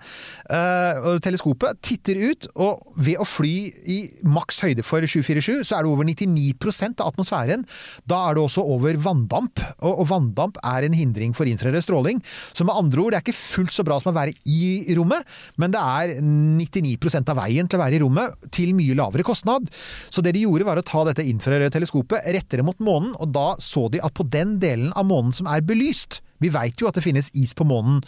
eh, 0.51 1.09
teleskopet, 1.25 1.79
titter 1.85 2.19
og 2.57 2.95
ved 2.97 3.21
å 3.21 3.27
fly 3.29 3.55
i 3.91 3.99
maks 4.27 4.61
høyde 4.65 4.85
for 4.87 5.05
747, 5.05 5.65
så 5.67 5.79
er 5.79 5.85
det 5.85 5.93
over 5.93 6.07
99% 6.09 7.03
av 7.03 7.13
atmosfæren. 7.13 7.65
Da 8.09 8.21
er 8.29 8.39
det 8.39 8.45
også 8.45 8.65
over 8.65 8.99
vanndamp, 9.03 9.61
og, 9.79 9.93
og 10.05 10.09
vanndamp 10.11 10.61
er 10.67 10.87
en 10.87 10.97
hindring 10.97 11.35
for 11.37 11.49
infrarød 11.51 11.85
stråling. 11.85 12.23
Så 12.53 12.67
med 12.67 12.77
andre 12.79 13.03
ord, 13.05 13.15
det 13.15 13.21
er 13.21 13.27
ikke 13.27 13.39
fullt 13.39 13.75
så 13.75 13.85
bra 13.87 13.99
som 14.03 14.13
å 14.13 14.17
være 14.17 14.37
i 14.49 14.97
rommet, 14.99 15.27
men 15.61 15.75
det 15.75 15.83
er 15.83 16.17
99% 16.23 17.35
av 17.35 17.41
veien 17.43 17.69
til 17.69 17.79
å 17.79 17.85
være 17.85 17.99
i 17.99 18.03
rommet, 18.05 18.49
til 18.55 18.75
mye 18.79 18.97
lavere 18.99 19.27
kostnad. 19.27 19.69
Så 20.09 20.25
det 20.25 20.35
de 20.37 20.47
gjorde 20.47 20.69
var 20.69 20.81
å 20.81 20.87
ta 20.87 21.05
dette 21.09 21.27
infrarøde 21.27 21.73
teleskopet, 21.75 22.27
rette 22.35 22.61
det 22.61 22.67
mot 22.67 22.81
månen, 22.85 23.15
og 23.19 23.33
da 23.35 23.51
så 23.63 23.89
de 23.93 24.03
at 24.05 24.17
på 24.17 24.27
den 24.29 24.57
delen 24.63 24.91
av 24.97 25.07
månen 25.09 25.35
som 25.35 25.49
er 25.51 25.65
belyst 25.65 26.23
Vi 26.39 26.51
veit 26.55 26.79
jo 26.79 26.87
at 26.87 26.95
det 26.95 27.03
finnes 27.03 27.33
is 27.35 27.51
på 27.57 27.67
månen 27.67 27.99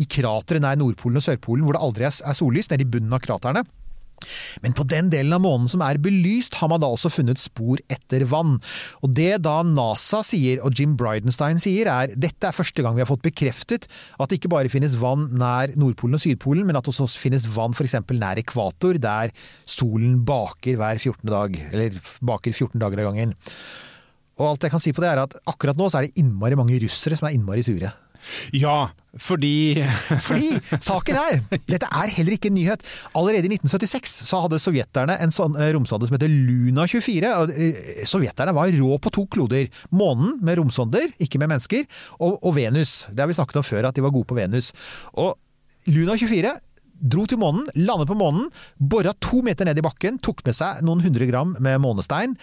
i 0.00 0.06
krateret 0.10 0.62
nær 0.64 0.78
Nordpolen 0.80 1.20
og 1.20 1.24
Sørpolen, 1.24 1.64
hvor 1.66 1.76
det 1.76 1.82
aldri 1.84 2.06
er 2.08 2.36
sollys, 2.36 2.70
nede 2.70 2.86
i 2.86 2.90
bunnen 2.90 3.12
av 3.14 3.22
kraterne. 3.22 3.62
Men 4.64 4.76
på 4.76 4.86
den 4.88 5.10
delen 5.12 5.34
av 5.36 5.42
månen 5.44 5.70
som 5.70 5.82
er 5.84 6.00
belyst, 6.02 6.58
har 6.60 6.70
man 6.72 6.82
da 6.82 6.90
også 6.90 7.12
funnet 7.12 7.40
spor 7.42 7.80
etter 7.92 8.26
vann. 8.30 8.56
Og 9.04 9.14
det 9.16 9.42
da 9.44 9.60
NASA 9.66 10.22
sier, 10.26 10.60
og 10.64 10.74
Jim 10.78 10.96
Bridenstine 11.00 11.62
sier, 11.62 11.90
er 11.90 12.14
dette 12.14 12.48
er 12.48 12.56
første 12.56 12.84
gang 12.84 12.96
vi 12.96 13.04
har 13.04 13.10
fått 13.10 13.24
bekreftet 13.24 13.88
at 14.18 14.30
det 14.30 14.40
ikke 14.40 14.52
bare 14.52 14.72
finnes 14.72 14.96
vann 15.00 15.28
nær 15.38 15.74
Nordpolen 15.78 16.18
og 16.18 16.24
Sydpolen, 16.24 16.66
men 16.66 16.78
at 16.78 16.86
det 16.86 16.94
også 16.94 17.20
finnes 17.20 17.48
vann 17.54 17.74
f.eks. 17.76 17.98
nær 18.14 18.40
ekvator, 18.40 19.00
der 19.00 19.34
solen 19.66 20.20
baker 20.26 20.78
hver 20.80 21.00
14. 21.00 21.26
dag, 21.30 21.58
eller 21.72 21.98
baker 22.24 22.54
14 22.54 22.78
dager 22.80 23.02
av 23.02 23.12
gangen. 23.12 23.34
Og 24.40 24.48
alt 24.48 24.66
jeg 24.66 24.74
kan 24.74 24.82
si 24.82 24.94
på 24.94 25.02
det 25.04 25.12
er 25.12 25.22
at 25.22 25.36
akkurat 25.50 25.78
nå 25.78 25.86
så 25.88 26.00
er 26.00 26.08
det 26.08 26.18
innmari 26.22 26.58
mange 26.58 26.80
russere 26.82 27.18
som 27.18 27.28
er 27.28 27.36
innmari 27.36 27.62
sure. 27.66 27.92
Ja, 28.56 28.90
fordi 29.20 29.78
Fordi 30.26 30.50
saken 30.82 31.18
er, 31.18 31.40
dette 31.68 31.86
er 31.86 32.12
heller 32.16 32.36
ikke 32.36 32.50
en 32.50 32.56
nyhet. 32.58 32.82
Allerede 33.14 33.46
i 33.46 33.54
1976 33.54 34.16
så 34.28 34.42
hadde 34.44 34.60
sovjeterne 34.62 35.16
en 35.22 35.34
sånn 35.34 35.56
eh, 35.58 35.70
romsonde 35.76 36.08
som 36.08 36.16
heter 36.16 36.32
Luna 36.32 36.88
24. 36.90 37.32
og 37.38 37.54
eh, 37.54 38.04
Sovjeterne 38.10 38.56
var 38.56 38.74
rå 38.74 38.98
på 39.02 39.14
to 39.14 39.26
kloder. 39.30 39.70
Månen 39.94 40.38
med 40.44 40.58
romsonder, 40.60 41.08
ikke 41.22 41.40
med 41.42 41.52
mennesker, 41.54 41.86
og, 42.18 42.40
og 42.40 42.54
Venus. 42.58 43.04
Det 43.10 43.22
har 43.22 43.30
vi 43.30 43.38
snakket 43.38 43.62
om 43.62 43.66
før, 43.66 43.88
at 43.88 43.96
de 43.96 44.04
var 44.04 44.14
gode 44.14 44.30
på 44.30 44.38
Venus. 44.38 44.72
Og 45.14 45.36
Luna 45.92 46.16
24 46.18 46.54
dro 47.00 47.26
til 47.28 47.40
månen, 47.40 47.66
landet 47.74 48.08
på 48.10 48.16
månen, 48.18 48.48
bora 48.78 49.14
to 49.24 49.42
meter 49.44 49.68
ned 49.68 49.80
i 49.80 49.84
bakken, 49.84 50.18
tok 50.22 50.44
med 50.46 50.56
seg 50.56 50.82
noen 50.86 51.02
hundre 51.04 51.28
gram 51.28 51.54
med 51.62 51.82
månestein, 51.84 52.36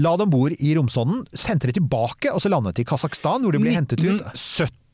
la 0.00 0.16
det 0.16 0.26
om 0.28 0.32
bord 0.32 0.56
i 0.56 0.74
romsonden, 0.78 1.24
sendte 1.36 1.70
det 1.70 1.78
tilbake, 1.80 2.32
og 2.32 2.42
så 2.42 2.52
landet 2.52 2.78
de 2.78 2.86
i 2.86 2.88
Kasakhstan, 2.88 3.44
hvor 3.44 3.56
de 3.56 3.62
ble 3.62 3.76
hentet 3.76 4.02
ut. 4.02 4.24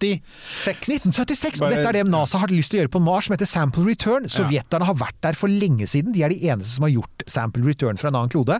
1976. 0.02 0.88
1976, 0.90 1.60
og 1.62 1.70
dette 1.70 1.86
er 1.86 1.98
det 2.00 2.10
NASA 2.10 2.40
har 2.42 2.50
lyst 2.50 2.72
til 2.72 2.80
å 2.80 2.82
gjøre 2.82 2.94
på 2.96 3.02
Mars, 3.04 3.28
som 3.28 3.36
heter 3.36 3.48
sample 3.48 3.84
return. 3.86 4.26
Sovjeterne 4.32 4.88
har 4.88 4.98
vært 4.98 5.20
der 5.22 5.38
for 5.38 5.52
lenge 5.52 5.86
siden. 5.90 6.14
De 6.14 6.24
er 6.26 6.34
de 6.34 6.40
eneste 6.50 6.74
som 6.74 6.88
har 6.88 6.94
gjort 6.96 7.26
sample 7.30 7.62
return 7.66 8.00
fra 8.00 8.10
en 8.10 8.18
annen 8.18 8.32
klode. 8.32 8.58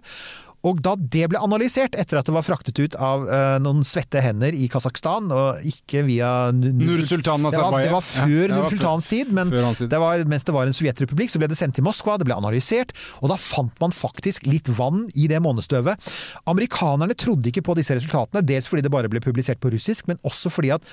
Og 0.69 0.79
da 0.85 0.95
det 0.97 1.27
ble 1.33 1.41
analysert, 1.43 1.97
etter 1.99 2.21
at 2.21 2.29
det 2.29 2.35
var 2.37 2.45
fraktet 2.47 2.79
ut 2.79 2.95
av 2.95 3.25
uh, 3.27 3.57
noen 3.63 3.83
svette 3.87 4.21
hender 4.23 4.55
i 4.55 4.69
Kasakhstan, 4.71 5.31
og 5.35 5.65
ikke 5.67 6.05
via 6.07 6.31
Nur-Sultan 6.55 7.49
det 7.49 7.59
var, 7.59 7.79
det 7.83 7.91
var 7.91 8.05
før 8.07 8.45
Ja, 8.47 8.59
Nur-Sultans 8.61 9.11
tid, 9.11 9.33
men 9.35 9.51
tid. 9.51 9.89
det 9.91 9.99
var, 10.03 10.23
mens 10.31 10.47
det 10.47 10.55
var 10.55 10.71
en 10.71 10.77
sovjetrepublikk, 10.77 11.33
så 11.35 11.43
ble 11.43 11.51
det 11.51 11.59
sendt 11.59 11.79
til 11.79 11.87
Moskva, 11.87 12.15
det 12.21 12.29
ble 12.29 12.39
analysert, 12.39 12.95
og 13.21 13.33
da 13.33 13.39
fant 13.41 13.75
man 13.83 13.95
faktisk 13.97 14.47
litt 14.47 14.71
vann 14.79 15.09
i 15.19 15.27
det 15.31 15.43
månestøvet. 15.43 16.13
Amerikanerne 16.51 17.19
trodde 17.19 17.51
ikke 17.51 17.65
på 17.67 17.77
disse 17.79 17.99
resultatene, 17.99 18.45
dels 18.47 18.71
fordi 18.71 18.87
det 18.87 18.95
bare 18.95 19.11
ble 19.11 19.23
publisert 19.25 19.63
på 19.63 19.73
russisk, 19.75 20.07
men 20.11 20.23
også 20.27 20.53
fordi 20.53 20.73
at 20.79 20.87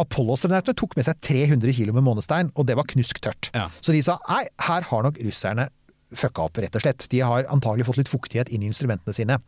Apollo-astronautene 0.00 0.74
tok 0.80 0.96
med 0.98 1.06
seg 1.06 1.20
300 1.22 1.76
kg 1.76 1.92
med 1.94 2.06
månestein, 2.08 2.50
og 2.58 2.66
det 2.66 2.76
var 2.78 2.88
knusktørt. 2.90 3.52
Ja. 3.54 3.68
Så 3.84 3.94
de 3.94 4.00
sa 4.02 4.16
nei, 4.26 4.42
her 4.66 4.88
har 4.88 5.06
nok 5.06 5.20
russerne 5.22 5.68
fucka 6.12 6.46
opp, 6.48 6.60
rett 6.62 6.76
og 6.76 6.84
slett. 6.84 7.08
De 7.12 7.22
har 7.24 7.48
antagelig 7.52 7.86
fått 7.88 8.02
litt 8.02 8.12
fuktighet 8.12 8.52
inn 8.52 8.64
i 8.64 8.70
instrumentene 8.70 9.16
sine. 9.16 9.40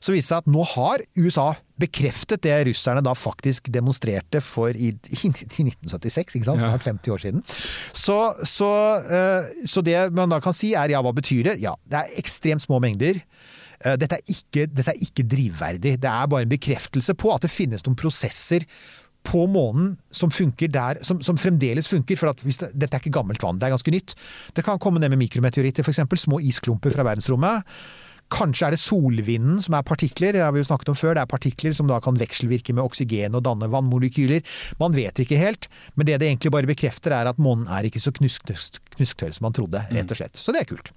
Så 0.00 0.14
viste 0.14 0.32
det 0.32 0.32
seg 0.32 0.46
at 0.46 0.48
nå 0.48 0.62
har 0.64 1.02
USA 1.20 1.50
bekreftet 1.80 2.40
det 2.46 2.54
russerne 2.70 3.02
da 3.04 3.12
faktisk 3.16 3.68
demonstrerte 3.72 4.40
for 4.44 4.72
i, 4.72 4.94
i 4.96 5.18
1976, 5.28 6.38
ikke 6.38 6.48
sant? 6.48 6.62
snart 6.64 6.86
50 6.86 7.12
år 7.12 7.20
siden. 7.20 7.44
Så, 7.92 8.16
så, 8.48 8.70
eh, 9.04 9.50
så 9.68 9.84
det 9.84 9.98
man 10.16 10.32
da 10.32 10.40
kan 10.40 10.56
si 10.56 10.72
er 10.72 10.94
ja, 10.94 11.02
hva 11.04 11.12
betyr 11.16 11.50
det? 11.50 11.58
Ja, 11.60 11.76
det 11.84 12.00
er 12.00 12.20
ekstremt 12.20 12.64
små 12.64 12.80
mengder. 12.80 13.20
Eh, 13.84 13.96
Dette 14.00 14.16
er, 14.16 14.24
ikke, 14.32 14.66
dette 14.72 14.92
er 14.94 15.04
ikke 15.04 15.24
drivverdig. 15.36 15.94
Det 16.00 16.10
er 16.10 16.32
bare 16.32 16.48
en 16.48 16.52
bekreftelse 16.56 17.16
på 17.20 17.32
at 17.36 17.44
det 17.44 17.52
finnes 17.52 17.84
noen 17.84 18.00
prosesser 18.00 18.64
på 19.26 19.44
månen 19.50 19.94
som 20.10 20.32
funker 20.32 20.70
der, 20.72 21.00
som, 21.06 21.20
som 21.22 21.38
fremdeles 21.38 21.88
funker. 21.90 22.18
For 22.18 22.32
det, 22.32 22.70
dette 22.74 22.96
er 22.96 23.02
ikke 23.02 23.16
gammelt 23.20 23.42
vann, 23.44 23.58
det 23.60 23.68
er 23.68 23.74
ganske 23.76 23.94
nytt. 23.94 24.14
Det 24.56 24.64
kan 24.66 24.80
komme 24.82 25.02
ned 25.02 25.12
med 25.12 25.20
mikrometeoritter, 25.22 25.86
f.eks. 25.86 26.04
Små 26.24 26.40
isklumper 26.44 26.94
fra 26.94 27.06
verdensrommet. 27.06 27.66
Kanskje 28.30 28.68
er 28.68 28.74
det 28.76 28.78
solvinden 28.78 29.58
som 29.62 29.74
er 29.74 29.86
partikler, 29.86 30.36
det 30.36 30.42
har 30.44 30.52
vi 30.54 30.62
jo 30.62 30.68
snakket 30.68 30.92
om 30.92 30.98
før. 30.98 31.16
Det 31.18 31.24
er 31.24 31.30
partikler 31.30 31.74
som 31.74 31.88
da 31.90 31.98
kan 32.02 32.18
vekselvirke 32.18 32.74
med 32.76 32.84
oksygen 32.84 33.34
og 33.34 33.42
danne 33.46 33.66
vannmolekyler. 33.72 34.44
Man 34.78 34.94
vet 34.94 35.24
ikke 35.24 35.40
helt, 35.40 35.66
men 35.98 36.06
det 36.06 36.20
det 36.22 36.30
egentlig 36.30 36.54
bare 36.54 36.70
bekrefter 36.70 37.16
er 37.16 37.30
at 37.30 37.42
månen 37.42 37.66
er 37.66 37.88
ikke 37.88 38.02
så 38.02 38.14
knusk, 38.14 38.46
knusk, 38.46 38.78
knusktørr 38.94 39.34
som 39.34 39.48
man 39.48 39.56
trodde, 39.58 39.82
rett 39.90 40.14
og 40.14 40.20
slett. 40.20 40.38
Så 40.38 40.54
det 40.54 40.62
er 40.62 40.70
kult. 40.70 40.92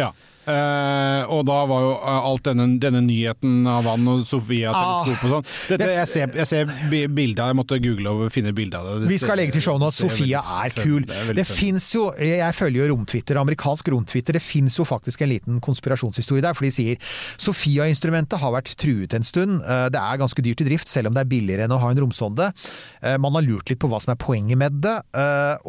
Ja. 0.00 0.12
Eh, 0.42 1.22
og 1.30 1.44
da 1.46 1.58
var 1.70 1.84
jo 1.84 1.90
eh, 1.94 2.24
alt 2.32 2.48
denne, 2.48 2.64
denne 2.82 2.98
nyheten 3.06 3.60
av 3.70 3.84
vann 3.86 4.08
og 4.10 4.24
Sofia-teleskop 4.26 5.20
og 5.28 5.34
sånn 5.36 5.44
Dette, 5.70 5.86
Jeg 5.92 6.08
ser, 6.10 6.32
jeg 6.34 6.48
ser 6.50 6.72
bildet 7.14 7.38
av 7.44 7.52
Jeg 7.52 7.58
måtte 7.60 7.78
google 7.84 8.10
og 8.10 8.32
finne 8.34 8.50
bilde 8.56 8.74
av 8.80 8.88
det. 9.04 9.10
Vi 9.12 9.18
skal 9.22 9.38
legge 9.38 9.54
til 9.54 9.62
showet 9.62 9.84
at 9.86 9.94
Det 9.94 10.08
Sofia 10.10 10.40
er 10.64 10.74
kul. 10.74 11.06
det 11.06 11.36
Det 11.38 11.46
fins 11.46 11.86
jo, 11.94 12.08
jeg 12.18 12.56
følger 12.58 12.82
jo 12.82 12.96
romtwitter, 12.96 13.38
amerikansk 13.38 13.92
romtwitter, 13.94 14.34
det 14.34 14.42
fins 14.42 14.80
jo 14.80 14.86
faktisk 14.88 15.22
en 15.22 15.30
liten 15.30 15.60
konspirasjonshistorie 15.62 16.42
der, 16.42 16.58
for 16.58 16.66
de 16.66 16.72
sier 16.74 16.98
Sofia-instrumentet 17.42 18.42
har 18.42 18.54
vært 18.56 18.74
truet 18.82 19.14
en 19.14 19.26
stund. 19.26 19.60
Eh, 19.62 19.86
Det 19.94 20.00
er 20.02 20.20
ganske 20.20 20.42
dyrt 20.44 20.62
i 20.64 20.68
drift, 20.72 20.90
selv 20.90 21.10
om 21.12 21.14
det 21.16 21.22
er 21.22 21.30
billigere 21.30 21.66
enn 21.68 21.74
å 21.76 21.80
ha 21.82 21.90
en 21.92 22.02
romsonde. 22.02 22.50
Man 23.22 23.34
har 23.38 23.42
lurt 23.46 23.70
litt 23.70 23.80
på 23.82 23.88
hva 23.90 23.98
som 24.02 24.12
er 24.14 24.18
poenget 24.20 24.58
med 24.58 24.76
det, 24.82 24.94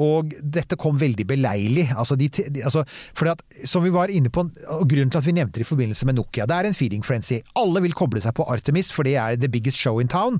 og 0.02 0.34
dette 0.42 0.78
kom 0.80 0.98
veldig 1.02 1.26
beleilig. 1.30 1.88
Altså, 1.98 2.16
de, 2.20 2.28
de, 2.30 2.62
altså, 2.66 2.84
fordi 3.18 3.34
at, 3.34 3.42
som 3.70 3.84
vi 3.86 3.92
var 3.94 4.12
inne 4.14 4.30
på, 4.34 4.46
og 4.72 4.86
grunnen 4.90 5.12
til 5.12 5.20
at 5.20 5.28
vi 5.28 5.36
nevnte 5.36 5.60
det 5.60 5.66
i 5.66 5.70
forbindelse 5.70 6.08
med 6.10 6.18
Nokia, 6.18 6.48
det 6.50 6.58
er 6.58 6.70
en 6.70 6.78
feeding 6.78 7.04
frenzy. 7.06 7.42
Alle 7.60 7.84
vil 7.86 7.96
koble 7.98 8.22
seg 8.24 8.36
på 8.38 8.46
Artemis, 8.52 8.92
for 8.94 9.08
det 9.08 9.16
er 9.20 9.40
the 9.40 9.52
biggest 9.52 9.80
show 9.80 10.00
in 10.02 10.12
town. 10.12 10.40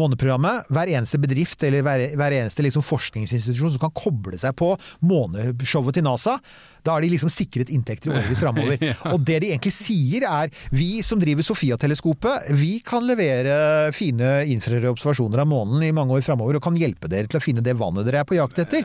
Måneprogrammet. 0.00 0.70
Hver 0.74 0.92
eneste 0.92 1.20
bedrift 1.22 1.64
eller 1.66 1.84
hver, 1.86 2.06
hver 2.18 2.38
eneste 2.40 2.64
liksom 2.66 2.84
forskningsinstitusjon 2.86 3.76
som 3.76 3.86
kan 3.86 3.96
koble 3.96 4.38
seg 4.40 4.56
på 4.58 4.74
måneshowet 5.04 5.98
til 5.98 6.06
NASA, 6.06 6.38
da 6.84 6.92
har 6.98 7.04
de 7.04 7.08
liksom 7.14 7.30
sikret 7.32 7.70
inntekter 7.72 8.10
i 8.10 8.14
årevis 8.14 8.42
framover. 8.44 8.82
Og 9.14 9.22
det 9.24 9.38
de 9.44 9.50
egentlig 9.54 9.72
sier 9.72 10.26
er 10.28 10.50
vi 10.74 11.00
som 11.06 11.20
driver 11.22 11.46
Sofia-teleskopet, 11.46 12.50
vi 12.58 12.76
kan 12.84 13.06
levere 13.08 13.90
fine 13.96 14.42
infrarøde 14.52 14.92
observasjoner 14.92 15.40
av 15.44 15.48
månen 15.50 15.82
i 15.86 15.92
mange 15.96 16.12
år 16.18 16.24
framover, 16.26 16.58
og 16.58 16.64
kan 16.66 16.76
hjelpe 16.78 17.08
dere 17.10 17.30
til 17.30 17.40
å 17.40 17.44
finne 17.44 17.64
det 17.64 17.76
vannet 17.80 18.04
dere 18.08 18.20
er 18.22 18.28
på 18.28 18.36
jakt 18.36 18.60
etter. 18.64 18.84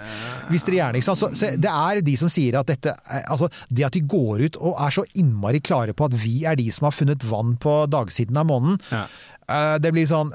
Hvis 0.49 0.63
dere 0.67 0.79
gjerne, 0.79 1.01
ikke 1.01 1.09
sant? 1.11 1.19
Så, 1.21 1.31
så 1.35 1.51
det 1.59 1.73
er 1.75 2.01
de 2.07 2.15
som 2.21 2.31
sier 2.31 2.59
at 2.59 2.71
dette 2.71 2.95
er- 2.95 3.25
Altså, 3.29 3.49
det 3.69 3.83
at 3.85 3.93
de 3.93 4.01
går 4.09 4.45
ut 4.47 4.57
og 4.63 4.77
er 4.81 4.93
så 4.95 5.03
innmari 5.19 5.59
klare 5.61 5.93
på 5.93 6.07
at 6.07 6.15
vi 6.17 6.37
er 6.47 6.55
de 6.57 6.69
som 6.73 6.87
har 6.87 6.95
funnet 6.95 7.23
vann 7.27 7.57
på 7.61 7.81
dagsiden 7.91 8.37
av 8.39 8.47
månen, 8.49 8.79
Ja. 8.93 9.03
eh, 9.49 9.75
det 9.83 9.91
blir 9.93 10.07
sånn 10.09 10.31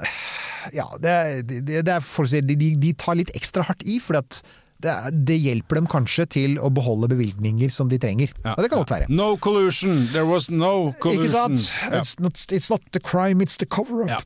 Ja, 0.73 0.85
det, 1.01 1.15
det, 1.49 1.81
det 1.85 1.91
er 1.93 2.01
folk 2.01 2.29
som 2.29 2.37
sier 2.39 2.45
de, 2.47 2.55
de, 2.81 2.93
tar 2.97 3.17
litt 3.19 3.33
ekstra 3.37 3.65
hardt 3.67 3.83
i, 3.85 3.99
for 4.01 4.17
at 4.21 4.39
det, 4.85 4.95
det 5.27 5.37
hjelper 5.41 5.79
dem 5.81 5.87
kanskje 5.91 6.25
til 6.37 6.57
å 6.61 6.69
beholde 6.73 7.09
bevilgninger 7.11 7.71
som 7.73 7.89
de 7.91 7.97
trenger. 8.01 8.31
Og 8.53 8.61
det 8.63 8.69
kan 8.71 8.81
godt 8.83 8.93
være. 8.95 9.09
No 9.09 9.31
collusion! 9.41 10.05
There 10.13 10.25
was 10.29 10.47
no 10.53 10.93
collusion. 11.01 11.25
Ikke 11.25 11.33
sant? 11.33 11.65
Ja. 11.91 11.99
It's, 12.01 12.15
not, 12.21 12.39
it's 12.53 12.69
not 12.71 12.85
the 12.95 13.01
crime, 13.01 13.41
it's 13.43 13.57
the 13.61 13.65
cover-up. 13.65 14.09
Ja. 14.09 14.21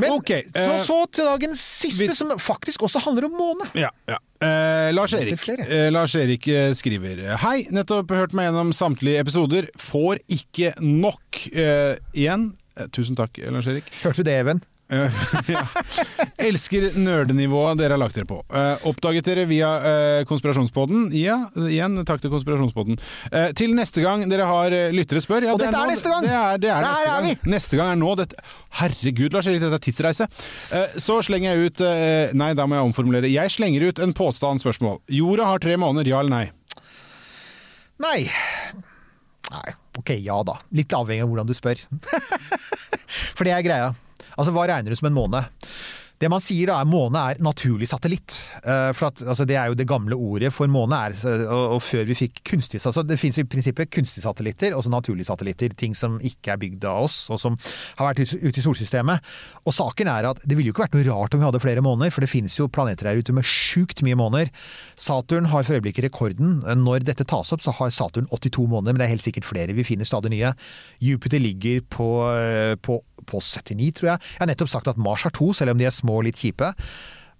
Men 0.00 0.12
Ok, 0.16 0.30
så, 0.52 0.62
eh, 0.62 0.80
så 0.84 0.96
til 1.12 1.24
dagens 1.28 1.60
siste, 1.60 2.06
vi- 2.06 2.14
som 2.16 2.30
faktisk 2.38 2.82
også 2.86 3.00
handler 3.06 3.26
om 3.30 3.36
måne. 3.38 3.68
Ja, 3.74 3.90
ja. 4.08 4.18
Eh, 4.36 4.90
Lars 4.92 5.14
er 5.16 5.24
Erik, 5.24 5.46
eh, 5.48 5.86
Lars 5.90 6.14
Erik 6.14 6.46
eh, 6.52 6.74
skriver 6.76 7.22
Hei, 7.40 7.62
nettopp 7.72 8.10
hørt 8.12 8.34
meg 8.36 8.50
gjennom 8.50 8.72
samtlige 8.76 9.22
episoder. 9.24 9.70
Får 9.80 10.20
ikke 10.28 10.74
nok. 10.84 11.40
Eh, 11.56 11.96
igjen, 12.12 12.50
eh, 12.76 12.86
tusen 12.92 13.16
takk, 13.16 13.40
Lars 13.50 13.66
Erik. 13.72 13.88
Hørte 14.02 14.20
du 14.20 14.28
det, 14.28 14.34
Even? 14.42 14.60
Eh, 14.86 15.10
ja. 15.50 15.62
Elsker 16.46 16.92
nerdenivået 17.02 17.78
dere 17.80 17.96
har 17.96 17.98
lagt 17.98 18.14
dere 18.14 18.28
på. 18.28 18.36
Uh, 18.52 18.84
oppdaget 18.86 19.26
dere 19.26 19.46
via 19.50 19.70
uh, 19.82 20.20
Konspirasjonspodden? 20.30 21.08
Ja, 21.18 21.40
igjen 21.66 21.98
takk 22.06 22.22
til 22.22 22.30
Konspirasjonspodden. 22.30 23.00
Uh, 23.32 23.48
til 23.58 23.74
neste 23.74 24.04
gang 24.04 24.22
dere 24.30 24.46
har 24.46 24.76
eh, 24.76 24.92
lyttere 24.94 25.22
spør 25.24 25.48
ja, 25.48 25.56
Og 25.56 25.58
det 25.58 25.72
dette 25.72 25.80
er 25.80 25.88
nå- 25.88 25.96
neste 25.96 26.12
gang! 26.12 26.22
Det 26.28 26.36
er, 26.38 26.60
det 26.62 26.70
er 26.70 26.86
Der 26.86 26.86
neste 26.86 27.02
er 27.02 27.10
gang. 27.10 27.26
vi! 27.26 27.50
Neste 27.56 27.80
gang 27.80 27.90
er 27.96 28.00
nå. 28.04 28.12
Dette. 28.22 28.46
Herregud, 28.78 29.34
Lars 29.34 29.50
Erik, 29.50 29.64
dette 29.64 29.80
er 29.80 29.84
tidsreise. 29.88 30.28
Eh, 30.78 30.96
så 31.02 31.18
slenger 31.26 31.50
jeg 31.56 31.72
ut 31.72 31.82
eh, 31.88 32.36
Nei, 32.38 32.52
da 32.54 32.68
må 32.70 32.78
jeg 32.78 32.86
omformulere. 32.92 33.32
Jeg 33.32 33.56
slenger 33.58 33.88
ut 33.90 34.04
en 34.06 34.14
påstand, 34.16 34.62
spørsmål. 34.62 35.00
Jorda 35.18 35.50
har 35.50 35.62
tre 35.66 35.74
måneder, 35.82 36.12
ja 36.14 36.22
eller 36.22 36.36
nei? 36.36 36.46
Nei. 38.06 38.18
Nei, 39.50 39.68
ok, 39.98 40.14
ja 40.22 40.38
da. 40.46 40.60
Litt 40.74 40.94
avhengig 40.94 41.26
av 41.26 41.30
hvordan 41.32 41.50
du 41.50 41.54
spør. 41.58 41.80
For 43.36 43.46
det 43.46 43.54
er 43.56 43.64
greia. 43.66 43.92
Altså, 44.36 44.52
hva 44.52 44.68
regner 44.68 44.92
du 44.92 44.98
som 44.98 45.10
en 45.10 45.16
måne? 45.16 45.46
Det 46.16 46.30
man 46.32 46.40
sier 46.40 46.70
da 46.70 46.78
er 46.80 46.88
måne 46.88 47.20
er 47.28 47.40
naturlig 47.44 47.90
satellitt. 47.90 48.38
Eh, 48.64 48.90
For 48.96 49.10
at, 49.10 49.20
altså, 49.20 49.44
det 49.48 49.58
er 49.60 49.68
jo 49.68 49.76
det 49.76 49.84
gamle 49.88 50.16
ordet 50.16 50.48
for 50.54 50.70
måne. 50.72 50.96
Er, 50.96 51.16
og, 51.44 51.76
og 51.76 51.82
før 51.84 52.06
vi 52.08 52.16
fikk 52.16 52.40
kunstig 52.46 52.80
altså, 52.80 53.04
Det 53.04 53.18
finnes 53.20 53.36
i 53.42 53.44
prinsippet 53.44 53.90
kunstige 53.92 54.24
satellitter 54.24 54.72
og 54.76 54.86
naturlige 54.92 55.28
satellitter. 55.28 55.74
Ting 55.76 55.92
som 55.98 56.16
ikke 56.24 56.54
er 56.54 56.62
bygd 56.62 56.86
av 56.88 57.04
oss, 57.04 57.18
og 57.28 57.40
som 57.42 57.58
har 57.98 58.08
vært 58.08 58.32
ute 58.32 58.62
i 58.62 58.64
solsystemet. 58.64 59.28
Og 59.68 59.76
saken 59.76 60.08
er 60.08 60.30
at 60.30 60.40
det 60.40 60.56
ville 60.56 60.70
jo 60.70 60.76
ikke 60.76 60.86
vært 60.86 60.96
noe 60.96 61.08
rart 61.10 61.36
om 61.36 61.42
vi 61.42 61.48
hadde 61.50 61.60
flere 61.66 61.84
måneder, 61.84 62.14
for 62.14 62.24
det 62.24 62.32
finnes 62.32 62.56
jo 62.56 62.70
planeter 62.72 63.10
der 63.10 63.20
ute 63.20 63.36
med 63.36 63.44
sjukt 63.44 64.00
mye 64.06 64.16
måneder. 64.16 64.48
Saturn 64.96 65.50
har 65.52 65.68
for 65.68 65.76
øyeblikket 65.76 66.08
rekorden. 66.08 66.62
Når 66.80 67.04
dette 67.10 67.28
tas 67.28 67.52
opp, 67.52 67.60
så 67.64 67.76
har 67.76 67.92
Saturn 67.92 68.30
82 68.32 68.64
måneder, 68.64 68.96
men 68.96 69.04
det 69.04 69.10
er 69.10 69.14
helt 69.18 69.26
sikkert 69.26 69.50
flere. 69.50 69.76
Vi 69.76 69.84
finner 69.84 70.08
stadig 70.08 70.32
nye. 70.32 70.56
Jupiter 71.04 71.44
ligger 71.44 71.84
på, 71.92 72.08
eh, 72.32 72.74
på, 72.80 73.02
på 73.28 73.42
79, 73.42 73.92
tror 73.98 74.12
jeg. 74.12 74.24
Jeg 74.36 74.42
har 74.42 74.50
nettopp 74.52 74.72
sagt 74.72 74.90
at 74.92 75.00
Mars 75.00 75.26
har 75.26 75.34
to, 75.36 75.52
selv 75.56 75.74
om 75.74 75.80
de 75.80 75.88
er 75.88 75.94
små 75.94 76.20
og 76.20 76.28
litt 76.28 76.40
kjipe. 76.40 76.72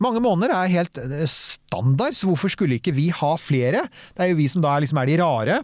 Mange 0.02 0.20
måneder 0.20 0.52
er 0.52 0.74
helt 0.74 1.00
eh, 1.00 1.24
standard, 1.30 2.16
så 2.16 2.28
hvorfor 2.28 2.52
skulle 2.52 2.76
ikke 2.76 2.94
vi 2.96 3.08
ha 3.14 3.32
flere? 3.40 3.86
Det 4.12 4.26
er 4.26 4.32
jo 4.32 4.42
vi 4.42 4.50
som 4.52 4.64
da 4.64 4.76
liksom 4.82 5.00
er 5.00 5.08
de 5.08 5.18
rare. 5.22 5.62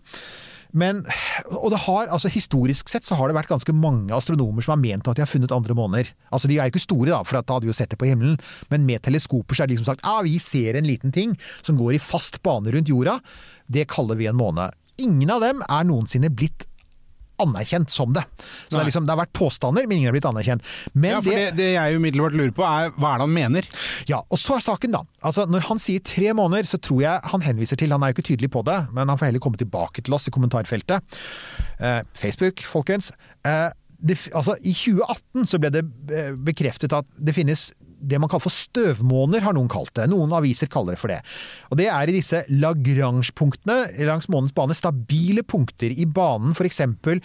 Men, 0.72 1.02
og 1.60 1.68
det 1.74 1.82
har, 1.84 2.08
altså 2.08 2.30
Historisk 2.32 2.88
sett 2.88 3.04
så 3.04 3.16
har 3.18 3.28
det 3.28 3.36
vært 3.36 3.50
ganske 3.50 3.74
mange 3.76 4.12
astronomer 4.16 4.64
som 4.64 4.74
har 4.74 4.80
ment 4.80 5.08
at 5.08 5.18
de 5.18 5.24
har 5.24 5.28
funnet 5.28 5.52
andre 5.52 5.76
måneder. 5.76 6.12
Altså 6.32 6.48
De 6.48 6.56
er 6.56 6.68
jo 6.68 6.72
ikke 6.72 6.84
store, 6.86 7.10
da, 7.12 7.20
for 7.28 7.36
da 7.36 7.58
hadde 7.58 7.68
vi 7.68 7.72
jo 7.72 7.76
sett 7.76 7.92
det 7.92 8.00
på 8.00 8.08
himmelen. 8.08 8.38
Men 8.72 8.88
med 8.88 9.04
teleskoper 9.04 9.56
så 9.56 9.64
er 9.64 9.68
det 9.68 9.76
liksom 9.76 9.90
sagt 9.92 10.06
ah, 10.08 10.22
vi 10.24 10.38
ser 10.40 10.78
en 10.80 10.88
liten 10.88 11.12
ting 11.12 11.36
som 11.60 11.76
går 11.76 11.98
i 11.98 12.02
fast 12.02 12.40
bane 12.44 12.72
rundt 12.72 12.88
jorda. 12.88 13.18
Det 13.68 13.84
kaller 13.92 14.16
vi 14.16 14.30
en 14.32 14.40
måne. 14.40 14.70
Ingen 15.02 15.32
av 15.34 15.44
dem 15.44 15.60
er 15.68 15.88
noensinne 15.88 16.32
blitt 16.32 16.66
anerkjent 17.42 17.92
som 17.92 18.12
det. 18.14 18.24
Så 18.40 18.76
det, 18.76 18.80
er 18.82 18.88
liksom, 18.90 19.06
det 19.08 19.14
har 19.14 19.20
vært 19.22 19.34
påstander, 19.36 19.86
men 19.88 19.98
ingen 19.98 20.10
har 20.10 20.16
blitt 20.16 20.28
anerkjent. 20.30 20.64
Men 20.94 21.16
Ja, 21.16 21.20
for 21.24 21.36
det, 21.36 21.46
det 21.58 21.68
jeg 21.74 21.98
umiddelbart 22.00 22.36
lurer 22.38 22.54
på, 22.56 22.64
er 22.66 22.94
hva 22.96 23.14
er 23.14 23.22
det 23.22 23.28
han 23.28 23.36
mener? 23.36 23.68
ja, 24.10 24.22
og 24.28 24.40
så 24.40 24.56
er 24.58 24.64
saken 24.64 24.94
da. 24.94 25.02
Altså, 25.26 25.46
når 25.50 25.66
han 25.68 25.82
sier 25.82 26.02
tre 26.06 26.32
måneder, 26.36 26.68
så 26.68 26.80
tror 26.82 27.02
jeg 27.04 27.32
han 27.34 27.44
henviser 27.44 27.78
til, 27.80 27.92
han 27.94 28.02
er 28.02 28.12
jo 28.12 28.18
ikke 28.18 28.28
tydelig 28.32 28.50
på 28.54 28.64
det, 28.66 28.78
men 28.94 29.08
han 29.10 29.20
får 29.20 29.30
heller 29.30 29.42
komme 29.44 29.60
tilbake 29.60 30.04
til 30.04 30.16
oss 30.16 30.28
i 30.28 30.34
kommentarfeltet. 30.34 31.16
Eh, 31.78 32.00
Facebook, 32.18 32.62
folkens. 32.66 33.12
Eh, 33.46 33.68
det, 34.02 34.18
altså, 34.34 34.56
I 34.62 34.74
2018 34.74 35.46
så 35.46 35.60
ble 35.62 35.70
det 35.74 35.84
eh, 36.10 36.32
bekreftet 36.34 36.94
at 36.96 37.06
det 37.18 37.34
finnes 37.36 37.70
det 38.02 38.20
man 38.20 38.30
kaller 38.30 38.46
for 38.46 38.54
støvmåner, 38.54 39.44
har 39.46 39.56
noen 39.56 39.70
kalt 39.72 39.94
det. 39.98 40.08
Noen 40.10 40.34
aviser 40.36 40.70
kaller 40.72 40.96
det 40.96 41.02
for 41.02 41.12
det. 41.12 41.20
Og 41.70 41.80
det 41.80 41.88
er 41.92 42.10
i 42.10 42.16
disse 42.18 42.42
Lagrange-punktene 42.50 44.06
langs 44.08 44.28
månens 44.32 44.54
bane, 44.56 44.76
stabile 44.76 45.46
punkter 45.46 45.94
i 45.94 46.08
banen, 46.08 46.56
eksempel 46.62 47.20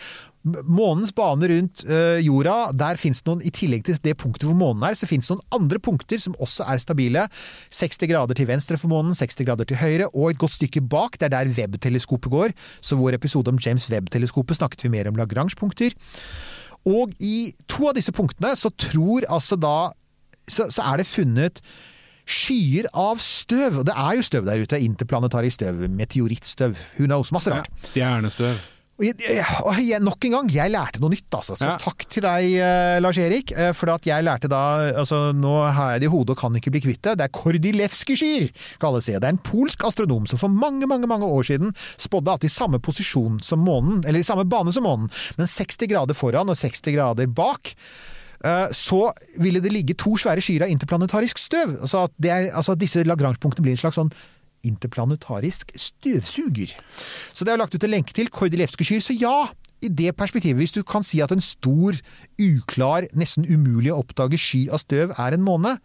Månens 0.47 1.11
bane 1.11 1.47
rundt 1.49 1.82
eh, 1.89 2.21
jorda, 2.23 2.69
der 2.78 2.99
finnes 3.01 3.23
noen, 3.28 3.41
i 3.43 3.51
tillegg 3.53 3.84
til 3.88 3.97
det 4.03 4.13
punktet 4.21 4.47
hvor 4.47 4.55
månen 4.57 4.86
er, 4.88 4.95
så 4.95 5.09
finnes 5.09 5.28
noen 5.32 5.43
andre 5.55 5.80
punkter 5.84 6.21
som 6.23 6.38
også 6.43 6.67
er 6.71 6.80
stabile. 6.80 7.25
60 7.73 8.07
grader 8.11 8.38
til 8.38 8.47
venstre 8.47 8.80
for 8.80 8.91
månen, 8.91 9.17
60 9.17 9.43
grader 9.47 9.67
til 9.67 9.80
høyre, 9.82 10.07
og 10.13 10.32
et 10.32 10.41
godt 10.41 10.55
stykke 10.55 10.86
bak. 10.88 11.17
Det 11.19 11.28
er 11.28 11.36
der 11.36 11.51
Webb-teleskopet 11.57 12.32
går. 12.32 12.55
Så 12.80 12.99
vår 12.99 13.17
episode 13.17 13.51
om 13.51 13.59
James 13.59 13.89
Webb-teleskopet 13.91 14.61
snakket 14.61 14.88
vi 14.88 14.93
mer 14.93 15.11
om 15.11 15.19
Lagrange-punkter. 15.19 15.97
Og 16.88 17.11
i 17.19 17.51
to 17.67 17.89
av 17.89 17.97
disse 17.97 18.13
punktene 18.15 18.53
så 18.55 18.71
tror 18.71 19.28
altså 19.28 19.57
da 19.59 19.91
så, 20.47 20.69
så 20.71 20.81
er 20.93 20.97
det 21.03 21.07
funnet 21.09 21.61
skyer 22.27 22.87
av 22.97 23.19
støv. 23.23 23.81
Og 23.81 23.85
det 23.87 23.93
er 23.95 24.17
jo 24.19 24.25
støv 24.27 24.47
der 24.49 24.63
ute. 24.63 24.79
Interplanetarisk 24.83 25.61
støv, 25.61 25.85
meteorittstøv, 25.95 26.75
who 26.97 27.05
knows. 27.07 27.31
Masse 27.35 27.53
rart. 27.53 27.69
Stjernestøv. 27.87 28.57
Og, 28.97 29.05
jeg, 29.05 29.43
og 29.61 29.77
jeg, 29.77 29.99
nok 30.01 30.25
en 30.25 30.31
gang, 30.33 30.47
jeg 30.49 30.71
lærte 30.73 30.97
noe 31.03 31.11
nytt, 31.13 31.27
altså. 31.37 31.53
Så 31.53 31.67
Ja. 31.67 31.75
takk 31.77 32.07
til 32.09 32.23
deg, 32.25 32.47
eh, 32.57 32.95
Lars 32.99 33.19
Erik. 33.21 33.51
eh, 33.53 33.69
For 33.77 33.91
at 33.93 34.01
jeg 34.09 34.25
lærte 34.25 34.49
da 34.49 34.89
altså 34.97 35.31
Nå 35.37 35.51
har 35.71 35.91
jeg 35.93 36.01
det 36.01 36.07
i 36.09 36.09
hodet 36.15 36.33
og 36.33 36.37
kan 36.41 36.55
ikke 36.57 36.71
bli 36.73 36.81
kvitt 36.81 37.03
det. 37.05 37.13
Det 37.19 37.27
er 37.27 37.35
Kordilevskij-skyer, 37.37 38.49
kalles 38.81 39.05
det. 39.05 39.19
Det 39.21 39.23
er 39.29 39.35
en 39.35 39.37
polsk 39.37 39.85
astronom 39.85 40.25
som 40.27 40.39
for 40.41 40.49
mange, 40.49 40.87
mange 40.89 41.05
mange 41.05 41.29
år 41.29 41.45
siden 41.45 41.75
spådde 42.01 42.33
at 42.33 42.43
i 42.43 42.49
samme 42.49 42.79
posisjon 42.81 43.37
som 43.45 43.61
månen, 43.63 44.01
eller 44.03 44.17
i 44.19 44.23
samme 44.25 44.49
bane 44.49 44.73
som 44.73 44.83
månen, 44.89 45.11
men 45.37 45.45
60 45.45 45.85
grader 45.93 46.17
foran 46.17 46.49
og 46.49 46.57
60 46.57 46.81
grader 46.97 47.27
bak, 47.29 47.75
så 48.75 49.11
ville 49.41 49.61
det 49.63 49.71
ligge 49.73 49.95
to 49.97 50.13
svære 50.19 50.43
skyer 50.43 50.67
av 50.67 50.73
interplanetarisk 50.73 51.39
støv. 51.41 51.77
Altså 51.81 52.05
at, 52.07 52.17
er, 52.23 52.49
altså 52.53 52.75
at 52.75 52.81
disse 52.81 53.01
Lagrange-punktene 53.03 53.65
blir 53.65 53.73
en 53.73 53.81
slags 53.81 53.97
sånn 53.97 54.11
interplanetarisk 54.67 55.71
støvsuger. 55.79 56.73
Så 57.33 57.45
det 57.45 57.53
er 57.53 57.61
lagt 57.61 57.75
ut 57.75 57.85
en 57.88 57.93
lenke 57.93 58.15
til 58.15 58.29
Kordelevske 58.33 58.85
skyer. 58.88 59.03
Så 59.05 59.15
ja, 59.17 59.47
i 59.85 59.89
det 59.93 60.15
perspektivet, 60.17 60.57
hvis 60.57 60.73
du 60.75 60.81
kan 60.88 61.05
si 61.05 61.21
at 61.21 61.31
en 61.33 61.43
stor, 61.43 61.97
uklar, 62.41 63.07
nesten 63.17 63.45
umulig 63.45 63.93
å 63.93 64.01
oppdage 64.01 64.39
sky 64.41 64.65
av 64.73 64.81
støv 64.81 65.13
er 65.17 65.38
en 65.38 65.45
måne, 65.45 65.75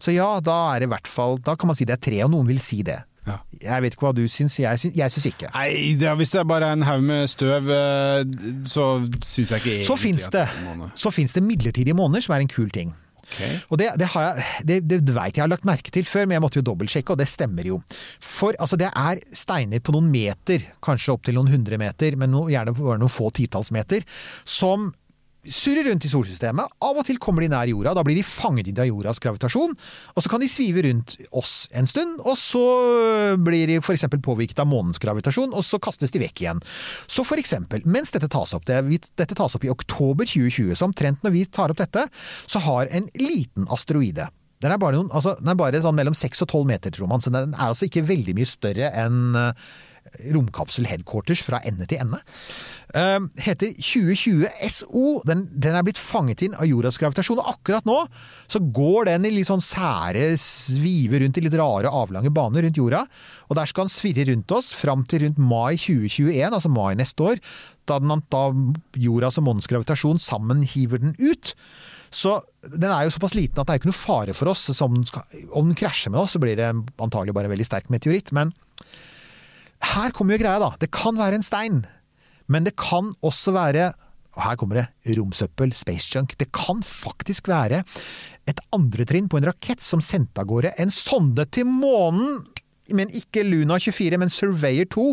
så 0.00 0.14
ja, 0.14 0.28
da 0.44 0.56
er 0.72 0.82
det 0.82 0.88
i 0.88 0.92
hvert 0.92 1.08
fall 1.08 1.38
Da 1.40 1.54
kan 1.56 1.70
man 1.70 1.76
si 1.78 1.86
det 1.88 1.94
er 1.96 2.02
tre, 2.02 2.18
og 2.24 2.32
noen 2.32 2.48
vil 2.48 2.60
si 2.60 2.82
det. 2.86 2.98
Ja. 3.24 3.38
Jeg 3.62 3.84
vet 3.84 3.94
ikke 3.96 4.04
hva 4.04 4.12
du 4.16 4.24
syns, 4.28 4.58
jeg 4.60 4.80
syns, 4.80 4.96
jeg 4.98 5.14
syns 5.14 5.28
ikke. 5.30 5.48
Nei, 5.54 5.94
det 6.00 6.08
er, 6.10 6.16
hvis 6.20 6.34
det 6.34 6.42
er 6.42 6.48
bare 6.48 6.72
en 6.76 6.84
haug 6.84 7.06
med 7.06 7.30
støv, 7.32 7.70
eh, 7.72 8.26
så 8.68 8.88
syns 9.20 9.54
jeg 9.54 9.62
ikke 9.62 9.72
egentlig 9.78 9.88
Så 9.88 9.96
fins 10.00 10.28
at 10.28 10.36
det, 10.36 11.14
finnes 11.16 11.36
det 11.36 11.42
midlertidige 11.46 11.96
måneder, 11.96 12.26
som 12.26 12.36
er 12.36 12.44
en 12.44 12.52
kul 12.52 12.68
ting. 12.74 12.92
Okay. 13.24 13.56
Og 13.72 13.80
det, 13.80 13.88
det, 13.98 14.08
har 14.12 14.26
jeg, 14.26 14.64
det, 14.68 14.76
det 15.08 15.14
vet 15.16 15.38
jeg 15.38 15.42
har 15.42 15.50
lagt 15.50 15.64
merke 15.64 15.92
til 15.94 16.04
før, 16.08 16.26
men 16.26 16.36
jeg 16.36 16.44
måtte 16.44 16.60
jo 16.60 16.66
dobbeltsjekke, 16.68 17.14
og 17.14 17.20
det 17.22 17.28
stemmer 17.30 17.70
jo. 17.70 17.80
For 18.20 18.56
altså, 18.60 18.78
det 18.80 18.90
er 18.90 19.22
steiner 19.34 19.80
på 19.80 19.94
noen 19.96 20.10
meter, 20.12 20.66
kanskje 20.84 21.16
opptil 21.16 21.38
noen 21.38 21.52
hundre 21.54 21.80
meter, 21.80 22.18
men 22.20 22.34
no, 22.34 22.44
gjerne 22.52 22.76
bare 22.76 23.00
noen 23.00 23.12
få 23.12 23.32
titalls 23.34 23.72
meter, 23.74 24.04
som 24.44 24.92
surrer 25.50 25.88
rundt 25.88 26.06
i 26.06 26.10
solsystemet. 26.10 26.76
Av 26.84 27.00
og 27.00 27.06
til 27.06 27.18
kommer 27.22 27.44
de 27.44 27.50
nær 27.52 27.70
jorda, 27.70 27.94
da 27.96 28.04
blir 28.06 28.18
de 28.18 28.26
fanget 28.26 28.70
inn 28.70 28.80
av 28.80 28.88
jordas 28.88 29.20
gravitasjon, 29.22 29.74
og 30.14 30.24
så 30.24 30.32
kan 30.32 30.42
de 30.42 30.50
svive 30.50 30.84
rundt 30.86 31.16
oss 31.36 31.54
en 31.76 31.88
stund, 31.88 32.20
og 32.24 32.38
så 32.40 32.64
blir 33.44 33.70
de 33.70 33.80
f.eks. 33.80 34.06
påvirket 34.24 34.62
av 34.62 34.70
månens 34.70 35.00
gravitasjon, 35.02 35.54
og 35.54 35.66
så 35.66 35.80
kastes 35.82 36.14
de 36.14 36.22
vekk 36.22 36.44
igjen. 36.44 36.62
Så 37.06 37.26
eksempel, 37.34 37.82
mens 37.84 38.14
dette 38.14 38.30
tas 38.30 38.54
opp, 38.56 38.64
det, 38.68 38.80
dette 39.18 39.36
tas 39.36 39.56
opp 39.56 39.66
i 39.66 39.72
oktober 39.72 40.28
2020, 40.28 40.76
så 40.78 40.88
omtrent 40.88 41.24
når 41.24 41.34
vi 41.34 41.44
tar 41.50 41.72
opp 41.72 41.82
dette, 41.82 42.06
så 42.46 42.62
har 42.64 42.88
en 42.94 43.10
liten 43.18 43.68
asteroide 43.74 44.30
den 44.64 44.72
er 44.72 44.80
bare, 44.80 44.96
noen, 44.96 45.10
altså, 45.12 45.34
den 45.40 45.50
er 45.52 45.58
bare 45.60 45.80
sånn 45.84 45.96
mellom 45.98 46.14
6 46.16 46.44
og 46.46 46.48
12 46.48 46.68
meter, 46.70 46.94
tror 46.94 47.10
man, 47.10 47.20
så 47.20 47.32
den 47.34 47.52
er 47.52 47.66
altså 47.66 47.88
ikke 47.88 48.06
veldig 48.08 48.36
mye 48.38 48.48
større 48.48 48.88
enn 48.96 49.36
eh, 49.36 49.66
romkapsel 50.34 50.86
headquarters 50.88 51.42
fra 51.44 51.60
ende 51.66 51.86
til 51.90 52.02
ende. 52.04 52.20
Uh, 52.94 53.26
heter 53.42 53.72
2020 53.74 54.46
SO. 54.70 55.04
Den, 55.26 55.44
den 55.50 55.76
er 55.76 55.86
blitt 55.86 56.00
fanget 56.00 56.44
inn 56.46 56.54
av 56.54 56.68
jordas 56.68 56.98
gravitasjon, 57.00 57.40
og 57.42 57.54
akkurat 57.56 57.88
nå 57.88 57.98
så 58.50 58.62
går 58.62 59.10
den 59.10 59.28
i 59.28 59.34
litt 59.34 59.50
sånn 59.50 59.64
sære, 59.64 60.32
sviver 60.40 61.24
rundt 61.24 61.40
i 61.40 61.46
litt 61.46 61.58
rare, 61.58 61.90
avlange 61.90 62.32
baner 62.34 62.66
rundt 62.66 62.78
jorda. 62.80 63.04
Og 63.48 63.58
der 63.58 63.70
skal 63.70 63.88
den 63.88 63.94
svirre 63.94 64.28
rundt 64.30 64.54
oss 64.54 64.72
fram 64.76 65.06
til 65.10 65.24
rundt 65.26 65.40
mai 65.40 65.74
2021, 65.80 66.44
altså 66.50 66.72
mai 66.72 66.94
neste 67.00 67.32
år, 67.32 67.42
da, 67.88 67.98
den, 68.00 68.22
da 68.32 68.46
jordas 69.00 69.40
og 69.40 69.48
månens 69.48 69.68
gravitasjon 69.70 70.22
sammen 70.22 70.62
hiver 70.64 71.02
den 71.02 71.18
ut. 71.20 71.54
Så 72.14 72.36
den 72.62 72.86
er 72.88 73.04
jo 73.04 73.14
såpass 73.16 73.34
liten 73.34 73.58
at 73.58 73.66
det 73.66 73.74
er 73.74 73.80
ikke 73.80 73.90
noe 73.90 73.98
fare 73.98 74.34
for 74.36 74.52
oss. 74.52 74.68
Om 74.84 75.02
den 75.02 75.74
krasjer 75.78 76.14
med 76.14 76.22
oss, 76.22 76.36
så 76.36 76.42
blir 76.42 76.54
det 76.58 76.70
antagelig 77.02 77.34
bare 77.34 77.50
en 77.50 77.54
veldig 77.56 77.66
sterk 77.66 77.90
meteoritt. 77.92 78.30
Men 78.36 78.54
her 79.92 80.14
kommer 80.16 80.36
jo 80.36 80.44
greia, 80.44 80.62
da. 80.62 80.72
Det 80.80 80.90
kan 80.94 81.18
være 81.18 81.38
en 81.38 81.46
stein. 81.46 81.84
Men 82.50 82.66
det 82.66 82.76
kan 82.80 83.12
også 83.24 83.54
være 83.56 83.92
og 84.34 84.42
her 84.42 84.58
kommer 84.58 84.80
det 84.80 85.14
romsøppel, 85.14 85.70
space 85.76 86.10
junk. 86.10 86.34
Det 86.40 86.50
kan 86.54 86.82
faktisk 86.82 87.48
være 87.50 87.84
et 88.50 88.60
andre 88.74 89.06
trinn 89.08 89.30
på 89.30 89.38
en 89.38 89.46
rakett 89.46 89.82
som 89.84 90.02
sendte 90.02 90.42
av 90.42 90.48
gårde 90.50 90.74
en 90.82 90.90
sonde 90.90 91.46
til 91.54 91.68
månen. 91.70 92.42
Men 92.92 93.08
ikke 93.16 93.40
Luna 93.46 93.78
24, 93.80 94.18
men 94.20 94.28
Surveyor 94.28 94.84
2, 94.92 95.04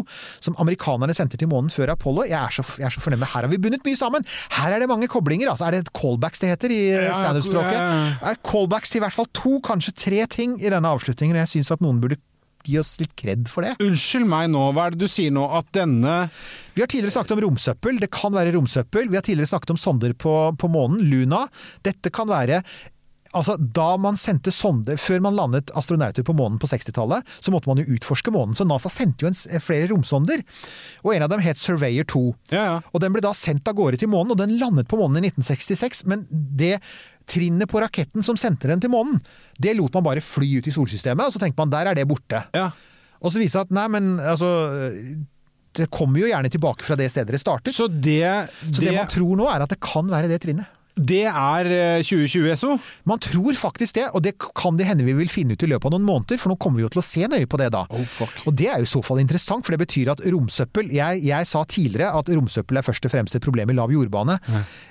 som 0.44 0.58
amerikanerne 0.60 1.14
sendte 1.16 1.38
til 1.40 1.48
månen 1.48 1.72
før 1.72 1.94
Apollo. 1.94 2.26
Jeg 2.28 2.36
er 2.36 2.52
så, 2.52 2.66
jeg 2.82 2.90
er 2.90 2.92
så 2.92 3.04
fornøyd 3.04 3.22
med 3.22 3.32
Her 3.32 3.46
har 3.46 3.52
vi 3.54 3.62
bundet 3.64 3.86
mye 3.88 4.00
sammen! 4.00 4.26
Her 4.58 4.76
er 4.76 4.84
det 4.84 4.90
mange 4.92 5.08
koblinger. 5.08 5.54
altså 5.54 5.70
Er 5.70 5.78
det 5.78 5.94
callbacks 5.96 6.44
det 6.44 6.52
heter 6.52 6.74
i 6.74 6.82
standup-språket? 6.98 8.42
Callbacks 8.44 8.92
til 8.92 9.00
i 9.00 9.06
hvert 9.06 9.16
fall 9.16 9.30
to, 9.38 9.54
kanskje 9.64 9.96
tre 9.96 10.26
ting 10.28 10.58
i 10.60 10.74
denne 10.74 10.92
avslutningen. 10.92 11.40
Jeg 11.46 11.54
syns 11.54 11.72
at 11.78 11.86
noen 11.86 12.02
burde 12.04 12.20
gi 12.68 12.78
oss 12.82 12.96
litt 13.02 13.14
kred 13.20 13.50
for 13.52 13.66
det. 13.66 13.76
Unnskyld 13.84 14.28
meg 14.30 14.50
nå, 14.54 14.68
hva 14.76 14.88
er 14.88 14.96
det 14.96 15.04
du 15.04 15.12
sier 15.12 15.34
nå? 15.34 15.48
At 15.58 15.70
denne 15.76 16.30
Vi 16.76 16.84
har 16.84 16.90
tidligere 16.92 17.16
snakket 17.18 17.36
om 17.36 17.44
romsøppel. 17.48 18.00
Det 18.00 18.12
kan 18.14 18.34
være 18.36 18.54
romsøppel. 18.56 19.10
Vi 19.12 19.20
har 19.20 19.26
tidligere 19.26 19.52
snakket 19.52 19.76
om 19.76 19.82
sonder 19.82 20.16
på, 20.16 20.36
på 20.56 20.72
månen, 20.72 21.04
Luna. 21.12 21.44
Dette 21.84 22.14
kan 22.14 22.30
være 22.32 22.62
Altså, 23.38 23.56
da 23.56 23.96
man 24.02 24.18
sendte 24.20 24.52
sonde, 24.52 24.98
Før 25.00 25.22
man 25.24 25.38
landet 25.38 25.72
astronauter 25.78 26.26
på 26.28 26.36
månen 26.36 26.60
på 26.60 26.68
60-tallet, 26.68 27.28
så 27.40 27.54
måtte 27.54 27.70
man 27.72 27.80
jo 27.80 27.96
utforske 27.96 28.34
månen. 28.34 28.58
Så 28.58 28.68
NASA 28.68 28.92
sendte 28.92 29.26
jo 29.26 29.32
en, 29.32 29.62
flere 29.64 29.88
romsonder. 29.92 30.44
Og 31.06 31.16
en 31.16 31.26
av 31.26 31.32
dem 31.32 31.44
het 31.46 31.62
Surveyor 31.62 32.08
2. 32.12 32.24
Ja, 32.52 32.66
ja. 32.68 32.76
Og 32.92 33.04
den 33.04 33.16
ble 33.16 33.24
da 33.24 33.34
sendt 33.38 33.68
av 33.72 33.78
gårde 33.78 34.02
til 34.02 34.12
månen, 34.12 34.36
og 34.36 34.42
den 34.42 34.58
landet 34.60 34.90
på 34.92 35.00
månen 35.00 35.22
i 35.22 35.32
1966. 35.32 36.04
Men 36.12 36.26
det 36.30 36.78
trinnet 37.32 37.70
på 37.72 37.80
raketten 37.80 38.26
som 38.26 38.40
sendte 38.40 38.68
den 38.72 38.82
til 38.84 38.92
månen, 38.92 39.20
det 39.62 39.78
lot 39.78 39.94
man 39.96 40.06
bare 40.10 40.24
fly 40.26 40.58
ut 40.60 40.68
i 40.68 40.74
solsystemet, 40.76 41.28
og 41.28 41.36
så 41.36 41.42
tenkte 41.42 41.62
man 41.62 41.72
der 41.72 41.92
er 41.92 41.98
det 41.98 42.08
borte. 42.10 42.44
Ja. 42.58 42.72
Og 43.22 43.32
så 43.32 43.40
viser 43.40 43.62
det 43.62 43.70
at 43.70 43.76
nei, 43.78 43.88
men 43.94 44.16
altså 44.18 44.48
Det 45.78 45.86
kommer 45.94 46.20
jo 46.20 46.28
gjerne 46.28 46.50
tilbake 46.52 46.84
fra 46.84 46.98
det 47.00 47.08
stedet 47.14 47.32
det 47.32 47.40
startet. 47.40 47.72
Så 47.72 47.88
det, 47.88 48.50
Så 48.66 48.82
det, 48.82 48.90
det, 48.90 48.96
man 48.98 49.12
tror 49.12 49.38
nå, 49.40 49.46
er 49.48 49.64
at 49.64 49.72
det 49.72 49.80
kan 49.80 50.10
være 50.10 50.28
det 50.28 50.42
trinnet. 50.44 50.81
Det 50.96 51.24
er 51.30 51.70
eh, 51.72 52.04
2020 52.04 52.58
SO? 52.60 52.76
Man 53.08 53.22
tror 53.24 53.56
faktisk 53.58 53.96
det, 53.96 54.08
og 54.12 54.24
det 54.26 54.36
kan 54.40 54.78
det 54.80 54.88
hende 54.90 55.06
vi 55.08 55.16
vil 55.16 55.32
finne 55.32 55.56
ut 55.56 55.64
i 55.64 55.70
løpet 55.72 55.88
av 55.88 55.96
noen 55.96 56.08
måneder, 56.08 56.40
for 56.42 56.52
nå 56.52 56.58
kommer 56.62 56.82
vi 56.82 56.86
jo 56.86 56.92
til 56.92 57.02
å 57.02 57.06
se 57.06 57.28
nøye 57.32 57.48
på 57.50 57.60
det 57.62 57.70
da. 57.74 57.86
Oh. 57.88 58.18
Og 58.50 58.56
det 58.58 58.68
er 58.72 58.82
jo 58.82 58.90
i 58.90 58.92
så 58.92 59.04
fall 59.06 59.22
interessant, 59.24 59.66
for 59.66 59.76
det 59.76 59.82
betyr 59.86 60.12
at 60.14 60.24
romsøppel 60.26 60.92
jeg, 60.92 61.24
jeg 61.28 61.50
sa 61.50 61.64
tidligere 61.64 62.12
at 62.20 62.32
romsøppel 62.32 62.82
er 62.82 62.86
først 62.86 63.08
og 63.08 63.14
fremst 63.14 63.38
et 63.38 63.46
problem 63.46 63.72
i 63.72 63.78
lav 63.78 63.94
jordbane. 63.94 64.38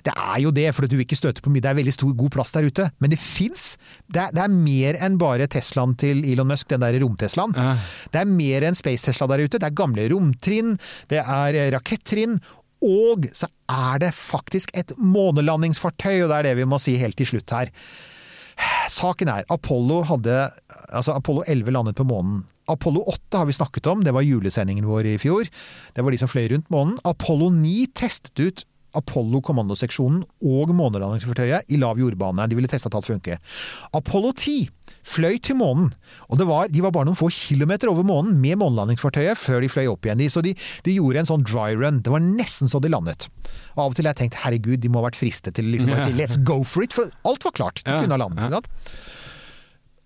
Det 0.07 0.15
er 0.15 0.39
jo 0.45 0.55
det, 0.55 0.69
for 0.77 0.89
du 0.89 0.97
vil 0.97 1.07
ikke 1.07 1.19
støte 1.19 1.45
på 1.45 1.53
mye. 1.53 1.63
Det 1.65 1.73
er 1.73 1.81
veldig 1.81 1.97
stor, 1.97 2.15
god 2.17 2.35
plass 2.37 2.55
der 2.57 2.69
ute. 2.69 2.89
Men 3.03 3.13
det 3.13 3.21
fins. 3.21 3.75
Det, 4.09 4.31
det 4.37 4.45
er 4.45 4.55
mer 4.55 4.99
enn 5.05 5.19
bare 5.21 5.49
Teslaen 5.51 5.97
til 6.01 6.25
Elon 6.25 6.49
Musk, 6.51 6.71
den 6.73 6.85
der 6.85 6.99
romteslaen. 7.03 7.57
Det 8.13 8.23
er 8.23 8.31
mer 8.31 8.67
enn 8.67 8.79
Space 8.79 9.07
Tesla 9.07 9.29
der 9.31 9.45
ute. 9.45 9.61
Det 9.61 9.69
er 9.69 9.77
gamle 9.77 10.09
romtrinn, 10.13 10.77
det 11.11 11.23
er 11.23 11.59
eh, 11.59 11.71
rakettrinn. 11.75 12.39
Og 12.81 13.27
så 13.37 13.51
er 13.71 14.01
det 14.03 14.15
faktisk 14.17 14.73
et 14.79 14.93
månelandingsfartøy, 14.99 16.25
og 16.25 16.31
det 16.31 16.39
er 16.39 16.49
det 16.51 16.57
vi 16.61 16.69
må 16.69 16.81
si 16.83 16.97
helt 17.01 17.19
til 17.21 17.29
slutt 17.33 17.55
her. 17.55 17.71
Saken 18.93 19.31
er, 19.33 19.47
Apollo 19.49 20.03
hadde 20.11 20.51
Altså, 20.91 21.15
Apollo 21.15 21.45
11 21.47 21.71
landet 21.71 21.95
på 21.95 22.05
månen. 22.05 22.43
Apollo 22.71 23.05
8 23.07 23.39
har 23.39 23.47
vi 23.47 23.55
snakket 23.55 23.87
om, 23.87 24.03
det 24.03 24.15
var 24.15 24.27
julesendingen 24.27 24.89
vår 24.89 25.07
i 25.13 25.19
fjor. 25.23 25.47
Det 25.95 26.03
var 26.03 26.11
de 26.11 26.19
som 26.19 26.31
fløy 26.31 26.49
rundt 26.51 26.71
månen. 26.71 26.97
Apollo 27.07 27.51
9 27.55 27.87
testet 27.95 28.43
ut 28.43 28.65
Apollo-kommandoseksjonen 28.99 30.25
og 30.47 30.73
månelandingsfartøyet 30.77 31.71
i 31.71 31.79
lav 31.81 32.01
jordbane. 32.01 32.47
De 32.51 32.59
ville 32.59 32.71
teste 32.71 32.91
at 32.91 32.97
alt 32.99 33.09
funker. 33.09 33.41
Apollo 33.97 34.33
10 34.35 34.69
fløy 35.11 35.39
til 35.43 35.57
månen, 35.57 35.89
og 36.29 36.39
det 36.41 36.47
var, 36.49 36.69
de 36.69 36.83
var 36.85 36.93
bare 36.95 37.09
noen 37.09 37.19
få 37.19 37.31
kilometer 37.33 37.89
over 37.91 38.05
månen 38.07 38.37
med 38.43 38.59
månelandingsfartøyet 38.61 39.39
før 39.41 39.63
de 39.65 39.71
fløy 39.73 39.89
opp 39.91 40.07
igjen. 40.07 40.25
Så 40.33 40.43
de, 40.45 40.55
de 40.87 40.97
gjorde 40.97 41.23
en 41.23 41.31
sånn 41.31 41.47
dry 41.47 41.73
run. 41.79 42.03
Det 42.05 42.13
var 42.13 42.25
nesten 42.25 42.71
så 42.71 42.83
de 42.83 42.93
landet. 42.93 43.29
Og 43.77 43.87
av 43.87 43.93
og 43.93 43.97
til 43.97 44.09
har 44.09 44.15
jeg 44.15 44.25
tenkt 44.27 44.41
herregud, 44.43 44.81
de 44.83 44.91
må 44.93 45.01
ha 45.01 45.09
vært 45.09 45.21
fristet 45.21 45.57
til 45.57 45.71
liksom 45.73 45.95
si 46.05 46.17
let's 46.19 46.39
go 46.43 46.61
for 46.67 46.85
it, 46.87 46.97
for 46.97 47.11
alt 47.29 47.47
var 47.49 47.57
klart. 47.57 47.85
De 47.87 47.97
kunne 47.97 48.17
ha 48.17 48.21
landet. 48.21 48.45
ikke 48.45 48.61
sant? 48.61 48.71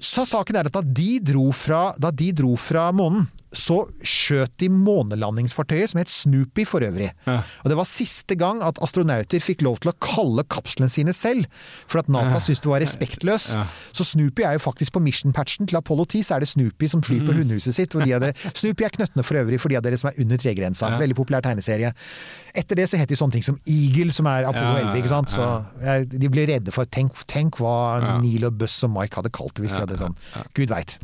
Så 0.05 0.25
saken 0.29 0.59
er 0.59 0.69
at 0.69 0.75
da 0.75 0.83
de 0.85 1.19
dro 1.25 1.49
fra, 1.55 1.87
de 1.97 2.31
dro 2.37 2.55
fra 2.61 2.89
månen, 2.95 3.29
så 3.57 3.81
skjøt 4.05 4.57
de 4.61 4.69
månelandingsfartøyet, 4.73 5.93
som 5.93 6.01
het 6.03 6.11
Snoopy 6.13 6.65
for 6.69 6.85
øvrig. 6.85 7.11
Og 7.29 7.71
det 7.71 7.77
var 7.79 7.89
siste 7.89 8.37
gang 8.41 8.63
at 8.67 8.79
astronauter 8.85 9.43
fikk 9.43 9.63
lov 9.67 9.81
til 9.83 9.93
å 9.93 9.97
kalle 10.05 10.45
kapslene 10.51 10.91
sine 10.93 11.15
selv, 11.17 11.47
for 11.87 12.03
at 12.03 12.11
NASA 12.13 12.41
syntes 12.45 12.65
det 12.65 12.73
var 12.73 12.85
respektløs. 12.85 13.49
Så 13.95 14.07
Snoopy 14.13 14.45
er 14.47 14.57
jo 14.59 14.65
faktisk 14.67 14.97
på 14.97 15.03
mission-patchen 15.05 15.71
til 15.71 15.79
Apollo 15.81 16.07
10, 16.11 16.27
så 16.29 16.37
er 16.37 16.45
det 16.45 16.51
Snoopy 16.53 16.91
som 16.91 17.03
flyr 17.05 17.25
på 17.27 17.37
hundehuset 17.37 17.77
sitt. 17.77 17.95
De 17.95 18.15
av 18.17 18.23
dere, 18.27 18.35
Snoopy 18.61 18.87
er 18.87 18.95
knøttene 18.99 19.25
for 19.27 19.41
øvrig 19.41 19.61
for 19.63 19.73
de 19.73 19.79
av 19.81 19.87
dere 19.87 19.99
som 20.01 20.11
er 20.13 20.19
under 20.25 20.41
tregrensa. 20.41 20.93
Veldig 21.01 21.17
populær 21.19 21.45
tegneserie. 21.47 21.95
Etter 22.55 22.79
det 22.79 22.89
så 22.91 23.01
het 23.01 23.11
de 23.11 23.19
sånne 23.19 23.35
ting 23.39 23.47
som 23.47 23.57
Eagle, 23.67 24.13
som 24.15 24.29
er 24.31 24.47
Apollo 24.51 24.77
Ja, 24.79 24.85
ja, 24.85 24.91
11, 24.93 25.01
ikke 25.01 25.11
sant. 25.11 25.33
Så 25.35 26.07
de 26.15 26.31
ble 26.31 26.47
redde 26.51 26.75
for 26.75 26.87
Tenk, 26.95 27.17
tenk 27.31 27.59
hva 27.59 28.21
Neil 28.23 28.47
og 28.47 28.59
Buss 28.61 28.77
og 28.87 28.93
Mike 28.95 29.19
hadde 29.19 29.33
kalt 29.35 29.57
det 29.57 29.67
hvis 29.67 29.75
de 29.75 29.83
hadde 29.83 29.99
sånn. 29.99 30.15
Gud 30.55 30.71
veit. 30.71 30.99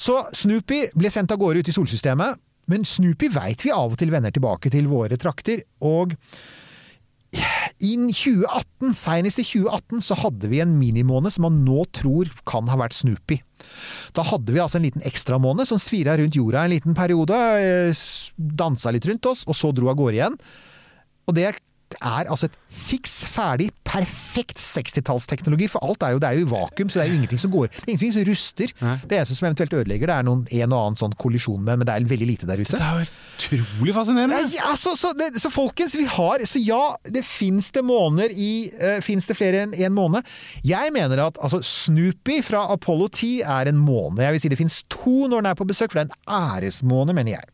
Så 0.00 0.18
Snoopy 0.34 0.88
ble 0.98 1.12
sendt 1.12 1.32
av 1.34 1.40
gårde 1.40 1.62
ut 1.62 1.70
i 1.70 1.76
solsystemet, 1.76 2.40
men 2.72 2.84
Snoopy 2.88 3.28
veit 3.32 3.64
vi 3.64 3.72
av 3.74 3.92
og 3.92 4.00
til 4.00 4.12
vender 4.12 4.32
tilbake 4.34 4.72
til 4.72 4.88
våre 4.88 5.18
trakter. 5.20 5.64
Og 5.84 6.14
i 7.82 7.94
2018, 7.98 8.94
senest 8.94 9.40
i 9.42 9.44
2018, 9.46 10.02
så 10.06 10.16
hadde 10.20 10.48
vi 10.52 10.60
en 10.62 10.76
minimåne 10.78 11.32
som 11.34 11.46
man 11.48 11.62
nå 11.66 11.82
tror 11.96 12.30
kan 12.48 12.68
ha 12.70 12.78
vært 12.80 12.96
Snoopy. 12.96 13.40
Da 14.14 14.24
hadde 14.28 14.54
vi 14.54 14.62
altså 14.62 14.78
en 14.78 14.86
liten 14.86 15.04
ekstramåne 15.06 15.66
som 15.68 15.80
svira 15.82 16.16
rundt 16.20 16.38
jorda 16.38 16.64
en 16.64 16.74
liten 16.76 16.96
periode, 16.96 17.34
eh, 17.34 18.04
dansa 18.38 18.94
litt 18.94 19.06
rundt 19.10 19.26
oss, 19.26 19.44
og 19.48 19.58
så 19.58 19.72
dro 19.74 19.90
av 19.90 19.98
gårde 19.98 20.20
igjen. 20.20 20.38
Og 21.26 21.36
det 21.36 21.50
er 22.00 22.30
altså 22.30 22.48
et 22.50 22.56
fiks 22.74 23.16
ferdig, 23.30 23.70
perfekt 23.86 24.58
60-tallsteknologi, 24.58 25.68
for 25.70 25.84
alt 25.86 26.02
er 26.02 26.14
jo, 26.14 26.22
det 26.22 26.30
er 26.30 26.38
jo 26.38 26.46
i 26.46 26.50
vakuum, 26.50 26.90
så 26.90 27.00
det 27.00 27.04
er 27.04 27.12
jo 27.12 27.18
ingenting 27.20 27.42
som 27.42 27.52
går 27.54 27.68
Det 27.70 27.84
er 27.84 27.92
ingenting 27.94 28.14
som 28.16 28.26
ruster. 28.28 28.74
Det 29.04 29.18
eneste 29.18 29.38
som 29.38 29.48
eventuelt 29.48 29.76
ødelegger, 29.80 30.10
det 30.10 30.16
er 30.16 30.26
noen, 30.26 30.46
en 30.50 30.74
og 30.74 30.80
annen 30.80 30.98
sånn 31.00 31.14
kollisjon 31.20 31.62
med, 31.62 31.80
men 31.80 31.88
det 31.88 31.94
er 31.94 32.08
veldig 32.14 32.28
lite 32.32 32.50
der 32.50 32.62
ute. 32.62 32.74
Det 32.74 32.82
er 32.82 33.04
jo 33.04 33.06
utrolig 33.34 33.94
fascinerende. 33.96 34.40
Nei, 34.40 34.58
ja, 34.58 34.74
så, 34.78 35.12
det, 35.18 35.30
så 35.42 35.50
folkens, 35.52 35.96
vi 35.98 36.06
har 36.10 36.42
Så 36.46 36.60
ja, 36.62 36.82
det 37.10 37.24
fins 37.26 37.70
det 37.74 37.82
måneder 37.86 38.30
i 38.30 38.52
uh, 38.78 38.98
Fins 39.04 39.26
det 39.28 39.36
flere 39.38 39.64
enn 39.64 39.74
én 39.74 39.94
måned. 39.94 40.26
Jeg 40.66 40.92
mener 40.94 41.26
at 41.26 41.38
altså, 41.42 41.60
Snoopy 41.64 42.40
fra 42.46 42.66
Apollo 42.72 43.08
10 43.10 43.42
er 43.56 43.70
en 43.70 43.80
måned. 43.80 44.22
Jeg 44.24 44.36
vil 44.36 44.44
si 44.44 44.52
det 44.52 44.60
fins 44.60 44.82
to 44.92 45.26
når 45.28 45.42
den 45.42 45.50
er 45.52 45.58
på 45.58 45.68
besøk, 45.68 45.92
for 45.92 46.00
det 46.00 46.06
er 46.06 46.12
en 46.12 46.54
æresmåned, 46.54 47.16
mener 47.16 47.36
jeg. 47.38 47.53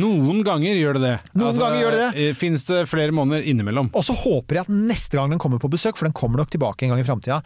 Noen 0.00 0.42
ganger 0.46 0.76
gjør 0.78 0.96
det 0.98 1.02
det. 1.04 1.14
Noen 1.36 1.58
ganger 1.58 1.80
gjør 1.82 1.94
det 1.96 2.06
det. 2.16 2.26
Fins 2.38 2.64
det 2.68 2.82
flere 2.90 3.12
måneder 3.14 3.44
innimellom? 3.50 3.90
Og 3.98 4.04
så 4.06 4.14
håper 4.16 4.56
jeg 4.60 4.66
at 4.66 4.72
neste 4.72 5.18
gang 5.18 5.32
den 5.34 5.40
kommer 5.42 5.60
på 5.62 5.68
besøk, 5.72 5.98
for 5.98 6.08
den 6.08 6.14
kommer 6.16 6.40
nok 6.40 6.50
tilbake 6.54 6.86
en 6.86 6.94
gang 6.94 7.02
i 7.02 7.06
framtida, 7.06 7.40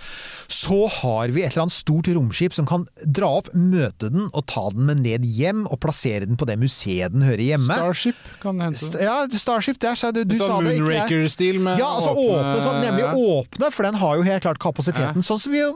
så 0.53 0.86
har 1.01 1.32
vi 1.34 1.42
et 1.42 1.53
eller 1.55 1.64
annet 1.66 1.74
stort 1.76 2.11
romskip 2.14 2.55
som 2.55 2.68
kan 2.68 2.86
dra 3.03 3.32
opp, 3.40 3.51
møte 3.57 4.11
den 4.12 4.28
og 4.32 4.47
ta 4.47 4.68
den 4.74 4.86
med 4.86 5.03
ned 5.03 5.26
hjem, 5.26 5.64
og 5.66 5.80
plassere 5.82 6.26
den 6.28 6.38
på 6.38 6.47
det 6.49 6.59
museet 6.61 7.12
den 7.16 7.24
hører 7.26 7.42
hjemme. 7.42 7.76
Starship 7.80 8.22
kan 8.42 8.62
det 8.62 8.70
St- 8.78 9.03
Ja, 9.03 9.16
Starship, 9.32 9.80
der 9.82 9.99
sa 9.99 10.12
du, 10.14 10.22
du 10.24 10.36
Sånn 10.38 10.47
sa 10.53 10.61
det. 10.62 10.76
ikke. 10.76 10.86
Moonraker-stil 10.86 11.59
med 11.64 11.80
Ja, 11.82 11.88
altså 11.99 12.14
åpne, 12.14 12.62
sånn, 12.62 12.80
nemlig 12.84 13.05
ja. 13.09 13.12
åpne, 13.40 13.72
for 13.74 13.88
den 13.90 13.99
har 14.01 14.16
jo 14.20 14.26
helt 14.28 14.47
klart 14.47 14.62
kapasiteten. 14.62 15.24
Sånn 15.26 15.40
som 15.42 15.53
vi 15.53 15.64
jo 15.64 15.72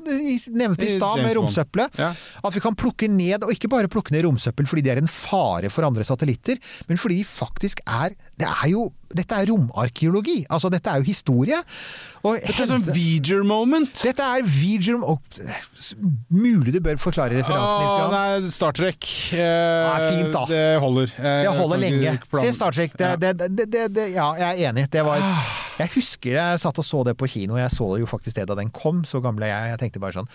nevnte 0.55 0.87
I 0.87 0.95
stad 0.95 1.23
med 1.25 1.35
romsøppelet. 1.39 1.99
Ja. 2.01 2.12
At 2.45 2.55
vi 2.55 2.62
kan 2.62 2.77
plukke 2.79 3.09
ned, 3.11 3.43
og 3.47 3.53
ikke 3.55 3.71
bare 3.73 3.91
plukke 3.91 4.14
ned 4.14 4.25
romsøppel 4.29 4.68
fordi 4.71 4.85
det 4.87 4.95
er 4.95 5.03
en 5.03 5.11
fare 5.11 5.71
for 5.73 5.87
andre 5.89 6.05
satellitter, 6.07 6.60
men 6.89 6.97
fordi 7.01 7.17
de 7.21 7.25
faktisk 7.25 7.81
er 7.87 8.15
Det 8.41 8.47
er 8.49 8.69
jo 8.71 8.93
Dette 9.11 9.35
er 9.35 9.49
romarkeologi. 9.51 10.45
Altså, 10.55 10.69
dette 10.71 10.87
er 10.87 11.01
jo 11.01 11.03
historie. 11.09 11.57
Og 12.23 12.37
Dette 12.39 12.63
er 12.63 12.67
sånn 12.71 12.85
hente- 12.85 12.95
Viger-moment. 12.95 13.91
dette 14.05 14.23
er 14.23 14.45
Vigerum 14.47 15.03
og 15.03 15.19
Mulig 16.31 16.73
du 16.77 16.79
bør 16.85 16.95
forklare 17.03 17.35
referansen, 17.41 17.81
Nils 17.83 17.97
Johan. 17.99 18.13
nei, 18.45 18.51
Star 18.55 18.73
Trek. 18.77 19.09
Eh, 19.35 19.89
nei, 19.89 20.13
fint 20.15 20.33
da. 20.37 20.45
Det 20.47 20.63
holder. 20.81 21.11
Eh, 21.19 21.43
Det 21.43 21.57
holder 21.59 21.79
lenge. 21.83 22.15
Se 22.41 22.53
Star 22.55 22.71
Trek. 22.77 22.95
Det, 22.97 23.09
Ja. 23.09 23.17
det, 23.17 23.33
det, 23.39 23.67
det, 23.71 23.85
det, 23.95 24.07
ja, 24.15 24.29
jeg 24.39 24.61
er 24.63 24.71
enig. 24.73 24.87
Det 24.91 25.05
var 25.05 25.17
et, 25.17 25.51
jeg 25.81 25.91
husker 25.97 26.31
jeg 26.39 26.61
satt 26.61 26.79
og 26.79 26.85
så 26.87 27.05
det 27.05 27.17
på 27.19 27.27
kino. 27.29 27.57
Jeg 27.59 27.71
så 27.75 27.99
jo 27.99 28.07
faktisk 28.07 28.37
det 28.37 28.47
da 28.47 28.55
den 28.55 28.71
kom. 28.71 29.03
Så 29.05 29.21
gammel 29.21 29.43
er 29.43 29.49
jeg. 29.57 29.71
Jeg 29.75 29.79
tenkte 29.91 30.01
bare 30.01 30.13
sånn 30.23 30.29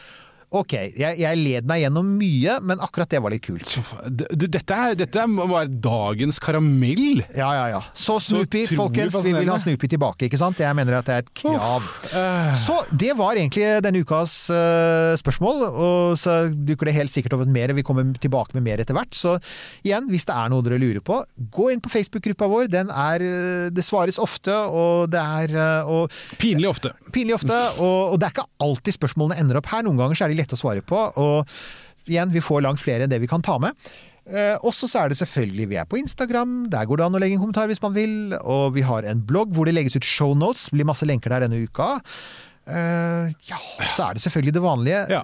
Ok, 0.55 0.73
jeg, 0.95 1.17
jeg 1.19 1.39
led 1.41 1.65
meg 1.67 1.81
gjennom 1.83 2.07
mye, 2.15 2.53
men 2.63 2.79
akkurat 2.83 3.09
det 3.11 3.19
var 3.23 3.33
litt 3.33 3.43
kult. 3.43 3.67
Dette, 4.07 4.75
er, 4.75 4.95
dette 4.95 5.19
er- 5.19 5.71
dagens 5.83 6.37
karamell. 6.39 7.23
Ja, 7.35 7.49
ja, 7.57 7.65
ja. 7.73 7.81
Så 7.97 8.15
Snoopy, 8.23 8.61
så 8.69 8.77
folkens. 8.79 9.17
Vi 9.25 9.33
vil 9.35 9.49
ha. 9.51 9.57
Snoopy 9.59 9.89
tilbake, 9.91 10.29
ikke 10.29 10.39
sant? 10.39 10.61
Jeg 10.63 10.77
mener 10.77 10.99
at 10.99 11.09
det 11.09 11.15
er 11.17 11.23
et 11.25 11.31
krav. 11.41 11.89
Eh, 12.13 12.53
Så 12.59 12.77
det 12.95 13.11
var 13.19 13.35
egentlig 13.35 13.65
denne 13.83 13.99
ukas 14.05 14.37
uh, 14.53 15.15
spørsmål, 15.19 15.65
og 15.71 16.15
så 16.21 16.37
dukker 16.53 16.87
det 16.89 16.95
helt 17.01 17.11
sikkert 17.13 17.35
opp 17.35 17.43
mer. 17.51 17.73
Vi 17.75 17.83
kommer 17.85 18.07
tilbake 18.21 18.55
med 18.55 18.63
mer 18.69 18.83
etter 18.83 18.95
hvert. 18.95 19.11
Så 19.15 19.35
igjen, 19.83 20.07
hvis 20.11 20.25
det 20.29 20.35
er 20.37 20.53
noe 20.53 20.63
dere 20.65 20.79
lurer 20.79 21.03
på, 21.03 21.19
gå 21.51 21.71
inn 21.73 21.83
på 21.83 21.91
Facebook-gruppa 21.91 22.47
vår. 22.51 22.69
Den 22.71 22.93
er 22.93 23.25
eh, 23.25 23.67
Det 23.75 23.83
svares 23.83 24.19
ofte, 24.21 24.53
og 24.71 25.09
det 25.11 25.19
er 25.19 25.57
og 25.89 26.11
Pinlig 26.39 26.69
ofte. 26.69 26.93
pinlig 27.11 27.35
ofte. 27.35 27.55
Og, 27.81 28.13
og 28.13 28.19
det 28.21 28.29
er 28.29 28.35
ikke 28.37 28.47
alltid 28.63 28.95
spørsmålene 28.95 29.39
ender 29.41 29.57
opp 29.59 29.67
her. 29.73 29.83
Noen 29.85 29.97
ganger 29.99 30.15
så 30.19 30.25
er 30.27 30.31
de 30.33 30.37
lette 30.37 30.43
å 30.53 30.59
svare 30.59 30.83
på. 30.85 30.99
Og 31.17 31.55
igjen, 32.05 32.33
vi 32.33 32.43
får 32.43 32.61
langt 32.65 32.83
flere 32.83 33.05
enn 33.05 33.13
det 33.13 33.21
vi 33.23 33.31
kan 33.31 33.41
ta 33.45 33.57
med. 33.61 33.73
Eh, 34.25 34.55
også 34.65 34.87
så 34.89 35.03
er 35.03 35.11
det 35.11 35.19
selvfølgelig 35.19 35.67
Vi 35.69 35.77
er 35.77 35.85
på 35.85 35.99
Instagram. 36.01 36.65
Der 36.73 36.87
går 36.89 36.97
det 36.97 37.05
an 37.05 37.17
å 37.17 37.21
legge 37.21 37.37
en 37.37 37.43
kommentar 37.43 37.69
hvis 37.69 37.81
man 37.83 37.93
vil. 37.97 38.33
Og 38.41 38.73
vi 38.77 38.85
har 38.85 39.05
en 39.05 39.21
blogg 39.21 39.53
hvor 39.53 39.69
det 39.69 39.75
legges 39.77 39.97
ut 39.97 40.07
shownotes. 40.07 40.71
Blir 40.73 40.87
masse 40.87 41.05
lenker 41.05 41.33
der 41.33 41.45
denne 41.45 41.61
uka. 41.61 41.99
Eh, 42.65 43.33
ja, 43.45 43.59
så 43.93 44.07
er 44.07 44.17
det 44.17 44.23
selvfølgelig 44.25 44.55
det 44.55 44.63
vanlige. 44.63 45.01
Ja. 45.13 45.21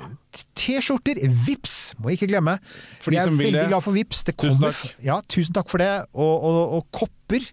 T-skjorter, 0.54 1.18
vips, 1.48 1.96
må 1.98 2.14
ikke 2.14 2.30
glemme. 2.30 2.60
For 3.02 3.10
de 3.10 3.18
Vi 3.18 3.22
er 3.24 3.34
veldig 3.34 3.70
glad 3.72 3.86
for 3.86 3.98
vips. 3.98 4.22
Det 4.28 4.36
Tusen 4.38 4.62
takk. 4.62 4.84
Ja, 5.02 5.18
tusen 5.26 5.58
takk 5.58 5.72
for 5.72 5.82
det. 5.82 5.90
Og, 6.14 6.46
og, 6.46 6.62
og 6.78 6.86
kopper. 6.94 7.50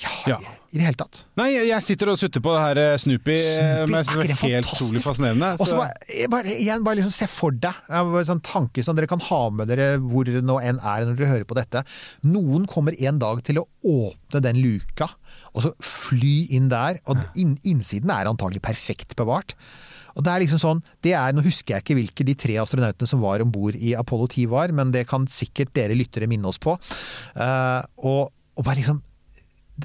Ja, 0.00 0.10
Ja. 0.30 0.38
i 0.72 0.78
det 0.78 0.84
hele 0.86 0.96
tatt. 0.96 1.24
Nei, 1.36 1.48
jeg 1.66 1.82
sitter 1.84 2.12
og 2.12 2.18
sutter 2.20 2.40
på 2.44 2.52
det 2.54 2.60
her 2.62 2.78
eh, 2.80 2.96
Snoopy, 3.02 3.34
Snoopy, 3.36 3.90
men 3.90 3.98
er 3.98 4.06
ikke 4.06 4.28
det 4.30 4.36
helt 4.40 4.70
utrolig 4.70 5.02
fascinerende. 5.04 5.50
Og 5.60 5.68
så 5.68 5.76
bare, 5.76 6.28
bare, 6.32 6.54
igjen, 6.54 6.84
bare 6.86 7.00
liksom 7.00 7.12
se 7.14 7.28
for 7.28 7.52
deg 7.52 7.90
en 7.90 8.14
sånn 8.28 8.42
tanke 8.46 8.84
som 8.86 8.96
dere 8.96 9.10
kan 9.10 9.20
ha 9.26 9.40
med 9.52 9.68
dere 9.72 9.90
hvor 10.00 10.24
dere 10.28 10.40
nå 10.46 10.56
enn 10.62 10.80
er 10.80 11.04
når 11.08 11.18
dere 11.18 11.32
hører 11.34 11.48
på 11.50 11.58
dette. 11.58 11.84
Noen 12.24 12.64
kommer 12.70 12.96
en 12.96 13.20
dag 13.20 13.42
til 13.44 13.60
å 13.60 13.66
åpne 13.84 14.42
den 14.46 14.62
luka, 14.62 15.10
og 15.52 15.66
så 15.66 15.74
fly 15.84 16.48
inn 16.56 16.70
der. 16.72 17.02
Og 17.10 17.20
inn, 17.36 17.56
innsiden 17.66 18.12
er 18.14 18.30
antagelig 18.30 18.62
perfekt 18.64 19.16
bevart. 19.18 19.56
Og 20.16 20.24
det 20.26 20.32
er 20.32 20.42
liksom 20.42 20.58
sånn, 20.58 20.80
det 21.06 21.12
er, 21.14 21.34
Nå 21.36 21.42
husker 21.44 21.76
jeg 21.76 21.84
ikke 21.84 21.98
hvilke 22.00 22.26
de 22.26 22.34
tre 22.38 22.56
astronautene 22.62 23.08
som 23.10 23.20
var 23.22 23.42
om 23.44 23.52
bord 23.54 23.76
i 23.78 23.92
Apollo 23.98 24.26
10 24.32 24.48
var, 24.50 24.72
men 24.74 24.90
det 24.94 25.06
kan 25.10 25.26
sikkert 25.30 25.74
dere 25.76 25.98
lyttere 25.98 26.26
minne 26.30 26.50
oss 26.50 26.58
på. 26.62 26.74
Uh, 27.36 27.82
og, 28.02 28.30
og 28.56 28.66
bare 28.66 28.80
liksom 28.80 28.98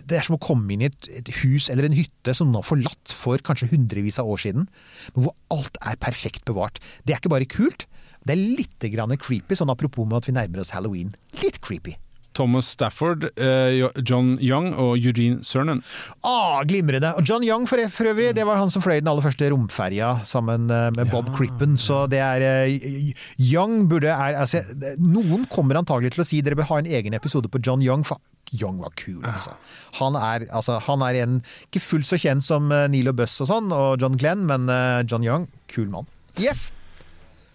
det 0.03 0.19
er 0.19 0.25
som 0.27 0.37
å 0.37 0.41
komme 0.41 0.75
inn 0.75 0.83
i 0.83 0.89
et, 0.89 1.09
et 1.21 1.31
hus 1.41 1.69
eller 1.71 1.87
en 1.87 1.97
hytte 1.97 2.35
som 2.37 2.51
nå 2.51 2.61
er 2.61 2.67
forlatt 2.67 3.13
for 3.13 3.41
kanskje 3.45 3.71
hundrevis 3.71 4.19
av 4.21 4.29
år 4.31 4.41
siden, 4.45 4.69
men 5.15 5.27
hvor 5.27 5.35
alt 5.55 5.79
er 5.83 5.99
perfekt 6.01 6.45
bevart. 6.49 6.81
Det 7.03 7.15
er 7.15 7.21
ikke 7.21 7.33
bare 7.35 7.49
kult, 7.49 7.87
det 8.25 8.35
er 8.35 8.41
litt 8.57 8.87
creepy, 9.21 9.55
sånn 9.55 9.73
apropos 9.73 10.07
med 10.07 10.17
at 10.17 10.27
vi 10.29 10.35
nærmer 10.35 10.63
oss 10.63 10.73
halloween. 10.73 11.13
Litt 11.41 11.61
creepy. 11.61 11.95
Thomas 12.35 12.67
Stafford, 12.75 13.29
eh, 13.39 13.79
John 14.03 14.35
Young 14.43 14.73
og 14.81 14.97
Eugene 14.99 15.43
Cernan. 15.43 15.81
Ah, 16.23 16.61
glimrende! 16.67 17.13
Og 17.15 17.23
John 17.27 17.45
Young 17.47 17.67
for, 17.69 17.81
for 17.93 18.11
øvrig, 18.11 18.33
det 18.35 18.45
var 18.47 18.59
han 18.59 18.71
som 18.73 18.83
fløy 18.83 18.99
den 18.99 19.09
aller 19.11 19.25
første 19.25 19.49
romferja 19.53 20.11
sammen 20.27 20.69
eh, 20.69 20.91
med 20.97 21.11
Bob 21.13 21.31
Crippen. 21.37 21.77
Så 21.79 22.03
det 22.11 22.21
er 22.23 22.45
eh, 22.45 23.11
Young 23.39 23.87
burde 23.91 24.11
er, 24.11 24.37
altså, 24.43 24.61
Noen 25.01 25.47
kommer 25.51 25.79
antagelig 25.79 26.15
til 26.15 26.25
å 26.25 26.27
si 26.27 26.43
dere 26.45 26.59
bør 26.59 26.69
ha 26.73 26.81
en 26.83 26.93
egen 26.99 27.17
episode 27.17 27.51
på 27.51 27.63
John 27.63 27.83
Young. 27.85 28.05
For 28.07 28.21
Young 28.53 28.79
var 28.83 28.93
kul, 28.99 29.23
altså. 29.25 29.55
Han 29.99 30.17
er, 30.19 30.47
altså, 30.53 30.77
han 30.85 31.01
er 31.07 31.23
en 31.23 31.39
ikke 31.65 31.81
fullt 31.81 32.07
så 32.11 32.19
kjent 32.21 32.45
som 32.45 32.69
Neil 32.69 33.09
og 33.09 33.17
Buss 33.17 33.39
og 33.41 33.49
sånn, 33.49 33.73
og 33.73 34.01
John 34.03 34.19
Glenn, 34.21 34.45
men 34.45 34.69
John 35.09 35.25
Young, 35.25 35.49
kul 35.71 35.89
mann. 35.89 36.05
Yes! 36.37 36.69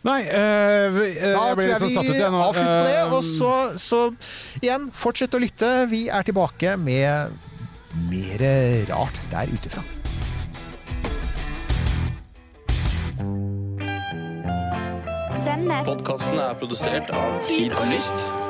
Nei, 0.03 0.23
øh, 0.25 0.95
vi- 0.95 1.15
Da 1.21 1.47
jeg 1.49 1.57
ble 1.57 1.65
tror 1.65 1.69
litt 1.69 1.77
sånn 1.77 1.89
jeg 1.89 1.95
satt 1.95 2.05
ut, 2.05 2.13
vi 2.13 2.19
jeg 2.19 2.33
avslutter 2.33 2.79
på 2.81 2.85
det. 2.89 2.99
Eh, 3.01 3.13
Og 3.13 3.25
så, 3.25 3.53
så 3.77 4.01
igjen, 4.63 4.91
fortsett 4.93 5.35
å 5.37 5.41
lytte. 5.43 5.89
Vi 5.91 6.09
er 6.09 6.23
tilbake 6.23 6.77
med 6.79 7.33
mer 8.09 8.87
rart 8.89 9.21
der 9.31 9.47
ute 9.53 9.69
fra. 9.69 9.83
Denne 15.45 15.81
Podkasten 15.87 16.39
er 16.43 16.55
produsert 16.61 17.11
av 17.17 17.37
Tid 17.45 17.73
og 17.79 17.87
Lyst. 17.93 18.50